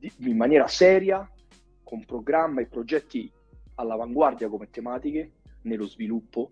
in 0.00 0.36
maniera 0.36 0.66
seria, 0.66 1.30
con 1.82 2.06
programma 2.06 2.62
e 2.62 2.68
progetti 2.68 3.30
all'avanguardia 3.74 4.48
come 4.48 4.70
tematiche, 4.70 5.32
nello 5.64 5.86
sviluppo 5.86 6.48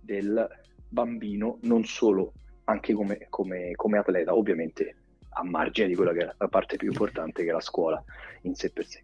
del 0.00 0.48
bambino, 0.90 1.58
non 1.62 1.84
solo, 1.84 2.32
anche 2.64 2.92
come, 2.92 3.26
come- 3.30 3.72
come 3.74 3.98
atleta, 3.98 4.34
ovviamente 4.34 4.96
a 5.30 5.44
margine 5.44 5.88
di 5.88 5.94
quella 5.94 6.12
che 6.12 6.20
è 6.20 6.34
la 6.36 6.48
parte 6.48 6.76
più 6.76 6.88
importante 6.88 7.44
che 7.44 7.50
è 7.50 7.52
la 7.52 7.60
scuola 7.60 8.02
in 8.42 8.54
sé 8.54 8.70
per 8.70 8.86
sé. 8.86 9.02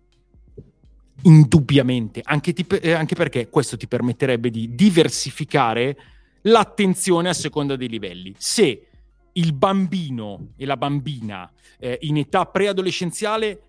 Indubbiamente, 1.23 2.21
anche, 2.23 2.53
ti- 2.53 2.67
eh, 2.67 2.93
anche 2.93 3.15
perché 3.15 3.49
questo 3.49 3.77
ti 3.77 3.87
permetterebbe 3.87 4.51
di 4.51 4.75
diversificare 4.75 5.97
l'attenzione 6.43 7.29
a 7.29 7.35
seconda 7.35 7.77
dei 7.77 7.89
livelli. 7.89 8.35
Se 8.37 8.89
il 9.33 9.53
bambino 9.53 10.53
e 10.57 10.67
la 10.67 10.77
bambina 10.77 11.51
eh, 11.79 11.99
in 12.03 12.17
età 12.19 12.47
preadolescenziale 12.47 13.63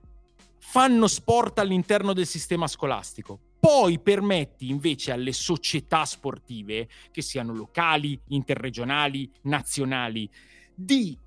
fanno 0.57 1.07
sport 1.07 1.59
all'interno 1.59 2.13
del 2.13 2.25
sistema 2.25 2.67
scolastico, 2.67 3.39
poi 3.67 3.99
permetti 3.99 4.69
invece 4.69 5.11
alle 5.11 5.33
società 5.33 6.05
sportive, 6.05 6.87
che 7.11 7.21
siano 7.21 7.53
locali, 7.53 8.17
interregionali, 8.29 9.29
nazionali, 9.41 10.29
di 10.73 11.17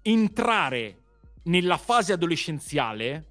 entrare 0.00 1.02
nella 1.42 1.76
fase 1.76 2.14
adolescenziale, 2.14 3.26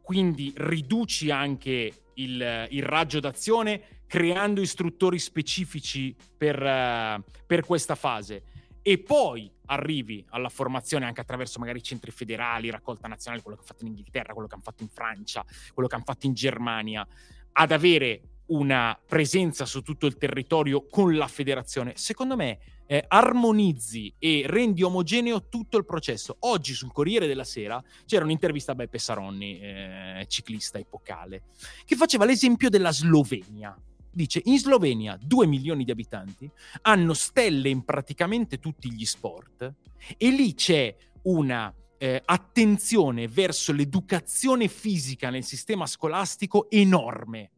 quindi 0.00 0.50
riduci 0.56 1.30
anche 1.30 1.92
il, 2.14 2.66
il 2.70 2.82
raggio 2.82 3.20
d'azione 3.20 4.04
creando 4.06 4.62
istruttori 4.62 5.18
specifici 5.18 6.16
per, 6.38 6.62
eh, 6.62 7.22
per 7.44 7.66
questa 7.66 7.96
fase 7.96 8.55
e 8.88 8.98
poi 8.98 9.50
arrivi 9.64 10.24
alla 10.28 10.48
formazione 10.48 11.06
anche 11.06 11.20
attraverso 11.20 11.58
magari 11.58 11.82
centri 11.82 12.12
federali, 12.12 12.70
raccolta 12.70 13.08
nazionale, 13.08 13.42
quello 13.42 13.56
che 13.56 13.64
hanno 13.64 13.72
fatto 13.72 13.84
in 13.84 13.96
Inghilterra, 13.96 14.32
quello 14.32 14.46
che 14.46 14.54
hanno 14.54 14.62
fatto 14.62 14.84
in 14.84 14.88
Francia, 14.88 15.44
quello 15.74 15.88
che 15.88 15.96
hanno 15.96 16.04
fatto 16.04 16.26
in 16.26 16.34
Germania, 16.34 17.04
ad 17.50 17.72
avere 17.72 18.20
una 18.46 18.96
presenza 19.04 19.66
su 19.66 19.82
tutto 19.82 20.06
il 20.06 20.16
territorio 20.16 20.86
con 20.86 21.16
la 21.16 21.26
federazione, 21.26 21.94
secondo 21.96 22.36
me 22.36 22.60
eh, 22.86 23.04
armonizzi 23.08 24.14
e 24.20 24.44
rendi 24.46 24.84
omogeneo 24.84 25.48
tutto 25.48 25.78
il 25.78 25.84
processo. 25.84 26.36
Oggi 26.42 26.72
sul 26.72 26.92
Corriere 26.92 27.26
della 27.26 27.42
Sera 27.42 27.82
c'era 28.04 28.22
un'intervista 28.22 28.70
a 28.70 28.76
Beppe 28.76 28.98
Saronni, 28.98 29.58
eh, 29.58 30.26
ciclista 30.28 30.78
epocale, 30.78 31.42
che 31.84 31.96
faceva 31.96 32.24
l'esempio 32.24 32.68
della 32.68 32.92
Slovenia. 32.92 33.76
Dice, 34.16 34.40
in 34.44 34.58
Slovenia 34.58 35.18
2 35.20 35.46
milioni 35.46 35.84
di 35.84 35.90
abitanti 35.90 36.50
hanno 36.82 37.12
stelle 37.12 37.68
in 37.68 37.84
praticamente 37.84 38.58
tutti 38.58 38.90
gli 38.90 39.04
sport 39.04 39.74
e 40.16 40.30
lì 40.30 40.54
c'è 40.54 40.96
una 41.24 41.70
eh, 41.98 42.22
attenzione 42.24 43.28
verso 43.28 43.74
l'educazione 43.74 44.68
fisica 44.68 45.28
nel 45.28 45.44
sistema 45.44 45.84
scolastico 45.86 46.70
enorme. 46.70 47.50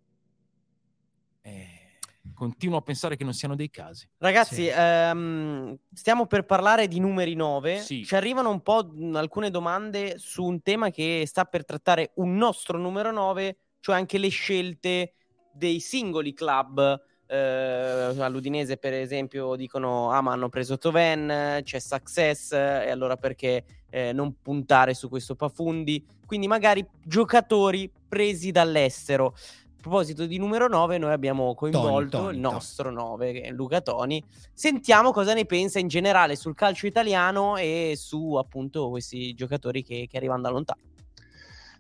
Eh, 1.43 2.01
continuo 2.35 2.79
a 2.79 2.83
pensare 2.83 3.15
che 3.17 3.23
non 3.23 3.35
siano 3.35 3.55
dei 3.55 3.71
casi. 3.71 4.09
Ragazzi, 4.17 4.65
Sì. 4.65 4.71
ehm, 4.75 5.79
stiamo 5.93 6.27
per 6.27 6.45
parlare 6.45 6.89
di 6.89 6.99
numeri 6.99 7.35
9. 7.35 7.79
Sì. 7.79 8.05
Ci 8.05 8.17
arrivano 8.17 8.51
un 8.51 8.63
po' 8.63 8.79
alcune 9.13 9.51
domande 9.51 10.19
su 10.19 10.43
un 10.43 10.61
tema 10.61 10.91
che 10.91 11.23
sta 11.25 11.45
per 11.45 11.65
trattare 11.65 12.11
un 12.17 12.35
nostro 12.35 12.79
numero 12.79 13.13
9, 13.13 13.59
cioè 13.79 13.95
anche 13.95 14.19
le 14.19 14.29
scelte 14.29 15.13
dei 15.59 15.81
singoli 15.81 16.33
club. 16.33 17.01
Eh, 17.27 17.37
all'Udinese, 17.37 18.79
per 18.79 18.95
esempio, 18.95 19.55
dicono: 19.57 20.11
Ah, 20.11 20.23
ma 20.23 20.33
hanno 20.33 20.49
preso 20.49 20.79
Toven, 20.79 21.61
c'è 21.63 21.79
Success, 21.79 22.53
eh, 22.53 22.87
e 22.87 22.91
allora 22.91 23.17
perché 23.17 23.65
eh, 23.91 24.13
non 24.13 24.37
puntare 24.41 24.95
su 24.95 25.09
questo 25.09 25.35
Pafundi? 25.35 26.07
Quindi, 26.25 26.47
magari 26.47 26.87
giocatori 27.05 27.91
presi 28.09 28.51
dall'estero. 28.51 29.35
A 29.79 29.81
proposito 29.81 30.27
di 30.27 30.39
numero 30.39 30.69
9, 30.69 30.99
noi 30.99 31.13
abbiamo 31.13 31.55
coinvolto 31.55 32.19
Toni, 32.19 32.37
il 32.37 32.41
Toni. 32.43 32.55
nostro 32.55 32.91
9, 32.91 33.33
che 33.33 33.41
è 33.43 33.51
Luca 33.51 33.81
Toni. 33.81 34.23
Sentiamo 34.53 35.13
cosa 35.13 35.35
ne 35.35 35.45
pensa 35.45 35.79
in 35.79 35.89
generale 35.89 36.35
sul 36.35 36.55
calcio 36.55 36.87
italiano 36.87 37.57
e 37.57 37.95
su 37.97 38.35
appunto 38.35 38.89
questi 38.91 39.35
giocatori 39.35 39.85
che, 39.85 40.07
che 40.11 40.17
arrivano 40.17 40.43
da 40.43 40.51
lontano. 40.51 40.81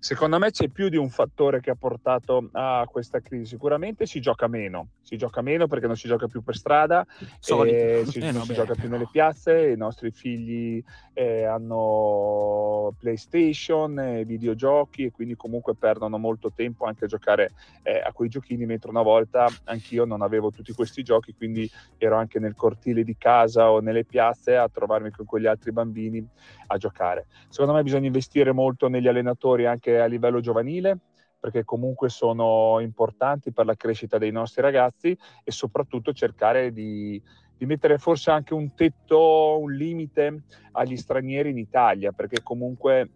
Secondo 0.01 0.39
me 0.39 0.51
c'è 0.53 0.69
più 0.69 0.89
di 0.89 0.97
un 0.97 1.11
fattore 1.11 1.61
che 1.61 1.71
ha 1.71 1.75
portato 1.75 2.49
a 2.53 2.87
questa 2.89 3.21
crisi. 3.21 3.47
Sicuramente 3.47 4.07
si 4.07 4.21
gioca 4.21 4.47
meno, 4.47 4.91
si 5.03 5.17
gioca 5.17 5.41
meno 5.43 5.67
perché 5.67 5.87
non 5.89 5.97
si 5.97 6.07
gioca 6.07 6.29
più 6.29 6.43
per 6.43 6.57
strada, 6.57 7.05
Solito. 7.41 7.77
e 7.77 8.05
si- 8.07 8.19
Eh, 8.21 8.27
non 8.27 8.35
no, 8.35 8.41
si 8.43 8.49
beh, 8.49 8.55
gioca 8.55 8.73
più 8.75 8.83
però. 8.83 8.93
nelle 8.95 9.09
piazze, 9.11 9.71
i 9.71 9.77
nostri 9.77 10.11
figli 10.13 10.83
eh, 11.15 11.45
hanno 11.45 12.95
PlayStation, 12.97 13.99
eh, 13.99 14.25
videogiochi 14.25 15.05
e 15.07 15.11
quindi 15.11 15.35
comunque 15.35 15.75
perdono 15.75 16.17
molto 16.17 16.53
tempo 16.55 16.85
anche 16.85 17.07
a 17.07 17.09
giocare 17.09 17.51
eh, 17.83 17.99
a 17.99 18.13
quei 18.13 18.29
giochini, 18.29 18.67
mentre 18.67 18.91
una 18.91 19.03
volta 19.03 19.49
anch'io 19.65 20.05
non 20.05 20.23
avevo 20.23 20.51
tutti 20.53 20.73
questi 20.73 21.03
giochi, 21.03 21.35
quindi 21.35 21.69
ero 21.97 22.17
anche 22.17 22.39
nel 22.39 22.55
cortile 22.55 23.03
di 23.03 23.17
casa 23.19 23.71
o 23.71 23.81
nelle 23.81 24.05
piazze 24.05 24.57
a 24.57 24.69
trovarmi 24.69 25.11
con 25.11 25.27
quegli 25.27 25.47
altri 25.47 25.73
bambini 25.73 26.25
a 26.69 26.77
giocare. 26.77 27.27
Secondo 27.49 27.73
me 27.73 27.83
bisogna 27.83 28.07
investire 28.07 28.53
molto 28.53 28.89
negli 28.89 29.09
allenatori 29.09 29.67
anche 29.67 29.88
a 29.97 30.07
livello 30.07 30.41
giovanile 30.41 30.99
perché 31.41 31.65
comunque 31.65 32.09
sono 32.09 32.81
importanti 32.81 33.53
per 33.53 33.65
la 33.65 33.77
crescita 33.77 34.19
dei 34.19 34.33
nostri 34.33 34.61
ragazzi 34.61 35.17
e 35.45 35.51
soprattutto 35.53 36.13
cercare 36.13 36.73
di, 36.73 37.23
di 37.57 37.67
mettere 37.67 37.99
forse 37.99 38.31
anche 38.31 38.55
un 38.55 38.75
tetto, 38.75 39.59
un 39.59 39.73
limite 39.73 40.43
agli 40.73 40.97
stranieri 40.97 41.51
in 41.51 41.59
Italia, 41.59 42.13
perché 42.13 42.43
comunque 42.43 43.11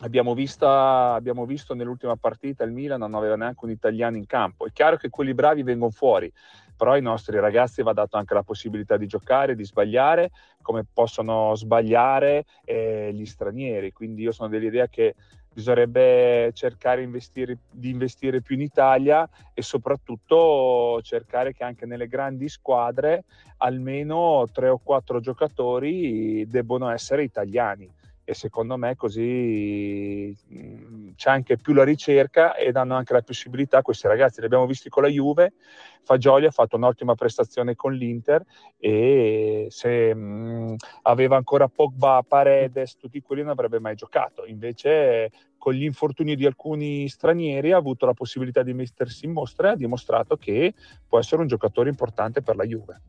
abbiamo, 0.00 0.34
vista, 0.34 1.12
abbiamo 1.12 1.44
visto 1.44 1.74
nell'ultima 1.74 2.16
partita 2.16 2.64
il 2.64 2.72
Milan 2.72 3.00
non 3.00 3.14
aveva 3.14 3.36
neanche 3.36 3.64
un 3.64 3.70
italiano 3.70 4.16
in 4.16 4.26
campo. 4.26 4.66
È 4.66 4.72
chiaro 4.72 4.96
che 4.96 5.10
quelli 5.10 5.34
bravi 5.34 5.62
vengono 5.62 5.90
fuori, 5.90 6.32
però 6.76 6.92
ai 6.92 7.02
nostri 7.02 7.38
ragazzi 7.38 7.82
va 7.82 7.92
dato 7.92 8.16
anche 8.16 8.34
la 8.34 8.42
possibilità 8.42 8.96
di 8.96 9.06
giocare, 9.06 9.54
di 9.54 9.64
sbagliare, 9.64 10.30
come 10.62 10.86
possono 10.90 11.54
sbagliare 11.54 12.44
eh, 12.64 13.10
gli 13.12 13.26
stranieri. 13.26 13.92
Quindi 13.92 14.22
io 14.22 14.32
sono 14.32 14.48
dell'idea 14.48 14.88
che 14.88 15.14
bisognerebbe 15.52 16.50
cercare 16.54 17.02
investire, 17.02 17.58
di 17.70 17.90
investire 17.90 18.40
più 18.40 18.54
in 18.54 18.62
Italia 18.62 19.28
e 19.52 19.62
soprattutto 19.62 21.00
cercare 21.02 21.52
che 21.52 21.64
anche 21.64 21.86
nelle 21.86 22.08
grandi 22.08 22.48
squadre 22.48 23.24
almeno 23.58 24.46
tre 24.52 24.68
o 24.68 24.80
quattro 24.82 25.20
giocatori 25.20 26.46
debbono 26.48 26.88
essere 26.90 27.22
italiani 27.22 27.90
e 28.24 28.34
secondo 28.34 28.76
me 28.76 28.94
così 28.94 30.36
c'è 31.16 31.30
anche 31.30 31.56
più 31.56 31.72
la 31.72 31.84
ricerca 31.84 32.54
e 32.54 32.70
danno 32.70 32.94
anche 32.94 33.12
la 33.12 33.22
possibilità 33.22 33.78
a 33.78 33.82
questi 33.82 34.06
ragazzi. 34.06 34.40
Li 34.40 34.46
abbiamo 34.46 34.66
visti 34.66 34.88
con 34.88 35.02
la 35.02 35.08
Juve, 35.08 35.54
Fagioli 36.02 36.46
ha 36.46 36.50
fatto 36.50 36.76
un'ottima 36.76 37.14
prestazione 37.14 37.74
con 37.74 37.92
l'Inter 37.92 38.44
e 38.78 39.66
se 39.70 40.14
mh, 40.14 40.76
aveva 41.02 41.36
ancora 41.36 41.68
Pogba, 41.68 42.24
Paredes, 42.26 42.96
tutti 42.96 43.20
quelli 43.20 43.42
non 43.42 43.50
avrebbe 43.50 43.80
mai 43.80 43.94
giocato. 43.94 44.44
Invece 44.46 45.30
con 45.58 45.74
gli 45.74 45.84
infortuni 45.84 46.34
di 46.34 46.46
alcuni 46.46 47.08
stranieri 47.08 47.72
ha 47.72 47.76
avuto 47.76 48.06
la 48.06 48.14
possibilità 48.14 48.62
di 48.62 48.72
mettersi 48.72 49.26
in 49.26 49.32
mostra 49.32 49.68
e 49.68 49.70
ha 49.72 49.76
dimostrato 49.76 50.36
che 50.36 50.74
può 51.06 51.18
essere 51.18 51.40
un 51.40 51.48
giocatore 51.48 51.88
importante 51.88 52.42
per 52.42 52.56
la 52.56 52.64
Juve. 52.64 53.00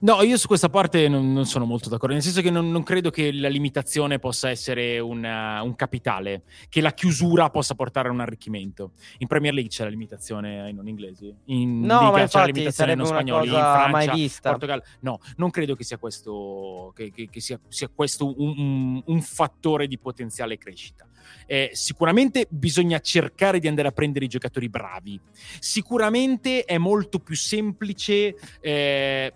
No, 0.00 0.20
io 0.22 0.36
su 0.36 0.48
questa 0.48 0.68
parte 0.68 1.08
non, 1.08 1.32
non 1.32 1.46
sono 1.46 1.64
molto 1.64 1.88
d'accordo, 1.88 2.12
nel 2.12 2.22
senso 2.22 2.42
che 2.42 2.50
non, 2.50 2.70
non 2.70 2.82
credo 2.82 3.08
che 3.08 3.32
la 3.32 3.48
limitazione 3.48 4.18
possa 4.18 4.50
essere 4.50 4.98
una, 4.98 5.62
un 5.62 5.74
capitale, 5.76 6.42
che 6.68 6.82
la 6.82 6.92
chiusura 6.92 7.48
possa 7.48 7.74
portare 7.74 8.08
a 8.08 8.10
un 8.10 8.20
arricchimento. 8.20 8.92
In 9.18 9.28
Premier 9.28 9.54
League 9.54 9.70
c'è 9.70 9.84
la 9.84 9.90
limitazione 9.90 10.60
ai 10.60 10.74
non 10.74 10.88
inglesi, 10.88 11.34
in 11.46 11.80
no, 11.80 12.12
Liga 12.12 12.26
c'è 12.26 12.38
la 12.38 12.44
limitazione 12.44 12.90
ai 12.90 12.96
non 12.98 13.06
spagnoli, 13.06 13.46
in 13.46 13.54
Francia, 13.54 13.88
mai 13.88 14.10
vista. 14.10 14.50
Portogallo. 14.50 14.82
No, 15.00 15.20
non 15.36 15.50
credo 15.50 15.74
che 15.74 15.84
sia 15.84 15.96
questo, 15.96 16.92
che, 16.94 17.10
che, 17.10 17.28
che 17.30 17.40
sia, 17.40 17.58
sia, 17.68 17.88
questo 17.88 18.26
un, 18.26 18.58
un, 18.58 19.02
un, 19.06 19.22
fattore 19.22 19.86
di 19.86 19.98
potenziale 19.98 20.58
crescita. 20.58 21.06
Eh, 21.46 21.70
sicuramente 21.72 22.46
bisogna 22.50 22.98
cercare 22.98 23.58
di 23.58 23.68
andare 23.68 23.88
a 23.88 23.92
prendere 23.92 24.26
i 24.26 24.28
giocatori 24.28 24.68
bravi. 24.68 25.18
Sicuramente 25.60 26.64
è 26.64 26.76
molto 26.76 27.20
più 27.20 27.36
semplice... 27.36 28.36
Eh, 28.60 29.32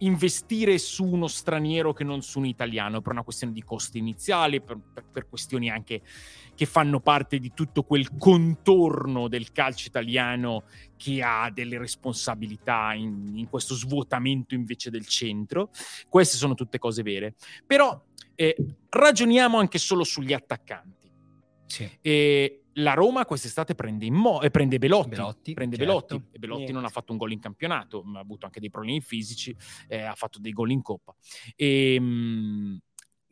investire 0.00 0.78
su 0.78 1.04
uno 1.04 1.26
straniero 1.26 1.92
che 1.92 2.04
non 2.04 2.22
su 2.22 2.38
un 2.38 2.46
italiano 2.46 3.00
per 3.00 3.12
una 3.12 3.22
questione 3.22 3.52
di 3.52 3.62
costi 3.62 3.98
iniziali, 3.98 4.60
per, 4.60 4.78
per, 4.92 5.04
per, 5.10 5.28
questioni 5.28 5.70
anche 5.70 6.02
che 6.54 6.66
fanno 6.66 7.00
parte 7.00 7.38
di 7.38 7.52
tutto 7.54 7.82
quel 7.82 8.16
contorno 8.16 9.28
del 9.28 9.52
calcio 9.52 9.88
italiano 9.88 10.64
che 10.96 11.22
ha 11.22 11.50
delle 11.52 11.78
responsabilità 11.78 12.92
in, 12.94 13.32
in 13.34 13.48
questo 13.48 13.74
svuotamento 13.74 14.54
invece 14.54 14.90
del 14.90 15.06
centro. 15.06 15.70
Queste 16.08 16.36
sono 16.36 16.54
tutte 16.54 16.78
cose 16.78 17.02
vere. 17.02 17.34
Però 17.66 18.02
eh, 18.34 18.56
ragioniamo 18.88 19.58
anche 19.58 19.78
solo 19.78 20.04
sugli 20.04 20.32
attaccanti. 20.32 21.10
Sì. 21.66 21.88
E 22.00 22.59
la 22.74 22.94
Roma 22.94 23.24
quest'estate 23.24 23.74
prende, 23.74 24.04
Immo- 24.04 24.40
eh, 24.40 24.50
prende 24.50 24.78
Belotti, 24.78 25.08
Belotti, 25.10 25.54
prende 25.54 25.76
certo. 25.76 25.92
Belotti 25.92 26.14
e 26.32 26.38
Belotti 26.38 26.58
Niente. 26.60 26.74
non 26.74 26.84
ha 26.84 26.88
fatto 26.88 27.12
un 27.12 27.18
gol 27.18 27.32
in 27.32 27.40
campionato, 27.40 28.02
ma 28.02 28.18
ha 28.18 28.22
avuto 28.22 28.46
anche 28.46 28.60
dei 28.60 28.70
problemi 28.70 29.00
fisici, 29.00 29.54
eh, 29.88 30.02
ha 30.02 30.14
fatto 30.14 30.38
dei 30.38 30.52
gol 30.52 30.70
in 30.70 30.82
coppa. 30.82 31.14
E, 31.56 31.94
ehm, 31.94 32.04
mh, 32.04 32.80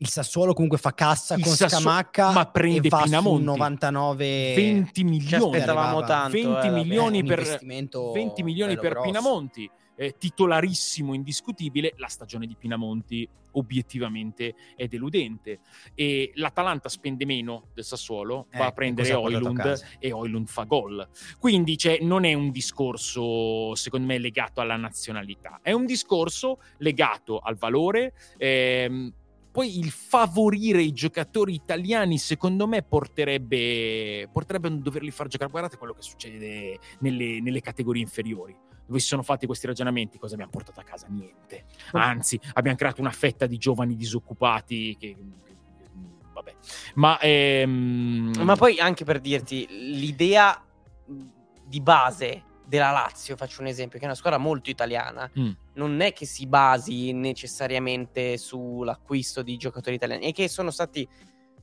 il 0.01 0.07
Sassuolo 0.07 0.53
comunque 0.53 0.77
fa 0.77 0.93
cassa 0.93 1.35
con 1.35 1.53
Sassuolo, 1.53 1.83
Scamacca 1.83 2.31
ma 2.31 2.45
prende 2.45 2.87
e 2.87 2.89
Pinamonti 2.89 3.43
99 3.43 4.53
20 4.55 5.03
milioni 5.03 5.45
aspettavamo 5.45 6.03
tanto 6.03 6.37
20 6.37 6.67
eh, 6.67 6.71
milioni 6.71 7.23
per 7.23 7.59
20 7.61 8.43
milioni 8.43 8.77
per 8.77 8.91
grosso. 8.91 9.05
Pinamonti 9.07 9.69
eh, 9.99 10.15
titolarissimo 10.17 11.13
indiscutibile 11.13 11.93
la 11.97 12.07
stagione 12.07 12.47
di 12.47 12.55
Pinamonti 12.55 13.27
obiettivamente 13.51 14.55
è 14.77 14.87
deludente. 14.87 15.59
E 15.93 16.31
l'Atalanta 16.35 16.87
spende 16.87 17.25
meno 17.25 17.65
del 17.73 17.83
Sassuolo 17.83 18.47
va 18.53 18.65
a 18.65 18.67
Eh, 18.69 18.73
prendere 18.73 19.13
Oilund 19.13 19.97
e 19.99 20.11
Oilund 20.13 20.47
fa 20.47 20.63
gol. 20.63 21.05
Quindi 21.37 21.77
cioè, 21.77 21.99
non 22.01 22.23
è 22.23 22.33
un 22.33 22.49
discorso 22.49 23.75
secondo 23.75 24.07
me 24.07 24.17
legato 24.19 24.61
alla 24.61 24.77
nazionalità. 24.77 25.59
È 25.61 25.73
un 25.73 25.85
discorso 25.85 26.61
legato 26.77 27.39
al 27.39 27.57
valore 27.57 28.13
ehm, 28.37 29.13
poi 29.51 29.79
il 29.79 29.89
favorire 29.89 30.81
i 30.81 30.93
giocatori 30.93 31.55
italiani, 31.55 32.19
secondo 32.19 32.67
me, 32.67 32.83
porterebbe, 32.83 34.29
porterebbe 34.31 34.67
a 34.67 34.69
non 34.69 34.81
doverli 34.81 35.09
far 35.11 35.27
giocare. 35.27 35.49
Guardate 35.49 35.75
quello 35.75 35.93
che 35.93 36.03
succede 36.03 36.79
nelle, 36.99 37.41
nelle 37.41 37.59
categorie 37.59 38.01
inferiori, 38.01 38.55
dove 38.89 38.99
si 38.99 39.05
sono 39.07 39.21
fatti 39.21 39.45
questi 39.45 39.67
ragionamenti. 39.67 40.17
Cosa 40.17 40.33
abbiamo 40.33 40.51
portato 40.51 40.79
a 40.79 40.83
casa? 40.83 41.05
Niente. 41.09 41.65
Anzi, 41.91 42.39
abbiamo 42.53 42.75
creato 42.75 42.99
una 43.01 43.11
fetta 43.11 43.45
di 43.45 43.57
giovani 43.57 43.95
disoccupati 43.95 44.97
che. 44.99 45.15
che- 45.15 45.37
Vabbè, 46.33 46.55
ma, 46.95 47.19
ehm, 47.19 48.33
Ma 48.41 48.55
poi 48.55 48.79
anche 48.79 49.03
per 49.03 49.19
dirti, 49.19 49.67
l'idea 49.69 50.59
di 51.65 51.81
base 51.81 52.43
della 52.65 52.91
Lazio, 52.91 53.35
faccio 53.35 53.61
un 53.61 53.67
esempio, 53.67 53.97
che 53.99 54.05
è 54.05 54.07
una 54.07 54.15
squadra 54.15 54.39
molto 54.39 54.69
italiana, 54.69 55.29
Mm. 55.39 55.49
non 55.73 55.99
è 56.01 56.13
che 56.13 56.25
si 56.25 56.45
basi 56.47 57.11
necessariamente 57.13 58.37
sull'acquisto 58.37 59.41
di 59.41 59.57
giocatori 59.57 59.95
italiani, 59.95 60.25
è 60.27 60.31
che 60.33 60.47
sono 60.47 60.71
stati 60.71 61.07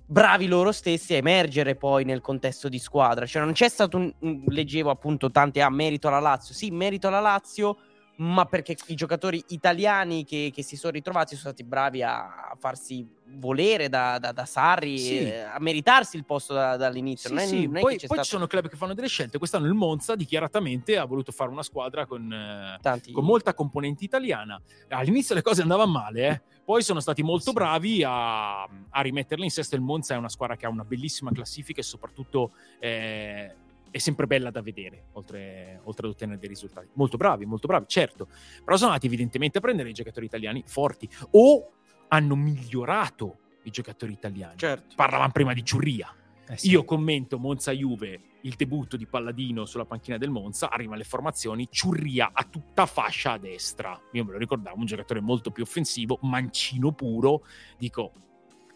bravi 0.07 0.47
loro 0.47 0.73
stessi 0.73 1.15
a 1.15 1.17
emergere 1.17 1.75
poi 1.75 2.05
nel 2.05 2.21
contesto 2.21 2.69
di 2.69 2.79
squadra. 2.79 3.27
Cioè 3.27 3.43
non 3.43 3.53
c'è 3.53 3.69
stato 3.69 3.97
un, 3.97 4.43
leggevo 4.47 4.91
appunto 4.91 5.31
tanti 5.31 5.61
a 5.61 5.69
merito 5.69 6.09
alla 6.09 6.21
Lazio. 6.21 6.55
Sì, 6.55 6.71
merito 6.71 7.09
alla 7.09 7.21
Lazio, 7.21 7.77
ma 8.17 8.47
perché 8.47 8.77
i 8.87 8.95
giocatori 8.95 9.43
italiani 9.49 10.25
che, 10.25 10.51
che 10.55 10.63
si 10.63 10.77
sono 10.77 10.93
ritrovati 10.93 11.37
sono 11.37 11.53
stati 11.53 11.65
bravi 11.65 12.03
a, 12.03 12.55
farsi 12.59 13.07
volere 13.39 13.89
da, 13.89 14.19
da- 14.19 14.33
da 14.33 14.47
Sarri, 14.47 14.99
Sì. 14.99 15.19
eh, 15.19 15.41
a 15.41 15.59
meritarsi 15.59 16.17
il 16.17 16.25
posto 16.25 16.55
da- 16.55 16.77
dall'inizio. 16.77 17.29
Sì, 17.29 17.35
non 17.35 17.45
è, 17.45 17.47
sì, 17.47 17.67
non 17.67 17.77
è 17.77 17.81
poi, 17.81 17.91
poi 17.91 17.99
ci 17.99 18.07
stato 18.07 18.23
sono 18.23 18.47
club 18.47 18.69
che 18.69 18.77
fanno 18.77 18.95
delle 18.95 19.09
scelte. 19.09 19.39
Quest'anno 19.39 19.67
il 19.67 19.75
Monza 19.75 20.15
dichiaratamente 20.15 20.97
ha 20.97 21.05
voluto 21.05 21.33
fare 21.33 21.51
una 21.51 21.63
squadra 21.63 22.07
con, 22.07 22.33
eh, 22.33 22.79
tanti... 22.81 23.13
con 23.13 23.25
molta 23.25 23.53
componente 23.53 24.05
italiana. 24.05 24.61
All'inizio 24.89 25.35
le 25.35 25.43
cose 25.43 25.63
andavano 25.63 25.91
male, 25.91 26.29
eh. 26.29 26.43
poi 26.65 26.83
sono 26.83 27.01
stati 27.01 27.23
molto 27.23 27.53
bravi 27.53 28.03
a, 28.03 28.63
a 28.63 29.01
rimetterle 29.03 29.45
in 29.45 29.51
sesto. 29.51 29.75
Il 29.75 29.83
Monza 29.83 30.15
è 30.15 30.17
una 30.17 30.31
squadra 30.31 30.57
che 30.57 30.65
ha 30.65 30.71
una 30.71 30.85
bellissima 30.85 31.31
classifica 31.33 31.81
e 31.81 31.85
soprattutto 31.85 32.53
eh, 32.79 33.55
è 33.97 33.99
sempre 33.99 34.27
bella 34.27 34.51
da 34.51 34.61
vedere, 34.61 35.07
oltre, 35.13 35.81
oltre 35.85 36.07
ad 36.07 36.13
ottenere 36.13 36.39
dei 36.39 36.51
risultati. 36.51 36.89
Molto 36.93 37.17
bravi, 37.17 37.47
molto 37.47 37.67
bravi, 37.67 37.87
certo. 37.89 38.29
Però 38.63 38.77
sono 38.77 38.91
andati 38.91 39.07
evidentemente 39.07 39.57
a 39.57 39.61
prendere 39.63 39.89
i 39.89 39.95
giocatori 39.95 40.27
italiani 40.27 40.63
forti 40.67 41.09
o 41.31 41.73
hanno 42.09 42.37
migliorato 42.37 43.39
i 43.63 43.71
giocatori 43.71 44.13
italiani. 44.13 44.59
Certo. 44.59 44.95
Parlavamo 44.95 45.33
prima 45.33 45.55
di 45.55 45.65
Ciurria. 45.65 46.15
Eh 46.47 46.59
sì. 46.59 46.69
Io 46.69 46.85
commento 46.85 47.39
Monza 47.39 47.73
Juve, 47.73 48.21
il 48.43 48.55
debutto 48.55 48.99
di 48.99 49.07
Palladino 49.07 49.65
sulla 49.65 49.87
panchina 49.87 50.19
del 50.19 50.31
Monza, 50.31 50.71
arriva 50.71 50.93
alle 50.93 51.05
formazioni, 51.05 51.67
Ciurria 51.71 52.31
a 52.35 52.45
tutta 52.45 52.85
fascia 52.85 53.33
a 53.33 53.39
destra. 53.39 53.99
Io 54.13 54.25
me 54.27 54.33
lo 54.33 54.39
ricordavo, 54.39 54.79
un 54.79 54.85
giocatore 54.85 55.21
molto 55.21 55.51
più 55.51 55.63
offensivo, 55.63 56.19
mancino 56.21 56.93
puro. 56.93 57.47
Dico, 57.79 58.13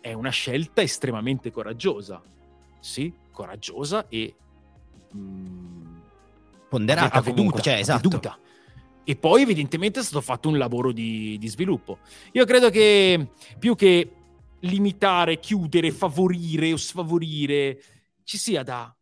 è 0.00 0.14
una 0.14 0.30
scelta 0.30 0.80
estremamente 0.80 1.50
coraggiosa. 1.50 2.22
Sì, 2.80 3.12
coraggiosa 3.30 4.08
e... 4.08 4.34
mm, 5.16 5.96
ponderata 6.68 7.18
avveduta, 7.18 7.34
comunque, 7.34 7.62
cioè, 7.62 7.74
esatto. 7.74 8.08
avveduta. 8.08 8.38
E 9.04 9.16
poi 9.16 9.42
evidentemente 9.42 10.00
è 10.00 10.02
stato 10.02 10.20
fatto 10.20 10.48
un 10.48 10.58
lavoro 10.58 10.92
di, 10.92 11.36
di 11.38 11.48
sviluppo. 11.48 11.98
Io 12.32 12.44
credo 12.44 12.70
che 12.70 13.30
più 13.58 13.74
che 13.74 14.12
limitare, 14.60 15.38
chiudere, 15.40 15.90
favorire 15.90 16.72
o 16.72 16.76
sfavorire, 16.76 17.82
ci 18.24 18.38
sia 18.38 18.62
da 18.62 18.94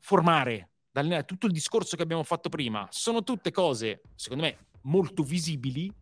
formare, 0.00 0.70
da 0.90 1.00
allenare. 1.00 1.24
tutto 1.24 1.46
il 1.46 1.52
discorso 1.52 1.96
che 1.96 2.02
abbiamo 2.02 2.24
fatto 2.24 2.48
prima. 2.48 2.86
Sono 2.90 3.22
tutte 3.22 3.50
cose, 3.50 4.02
secondo 4.14 4.44
me, 4.44 4.66
molto 4.82 5.22
visibili, 5.22 5.92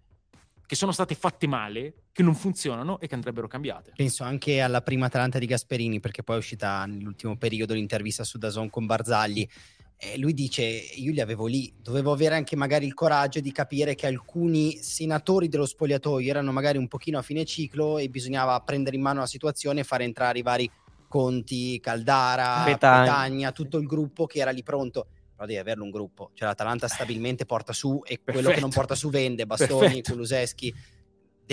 che 0.64 0.74
sono 0.74 0.92
state 0.92 1.14
fatte 1.14 1.46
male, 1.46 2.01
che 2.12 2.22
non 2.22 2.34
funzionano 2.34 3.00
e 3.00 3.08
che 3.08 3.14
andrebbero 3.14 3.48
cambiate. 3.48 3.92
Penso 3.96 4.22
anche 4.22 4.60
alla 4.60 4.82
prima 4.82 5.06
Atalanta 5.06 5.38
di 5.38 5.46
Gasperini, 5.46 5.98
perché 5.98 6.22
poi 6.22 6.36
è 6.36 6.38
uscita 6.38 6.84
nell'ultimo 6.84 7.36
periodo 7.36 7.72
l'intervista 7.74 8.22
su 8.22 8.38
Dazon 8.38 8.68
con 8.68 8.84
Barzagli. 8.86 9.48
E 9.96 10.18
lui 10.18 10.34
dice: 10.34 10.62
Io 10.62 11.12
li 11.12 11.20
avevo 11.20 11.46
lì, 11.46 11.72
dovevo 11.80 12.12
avere 12.12 12.34
anche 12.34 12.56
magari 12.56 12.86
il 12.86 12.92
coraggio 12.92 13.40
di 13.40 13.52
capire 13.52 13.94
che 13.94 14.06
alcuni 14.06 14.76
senatori 14.76 15.48
dello 15.48 15.64
spogliatoio 15.64 16.28
erano 16.28 16.52
magari 16.52 16.76
un 16.76 16.88
pochino 16.88 17.18
a 17.18 17.22
fine 17.22 17.44
ciclo 17.44 17.98
e 17.98 18.08
bisognava 18.08 18.60
prendere 18.60 18.96
in 18.96 19.02
mano 19.02 19.20
la 19.20 19.26
situazione 19.26 19.80
e 19.80 19.84
fare 19.84 20.04
entrare 20.04 20.38
i 20.38 20.42
vari 20.42 20.70
Conti, 21.08 21.78
Caldara, 21.80 22.62
Petagna. 22.64 23.52
Tutto 23.52 23.78
il 23.78 23.86
gruppo 23.86 24.26
che 24.26 24.40
era 24.40 24.50
lì 24.50 24.62
pronto. 24.62 25.06
Però 25.34 25.46
devi 25.46 25.58
averlo 25.58 25.84
un 25.84 25.90
gruppo, 25.90 26.30
cioè 26.34 26.48
l'Atalanta 26.48 26.88
stabilmente 26.88 27.46
porta 27.46 27.72
su 27.72 28.02
e 28.04 28.20
quello 28.22 28.48
che 28.50 28.60
non 28.60 28.70
Perfetto. 28.70 28.74
porta 28.74 28.94
su 28.94 29.08
vende, 29.08 29.44
Bastoni, 29.46 29.78
Perfetto. 29.80 30.12
Kuluseschi. 30.12 30.74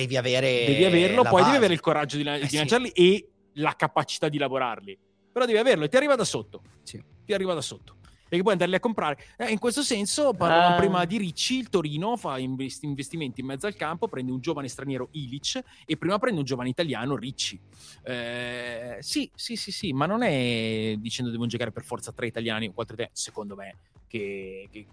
Devi 0.01 0.17
avere 0.17 0.65
devi 0.65 0.83
averlo, 0.85 1.23
poi 1.23 1.31
devi 1.31 1.43
base. 1.43 1.55
avere 1.57 1.73
il 1.73 1.79
coraggio 1.79 2.17
di, 2.17 2.23
Eh 2.27 2.39
di 2.41 2.47
sì. 2.47 2.55
lanciarli 2.57 2.89
e 2.89 3.29
la 3.53 3.73
capacità 3.75 4.29
di 4.29 4.37
lavorarli. 4.37 4.97
Però 5.31 5.45
devi 5.45 5.57
averlo 5.57 5.85
e 5.85 5.89
ti 5.89 5.97
arriva 5.97 6.15
da 6.15 6.23
sotto. 6.25 6.61
Sì. 6.83 7.01
Ti 7.25 7.33
arriva 7.33 7.53
da 7.53 7.61
sotto. 7.61 7.97
Perché 8.29 8.43
puoi 8.43 8.53
andarli 8.53 8.75
a 8.75 8.79
comprare. 8.79 9.17
Eh, 9.37 9.49
in 9.51 9.57
questo 9.57 9.81
senso, 9.81 10.33
parlavamo 10.33 10.75
Ah. 10.75 10.77
prima 10.77 11.05
di 11.05 11.17
Ricci, 11.17 11.57
il 11.57 11.69
Torino 11.69 12.15
fa 12.15 12.37
invest- 12.37 12.83
investimenti 12.83 13.41
in 13.41 13.47
mezzo 13.47 13.65
al 13.65 13.75
campo, 13.75 14.07
prende 14.07 14.31
un 14.31 14.39
giovane 14.39 14.67
straniero 14.67 15.09
Ilic 15.13 15.59
e 15.85 15.97
prima 15.97 16.19
prende 16.19 16.39
un 16.39 16.45
giovane 16.45 16.69
italiano 16.69 17.15
Ricci. 17.15 17.59
Eh, 18.03 18.97
sì, 18.99 19.31
sì, 19.33 19.55
sì, 19.55 19.71
sì, 19.71 19.93
ma 19.93 20.05
non 20.05 20.21
è 20.21 20.93
dicendo 20.99 21.31
devono 21.31 21.49
giocare 21.49 21.71
per 21.71 21.83
forza 21.83 22.11
tre 22.11 22.27
italiani 22.27 22.67
o 22.67 22.71
quattro 22.71 22.93
italiani, 22.93 23.17
secondo 23.17 23.55
me, 23.55 23.77
che, 24.07 24.67
che- 24.71 24.85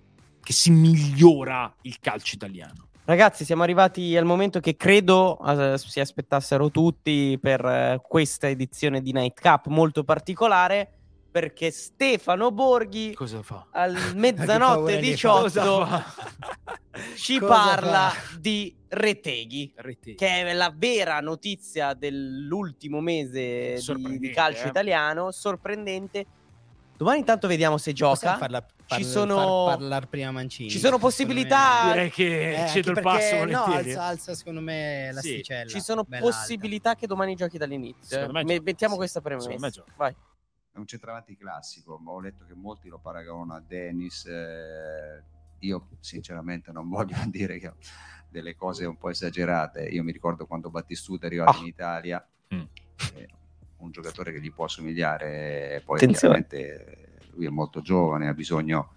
che 0.42 0.52
si 0.54 0.70
migliora 0.70 1.74
il 1.82 1.98
calcio 2.00 2.36
italiano. 2.36 2.88
Ragazzi, 3.06 3.44
siamo 3.44 3.62
arrivati 3.62 4.16
al 4.16 4.24
momento 4.24 4.58
che 4.58 4.74
credo 4.74 5.38
eh, 5.46 5.78
si 5.78 6.00
aspettassero 6.00 6.72
tutti 6.72 7.38
per 7.40 7.64
eh, 7.64 8.00
questa 8.02 8.48
edizione 8.48 9.00
di 9.00 9.12
Nightcap 9.12 9.68
molto 9.68 10.02
particolare. 10.02 10.90
Perché 11.30 11.70
Stefano 11.70 12.50
Borghi 12.50 13.12
Cosa 13.14 13.42
fa? 13.42 13.68
al 13.70 13.94
mezzanotte 14.16 14.74
paura 14.74 14.96
di 14.96 15.10
18 15.10 15.40
Cosa 15.40 16.04
ci 17.14 17.38
Cosa 17.38 17.52
parla 17.54 18.08
fa? 18.08 18.36
di 18.40 18.74
Reteghi, 18.88 19.72
Rete. 19.76 20.14
che 20.14 20.26
è 20.26 20.52
la 20.52 20.74
vera 20.76 21.20
notizia 21.20 21.94
dell'ultimo 21.94 23.00
mese 23.00 23.78
di, 23.94 24.18
di 24.18 24.30
calcio 24.30 24.64
eh. 24.64 24.68
italiano, 24.68 25.30
sorprendente. 25.30 26.26
Domani 26.96 27.18
intanto 27.18 27.46
vediamo 27.46 27.76
se 27.78 27.92
gioca. 27.92 28.36
farla, 28.36 28.60
Ci 28.64 28.74
far- 28.86 29.02
sono- 29.04 29.66
far 29.66 29.76
parlare 29.78 30.06
prima 30.06 30.30
Mancini. 30.30 30.70
ci 30.70 30.78
sono 30.78 30.98
possibilità- 30.98 31.90
Direi 31.92 32.10
che 32.10 32.64
Eh, 32.64 32.68
cedo 32.68 32.92
il 32.92 33.00
passo 33.02 33.44
no, 33.44 33.64
alza, 33.64 34.02
alza 34.04 34.34
secondo 34.34 34.60
me 34.60 35.10
la 35.12 35.20
Sì, 35.20 35.28
sticella. 35.34 35.70
Ci 35.70 35.80
sono 35.80 36.04
bella 36.04 36.22
possibilità 36.24 36.94
che 36.94 37.06
domani 37.06 37.34
giochi 37.34 37.58
dall'inizio. 37.58 38.18
Eh. 38.34 38.44
Mettiamo 38.60 38.92
sì. 38.94 38.98
questa 38.98 39.20
Secondo 39.20 39.44
me 39.44 39.50
premessa. 39.56 39.68
gioca. 39.68 39.92
Vai. 39.96 40.16
È 40.72 40.78
un 40.78 40.86
centravanti 40.86 41.36
classico, 41.36 41.98
ma 41.98 42.12
ho 42.12 42.20
letto 42.20 42.44
che 42.46 42.54
molti 42.54 42.88
lo 42.88 42.98
paragonano 42.98 43.54
a 43.54 43.60
Dennis. 43.66 44.24
eh, 44.26 45.22
io 45.60 45.88
sinceramente 46.00 46.70
non 46.72 46.88
voglio 46.88 47.16
dire 47.30 47.58
che 47.58 47.68
ho 47.68 47.76
delle 48.28 48.54
cose 48.54 48.84
un 48.86 48.96
po' 48.96 49.08
esagerate. 49.10 49.82
Io 49.84 50.02
mi 50.02 50.12
ricordo 50.12 50.46
quando 50.46 50.70
Battistuta 50.70 51.24
è 51.24 51.26
arrivato 51.28 51.58
Ah. 51.58 51.60
in 51.60 51.66
Italia, 51.66 52.26
Mm. 52.54 52.62
eh, 53.14 53.28
un 53.78 53.90
giocatore 53.90 54.32
che 54.32 54.40
gli 54.40 54.52
può 54.52 54.68
somigliare, 54.68 55.82
poi 55.84 55.96
Attenzione. 55.96 56.46
chiaramente 56.46 57.18
eh, 57.20 57.24
lui 57.34 57.46
è 57.46 57.50
molto 57.50 57.80
giovane, 57.80 58.28
ha 58.28 58.34
bisogno, 58.34 58.92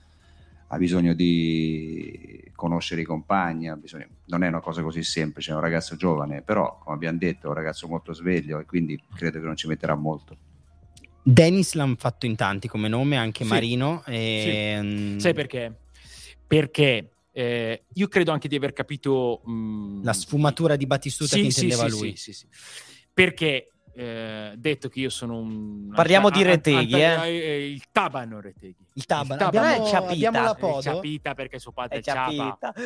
ha 0.68 0.77
bisogno 0.77 1.14
di 1.14 2.51
conoscere 2.56 3.01
i 3.01 3.06
compagni, 3.06 3.69
ha 3.69 3.76
bisogno- 3.76 4.07
non 4.26 4.43
è 4.43 4.47
una 4.47 4.60
cosa 4.61 4.81
così 4.81 5.03
semplice, 5.03 5.51
è 5.51 5.56
un 5.56 5.61
ragazzo 5.61 5.95
giovane, 5.95 6.41
però 6.41 6.77
come 6.81 6.95
abbiamo 6.95 7.18
detto 7.18 7.45
è 7.47 7.49
un 7.49 7.56
ragazzo 7.56 7.88
molto 7.88 8.14
sveglio 8.14 8.60
e 8.60 8.65
quindi 8.65 9.01
credo 9.15 9.39
che 9.39 9.45
non 9.45 9.56
ci 9.56 9.68
metterà 9.68 9.95
molto. 9.95 10.38
Dennis 11.22 11.73
l'hanno 11.73 11.95
fatto 11.97 12.26
in 12.26 12.35
tanti 12.35 12.68
come 12.68 12.88
nome, 12.88 13.18
anche 13.18 13.43
Sì. 13.43 13.49
Marino. 13.49 14.03
E, 14.06 14.80
mm, 14.81 15.18
Sai 15.19 15.34
perché? 15.34 15.81
Perché 16.47 17.11
eh, 17.31 17.84
io 17.93 18.07
credo 18.07 18.31
anche 18.31 18.47
di 18.47 18.56
aver 18.56 18.73
capito 18.73 19.41
mh, 19.45 20.03
La 20.03 20.14
sfumatura 20.14 20.76
di 20.76 20.88
Battistuta 20.88 21.35
Sì, 21.35 21.41
che 21.43 21.51
sì, 21.51 21.64
intendeva 21.64 21.84
sì, 21.89 21.89
lui. 21.99 22.15
sì, 22.15 22.34
sì, 22.34 22.34
sì. 22.34 22.47
Perché 23.14 23.72
eh, 23.99 24.53
detto 24.55 24.88
che 24.88 25.01
io 25.01 25.09
sono 25.09 25.38
un 25.39 25.91
Parliamo 25.93 26.30
di 26.30 26.41
Reteghi, 26.41 27.03
anta- 27.03 27.26
eh. 27.26 27.35
eh, 27.35 27.69
il 27.69 27.84
Tabano 27.91 28.39
Reteghi. 28.39 28.88
Il 28.93 29.05
Taban. 29.05 29.31
Il 29.31 29.38
Taban. 29.38 29.63
Abbiamo, 29.65 29.88
Eh, 29.88 29.95
abbiamo 29.95 30.41
la 30.41 30.55
Eh, 30.55 30.59
podo. 30.59 30.81
Ciapita 30.81 31.34
perché 31.34 31.59
suo 31.59 31.73
padre 31.73 31.97
È 31.97 31.99
è 31.99 32.03
Ciapa. 32.03 32.57
capita. 32.57 32.73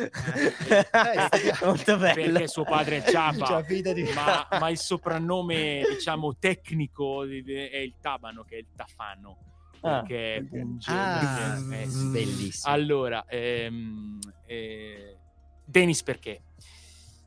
Eh, 0.74 1.64
Molto 1.64 1.96
bello. 1.98 2.32
Perché 2.32 2.48
suo 2.48 2.64
padre 2.64 3.04
è 3.04 3.08
Ciapa. 3.10 3.62
Di- 3.62 4.12
ma, 4.12 4.48
ma 4.58 4.68
il 4.70 4.78
soprannome, 4.78 5.82
diciamo, 5.88 6.36
tecnico 6.36 7.22
è 7.22 7.26
il 7.76 7.94
Tabano, 8.00 8.42
che 8.42 8.56
è 8.56 8.58
il 8.58 8.66
Tafano. 8.74 9.38
Ah. 9.82 10.00
Perché 10.00 10.34
è 10.36 10.42
punge. 10.42 10.90
Ah, 10.90 11.58
eh, 11.72 11.86
sì. 11.88 12.06
bellissimo. 12.10 12.72
Allora, 12.74 13.24
ehm, 13.28 14.18
eh, 14.46 15.16
Dennis 15.64 16.02
perché? 16.02 16.40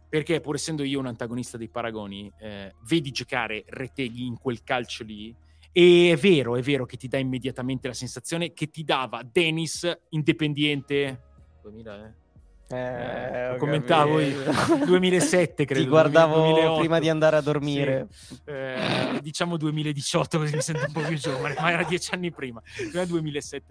Perché 0.09 0.39
pur 0.39 0.55
essendo 0.55 0.83
io 0.83 0.99
un 0.99 1.07
antagonista 1.07 1.57
dei 1.57 1.69
paragoni, 1.69 2.31
eh, 2.39 2.73
vedi 2.85 3.11
giocare 3.11 3.63
Reteghi 3.67 4.25
in 4.25 4.37
quel 4.37 4.63
calcio 4.63 5.03
lì 5.03 5.35
e 5.71 6.11
è 6.11 6.17
vero, 6.17 6.55
è 6.55 6.61
vero 6.61 6.85
che 6.85 6.97
ti 6.97 7.07
dà 7.07 7.17
immediatamente 7.17 7.87
la 7.87 7.93
sensazione 7.93 8.53
che 8.53 8.69
ti 8.69 8.83
dava 8.83 9.21
Dennis 9.23 9.87
independiente 10.09 11.21
2000, 11.61 12.05
eh? 12.05 12.25
Eh, 12.69 13.49
ho 13.51 13.55
commentavo 13.57 14.19
io. 14.19 14.43
capito. 14.43 14.85
2007 14.85 15.65
credo. 15.65 15.83
Ti 15.83 15.87
guardavo 15.87 16.35
2008. 16.35 16.79
prima 16.79 16.99
di 16.99 17.09
andare 17.09 17.37
a 17.37 17.41
dormire. 17.41 18.07
Eh, 18.43 19.19
diciamo 19.21 19.55
2018 19.55 20.37
così 20.37 20.55
mi 20.55 20.61
sento 20.61 20.85
un 20.85 20.91
po' 20.91 21.01
più 21.01 21.17
giovane, 21.17 21.55
ma 21.59 21.71
era 21.71 21.83
dieci 21.83 22.13
anni 22.13 22.31
prima, 22.31 22.61
prima 22.75 23.03
2007-2008. 23.03 23.61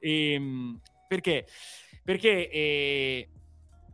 Ehm, 0.00 0.80
perché? 1.06 1.46
Perché 2.02 2.50
eh, 2.50 3.28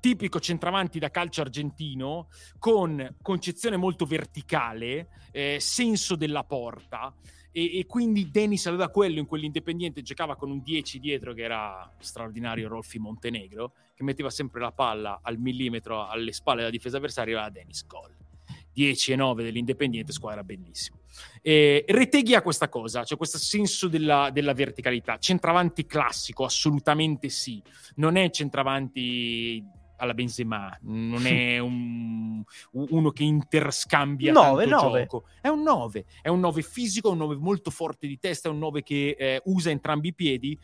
tipico 0.01 0.41
centravanti 0.41 0.99
da 0.99 1.11
calcio 1.11 1.41
argentino 1.41 2.29
con 2.59 3.17
concezione 3.23 3.77
molto 3.77 4.05
verticale, 4.05 5.09
eh, 5.33 5.59
senso 5.61 6.17
della 6.17 6.45
porta. 6.45 7.15
E, 7.51 7.79
e 7.79 7.87
quindi 7.87 8.31
Dennis 8.31 8.67
aveva 8.67 8.89
quello 8.89 9.19
in 9.19 9.27
quell'indipendiente, 9.27 10.03
giocava 10.03 10.37
con 10.37 10.51
un 10.51 10.63
10 10.63 10.99
dietro 10.99 11.33
che 11.33 11.43
era 11.43 11.91
straordinario 11.99 12.69
Rolfi 12.69 12.99
Montenegro, 12.99 13.73
che 13.95 14.05
metteva 14.05 14.31
sempre 14.31 14.61
la 14.61 14.73
palla 14.73 15.21
al 15.23 15.39
millimetro 15.39 16.07
alle 16.07 16.33
spalle 16.33 16.59
della 16.59 16.71
difesa 16.71 16.99
avversaria 16.99 17.35
e 17.35 17.37
aveva 17.37 17.51
Dennis 17.51 17.87
gol. 17.87 18.15
10 18.79 19.13
e 19.13 19.17
9 19.17 19.43
dell'Independiente, 19.43 20.13
squadra 20.13 20.45
bellissima. 20.45 20.97
E 21.43 21.85
Reteghi 21.89 22.37
ha 22.37 22.43
questa 22.43 22.69
cosa, 22.69 23.03
cioè 23.03 23.17
questo 23.17 23.39
senso 23.39 23.89
della, 23.89 24.31
della 24.33 24.53
verticalità. 24.53 25.19
Centravanti 25.19 25.85
classico, 25.85 26.45
assolutamente 26.45 27.29
sì. 27.29 27.61
Non 27.97 28.17
è 28.17 28.31
centravanti 28.31 29.65
alla 29.99 30.15
Benzema, 30.15 30.77
non 30.83 31.25
è 31.27 31.59
un- 31.59 32.43
uno 32.73 33.11
che 33.11 33.25
interscambia 33.25 34.33
Nove, 34.33 34.67
tanto 34.67 34.87
nove. 34.87 35.01
gioco. 35.03 35.25
È 35.41 35.49
un 35.49 35.63
9, 35.63 36.05
è 36.23 36.29
un 36.29 36.41
9 36.41 36.63
fisico, 36.63 37.09
è 37.09 37.13
un 37.13 37.19
9 37.19 37.37
molto 37.37 37.71
forte 37.71 38.07
di 38.07 38.19
testa, 38.19 38.49
è 38.49 38.53
un 38.53 38.59
9 38.59 38.83
che 38.83 39.17
eh, 39.19 39.41
usa 39.45 39.71
entrambi 39.71 40.09
i 40.09 40.15
piedi. 40.15 40.59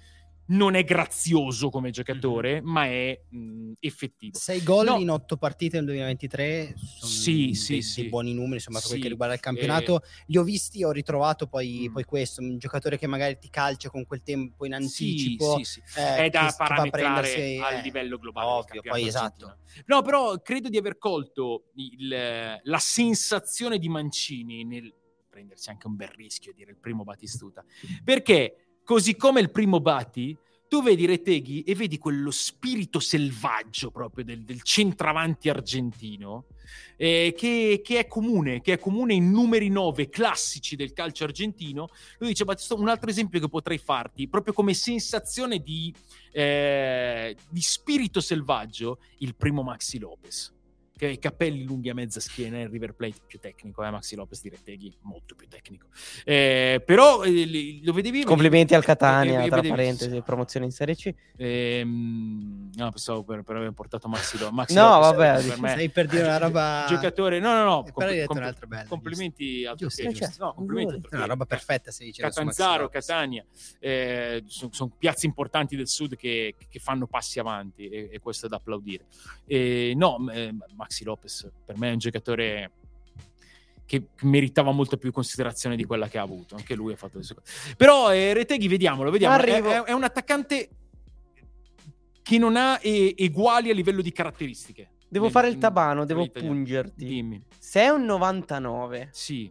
Non 0.47 0.75
è 0.75 0.85
grazioso 0.85 1.71
come 1.71 1.91
giocatore, 1.91 2.61
ma 2.61 2.85
è 2.85 3.19
mh, 3.31 3.73
effettivo. 3.81 4.37
Sei 4.39 4.63
gol 4.63 4.85
No. 4.87 4.99
in 4.99 5.09
otto 5.09 5.39
partite 5.39 5.77
nel 5.77 5.87
2023 5.87 6.75
sono 6.77 7.11
Sì, 7.11 7.45
dei, 7.45 7.55
sì, 7.55 7.73
dei 7.73 7.83
sì. 7.83 8.09
buoni 8.09 8.35
numeri 8.35 8.55
insomma 8.57 8.79
per 8.79 8.87
quel 8.89 8.99
Sì, 8.99 9.03
che 9.05 9.09
riguarda 9.11 9.35
il 9.35 9.41
campionato 9.41 10.03
li 10.27 10.37
ho 10.37 10.43
visti 10.43 10.85
ho 10.85 10.91
ritrovato 10.91 11.47
poi, 11.47 11.87
Mm. 11.89 11.93
poi 11.95 12.05
questo 12.05 12.43
un 12.43 12.59
giocatore 12.59 12.99
che 12.99 13.07
magari 13.07 13.39
ti 13.39 13.49
calcia 13.49 13.89
con 13.89 14.05
quel 14.05 14.23
tempo 14.23 14.67
in 14.67 14.73
Sì, 14.73 14.83
anticipo 14.83 15.57
sì, 15.57 15.65
sì. 15.65 15.83
eh, 15.99 16.17
è 16.27 16.29
da 16.29 16.41
che- 16.41 16.47
che 16.47 16.55
va 16.59 16.65
a 16.65 16.69
parametrare 16.69 17.59
al 17.61 17.75
eh, 17.75 17.83
livello 17.83 18.19
globale. 18.19 18.47
ovvio, 18.47 18.83
poi 18.83 19.07
esatto. 19.07 19.59
No, 19.87 20.03
però 20.03 20.39
credo 20.43 20.69
di 20.69 20.77
aver 20.77 20.99
colto 20.99 21.71
il- 21.77 22.61
la 22.63 22.79
sensazione 22.79 23.79
di 23.79 23.89
Mancini 23.89 24.65
nel 24.65 24.93
prendersi 25.31 25.69
anche 25.71 25.89
un 25.89 25.97
bel 25.97 26.09
rischio 26.09 26.53
dire 26.53 26.71
il 26.71 26.77
primo 26.79 27.03
Batistuta. 27.03 27.65
Perché 28.05 28.64
così 28.85 29.17
come 29.17 29.41
il 29.41 29.51
primo 29.51 29.81
Bati, 29.81 30.37
tu 30.69 30.83
vedi 30.83 31.07
Reteghi 31.07 31.63
e 31.63 31.75
vedi 31.75 31.99
quello 31.99 32.31
spirito 32.31 32.99
selvaggio 32.99 33.91
proprio 33.91 34.25
del, 34.25 34.43
del 34.43 34.63
centravanti 34.63 35.49
argentino 35.49 36.47
eh, 36.97 37.35
che, 37.37 37.81
che 37.85 37.99
è 37.99 38.07
comune, 38.07 38.61
che 38.61 38.73
è 38.73 38.79
comune 38.79 39.15
in 39.15 39.31
numeri 39.31 39.69
9 39.69 40.09
classici 40.09 40.77
del 40.77 40.93
calcio 40.93 41.25
argentino. 41.25 41.89
Lui 42.19 42.31
dice, 42.31 42.45
Battistuta, 42.45 42.81
un 42.81 42.89
altro 42.89 43.11
esempio 43.11 43.41
che 43.41 43.49
potrei 43.49 43.79
farti, 43.79 44.29
proprio 44.29 44.53
come 44.53 44.75
sensazione 44.75 45.59
di, 45.59 45.95
eh, 46.33 47.37
di 47.49 47.61
spirito 47.61 48.21
selvaggio, 48.21 48.99
il 49.19 49.35
primo 49.37 49.63
Maxi 49.63 49.99
Lopez. 49.99 50.54
Che 50.97 51.07
ha 51.07 51.11
i 51.11 51.19
capelli 51.19 51.65
lunghi 51.65 51.89
a 51.89 51.95
mezza 51.95 52.21
schiena, 52.21 52.61
il 52.61 52.69
River 52.69 52.95
Plate 52.95 53.17
più 53.27 53.41
tecnico, 53.41 53.83
eh? 53.85 53.91
Maxi 53.91 54.15
Lopez 54.15 54.41
di 54.43 54.49
Retteghi, 54.49 54.97
molto 55.01 55.35
più 55.35 55.49
tecnico. 55.49 55.89
Eh, 56.25 56.81
però 56.87 57.25
eh, 57.25 57.81
lo 57.83 57.93
vedevi... 57.93 58.23
Complimenti 58.23 58.77
al 58.77 58.85
Catania, 58.85 59.39
tra 59.47 59.57
vedevi- 59.57 59.69
parentesi, 59.71 60.23
promozione 60.23 60.67
in 60.67 60.71
Serie 60.71 60.95
C. 60.95 61.13
Ehm, 61.37 62.71
no, 62.77 62.91
pensavo 62.91 63.25
per, 63.25 63.43
per 63.43 63.57
aver 63.57 63.73
portato 63.73 64.07
Maxi, 64.09 64.39
Lo- 64.39 64.53
Maxi 64.53 64.75
No, 64.75 65.01
Lopez, 65.01 65.17
vabbè, 65.17 65.47
per 65.49 65.61
me- 65.61 65.69
stai 65.71 65.91
per 65.91 66.07
dire 66.07 66.23
una 66.23 66.39
roba 66.39 66.85
giocatore 66.89 67.41
no 67.41 67.53
no 67.55 67.65
no 67.65 67.81
Eh, 67.81 67.83
però 67.83 67.93
compl- 67.93 68.09
hai 68.11 68.15
detto 68.15 68.27
compl- 68.29 68.43
un'altra 68.43 68.67
bella, 68.69 68.85
complimenti 68.89 69.65
a 69.67 69.75
Giusto, 69.75 70.03
eh, 70.03 70.13
giusto. 70.13 70.45
no 70.45 70.55
complimenti 70.55 70.95
è 71.11 71.15
una 71.17 71.27
roba 71.27 71.45
perfetta 71.45 71.91
se 71.91 72.05
dice 72.05 72.23
Catanzaro, 72.23 72.89
Catania, 72.89 73.45
sono 74.47 74.93
piazze 74.97 75.27
importanti 75.27 75.75
del 75.75 75.89
sud 75.89 76.15
che, 76.15 76.55
che 76.69 76.79
fanno 76.79 77.09
passi 77.09 77.41
avanti 77.41 77.89
e, 77.89 78.11
e 78.13 78.19
questo 78.21 78.47
è 78.47 78.49
da 78.49 78.57
applaudire. 78.57 79.07
E, 79.47 79.93
no, 79.97 80.19
m- 80.19 80.31
eh, 80.31 80.55
Maxi 80.85 81.03
Lopez 81.05 81.51
per 81.65 81.79
me 81.79 81.89
è 81.89 81.93
un 81.93 81.99
giocatore 81.99 82.71
che 83.87 84.09
meritava 84.23 84.71
molto 84.71 84.97
più 84.99 85.13
considerazione 85.13 85.77
di 85.77 85.85
quella 85.85 86.09
che 86.09 86.19
ha 86.19 86.23
avuto. 86.23 86.57
Anche 86.57 86.75
lui 86.75 86.93
ha 86.93 86.97
fatto 86.97 87.17
le 87.19 87.25
sue 87.25 87.37
cose. 87.37 87.75
Però 87.77 88.13
eh, 88.13 88.33
Reteghi, 88.35 88.69
vediamolo, 88.69 89.11
vediamo. 89.11 89.37
È, 89.37 89.63
è- 89.63 89.83
è 89.85 89.93
un 89.93 90.05
attaccante 90.05 90.69
che 92.23 92.39
non 92.39 92.57
ha 92.57 92.79
e- 92.83 93.15
uguali 93.19 93.71
a 93.71 93.75
livello 93.75 94.03
di 94.03 94.13
caratteristiche. 94.13 94.91
Devo 95.09 95.25
Nel- 95.25 95.33
fare 95.35 95.49
il 95.49 95.59
tabano, 95.59 96.05
devo 96.05 96.27
pungerti. 96.29 97.05
Dimmi. 97.05 97.43
Se 97.59 97.81
è 97.83 97.89
un 97.89 98.05
99, 98.05 99.09
Sì. 99.13 99.51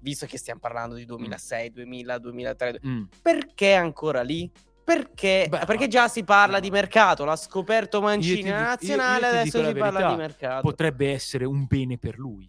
visto 0.00 0.26
che 0.26 0.38
stiamo 0.38 0.60
parlando 0.60 0.94
di 0.94 1.04
2006, 1.04 1.70
2000, 1.72 2.18
2003, 2.18 2.80
Mm. 2.86 3.02
perché 3.22 3.72
è 3.72 3.76
ancora 3.76 4.22
lì? 4.22 4.50
Perché, 4.84 5.46
Beh, 5.48 5.64
perché 5.64 5.86
già 5.88 6.08
si 6.08 6.24
parla 6.24 6.54
no. 6.56 6.60
di 6.60 6.70
mercato, 6.70 7.24
l'ha 7.24 7.36
scoperto 7.36 7.98
Io 7.98 8.02
Mancini 8.04 8.42
ti 8.42 8.48
io- 8.48 8.54
nazionale, 8.54 9.24
io 9.26 9.30
ti 9.32 9.36
adesso 9.38 9.58
si 9.58 9.62
la 9.64 9.72
parla 9.78 10.10
di 10.10 10.16
mercato. 10.16 10.60
potrebbe 10.62 11.12
essere 11.12 11.44
un 11.44 11.66
bene 11.66 11.98
per 11.98 12.18
lui. 12.18 12.48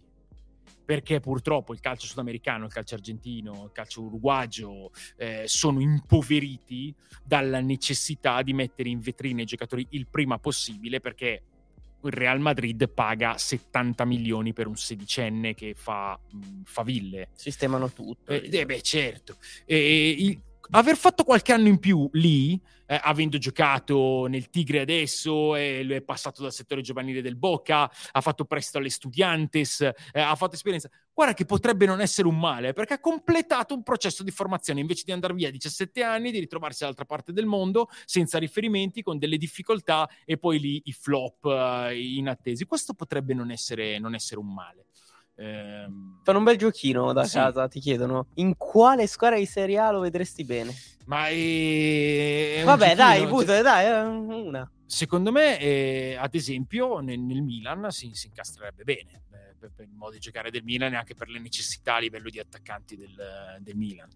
Perché 0.84 1.18
purtroppo 1.20 1.72
il 1.72 1.80
calcio 1.80 2.06
sudamericano, 2.06 2.66
il 2.66 2.72
calcio 2.72 2.94
argentino, 2.94 3.64
il 3.64 3.70
calcio 3.72 4.02
uruguagio 4.02 4.90
eh, 5.16 5.44
sono 5.46 5.80
impoveriti 5.80 6.94
dalla 7.24 7.60
necessità 7.60 8.42
di 8.42 8.52
mettere 8.52 8.90
in 8.90 9.00
vetrina 9.00 9.40
i 9.40 9.46
giocatori 9.46 9.86
il 9.90 10.06
prima 10.10 10.38
possibile 10.38 11.00
perché 11.00 11.42
il 12.02 12.12
Real 12.12 12.38
Madrid 12.38 12.86
paga 12.90 13.38
70 13.38 14.04
milioni 14.04 14.52
per 14.52 14.66
un 14.66 14.76
sedicenne 14.76 15.54
che 15.54 15.72
fa 15.74 16.18
mh, 16.30 16.62
faville. 16.64 17.28
Sistemano 17.32 17.90
tutto. 17.90 18.30
Eh, 18.30 18.46
eh, 18.52 18.66
beh, 18.66 18.82
certo. 18.82 19.36
E, 19.64 20.10
il- 20.18 20.38
aver 20.70 20.96
fatto 20.96 21.24
qualche 21.24 21.52
anno 21.52 21.68
in 21.68 21.78
più 21.78 22.08
lì, 22.12 22.60
eh, 22.86 22.98
avendo 23.02 23.38
giocato 23.38 24.26
nel 24.26 24.50
Tigre 24.50 24.80
adesso, 24.80 25.56
eh, 25.56 25.86
è 25.86 26.02
passato 26.02 26.42
dal 26.42 26.52
settore 26.52 26.82
giovanile 26.82 27.22
del 27.22 27.36
Boca, 27.36 27.90
ha 28.12 28.20
fatto 28.20 28.44
presto 28.44 28.78
alle 28.78 28.90
Studiantes, 28.90 29.80
eh, 29.80 30.20
ha 30.20 30.34
fatto 30.34 30.54
esperienza. 30.54 30.90
Guarda 31.12 31.34
che 31.34 31.44
potrebbe 31.44 31.86
non 31.86 32.00
essere 32.00 32.26
un 32.28 32.38
male, 32.38 32.72
perché 32.72 32.94
ha 32.94 33.00
completato 33.00 33.74
un 33.74 33.82
processo 33.82 34.22
di 34.22 34.30
formazione 34.30 34.80
invece 34.80 35.04
di 35.06 35.12
andare 35.12 35.34
via 35.34 35.48
a 35.48 35.52
17 35.52 36.02
anni, 36.02 36.30
di 36.30 36.40
ritrovarsi 36.40 36.80
dall'altra 36.80 37.04
parte 37.04 37.32
del 37.32 37.46
mondo, 37.46 37.88
senza 38.04 38.38
riferimenti, 38.38 39.02
con 39.02 39.18
delle 39.18 39.36
difficoltà 39.36 40.08
e 40.24 40.38
poi 40.38 40.58
lì 40.58 40.82
i 40.86 40.92
flop 40.92 41.44
eh, 41.44 41.98
inattesi. 41.98 42.64
Questo 42.64 42.94
potrebbe 42.94 43.34
non 43.34 43.50
essere, 43.50 43.98
non 43.98 44.14
essere 44.14 44.40
un 44.40 44.52
male. 44.52 44.86
Ehm, 45.36 46.20
Fanno 46.22 46.38
un 46.38 46.44
bel 46.44 46.56
giochino 46.56 47.12
da 47.12 47.24
Sì. 47.24 47.34
casa, 47.36 47.68
ti 47.68 47.80
chiedono. 47.80 48.28
In 48.34 48.56
quale 48.56 49.06
squadra 49.06 49.36
di 49.36 49.46
Serie 49.46 49.78
A 49.78 49.90
lo 49.90 50.00
vedresti 50.00 50.44
bene? 50.44 50.72
ma 51.06 51.28
è, 51.28 52.60
è 52.60 52.64
Vabbè, 52.64 52.94
dai, 52.94 53.26
giochino, 53.26 53.60
dai, 53.62 53.84
eh, 53.86 54.00
una. 54.02 54.70
Secondo 54.86 55.32
me, 55.32 55.58
eh, 55.60 56.16
ad 56.18 56.34
esempio, 56.34 57.00
nel, 57.00 57.18
nel 57.18 57.42
Milan 57.42 57.90
si, 57.90 58.10
si 58.12 58.26
incastrerebbe 58.28 58.84
bene 58.84 59.22
eh, 59.32 59.54
per, 59.58 59.72
per 59.74 59.86
il 59.86 59.94
modo 59.94 60.12
di 60.12 60.18
giocare 60.18 60.50
del 60.50 60.62
Milan 60.62 60.92
e 60.92 60.96
anche 60.96 61.14
per 61.14 61.28
le 61.28 61.38
necessità 61.38 61.94
a 61.96 61.98
livello 61.98 62.28
di 62.28 62.38
attaccanti 62.38 62.96
del, 62.96 63.58
del 63.60 63.76
Milan. 63.76 64.08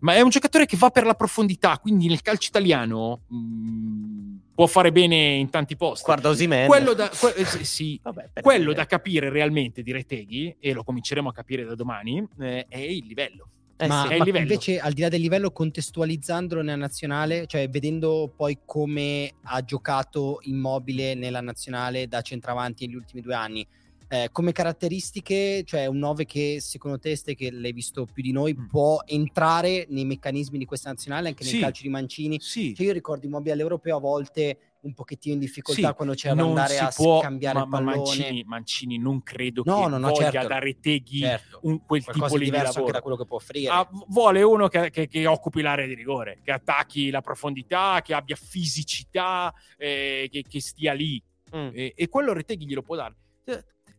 Ma 0.00 0.14
è 0.14 0.20
un 0.20 0.30
giocatore 0.30 0.66
che 0.66 0.76
va 0.76 0.90
per 0.90 1.04
la 1.04 1.14
profondità, 1.14 1.78
quindi 1.78 2.06
nel 2.06 2.22
calcio 2.22 2.48
italiano 2.48 3.22
mh, 3.26 4.36
può 4.54 4.66
fare 4.66 4.92
bene 4.92 5.16
in 5.34 5.50
tanti 5.50 5.76
posti. 5.76 6.04
Guarda 6.04 6.28
Osimhen. 6.28 6.66
quello 6.66 6.92
da, 6.94 7.08
que- 7.08 7.34
eh, 7.34 7.44
sì, 7.64 7.98
Vabbè, 8.02 8.30
quello 8.40 8.72
da 8.72 8.86
capire 8.86 9.28
realmente 9.28 9.82
di 9.82 9.92
Reteghi, 9.92 10.56
e 10.60 10.72
lo 10.72 10.84
cominceremo 10.84 11.28
a 11.28 11.32
capire 11.32 11.64
da 11.64 11.74
domani, 11.74 12.26
eh, 12.38 12.66
è 12.68 12.78
il 12.78 13.06
livello. 13.06 13.48
Eh 13.82 13.88
ma, 13.88 14.06
sì. 14.08 14.30
ma 14.30 14.38
invece 14.38 14.78
al 14.78 14.92
di 14.92 15.00
là 15.00 15.08
del 15.08 15.20
livello 15.20 15.50
contestualizzandolo 15.50 16.62
nella 16.62 16.76
nazionale 16.76 17.46
cioè 17.46 17.68
vedendo 17.68 18.32
poi 18.34 18.58
come 18.64 19.32
ha 19.42 19.62
giocato 19.64 20.38
immobile 20.42 21.14
nella 21.14 21.40
nazionale 21.40 22.06
da 22.08 22.20
centravanti 22.20 22.86
negli 22.86 22.94
ultimi 22.96 23.20
due 23.22 23.34
anni 23.34 23.66
eh, 24.08 24.28
come 24.30 24.52
caratteristiche 24.52 25.62
cioè 25.64 25.86
un 25.86 25.98
9 25.98 26.26
che 26.26 26.58
secondo 26.60 26.98
te 26.98 27.16
Ste, 27.16 27.34
che 27.34 27.50
l'hai 27.50 27.72
visto 27.72 28.04
più 28.06 28.22
di 28.22 28.30
noi 28.32 28.54
Mm. 28.56 28.66
può 28.66 29.00
entrare 29.06 29.86
nei 29.88 30.04
meccanismi 30.04 30.58
di 30.58 30.64
questa 30.66 30.90
nazionale 30.90 31.28
anche 31.28 31.44
nel 31.44 31.52
Sì. 31.54 31.60
calcio 31.60 31.82
di 31.82 31.88
Mancini 31.88 32.38
Sì, 32.40 32.74
cioè 32.74 32.86
io 32.86 32.92
ricordo 32.92 33.26
immobile 33.26 33.52
all'europeo 33.52 33.96
a 33.96 34.00
volte 34.00 34.58
un 34.82 34.94
pochettino 34.94 35.34
in 35.34 35.40
difficoltà 35.40 35.88
Sì, 35.88 35.94
quando 35.94 36.14
c'era 36.14 36.34
da 36.34 36.42
andare 36.42 36.74
si 36.74 36.78
a 36.82 36.88
può, 36.94 37.20
scambiare 37.20 37.58
ma, 37.58 37.64
il 37.64 37.70
pallone 37.70 37.96
Mancini, 37.96 38.44
Mancini 38.44 38.98
non 38.98 39.22
credo 39.22 39.62
No, 39.64 39.82
che 39.84 39.88
no, 39.88 39.98
no, 39.98 40.08
voglia 40.08 40.30
certo. 40.30 40.48
da 40.48 40.58
Reteghi 40.58 41.18
certo 41.18 41.60
un- 41.62 41.84
quel 41.84 42.02
qualcosa 42.02 42.26
tipo 42.26 42.38
di 42.38 42.44
diverso 42.44 42.66
anche 42.66 42.78
lavoro. 42.78 42.92
da 42.92 43.00
quello 43.00 43.16
che 43.16 43.24
può 43.26 43.36
offrire 43.36 43.68
Ah, 43.72 43.88
vuole 44.08 44.42
uno 44.42 44.68
che, 44.68 44.90
che- 44.90 45.06
che 45.06 45.26
occupi 45.26 45.60
l'area 45.62 45.86
di 45.86 45.94
rigore, 45.94 46.40
che 46.42 46.50
attacchi 46.50 47.10
la 47.10 47.20
profondità, 47.20 48.00
che 48.02 48.14
abbia 48.14 48.36
fisicità, 48.36 49.52
eh, 49.76 50.28
che, 50.30 50.42
che 50.48 50.60
stia 50.60 50.92
lì. 50.92 51.22
Mm. 51.54 51.68
E, 51.74 51.92
e 51.94 52.08
quello 52.08 52.32
Reteghi 52.32 52.66
glielo 52.66 52.82
può 52.82 52.96
dare. 52.96 53.16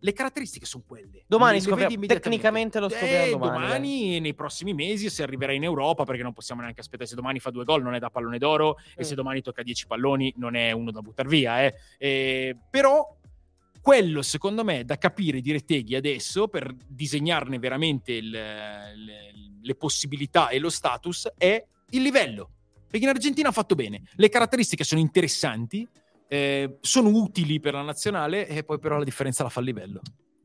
Le 0.03 0.11
caratteristiche 0.11 0.65
sono 0.65 0.83
quelle. 0.85 1.23
Domani 1.27 1.59
immediatamente. 1.59 2.07
tecnicamente 2.19 2.79
lo 2.81 2.89
scopriamo 2.89 3.23
Eh, 3.25 3.29
domani, 3.29 3.51
domani, 3.61 4.19
nei 4.19 4.33
prossimi 4.33 4.73
mesi, 4.73 5.09
se 5.09 5.23
arriverà 5.23 5.53
in 5.53 5.63
Europa, 5.63 6.03
perché 6.03 6.23
non 6.23 6.33
possiamo 6.33 6.59
neanche 6.59 6.81
aspettare. 6.81 7.07
Se 7.07 7.15
domani 7.15 7.39
fa 7.39 7.51
due 7.51 7.63
gol, 7.63 7.81
non 7.83 7.93
è 7.93 7.99
da 7.99 8.09
pallone 8.09 8.37
d'oro. 8.37 8.77
E 8.97 9.03
Mm. 9.03 9.03
se 9.03 9.15
domani 9.15 9.41
tocca 9.41 9.63
10 9.63 9.87
palloni, 9.87 10.33
non 10.35 10.55
è 10.55 10.71
uno 10.73 10.91
da 10.91 10.99
buttare 11.01 11.29
via. 11.29 11.63
eh. 11.63 11.73
Eh, 11.97 12.57
però 12.69 13.17
quello 13.81 14.21
secondo 14.21 14.65
me 14.65 14.83
da 14.83 14.97
capire 14.97 15.39
di 15.39 15.51
Reteghi 15.53 15.95
adesso 15.95 16.49
per 16.49 16.73
disegnarne 16.85 17.57
veramente 17.59 18.11
il- 18.13 18.29
le, 18.29 19.31
le 19.61 19.75
possibilità 19.75 20.49
e 20.49 20.59
lo 20.59 20.69
status 20.69 21.29
è 21.37 21.61
il 21.91 22.01
livello 22.01 22.49
perché 22.89 23.05
in 23.05 23.09
Argentina 23.11 23.49
ha 23.49 23.51
fatto 23.51 23.75
bene 23.75 24.03
le 24.15 24.29
caratteristiche 24.29 24.83
sono 24.85 25.01
interessanti 25.01 25.85
eh, 26.33 26.77
sono 26.81 27.09
utili 27.09 27.59
per 27.59 27.73
la 27.73 27.83
nazionale 27.83 28.47
e 28.47 28.63
poi 28.63 28.79
però 28.79 28.97
la 28.97 29.03
differenza 29.03 29.43
la 29.43 29.49
fa 29.49 29.59
il 29.59 29.67
livello. 29.67 30.01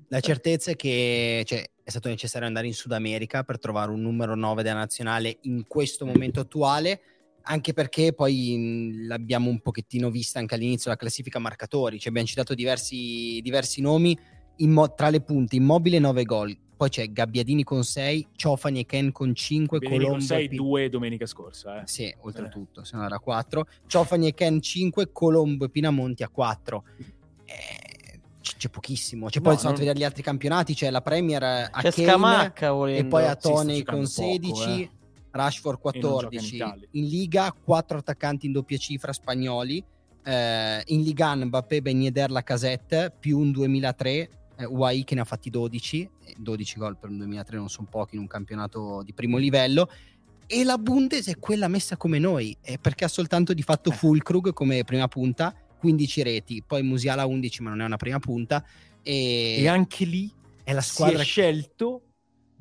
La 0.09 0.21
certezza 0.21 0.71
è 0.71 0.77
che 0.77 1.43
cioè, 1.47 1.65
è 1.83 1.89
stato 1.89 2.09
necessario 2.09 2.47
andare 2.47 2.67
in 2.67 2.75
Sud 2.75 2.93
America 2.93 3.43
per 3.43 3.59
trovare 3.59 3.91
un 3.91 4.03
numero 4.03 4.35
9 4.35 4.63
della 4.63 4.77
nazionale 4.77 5.39
in 5.43 5.67
questo 5.67 6.05
momento 6.05 6.41
attuale, 6.41 7.01
anche 7.43 7.73
perché 7.73 8.13
poi 8.13 8.55
mh, 8.57 9.07
l'abbiamo 9.07 9.49
un 9.49 9.61
pochettino 9.61 10.11
vista 10.11 10.39
anche 10.39 10.55
all'inizio 10.55 10.85
della 10.91 10.97
classifica 10.97 11.39
marcatori, 11.39 11.99
cioè, 11.99 12.09
abbiamo 12.09 12.29
citato 12.29 12.53
diversi, 12.53 13.41
diversi 13.43 13.81
nomi, 13.81 14.19
Immo- 14.57 14.93
tra 14.93 15.09
le 15.09 15.23
punte 15.23 15.57
Immobile 15.57 15.99
9 15.99 16.25
gol, 16.25 16.55
poi 16.79 16.89
c'è 16.91 17.11
Gabbiadini 17.11 17.65
con 17.65 17.83
6, 17.83 18.29
Ciofani 18.37 18.79
e 18.79 18.87
Ken 18.87 19.11
con 19.11 19.35
5, 19.35 19.79
Benini 19.81 19.97
con 19.99 20.05
Colombo 20.07 20.25
e 20.25 20.27
6 20.29 20.49
Pi- 20.49 20.57
2 20.57 20.89
domenica 20.89 21.27
scorsa 21.27 21.81
eh. 21.83 21.87
Sì, 21.87 22.15
oltretutto, 22.21 22.85
se 22.85 22.97
no 22.97 23.05
era 23.05 23.19
4. 23.19 23.67
Ciofani 23.89 24.29
e 24.29 24.35
Ken 24.35 24.63
5, 24.63 25.11
Colombo 25.13 25.65
e 25.65 25.71
Pinamonti 25.71 26.23
a 26.23 26.29
4. 26.29 26.85
Eh, 27.45 28.21
c- 28.41 28.57
c'è 28.57 28.69
pochissimo. 28.69 29.27
C'è 29.29 29.39
No, 29.41 29.43
poi 29.45 29.57
sono 29.57 29.71
non- 29.71 29.73
andati 29.73 29.83
a 29.83 29.93
vedere 29.93 29.99
gli 29.99 30.05
altri 30.05 30.23
campionati. 30.23 30.75
C'è 30.75 30.91
la 30.91 31.01
Premier 31.03 31.43
a 31.43 31.69
C'è 31.69 31.91
Kane 31.91 32.07
Scamacca 32.09 32.67
e 32.67 32.71
volendo. 32.71 33.09
poi 33.09 33.25
a 33.25 33.37
Sì, 33.41 33.49
Tony 33.49 33.79
giocando 33.79 33.99
con 34.01 34.07
16. 34.07 34.51
poco, 34.63 34.73
eh. 34.73 34.91
Rashford 35.31 35.79
E 35.79 35.81
non 35.83 35.93
gioca 35.93 35.97
in 35.99 36.13
14 36.13 36.55
Italia. 36.55 36.89
in, 36.93 37.05
Liga 37.07 37.53
4 37.65 37.99
attaccanti 37.99 38.47
in 38.47 38.53
doppia 38.53 38.77
cifra 38.79 39.13
spagnoli 39.13 39.85
Eh, 40.25 40.83
in 40.87 41.03
Liga 41.03 41.35
Mbappé 41.35 41.81
Ben 41.81 42.03
Yedder 42.03 42.31
la 42.31 42.43
casette 42.43 43.11
più 43.19 43.39
un 43.39 43.51
2003 43.51 44.29
eh, 44.59 44.65
UAI 44.65 45.05
che 45.05 45.15
ne 45.15 45.21
ha 45.23 45.25
fatti 45.25 45.49
12 45.51 46.11
eh, 46.25 46.35
12 46.37 46.79
gol 46.79 46.97
per 46.99 47.11
un 47.11 47.19
2003 47.19 47.57
non 47.57 47.69
sono 47.69 47.87
pochi 47.91 48.17
in 48.17 48.21
un 48.21 48.27
campionato 48.27 49.03
di 49.05 49.13
primo 49.15 49.37
livello 49.39 49.89
e 50.47 50.65
la 50.65 50.79
Bundes 50.79 51.29
è 51.29 51.39
quella 51.39 51.69
messa 51.69 51.97
come 51.97 52.19
noi 52.19 52.57
eh, 52.63 52.79
perché 52.79 53.05
ha 53.05 53.09
soltanto 53.09 53.55
di 53.55 53.61
Eh. 53.61 53.65
fatto 53.65 53.91
Fulkrug 53.91 54.53
come 54.53 54.85
prima 54.85 55.07
punta 55.09 55.55
15 55.79 56.23
reti 56.23 56.63
poi 56.67 56.83
Musiala 56.83 57.25
11 57.27 57.63
ma 57.63 57.71
non 57.71 57.83
è 57.83 57.85
una 57.85 57.97
prima 57.97 58.19
punta 58.19 58.65
e, 59.03 59.57
e 59.61 59.69
anche 59.69 60.05
lì 60.05 60.31
è 60.65 60.73
la 60.73 60.81
si 60.81 60.89
è 60.91 60.93
squadra 60.93 61.23
scelto 61.23 62.03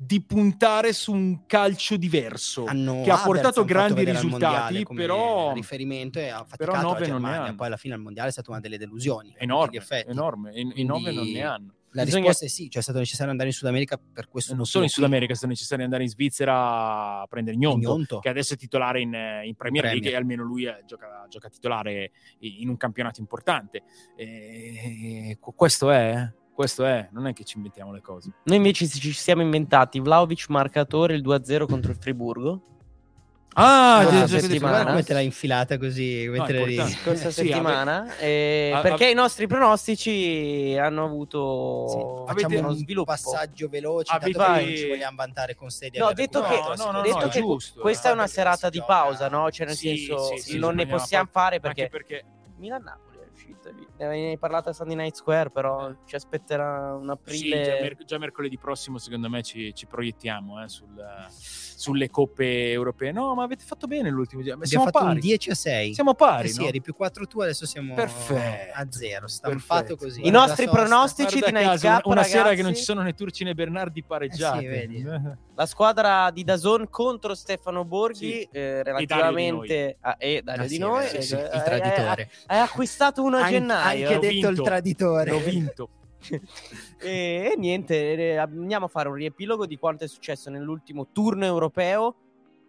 di 0.00 0.22
puntare 0.22 0.92
su 0.92 1.12
un 1.12 1.44
calcio 1.46 1.96
diverso 1.96 2.66
hanno 2.66 3.02
che 3.02 3.10
ha 3.10 3.14
Havertz 3.14 3.24
portato 3.24 3.64
grandi 3.64 4.04
risultati, 4.04 4.86
però- 4.94 5.52
riferimento 5.52 6.20
e 6.20 6.28
ha 6.28 6.44
però 6.44 6.72
faticato 6.72 6.80
nove 6.86 7.00
la 7.00 7.06
Germania 7.06 7.54
poi 7.54 7.66
alla 7.66 7.76
fine 7.76 7.94
al 7.94 8.00
mondiale 8.00 8.28
è 8.28 8.32
stata 8.32 8.52
una 8.52 8.60
delle 8.60 8.78
delusioni 8.78 9.34
enorme, 9.36 9.82
enorme. 10.06 10.52
E, 10.52 10.60
e 10.60 10.62
Quindi- 10.62 10.84
nove 10.84 11.10
non 11.10 11.26
ne 11.26 11.42
hanno. 11.42 11.72
La 11.92 12.04
Bisogna- 12.04 12.26
risposta 12.26 12.44
è 12.44 12.48
sì 12.48 12.68
cioè 12.68 12.80
è 12.80 12.82
stato 12.82 12.98
necessario 12.98 13.30
andare 13.30 13.48
in 13.48 13.54
Sud 13.54 13.66
America 13.68 13.98
per 13.98 14.28
questo 14.28 14.52
E 14.52 14.56
non 14.56 14.66
solo 14.66 14.84
in 14.84 14.90
Sud 14.90 15.04
America, 15.04 15.32
è 15.32 15.36
stato 15.36 15.50
necessario 15.52 15.84
andare 15.84 16.02
in 16.02 16.08
Svizzera 16.10 17.20
a 17.22 17.26
prendere. 17.28 17.56
Gnonto, 17.56 17.88
Gnonto. 17.88 18.18
che 18.18 18.28
adesso 18.28 18.54
è 18.54 18.56
titolare 18.56 19.00
in, 19.00 19.14
eh, 19.14 19.46
in 19.46 19.54
Premier 19.54 19.82
Premier. 19.82 19.92
League 19.92 20.10
e 20.10 20.14
almeno 20.14 20.42
lui 20.42 20.64
eh, 20.64 20.82
gioca, 20.86 21.26
gioca 21.28 21.48
titolare 21.48 22.12
in 22.40 22.68
un 22.68 22.76
campionato 22.76 23.20
importante. 23.20 23.82
E, 24.16 25.36
qu- 25.40 25.54
questo 25.54 25.90
è, 25.90 26.30
questo 26.52 26.84
è, 26.84 27.08
non 27.12 27.26
è 27.26 27.32
che 27.32 27.44
ci 27.44 27.56
inventiamo 27.56 27.92
le 27.92 28.00
cose. 28.00 28.32
Noi 28.44 28.56
invece 28.56 28.86
ci 28.86 28.98
ci 28.98 29.12
siamo 29.12 29.42
inventati 29.42 30.00
Vlaovic 30.00 30.48
marcatore 30.48 31.14
il 31.14 31.22
2-0 31.22 31.66
contro 31.66 31.90
il 31.92 31.96
Friburgo. 31.98 32.62
Ah, 33.60 34.04
Questa 34.06 34.24
già- 34.26 34.38
settimana. 34.38 34.84
Come 34.84 35.02
te 35.02 35.12
l'ha 35.14 35.20
infilata 35.20 35.78
così 35.78 36.26
No. 36.26 36.44
Questa 36.44 37.30
Sì, 37.30 37.30
settimana 37.30 38.16
eh, 38.18 38.70
ave- 38.72 38.88
perché 38.88 39.04
ave- 39.04 39.12
i 39.12 39.14
nostri 39.16 39.48
pronostici 39.48 40.76
hanno 40.80 41.04
avuto 41.04 41.88
Sì, 41.88 41.96
avete 42.30 42.42
facciamo 42.42 42.58
uno 42.60 42.68
un 42.68 42.76
sviluppo. 42.76 43.10
passaggio 43.10 43.68
veloce 43.68 44.12
Avete- 44.14 44.38
tanto 44.38 44.58
che 44.60 44.64
non 44.66 44.76
ci 44.76 44.88
vogliamo 44.88 45.16
vantare 45.16 45.54
con 45.56 45.70
sé 45.70 45.88
di 45.90 45.98
No, 45.98 46.12
detto 46.12 46.40
che, 46.42 46.48
recuperato 46.50 46.68
la 46.68 46.84
No, 46.84 46.90
no, 46.92 46.98
no, 46.98 47.02
detto 47.02 47.18
no, 47.24 47.28
che 47.28 47.40
giusto, 47.40 47.80
questa 47.80 48.10
è 48.10 48.12
una 48.12 48.26
serata 48.28 48.70
di 48.70 48.82
pausa, 48.86 49.28
no? 49.28 49.50
Cioè, 49.50 49.66
nel 49.66 49.74
Sì, 49.74 49.96
senso, 49.96 50.36
sì, 50.36 50.38
sì, 50.52 50.58
non 50.58 50.76
ne 50.76 50.86
possiamo 50.86 51.28
far- 51.30 51.58
fare 51.58 51.60
perché 51.60 52.24
Milan-Napoli. 52.58 53.07
Ne 53.96 54.04
avevi 54.04 54.38
parlato 54.38 54.68
a 54.68 54.72
Sunday 54.72 54.96
Night 54.96 55.14
Square, 55.16 55.50
però 55.50 55.92
ci 56.04 56.14
aspetterà 56.14 56.94
un 56.94 57.04
Sì, 57.06 57.10
aprile. 57.10 57.62
già, 57.64 57.72
mer- 57.80 58.04
già 58.04 58.18
mercoledì 58.18 58.58
prossimo, 58.58 58.98
secondo 58.98 59.28
me, 59.28 59.42
ci, 59.42 59.74
ci 59.74 59.86
proiettiamo 59.86 60.62
eh, 60.62 60.68
sul- 60.68 61.26
sulle 61.30 62.10
coppe 62.10 62.70
europee. 62.70 63.12
No, 63.12 63.34
ma 63.34 63.44
avete 63.44 63.64
fatto 63.64 63.86
bene 63.86 64.10
l'ultimo 64.10 64.42
giorno. 64.42 64.62
abbiamo 64.62 64.66
Siamo 64.66 64.84
fatto 64.86 65.04
un 65.04 65.10
pari. 65.14 65.20
10 65.20 65.50
a 65.50 65.54
6 65.54 65.94
Siamo 65.94 66.14
pari, 66.14 66.48
Eh 66.48 66.50
sì, 66.52 66.60
no? 66.60 66.66
eri 66.66 66.80
più 66.80 66.94
4 66.94 67.26
tu, 67.26 67.40
adesso 67.40 67.66
siamo 67.66 67.94
Perfetto. 67.94 68.72
a 68.74 68.86
0 68.90 69.26
stampato 69.28 69.82
Perfetto. 69.82 69.96
così 69.96 70.18
I 70.18 70.22
Guarda 70.22 70.38
nostri 70.40 70.64
sosta. 70.66 70.80
pronostici 70.80 71.38
Guarda 71.38 71.58
di 71.60 71.64
Night 71.66 71.82
una- 71.84 71.94
Cup, 71.96 72.06
una 72.06 72.22
sera 72.22 72.38
ragazzi. 72.42 72.56
che 72.56 72.62
non 72.62 72.74
ci 72.74 72.82
sono 72.82 73.02
né 73.02 73.14
Turci 73.14 73.44
né 73.44 73.54
Bernardi 73.54 74.02
pareggiati. 74.02 74.58
Eh 74.58 74.60
sì, 74.60 74.66
vedi. 74.66 75.06
La 75.58 75.66
squadra 75.66 76.30
di 76.30 76.44
Dazon 76.44 76.88
contro 76.88 77.34
Stefano 77.34 77.84
Borghi, 77.84 78.16
Sì. 78.16 78.48
eh, 78.52 78.60
Dario 78.60 78.82
di 78.82 79.06
relativamente 79.06 79.96
a 80.00 80.14
e 80.18 80.40
Dario 80.42 80.62
Ah, 80.62 80.66
di 80.66 80.74
sì, 80.74 80.78
noi. 80.80 81.06
sì, 81.08 81.16
eh, 81.34 81.38
il 81.40 81.50
eh, 81.52 81.62
traditore 81.64 82.30
Hai 82.46 82.60
acquistato 82.60 83.22
uno 83.24 83.36
a 83.38 83.40
An- 83.44 83.50
gennaio. 83.58 84.08
anche 84.08 84.18
detto 84.20 84.48
il 84.48 84.54
vinto. 84.54 84.62
traditore 84.62 85.30
L'ho 85.30 85.40
vinto. 85.40 85.88
e, 87.00 87.52
e 87.52 87.54
niente, 87.56 88.14
eh, 88.14 88.36
andiamo 88.36 88.86
a 88.86 88.88
fare 88.88 89.08
un 89.08 89.14
riepilogo 89.14 89.66
di 89.66 89.76
quanto 89.76 90.04
è 90.04 90.08
successo 90.08 90.50
nell'ultimo 90.50 91.08
turno 91.12 91.44
europeo. 91.44 92.16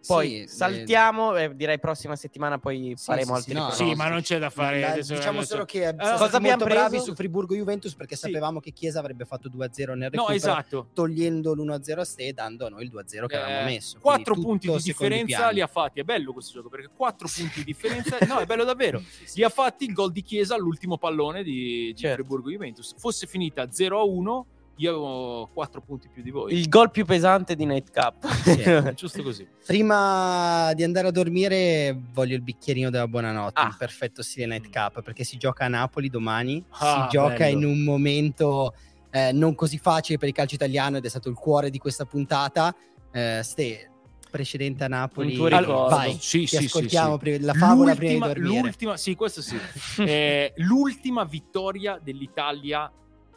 Poi 0.08 0.46
Sì, 0.48 0.56
saltiamo, 0.56 1.36
eh, 1.36 1.54
direi 1.56 1.78
prossima 1.78 2.16
settimana 2.16 2.58
poi 2.58 2.94
Sì, 2.96 3.04
faremo 3.04 3.26
sì, 3.26 3.52
altri 3.52 3.52
sì, 3.52 3.58
no. 3.58 3.72
Sì, 3.92 3.96
ma 3.96 4.08
non 4.08 4.22
c'è 4.22 4.40
da 4.40 4.50
fare. 4.50 4.80
La- 4.80 4.92
adesso- 4.92 5.14
diciamo 5.14 5.38
adesso- 5.40 5.54
solo 5.54 5.66
che 5.66 5.94
cosa 5.98 6.16
stati 6.16 6.36
abbiamo 6.38 6.58
molto 6.58 6.74
bravi 6.74 6.90
preso? 6.90 7.06
su 7.06 7.16
Friburgo 7.16 7.54
Juventus 7.56 7.94
perché 7.96 8.16
Sì. 8.16 8.22
sapevamo 8.28 8.60
che 8.62 8.72
Chiesa 8.72 9.00
avrebbe 9.00 9.26
fatto 9.26 9.50
2-0 9.50 9.94
nel 9.96 10.10
No, 10.14 10.28
recupero 10.28 10.36
esatto. 10.36 10.88
togliendo 10.94 11.54
l'1-0 11.54 12.00
a 12.00 12.06
Ste 12.06 12.28
e 12.28 12.34
dando 12.34 12.66
a 12.66 12.70
noi 12.70 12.84
il 12.84 12.90
2-0 12.90 13.28
che 13.28 13.36
avevamo 13.36 13.60
Eh, 13.68 13.72
messo. 13.74 13.98
Quattro 14.00 14.34
Quindi 14.34 14.46
punti 14.46 14.66
tutto 14.68 14.78
di 14.80 14.84
differenza 14.84 15.50
li 15.50 15.62
ha 15.62 15.68
fatti. 15.68 16.00
È 16.00 16.04
bello 16.04 16.32
questo 16.34 16.54
gioco 16.54 16.70
perché 16.70 16.90
quattro 16.96 17.28
punti 17.34 17.60
di 17.60 17.66
differenza. 17.66 18.18
No, 18.26 18.40
è 18.40 18.46
bello 18.46 18.64
davvero. 18.64 19.02
Li 19.36 19.44
ha 19.44 19.50
fatti 19.50 19.84
il 19.86 19.94
gol 19.94 20.12
di 20.12 20.22
Chiesa 20.22 20.56
all'ultimo 20.56 20.98
pallone 20.98 21.44
di, 21.44 21.92
di 21.94 21.96
Certo. 21.96 22.16
Friburgo 22.24 22.50
Juventus. 22.50 22.96
Fosse 22.98 23.28
finita 23.28 23.68
0-1, 23.70 24.46
io 24.80 24.90
avevo 24.92 25.50
quattro 25.54 25.82
punti 25.82 26.08
più 26.08 26.22
di 26.24 26.30
voi. 26.32 26.54
Il 26.54 26.70
gol 26.70 26.90
più 26.92 27.06
pesante 27.06 27.56
di 27.56 27.66
Night 27.66 27.92
Cup. 27.92 28.26
Sì. 28.50 28.64
Giusto 28.96 29.22
così. 29.24 29.48
Prima 29.66 30.72
di 30.74 30.84
andare 30.84 31.08
a 31.08 31.12
dormire 31.12 31.98
voglio 32.14 32.36
il 32.36 32.42
bicchierino 32.42 32.90
della 32.90 33.08
buonanotte, 33.08 33.60
Ah. 33.60 33.68
il 33.68 33.76
perfetto 33.78 34.22
stile 34.24 34.46
Night 34.46 34.70
Cup, 34.72 35.02
perché 35.02 35.24
si 35.24 35.38
gioca 35.38 35.66
a 35.66 35.68
Napoli 35.68 36.10
domani, 36.10 36.64
Ah, 36.70 37.04
si 37.10 37.16
gioca 37.18 37.36
bello. 37.38 37.58
in 37.60 37.66
un 37.66 37.84
momento 37.84 38.74
eh, 39.12 39.32
non 39.32 39.56
così 39.56 39.78
facile 39.80 40.18
per 40.20 40.28
il 40.28 40.34
calcio 40.36 40.56
italiano 40.56 40.98
ed 40.98 41.06
è 41.06 41.10
stato 41.10 41.30
il 41.30 41.36
cuore 41.36 41.70
di 41.70 41.78
questa 41.80 42.06
puntata. 42.06 42.74
Eh, 43.12 43.42
Ste, 43.44 43.90
precedente 44.30 44.84
a 44.84 44.88
Napoli, 44.88 45.30
ricordo. 45.32 45.88
vai, 45.90 46.12
Sì, 46.20 46.42
ti 46.42 46.48
sì, 46.48 46.58
sì, 46.58 46.66
ascoltiamo 46.66 47.14
sì. 47.14 47.18
pri- 47.20 47.40
la 47.40 47.54
favola 47.54 47.96
prima 47.96 48.12
L'ultima- 48.14 48.28
di 48.34 48.40
dormire. 48.42 48.62
L'ultima, 48.62 48.98
sì, 48.98 49.16
questo 49.16 49.42
sì. 49.42 49.58
Eh, 50.06 50.54
l'ultima 50.58 51.24
vittoria 51.26 52.00
dell'Italia 52.02 52.90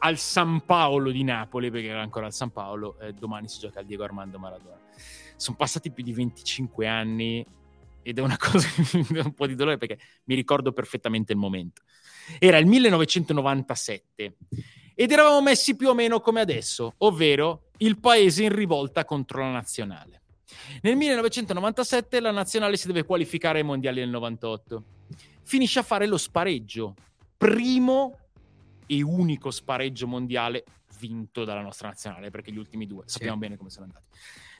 al 0.04 0.18
San 0.18 0.64
Paolo 0.64 1.10
di 1.10 1.22
Napoli, 1.22 1.70
perché 1.70 1.88
era 1.88 2.02
ancora 2.02 2.26
al 2.26 2.32
San 2.32 2.50
Paolo, 2.50 2.98
eh, 2.98 3.12
domani 3.12 3.48
si 3.48 3.60
gioca 3.60 3.80
al 3.80 3.86
Diego 3.86 4.02
Armando 4.02 4.38
Maradona. 4.38 4.78
Sono 5.36 5.56
passati 5.56 5.90
più 5.90 6.02
di 6.02 6.12
25 6.12 6.86
anni 6.86 7.46
ed 8.02 8.18
è 8.18 8.20
una 8.20 8.36
cosa 8.38 8.68
che 8.68 8.98
mi 8.98 9.06
dà 9.10 9.22
un 9.24 9.34
po' 9.34 9.46
di 9.46 9.54
dolore 9.54 9.78
perché 9.78 9.98
mi 10.24 10.34
ricordo 10.34 10.72
perfettamente 10.72 11.32
il 11.32 11.38
momento. 11.38 11.82
Era 12.38 12.58
il 12.58 12.66
1997 12.66 14.36
ed 14.94 15.10
eravamo 15.10 15.40
messi 15.40 15.76
più 15.76 15.88
o 15.88 15.94
meno 15.94 16.20
come 16.20 16.40
adesso, 16.40 16.94
ovvero 16.98 17.70
il 17.78 17.98
paese 17.98 18.42
in 18.42 18.54
rivolta 18.54 19.04
contro 19.04 19.40
la 19.40 19.52
nazionale. 19.52 20.22
Nel 20.82 20.96
1997 20.96 22.18
la 22.18 22.32
nazionale 22.32 22.76
si 22.76 22.88
deve 22.88 23.04
qualificare 23.04 23.58
ai 23.60 23.64
mondiali 23.64 24.00
del 24.00 24.10
98. 24.10 24.84
Finisce 25.44 25.78
a 25.78 25.82
fare 25.82 26.06
lo 26.06 26.18
spareggio, 26.18 26.94
primo 27.36 28.18
e 28.92 29.02
unico 29.02 29.50
spareggio 29.50 30.06
mondiale 30.06 30.64
vinto 30.98 31.44
dalla 31.44 31.62
nostra 31.62 31.88
nazionale, 31.88 32.30
perché 32.30 32.52
gli 32.52 32.58
ultimi 32.58 32.86
due 32.86 33.04
sappiamo 33.06 33.38
bene 33.38 33.56
come 33.56 33.70
sono 33.70 33.86
andati. 33.86 34.04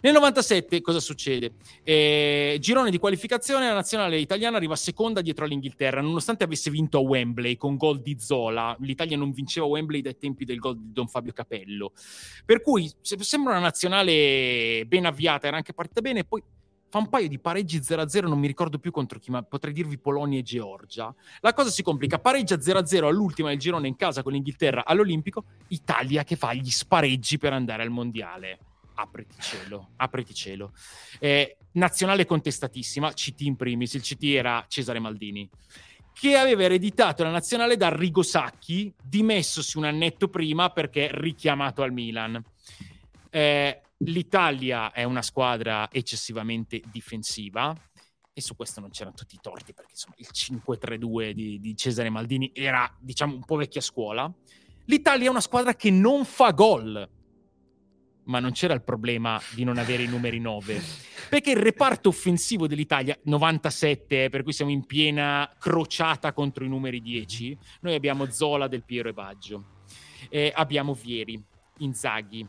Nel 0.01 0.15
97 0.15 0.81
cosa 0.81 0.99
succede? 0.99 1.53
Eh, 1.85 2.57
girone 2.59 2.91
di 2.91 2.99
qualificazione, 2.99 3.69
la 3.69 3.75
nazionale 3.75 4.19
italiana 4.19 4.57
arriva 4.57 4.75
seconda 4.75 5.21
dietro 5.21 5.45
all'Inghilterra, 5.45 6.01
nonostante 6.01 6.43
avesse 6.43 6.71
vinto 6.71 6.99
a 6.99 7.03
Wembley 7.03 7.57
con 7.57 7.77
gol 7.77 8.01
di 8.01 8.17
Zola. 8.19 8.75
L'Italia 8.81 9.17
non 9.17 9.31
vinceva 9.31 9.67
a 9.67 9.69
Wembley 9.69 10.01
dai 10.01 10.17
tempi 10.17 10.45
del 10.45 10.59
gol 10.59 10.77
di 10.79 10.93
Don 10.93 11.07
Fabio 11.07 11.33
Capello. 11.33 11.93
Per 12.45 12.63
cui 12.63 12.91
se- 13.01 13.23
sembra 13.23 13.53
una 13.53 13.63
nazionale 13.63 14.85
ben 14.89 15.07
avviata, 15.07 15.47
era 15.47 15.57
anche 15.57 15.73
partita 15.73 16.01
bene, 16.01 16.25
poi 16.25 16.43
fa 16.93 16.99
un 16.99 17.09
paio 17.09 17.27
di 17.27 17.39
pareggi 17.39 17.79
0-0, 17.79 18.29
non 18.29 18.39
mi 18.39 18.47
ricordo 18.47 18.79
più 18.79 18.91
contro 18.91 19.19
chi, 19.19 19.31
ma 19.31 19.43
potrei 19.43 19.73
dirvi 19.73 19.97
Polonia 19.97 20.39
e 20.39 20.43
Georgia. 20.43 21.13
La 21.41 21.55
cosa 21.55 21.71
si 21.71 21.83
complica, 21.83 22.19
pareggia 22.19 22.57
0-0 22.57 23.05
all'ultima 23.07 23.49
del 23.49 23.59
girone 23.59 23.89
in 23.89 23.97
casa 23.97 24.23
con 24.23 24.33
l'Inghilterra 24.33 24.85
all'Olimpico, 24.85 25.45
Italia 25.69 26.23
che 26.23 26.37
fa 26.37 26.53
gli 26.53 26.69
spareggi 26.69 27.39
per 27.39 27.55
andare 27.55 27.83
al 27.83 27.89
Mondiale. 27.89 28.59
Apriti 28.97 29.37
cielo, 29.41 29.93
apriti 29.97 30.35
cielo. 30.35 30.75
Eh, 31.19 31.57
nazionale 31.73 32.27
contestatissima, 32.27 33.11
CT 33.11 33.41
in 33.41 33.57
primis, 33.57 33.95
il 33.95 34.03
CT 34.03 34.25
era 34.25 34.63
Cesare 34.69 34.99
Maldini, 34.99 35.49
che 36.13 36.37
aveva 36.37 36.65
ereditato 36.65 37.23
la 37.23 37.31
nazionale 37.31 37.79
da 37.79 37.89
Rigo 37.89 38.23
Sacchi, 38.23 38.93
dimessosi 39.03 39.79
un 39.79 39.85
annetto 39.85 40.29
prima 40.29 40.69
perché 40.69 41.09
richiamato 41.11 41.81
al 41.81 41.93
Milan. 41.93 42.45
Eh, 43.31 43.81
L'Italia 44.05 44.91
è 44.91 45.05
una 45.05 45.23
squadra 45.23 45.91
eccessivamente 45.91 46.83
difensiva 46.91 47.75
e 48.33 48.41
su 48.41 48.57
questo 48.57 48.81
non 48.81 48.91
c'erano 48.91 49.15
tutti 49.15 49.35
i 49.37 49.39
torti 49.41 49.75
perché 49.75 49.93
insomma 49.93 50.15
il 50.19 50.29
5-3-2 50.33 51.31
di, 51.31 51.61
di 51.61 51.77
Cesare 51.77 52.11
Maldini 52.11 52.51
era 52.53 52.91
diciamo 52.99 53.35
un 53.35 53.45
po' 53.45 53.57
vecchia 53.57 53.81
scuola. 53.81 54.33
L'Italia 54.87 55.27
è 55.27 55.31
una 55.31 55.41
squadra 55.41 55.75
che 55.75 55.91
non 55.91 56.25
fa 56.25 56.51
gol, 56.51 57.09
ma 58.25 58.41
non 58.41 58.53
c'era 58.53 58.75
il 58.75 58.83
problema 58.83 59.41
di 59.55 59.65
non 59.65 59.79
avere 59.79 60.03
i 60.03 60.09
numeri 60.09 60.39
9 60.39 60.81
perché 61.29 61.51
il 61.51 61.57
reparto 61.57 62.09
offensivo 62.09 62.67
dell'Italia 62.69 63.19
97 63.25 64.25
eh, 64.25 64.29
per 64.29 64.45
cui 64.45 64.53
siamo 64.53 64.71
in 64.71 64.85
piena 64.85 65.51
crociata 65.59 66.33
contro 66.33 66.65
i 66.65 66.69
numeri 66.69 67.01
10 67.01 67.59
noi 67.81 67.95
abbiamo 67.95 68.31
Zola 68.31 68.69
del 68.69 68.85
Piero 68.85 69.09
e 69.09 69.13
Baggio 69.13 69.65
eh, 70.29 70.53
abbiamo 70.55 70.95
Vieri 70.95 71.43
Inzaghi 71.79 72.49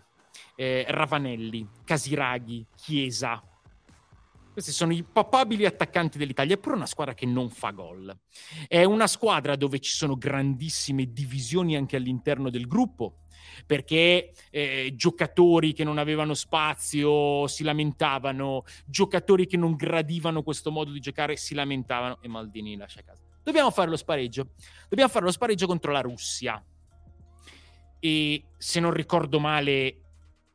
eh, 0.55 0.85
Ravanelli 0.87 1.67
Casiraghi 1.83 2.65
Chiesa 2.75 3.41
questi 4.53 4.71
sono 4.71 4.93
i 4.93 5.01
papabili 5.03 5.65
attaccanti 5.65 6.19
dell'Italia, 6.19 6.53
è 6.53 6.59
pure 6.59 6.75
una 6.75 6.85
squadra 6.85 7.15
che 7.15 7.25
non 7.25 7.49
fa 7.49 7.71
gol. 7.71 8.15
È 8.67 8.83
una 8.83 9.07
squadra 9.07 9.55
dove 9.55 9.79
ci 9.79 9.89
sono 9.89 10.15
grandissime 10.15 11.11
divisioni 11.11 11.75
anche 11.75 11.95
all'interno 11.95 12.51
del 12.51 12.67
gruppo, 12.67 13.23
perché 13.65 14.31
eh, 14.51 14.93
giocatori 14.95 15.73
che 15.73 15.83
non 15.83 15.97
avevano 15.97 16.35
spazio 16.35 17.47
si 17.47 17.63
lamentavano, 17.63 18.63
giocatori 18.85 19.47
che 19.47 19.57
non 19.57 19.73
gradivano 19.73 20.43
questo 20.43 20.69
modo 20.69 20.91
di 20.91 20.99
giocare 20.99 21.35
si 21.35 21.55
lamentavano 21.55 22.19
e 22.21 22.27
Maldini 22.27 22.77
lascia 22.77 23.01
casa. 23.01 23.23
Dobbiamo 23.41 23.71
fare 23.71 23.89
lo 23.89 23.97
spareggio. 23.97 24.51
Dobbiamo 24.87 25.11
fare 25.11 25.25
lo 25.25 25.31
spareggio 25.31 25.65
contro 25.65 25.91
la 25.91 26.01
Russia. 26.01 26.63
E 27.99 28.43
se 28.55 28.79
non 28.79 28.91
ricordo 28.91 29.39
male, 29.39 30.02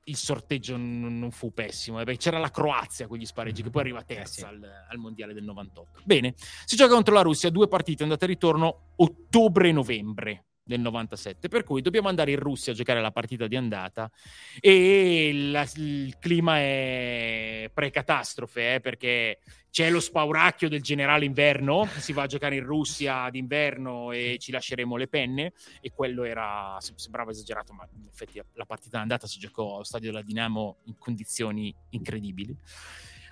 il 0.08 0.16
sorteggio 0.16 0.76
non, 0.76 1.18
non 1.18 1.30
fu 1.30 1.52
pessimo. 1.52 2.00
eh, 2.00 2.04
perché 2.04 2.20
c'era 2.20 2.38
la 2.38 2.50
Croazia 2.50 3.06
con 3.06 3.18
gli 3.18 3.26
spareggi, 3.26 3.62
che 3.62 3.70
poi 3.70 3.82
arriva 3.82 4.02
terza 4.02 4.40
sì. 4.40 4.44
al, 4.44 4.62
al 4.88 4.98
mondiale 4.98 5.32
del 5.32 5.44
98. 5.44 6.02
Bene, 6.04 6.34
si 6.64 6.76
gioca 6.76 6.92
contro 6.92 7.14
la 7.14 7.22
Russia, 7.22 7.50
due 7.50 7.68
partite 7.68 8.02
andate 8.02 8.24
e 8.24 8.28
ritorno 8.28 8.92
ottobre 8.96 9.68
e 9.68 9.72
novembre 9.72 10.44
del 10.68 10.80
97, 10.80 11.48
per 11.48 11.64
cui 11.64 11.80
dobbiamo 11.80 12.08
andare 12.08 12.30
in 12.30 12.38
Russia 12.38 12.72
a 12.72 12.74
giocare 12.74 13.00
la 13.00 13.10
partita 13.10 13.46
di 13.46 13.56
andata 13.56 14.10
e 14.60 15.30
la- 15.50 15.66
il 15.76 16.16
clima 16.18 16.58
è 16.58 17.70
pre-catastrofe 17.72 18.74
eh, 18.74 18.80
perché 18.80 19.38
c'è 19.70 19.90
lo 19.90 20.00
spauracchio 20.00 20.68
del 20.68 20.82
generale 20.82 21.24
inverno, 21.24 21.86
si 21.98 22.12
va 22.12 22.24
a 22.24 22.26
giocare 22.26 22.56
in 22.56 22.64
Russia 22.64 23.28
d'inverno 23.30 24.12
e 24.12 24.36
ci 24.38 24.52
lasceremo 24.52 24.96
le 24.96 25.08
penne 25.08 25.52
e 25.80 25.90
quello 25.90 26.24
era, 26.24 26.76
sem- 26.80 26.96
sembrava 26.96 27.30
esagerato, 27.30 27.72
ma 27.72 27.88
in 27.96 28.06
effetti 28.06 28.40
la 28.52 28.66
partita 28.66 28.98
d'andata 28.98 29.26
si 29.26 29.38
giocò 29.38 29.76
allo 29.76 29.84
stadio 29.84 30.10
della 30.10 30.22
Dinamo 30.22 30.78
in 30.84 30.98
condizioni 30.98 31.74
incredibili. 31.90 32.54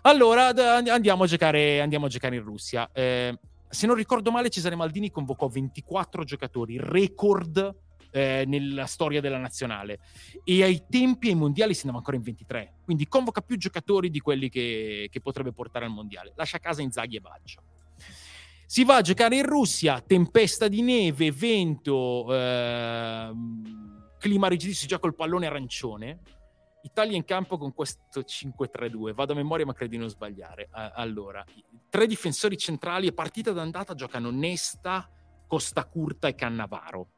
Allora 0.03 0.55
andiamo 0.91 1.25
a 1.25 1.27
giocare, 1.27 1.81
andiamo 1.81 2.07
a 2.07 2.09
giocare 2.09 2.37
in 2.37 2.43
Russia. 2.43 2.89
Eh, 2.93 3.37
se 3.69 3.87
non 3.87 3.97
ricordo 3.97 4.31
male, 4.31 4.51
Cesare 4.51 4.75
Maldini 4.75 5.11
convocò 5.11 5.49
24 5.49 6.25
giocatori, 6.25 6.79
record 6.79 7.75
eh, 8.11 8.45
nella 8.47 8.87
storia 8.87 9.21
della 9.21 9.39
nazionale. 9.39 9.99
E 10.45 10.63
ai 10.63 10.85
tempi 10.89 11.29
ai 11.29 11.35
mondiali 11.35 11.75
si 11.75 11.81
andava 11.81 11.99
ancora 11.99 12.17
in 12.17 12.23
23. 12.23 12.77
Quindi 12.85 13.07
convoca 13.07 13.41
più 13.43 13.57
giocatori 13.57 14.11
di 14.11 14.21
quelli 14.21 14.49
che, 14.49 15.09
che 15.11 15.21
potrebbe 15.21 15.53
portare 15.53 15.85
al 15.85 15.91
mondiale. 15.91 16.33
Lascia 16.37 16.57
a 16.57 16.61
casa 16.61 16.83
Inzaghi 16.83 17.17
e 17.17 17.21
Baggio. 17.21 17.63
Si 18.65 18.85
va 18.85 18.97
a 18.97 19.01
giocare 19.01 19.37
in 19.37 19.45
Russia, 19.45 20.01
tempesta 20.01 20.67
di 20.67 20.83
neve, 20.83 21.31
vento, 21.31 22.27
ehm, 22.35 24.15
clima 24.19 24.49
rigidissimo, 24.49 24.81
si 24.83 24.87
gioca 24.89 25.03
col 25.03 25.15
pallone 25.15 25.47
arancione. 25.47 26.21
Italia 26.87 27.17
in 27.17 27.25
campo 27.25 27.59
con 27.59 27.75
questo 27.75 28.21
5-3-2. 28.21 29.13
Vado 29.13 29.33
a 29.33 29.37
memoria, 29.37 29.67
ma 29.67 29.75
credo 29.75 29.93
di 29.93 29.99
non 29.99 30.09
sbagliare. 30.09 30.69
Allora, 30.71 31.45
tre 31.89 32.07
difensori 32.07 32.57
centrali 32.57 33.09
e 33.09 33.13
partita 33.13 33.53
d'andata 33.53 33.95
giocano 33.95 34.31
Nesta, 34.31 35.11
Costa 35.47 35.85
Curta 35.85 36.29
e 36.29 36.35
Cannavaro. 36.35 37.09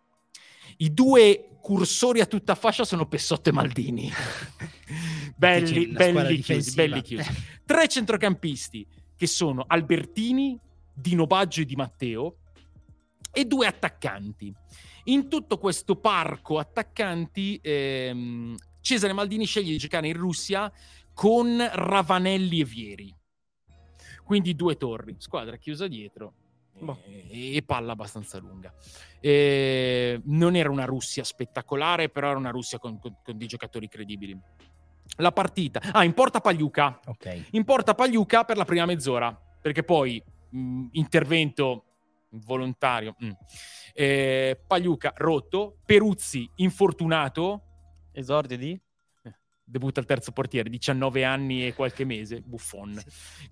I 0.78 0.92
due 0.92 1.58
cursori 1.60 2.20
a 2.20 2.26
tutta 2.26 2.54
fascia 2.54 2.84
sono 2.84 3.06
Pessotto 3.06 3.50
e 3.50 3.52
Maldini. 3.52 4.10
belli, 5.36 5.88
belli 5.88 6.38
chiusi, 6.38 6.74
belli 6.74 7.02
chiusi. 7.02 7.30
Tre 7.64 7.88
centrocampisti 7.88 8.86
che 9.16 9.26
sono 9.26 9.64
Albertini, 9.66 10.58
Dino 10.94 11.26
Baggio 11.26 11.60
e 11.60 11.64
Di 11.64 11.76
Matteo 11.76 12.36
e 13.32 13.44
due 13.44 13.66
attaccanti. 13.66 14.54
In 15.04 15.28
tutto 15.28 15.58
questo 15.58 15.96
parco 15.96 16.58
attaccanti, 16.58 17.58
ehm, 17.62 18.54
Cesare 18.88 19.12
Maldini 19.12 19.44
sceglie 19.44 19.72
di 19.72 19.76
giocare 19.76 20.08
in 20.08 20.16
Russia 20.16 20.72
con 21.12 21.62
Ravanelli 21.70 22.60
e 22.60 22.64
Vieri. 22.64 23.14
Quindi 24.24 24.54
due 24.54 24.78
torri, 24.78 25.14
squadra 25.18 25.58
chiusa 25.58 25.86
dietro 25.86 26.32
Boh. 26.78 26.98
e, 27.04 27.56
e 27.56 27.62
palla 27.62 27.92
abbastanza 27.92 28.38
lunga. 28.38 28.72
Eh, 29.20 30.22
non 30.24 30.56
era 30.56 30.70
una 30.70 30.86
Russia 30.86 31.22
spettacolare, 31.22 32.08
però 32.08 32.28
era 32.30 32.38
una 32.38 32.48
Russia 32.48 32.78
con, 32.78 32.98
con- 32.98 33.18
con 33.22 33.36
dei 33.36 33.46
giocatori 33.46 33.88
credibili. 33.88 34.34
la 35.16 35.32
partita. 35.32 35.82
Ah, 35.92 36.04
in 36.04 36.14
porta 36.14 36.40
Pagliuca. 36.40 36.98
Ok. 37.08 37.48
In 37.50 37.64
porta 37.64 37.94
Pagliuca 37.94 38.44
per 38.44 38.56
la 38.56 38.64
prima 38.64 38.86
mezz'ora, 38.86 39.38
perché 39.60 39.82
poi 39.82 40.22
mh, 40.48 40.86
intervento 40.92 41.84
volontario. 42.30 43.14
mh. 43.18 43.30
Eh, 43.92 44.58
Pagliuca 44.66 45.12
rotto, 45.14 45.76
Peruzzi 45.84 46.48
infortunato, 46.56 47.64
Esordio 48.18 48.56
di? 48.56 48.80
debutta 49.68 50.00
al 50.00 50.06
terzo 50.06 50.32
portiere, 50.32 50.70
19 50.70 51.24
anni 51.24 51.66
e 51.66 51.74
qualche 51.74 52.04
mese, 52.04 52.40
Buffon, 52.40 52.98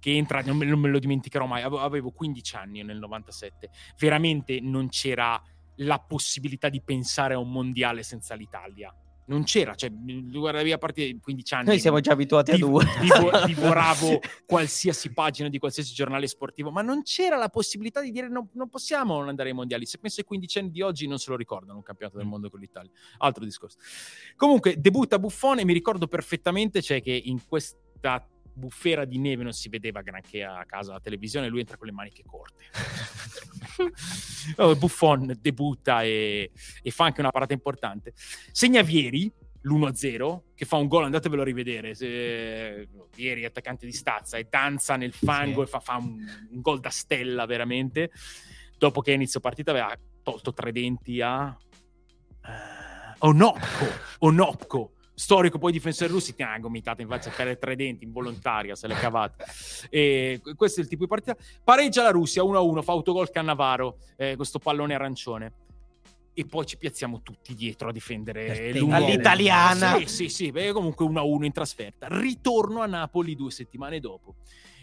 che 0.00 0.16
entra, 0.16 0.40
non 0.40 0.56
me, 0.56 0.64
non 0.64 0.80
me 0.80 0.88
lo 0.88 0.98
dimenticherò 0.98 1.44
mai, 1.44 1.60
avevo, 1.60 1.80
avevo 1.80 2.10
15 2.10 2.56
anni 2.56 2.82
nel 2.82 2.96
97, 2.96 3.68
veramente 3.98 4.58
non 4.60 4.88
c'era 4.88 5.40
la 5.80 5.98
possibilità 5.98 6.70
di 6.70 6.80
pensare 6.80 7.34
a 7.34 7.38
un 7.38 7.52
mondiale 7.52 8.02
senza 8.02 8.34
l'Italia. 8.34 8.94
Non 9.28 9.42
c'era, 9.42 9.74
cioè, 9.74 9.90
guardavi 9.92 10.70
a 10.70 10.78
partire 10.78 11.12
di 11.12 11.18
15 11.18 11.54
anni. 11.54 11.66
Noi 11.66 11.80
siamo 11.80 11.98
già 12.00 12.12
abituati 12.12 12.52
a 12.52 12.54
div- 12.54 12.68
due. 12.68 12.84
divo- 13.00 13.30
divoravo 13.46 14.20
qualsiasi 14.46 15.12
pagina 15.12 15.48
di 15.48 15.58
qualsiasi 15.58 15.92
giornale 15.94 16.28
sportivo, 16.28 16.70
ma 16.70 16.82
non 16.82 17.02
c'era 17.02 17.36
la 17.36 17.48
possibilità 17.48 18.00
di 18.00 18.12
dire 18.12 18.28
no, 18.28 18.48
non 18.52 18.68
possiamo 18.68 19.18
non 19.18 19.28
andare 19.28 19.48
ai 19.48 19.54
mondiali. 19.54 19.84
Se 19.84 19.98
penso 19.98 20.20
ai 20.20 20.26
15 20.26 20.58
anni 20.58 20.70
di 20.70 20.80
oggi 20.80 21.08
non 21.08 21.18
se 21.18 21.30
lo 21.30 21.36
ricordano 21.36 21.78
un 21.78 21.82
campionato 21.82 22.18
del 22.18 22.26
mondo 22.26 22.50
con 22.50 22.60
l'Italia. 22.60 22.90
Altro 23.18 23.44
discorso. 23.44 23.78
Comunque 24.36 24.80
debutta 24.80 25.18
Buffone 25.18 25.64
mi 25.64 25.72
ricordo 25.72 26.06
perfettamente 26.06 26.80
cioè, 26.80 27.02
che 27.02 27.20
in 27.24 27.44
questa 27.46 28.24
bufera 28.56 29.04
di 29.04 29.18
neve 29.18 29.42
non 29.42 29.52
si 29.52 29.68
vedeva 29.68 30.00
granché 30.00 30.42
a 30.42 30.64
casa 30.66 30.92
la 30.92 31.00
televisione, 31.00 31.48
lui 31.48 31.60
entra 31.60 31.76
con 31.76 31.86
le 31.86 31.92
maniche 31.92 32.22
corte. 32.24 32.64
Oh, 34.58 34.76
Buffon 34.76 35.36
debutta 35.40 36.02
e, 36.02 36.52
e 36.80 36.90
fa 36.92 37.04
anche 37.04 37.20
una 37.20 37.32
parata 37.32 37.52
importante. 37.52 38.12
Segna 38.52 38.80
Vieri 38.82 39.30
l'1-0 39.62 40.40
che 40.54 40.64
fa 40.64 40.76
un 40.76 40.86
gol, 40.86 41.04
andatevelo 41.04 41.42
a 41.42 41.44
rivedere. 41.44 41.94
Se... 41.94 42.88
Vieri, 43.14 43.44
attaccante 43.44 43.84
di 43.84 43.92
stazza, 43.92 44.38
e 44.38 44.46
danza 44.48 44.96
nel 44.96 45.12
fango 45.12 45.62
Sì. 45.62 45.66
e 45.66 45.70
fa, 45.70 45.80
fa 45.80 45.96
un, 45.96 46.16
un 46.50 46.60
gol 46.60 46.78
da 46.78 46.90
stella 46.90 47.44
veramente. 47.44 48.10
Dopo 48.78 49.00
che 49.00 49.10
a 49.10 49.14
inizio 49.14 49.40
partita 49.40 49.72
aveva 49.72 49.94
tolto 50.22 50.52
tre 50.52 50.70
denti 50.70 51.20
a 51.20 51.54
eh, 52.44 53.14
Onopko, 53.18 53.86
Onopko, 54.20 54.92
storico 55.18 55.58
poi 55.58 55.72
difensore 55.72 56.10
russi, 56.10 56.34
ti 56.34 56.42
ha 56.42 56.58
gomitato 56.58 57.00
in 57.00 57.08
faccia 57.08 57.30
per 57.30 57.58
tre 57.58 57.74
denti, 57.74 58.04
involontaria, 58.04 58.74
se 58.74 58.86
l'è 58.86 58.94
cavata. 58.94 59.44
E 59.88 60.40
questo 60.54 60.80
è 60.80 60.82
il 60.82 60.88
tipo 60.90 61.04
di 61.04 61.08
partita. 61.08 61.34
Pareggia 61.64 62.02
la 62.02 62.10
Russia 62.10 62.42
1-1, 62.42 62.82
fa 62.82 62.92
autogol 62.92 63.30
Cannavaro, 63.30 63.96
eh, 64.16 64.36
questo 64.36 64.58
pallone 64.58 64.94
arancione. 64.94 65.52
E 66.34 66.44
poi 66.44 66.66
ci 66.66 66.76
piazziamo 66.76 67.22
tutti 67.22 67.54
dietro 67.54 67.88
a 67.88 67.92
difendere. 67.92 68.70
All'italiana. 68.90 69.96
Sì, 70.00 70.06
sì, 70.06 70.28
sì, 70.28 70.52
beh, 70.52 70.72
comunque 70.72 71.06
1-1 71.06 71.44
in 71.44 71.52
trasferta. 71.52 72.08
Ritorno 72.10 72.82
a 72.82 72.86
Napoli 72.86 73.34
due 73.34 73.50
settimane 73.50 74.00
dopo. 74.00 74.34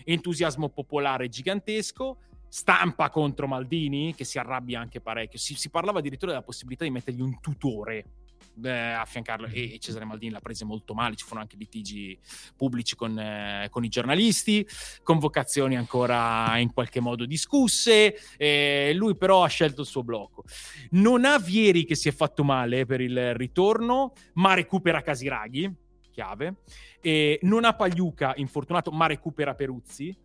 Entusiasmo 0.04 0.70
popolare 0.70 1.30
gigantesco, 1.30 2.18
stampa 2.50 3.12
contro 3.12 3.46
Maldini, 3.46 4.16
che 4.16 4.24
si 4.24 4.40
arrabbia 4.40 4.80
anche 4.80 5.00
parecchio. 5.00 5.38
Si, 5.38 5.54
si 5.54 5.70
parlava 5.70 6.00
addirittura 6.00 6.32
della 6.32 6.44
possibilità 6.44 6.86
di 6.86 6.90
mettergli 6.90 7.22
un 7.22 7.40
tutore 7.40 8.06
eh, 8.62 8.70
affiancarlo 8.70 9.48
e, 9.48 9.74
e 9.74 9.80
Cesare 9.80 10.06
Maldini 10.06 10.32
l'ha 10.32 10.40
presa 10.40 10.66
molto 10.66 10.94
male. 10.94 11.16
Ci 11.16 11.24
furono 11.24 11.42
anche 11.42 11.56
litigi 11.56 12.18
pubblici 12.56 12.96
con, 12.96 13.18
eh, 13.18 13.68
con 13.70 13.84
i 13.84 13.90
giornalisti, 13.90 14.68
convocazioni 15.02 15.76
ancora 15.76 16.58
in 16.58 16.74
qualche 16.74 17.00
modo 17.00 17.26
discusse. 17.26 18.16
eh, 18.38 18.92
lui 18.96 19.16
però 19.16 19.44
ha 19.44 19.48
scelto 19.48 19.82
il 19.82 19.88
suo 19.88 20.04
blocco. 20.04 20.44
Non 20.92 21.26
ha 21.26 21.38
Vieri 21.40 21.86
che 21.86 21.96
si 21.96 22.10
è 22.10 22.12
fatto 22.12 22.44
male 22.44 22.86
per 22.86 23.02
il 23.02 23.34
ritorno, 23.36 24.14
ma 24.34 24.54
recupera 24.54 25.02
Casiraghi, 25.02 25.74
chiave. 26.12 26.56
E 27.02 27.40
non 27.44 27.66
ha 27.66 27.74
Pagliuca 27.74 28.34
infortunato, 28.38 28.92
ma 28.92 29.08
recupera 29.08 29.56
Peruzzi. 29.56 30.16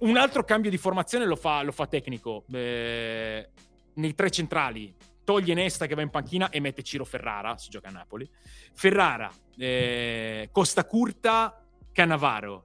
Un 0.00 0.16
altro 0.16 0.44
cambio 0.44 0.70
di 0.70 0.78
formazione 0.78 1.26
lo 1.26 1.36
fa, 1.36 1.62
lo 1.62 1.72
fa 1.72 1.86
tecnico. 1.86 2.44
eh, 2.52 3.48
nei 3.94 4.14
tre 4.14 4.30
centrali 4.30 4.94
toglie 5.28 5.52
Nesta 5.52 5.84
che 5.84 5.94
va 5.94 6.00
in 6.00 6.08
panchina 6.08 6.48
e 6.48 6.58
mette 6.58 6.82
Ciro 6.82 7.04
Ferrara, 7.04 7.58
si 7.58 7.68
gioca 7.68 7.88
a 7.88 7.90
Napoli. 7.90 8.26
Ferrara, 8.72 9.30
eh, 9.58 10.48
Costa 10.50 10.86
Curta, 10.86 11.62
Cannavaro, 11.92 12.64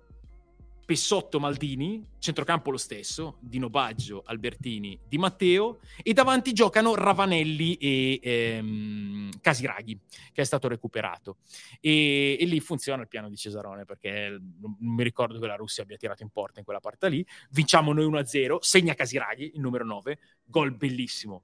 Pessotto 0.85 1.41
Maldini, 1.41 2.02
centrocampo 2.19 2.72
lo 2.72 2.77
stesso, 2.77 3.35
Dino 3.41 3.69
Baggio, 3.69 4.23
Albertini, 4.26 4.98
Di 5.06 5.18
Matteo 5.18 5.80
e 6.02 6.14
davanti 6.14 6.53
giocano 6.53 6.95
Ravanelli 6.95 7.76
e 7.76 8.19
ehm, 8.23 9.41
Casiraghi 9.41 9.99
che 10.31 10.41
è 10.41 10.45
stato 10.45 10.69
recuperato 10.69 11.40
e, 11.81 12.38
e 12.40 12.45
lì 12.45 12.61
funziona 12.61 13.02
il 13.02 13.10
piano 13.10 13.27
di 13.27 13.35
Cesarone 13.35 13.84
perché 13.84 14.40
non 14.61 14.77
mi 14.80 15.03
ricordo 15.03 15.38
che 15.38 15.48
la 15.48 15.56
Russia 15.56 15.84
abbia 15.84 15.98
tirato 15.98 16.23
in 16.23 16.30
porta 16.30 16.60
in 16.60 16.65
quella 16.65 16.80
partita 16.80 17.07
lì 17.07 17.26
vinciamo 17.52 17.91
noi 17.91 18.10
1-0 18.10 18.57
segna 18.60 18.94
Casiraghi 18.94 19.52
il 19.56 19.60
numero 19.60 19.84
9 19.84 20.19
gol 20.45 20.73
bellissimo 20.73 21.44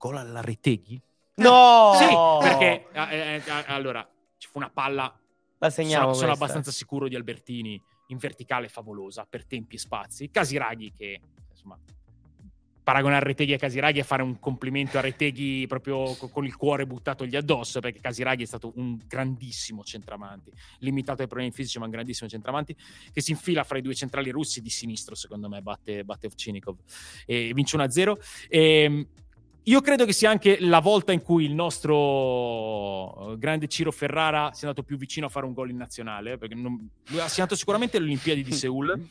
gol 0.00 0.16
alla 0.16 0.40
Reteghi 0.40 0.98
No! 1.36 1.92
sì 1.94 2.48
perché 2.48 2.86
eh, 2.92 3.16
eh, 3.16 3.42
eh, 3.44 3.64
allora 3.66 4.06
ci 4.36 4.48
fu 4.48 4.58
una 4.58 4.70
palla. 4.70 5.14
La 5.58 5.70
segniamo 5.70 6.12
sono, 6.12 6.14
sono 6.14 6.32
abbastanza 6.32 6.70
sicuro 6.70 7.06
di 7.06 7.14
Albertini 7.14 7.80
in 8.08 8.16
verticale 8.16 8.68
favolosa 8.68 9.26
per 9.28 9.44
tempi 9.44 9.76
e 9.76 9.78
spazi. 9.78 10.30
Casiraghi 10.30 10.92
che 10.96 11.20
insomma 11.50 11.78
paragonare 12.82 13.26
Reteghi 13.26 13.52
a 13.52 13.58
Casiraghi 13.58 14.00
è 14.00 14.02
fare 14.02 14.22
un 14.22 14.38
complimento 14.38 14.96
a 14.96 15.02
Reteghi 15.02 15.66
proprio 15.66 16.14
co- 16.14 16.28
con 16.28 16.44
il 16.46 16.56
cuore 16.56 16.86
buttatogli 16.86 17.36
addosso 17.36 17.80
perché 17.80 18.00
Casiraghi 18.00 18.42
è 18.42 18.46
stato 18.46 18.72
un 18.76 18.98
grandissimo 19.06 19.84
centravanti 19.84 20.50
limitato 20.78 21.20
ai 21.20 21.28
problemi 21.28 21.52
fisici 21.52 21.78
ma 21.78 21.84
un 21.84 21.90
grandissimo 21.90 22.28
centravanti 22.28 22.74
che 23.12 23.20
si 23.20 23.32
infila 23.32 23.64
fra 23.64 23.78
i 23.78 23.82
due 23.82 23.94
centrali 23.94 24.30
russi 24.30 24.62
di 24.62 24.70
sinistro 24.70 25.14
secondo 25.14 25.48
me 25.48 25.60
batte, 25.60 26.04
batte 26.04 26.26
Ovchinnikov. 26.26 26.78
E 27.26 27.52
vince 27.54 27.76
1-0 27.76 28.14
e, 28.48 29.06
io 29.64 29.80
credo 29.80 30.04
che 30.04 30.12
sia 30.12 30.30
anche 30.30 30.58
la 30.60 30.80
volta 30.80 31.12
in 31.12 31.22
cui 31.22 31.44
il 31.44 31.54
nostro 31.54 33.32
eh, 33.32 33.38
grande 33.38 33.68
Ciro 33.68 33.92
Ferrara 33.92 34.50
sia 34.52 34.68
andato 34.68 34.84
più 34.86 34.96
vicino 34.96 35.26
a 35.26 35.28
fare 35.28 35.46
un 35.46 35.52
gol 35.52 35.70
in 35.70 35.76
nazionale, 35.76 36.38
perché 36.38 36.54
non- 36.54 36.88
lui 37.08 37.20
ha 37.20 37.28
segnato 37.28 37.54
sicuramente 37.54 37.96
alle 37.96 38.06
Olimpiadi 38.06 38.42
di 38.42 38.52
Seoul. 38.52 39.08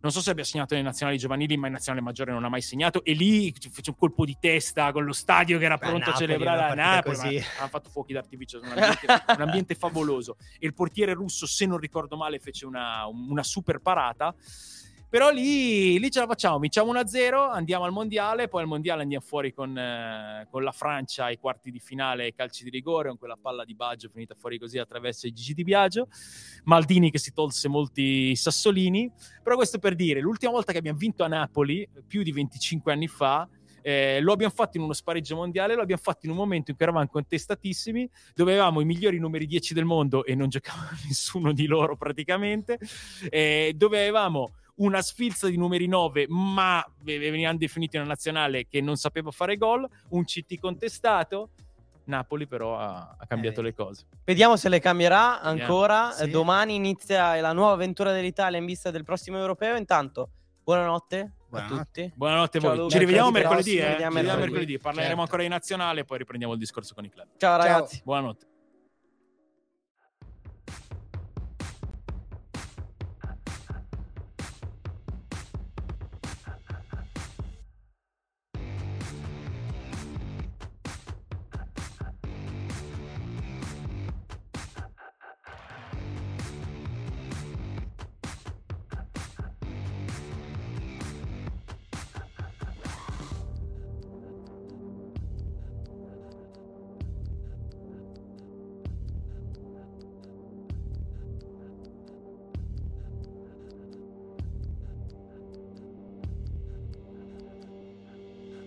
Non 0.00 0.12
so 0.12 0.20
se 0.20 0.30
abbia 0.30 0.44
segnato 0.44 0.74
nei 0.74 0.84
nazionali 0.84 1.18
giovanili, 1.18 1.56
ma 1.56 1.66
in 1.66 1.72
nazionale 1.72 2.04
maggiore 2.04 2.30
non 2.30 2.44
ha 2.44 2.48
mai 2.48 2.62
segnato. 2.62 3.02
E 3.02 3.14
lì 3.14 3.52
fece 3.52 3.90
un 3.90 3.96
colpo 3.96 4.24
di 4.24 4.36
testa 4.40 4.92
con 4.92 5.04
lo 5.04 5.12
stadio 5.12 5.58
che 5.58 5.64
era 5.64 5.76
Beh, 5.76 5.86
pronto 5.86 6.04
a 6.10 6.12
Napoli, 6.12 6.26
celebrare 6.26 6.58
a 6.60 6.66
partita 6.66 6.84
Napoli. 6.94 7.16
così. 7.16 7.34
ma 7.58 7.64
Ha 7.64 7.68
fatto 7.68 7.90
fuochi 7.90 8.12
d'artificio, 8.12 8.60
un 8.60 8.68
ambiente, 8.68 9.06
un 9.34 9.40
ambiente 9.40 9.74
favoloso. 9.74 10.36
E 10.60 10.66
il 10.68 10.74
portiere 10.74 11.14
russo, 11.14 11.46
se 11.46 11.66
non 11.66 11.78
ricordo 11.78 12.16
male, 12.16 12.38
fece 12.38 12.64
una, 12.64 13.06
una 13.08 13.42
super 13.42 13.80
parata. 13.80 14.32
Però 15.10 15.30
lì, 15.30 15.98
lì 15.98 16.10
ce 16.10 16.20
la 16.20 16.26
facciamo, 16.26 16.58
vinciamo 16.58 16.92
1-0, 16.92 17.50
andiamo 17.50 17.84
al 17.84 17.92
mondiale, 17.92 18.46
poi 18.46 18.60
al 18.60 18.68
mondiale 18.68 19.00
andiamo 19.00 19.24
fuori 19.24 19.54
con, 19.54 19.76
eh, 19.78 20.46
con 20.50 20.62
la 20.62 20.70
Francia 20.70 21.24
ai 21.24 21.38
quarti 21.38 21.70
di 21.70 21.80
finale 21.80 22.24
ai 22.24 22.34
calci 22.34 22.62
di 22.62 22.68
rigore, 22.68 23.08
con 23.08 23.16
quella 23.16 23.38
palla 23.40 23.64
di 23.64 23.74
Baggio 23.74 24.10
finita 24.10 24.34
fuori 24.34 24.58
così 24.58 24.76
attraverso 24.76 25.26
i 25.26 25.32
Gigi 25.32 25.54
di 25.54 25.64
Biagio, 25.64 26.08
Maldini 26.64 27.10
che 27.10 27.18
si 27.18 27.32
tolse 27.32 27.68
molti 27.68 28.36
sassolini, 28.36 29.10
però 29.42 29.56
questo 29.56 29.78
per 29.78 29.94
dire, 29.94 30.20
l'ultima 30.20 30.52
volta 30.52 30.72
che 30.72 30.78
abbiamo 30.78 30.98
vinto 30.98 31.24
a 31.24 31.28
Napoli, 31.28 31.88
più 32.06 32.22
di 32.22 32.30
25 32.30 32.92
anni 32.92 33.08
fa, 33.08 33.48
eh, 33.80 34.20
lo 34.20 34.32
abbiamo 34.32 34.52
fatto 34.52 34.76
in 34.76 34.82
uno 34.82 34.92
spareggio 34.92 35.36
mondiale, 35.36 35.74
lo 35.74 35.80
abbiamo 35.80 36.02
fatto 36.02 36.26
in 36.26 36.32
un 36.32 36.36
momento 36.36 36.70
in 36.70 36.76
cui 36.76 36.84
eravamo 36.84 37.08
contestatissimi, 37.08 38.06
dove 38.34 38.52
avevamo 38.52 38.82
i 38.82 38.84
migliori 38.84 39.18
numeri 39.18 39.46
10 39.46 39.72
del 39.72 39.86
mondo 39.86 40.26
e 40.26 40.34
non 40.34 40.50
giocava 40.50 40.90
nessuno 41.08 41.54
di 41.54 41.66
loro 41.66 41.96
praticamente, 41.96 42.78
eh, 43.30 43.72
dove 43.74 44.00
avevamo 44.00 44.50
una 44.78 45.00
sfilza 45.02 45.48
di 45.48 45.56
numeri 45.56 45.86
9, 45.86 46.26
ma 46.28 46.84
venivano 47.02 47.56
definiti 47.58 47.96
una 47.96 48.06
nazionale 48.06 48.66
che 48.68 48.80
non 48.80 48.96
sapeva 48.96 49.30
fare 49.30 49.56
gol, 49.56 49.88
un 50.10 50.24
CT 50.24 50.58
contestato. 50.58 51.50
Napoli 52.04 52.46
però 52.46 52.78
ha, 52.78 53.16
ha 53.18 53.26
cambiato 53.26 53.60
Eh, 53.60 53.64
le 53.64 53.74
cose. 53.74 54.06
Vediamo 54.24 54.56
se 54.56 54.68
le 54.70 54.80
cambierà 54.80 55.40
ancora. 55.42 56.10
Sì. 56.12 56.30
Domani 56.30 56.74
inizia 56.74 57.38
la 57.40 57.52
nuova 57.52 57.72
avventura 57.72 58.12
dell'Italia 58.12 58.58
in 58.58 58.64
vista 58.64 58.90
del 58.90 59.04
prossimo 59.04 59.36
europeo. 59.36 59.76
Intanto, 59.76 60.30
buonanotte 60.64 61.18
a 61.20 61.30
Buonanotte. 61.50 62.02
tutti. 62.02 62.12
Buonanotte 62.16 62.58
a 62.58 62.60
Ciao 62.60 62.70
voi. 62.70 62.78
Luca, 62.78 62.92
Ci 62.92 62.98
rivediamo 62.98 63.30
mercoledì 63.30 63.74
mercoledì, 63.76 64.02
eh? 64.02 64.10
mercoledì. 64.10 64.40
mercoledì. 64.40 64.78
Parleremo 64.78 65.06
Certo. 65.08 65.20
ancora 65.22 65.42
di 65.42 65.48
nazionale, 65.48 66.04
poi 66.04 66.18
riprendiamo 66.18 66.52
il 66.54 66.58
discorso 66.58 66.94
con 66.94 67.04
i 67.04 67.10
club. 67.10 67.26
Ciao 67.36 67.56
ragazzi. 67.58 68.00
Buonanotte. 68.02 68.46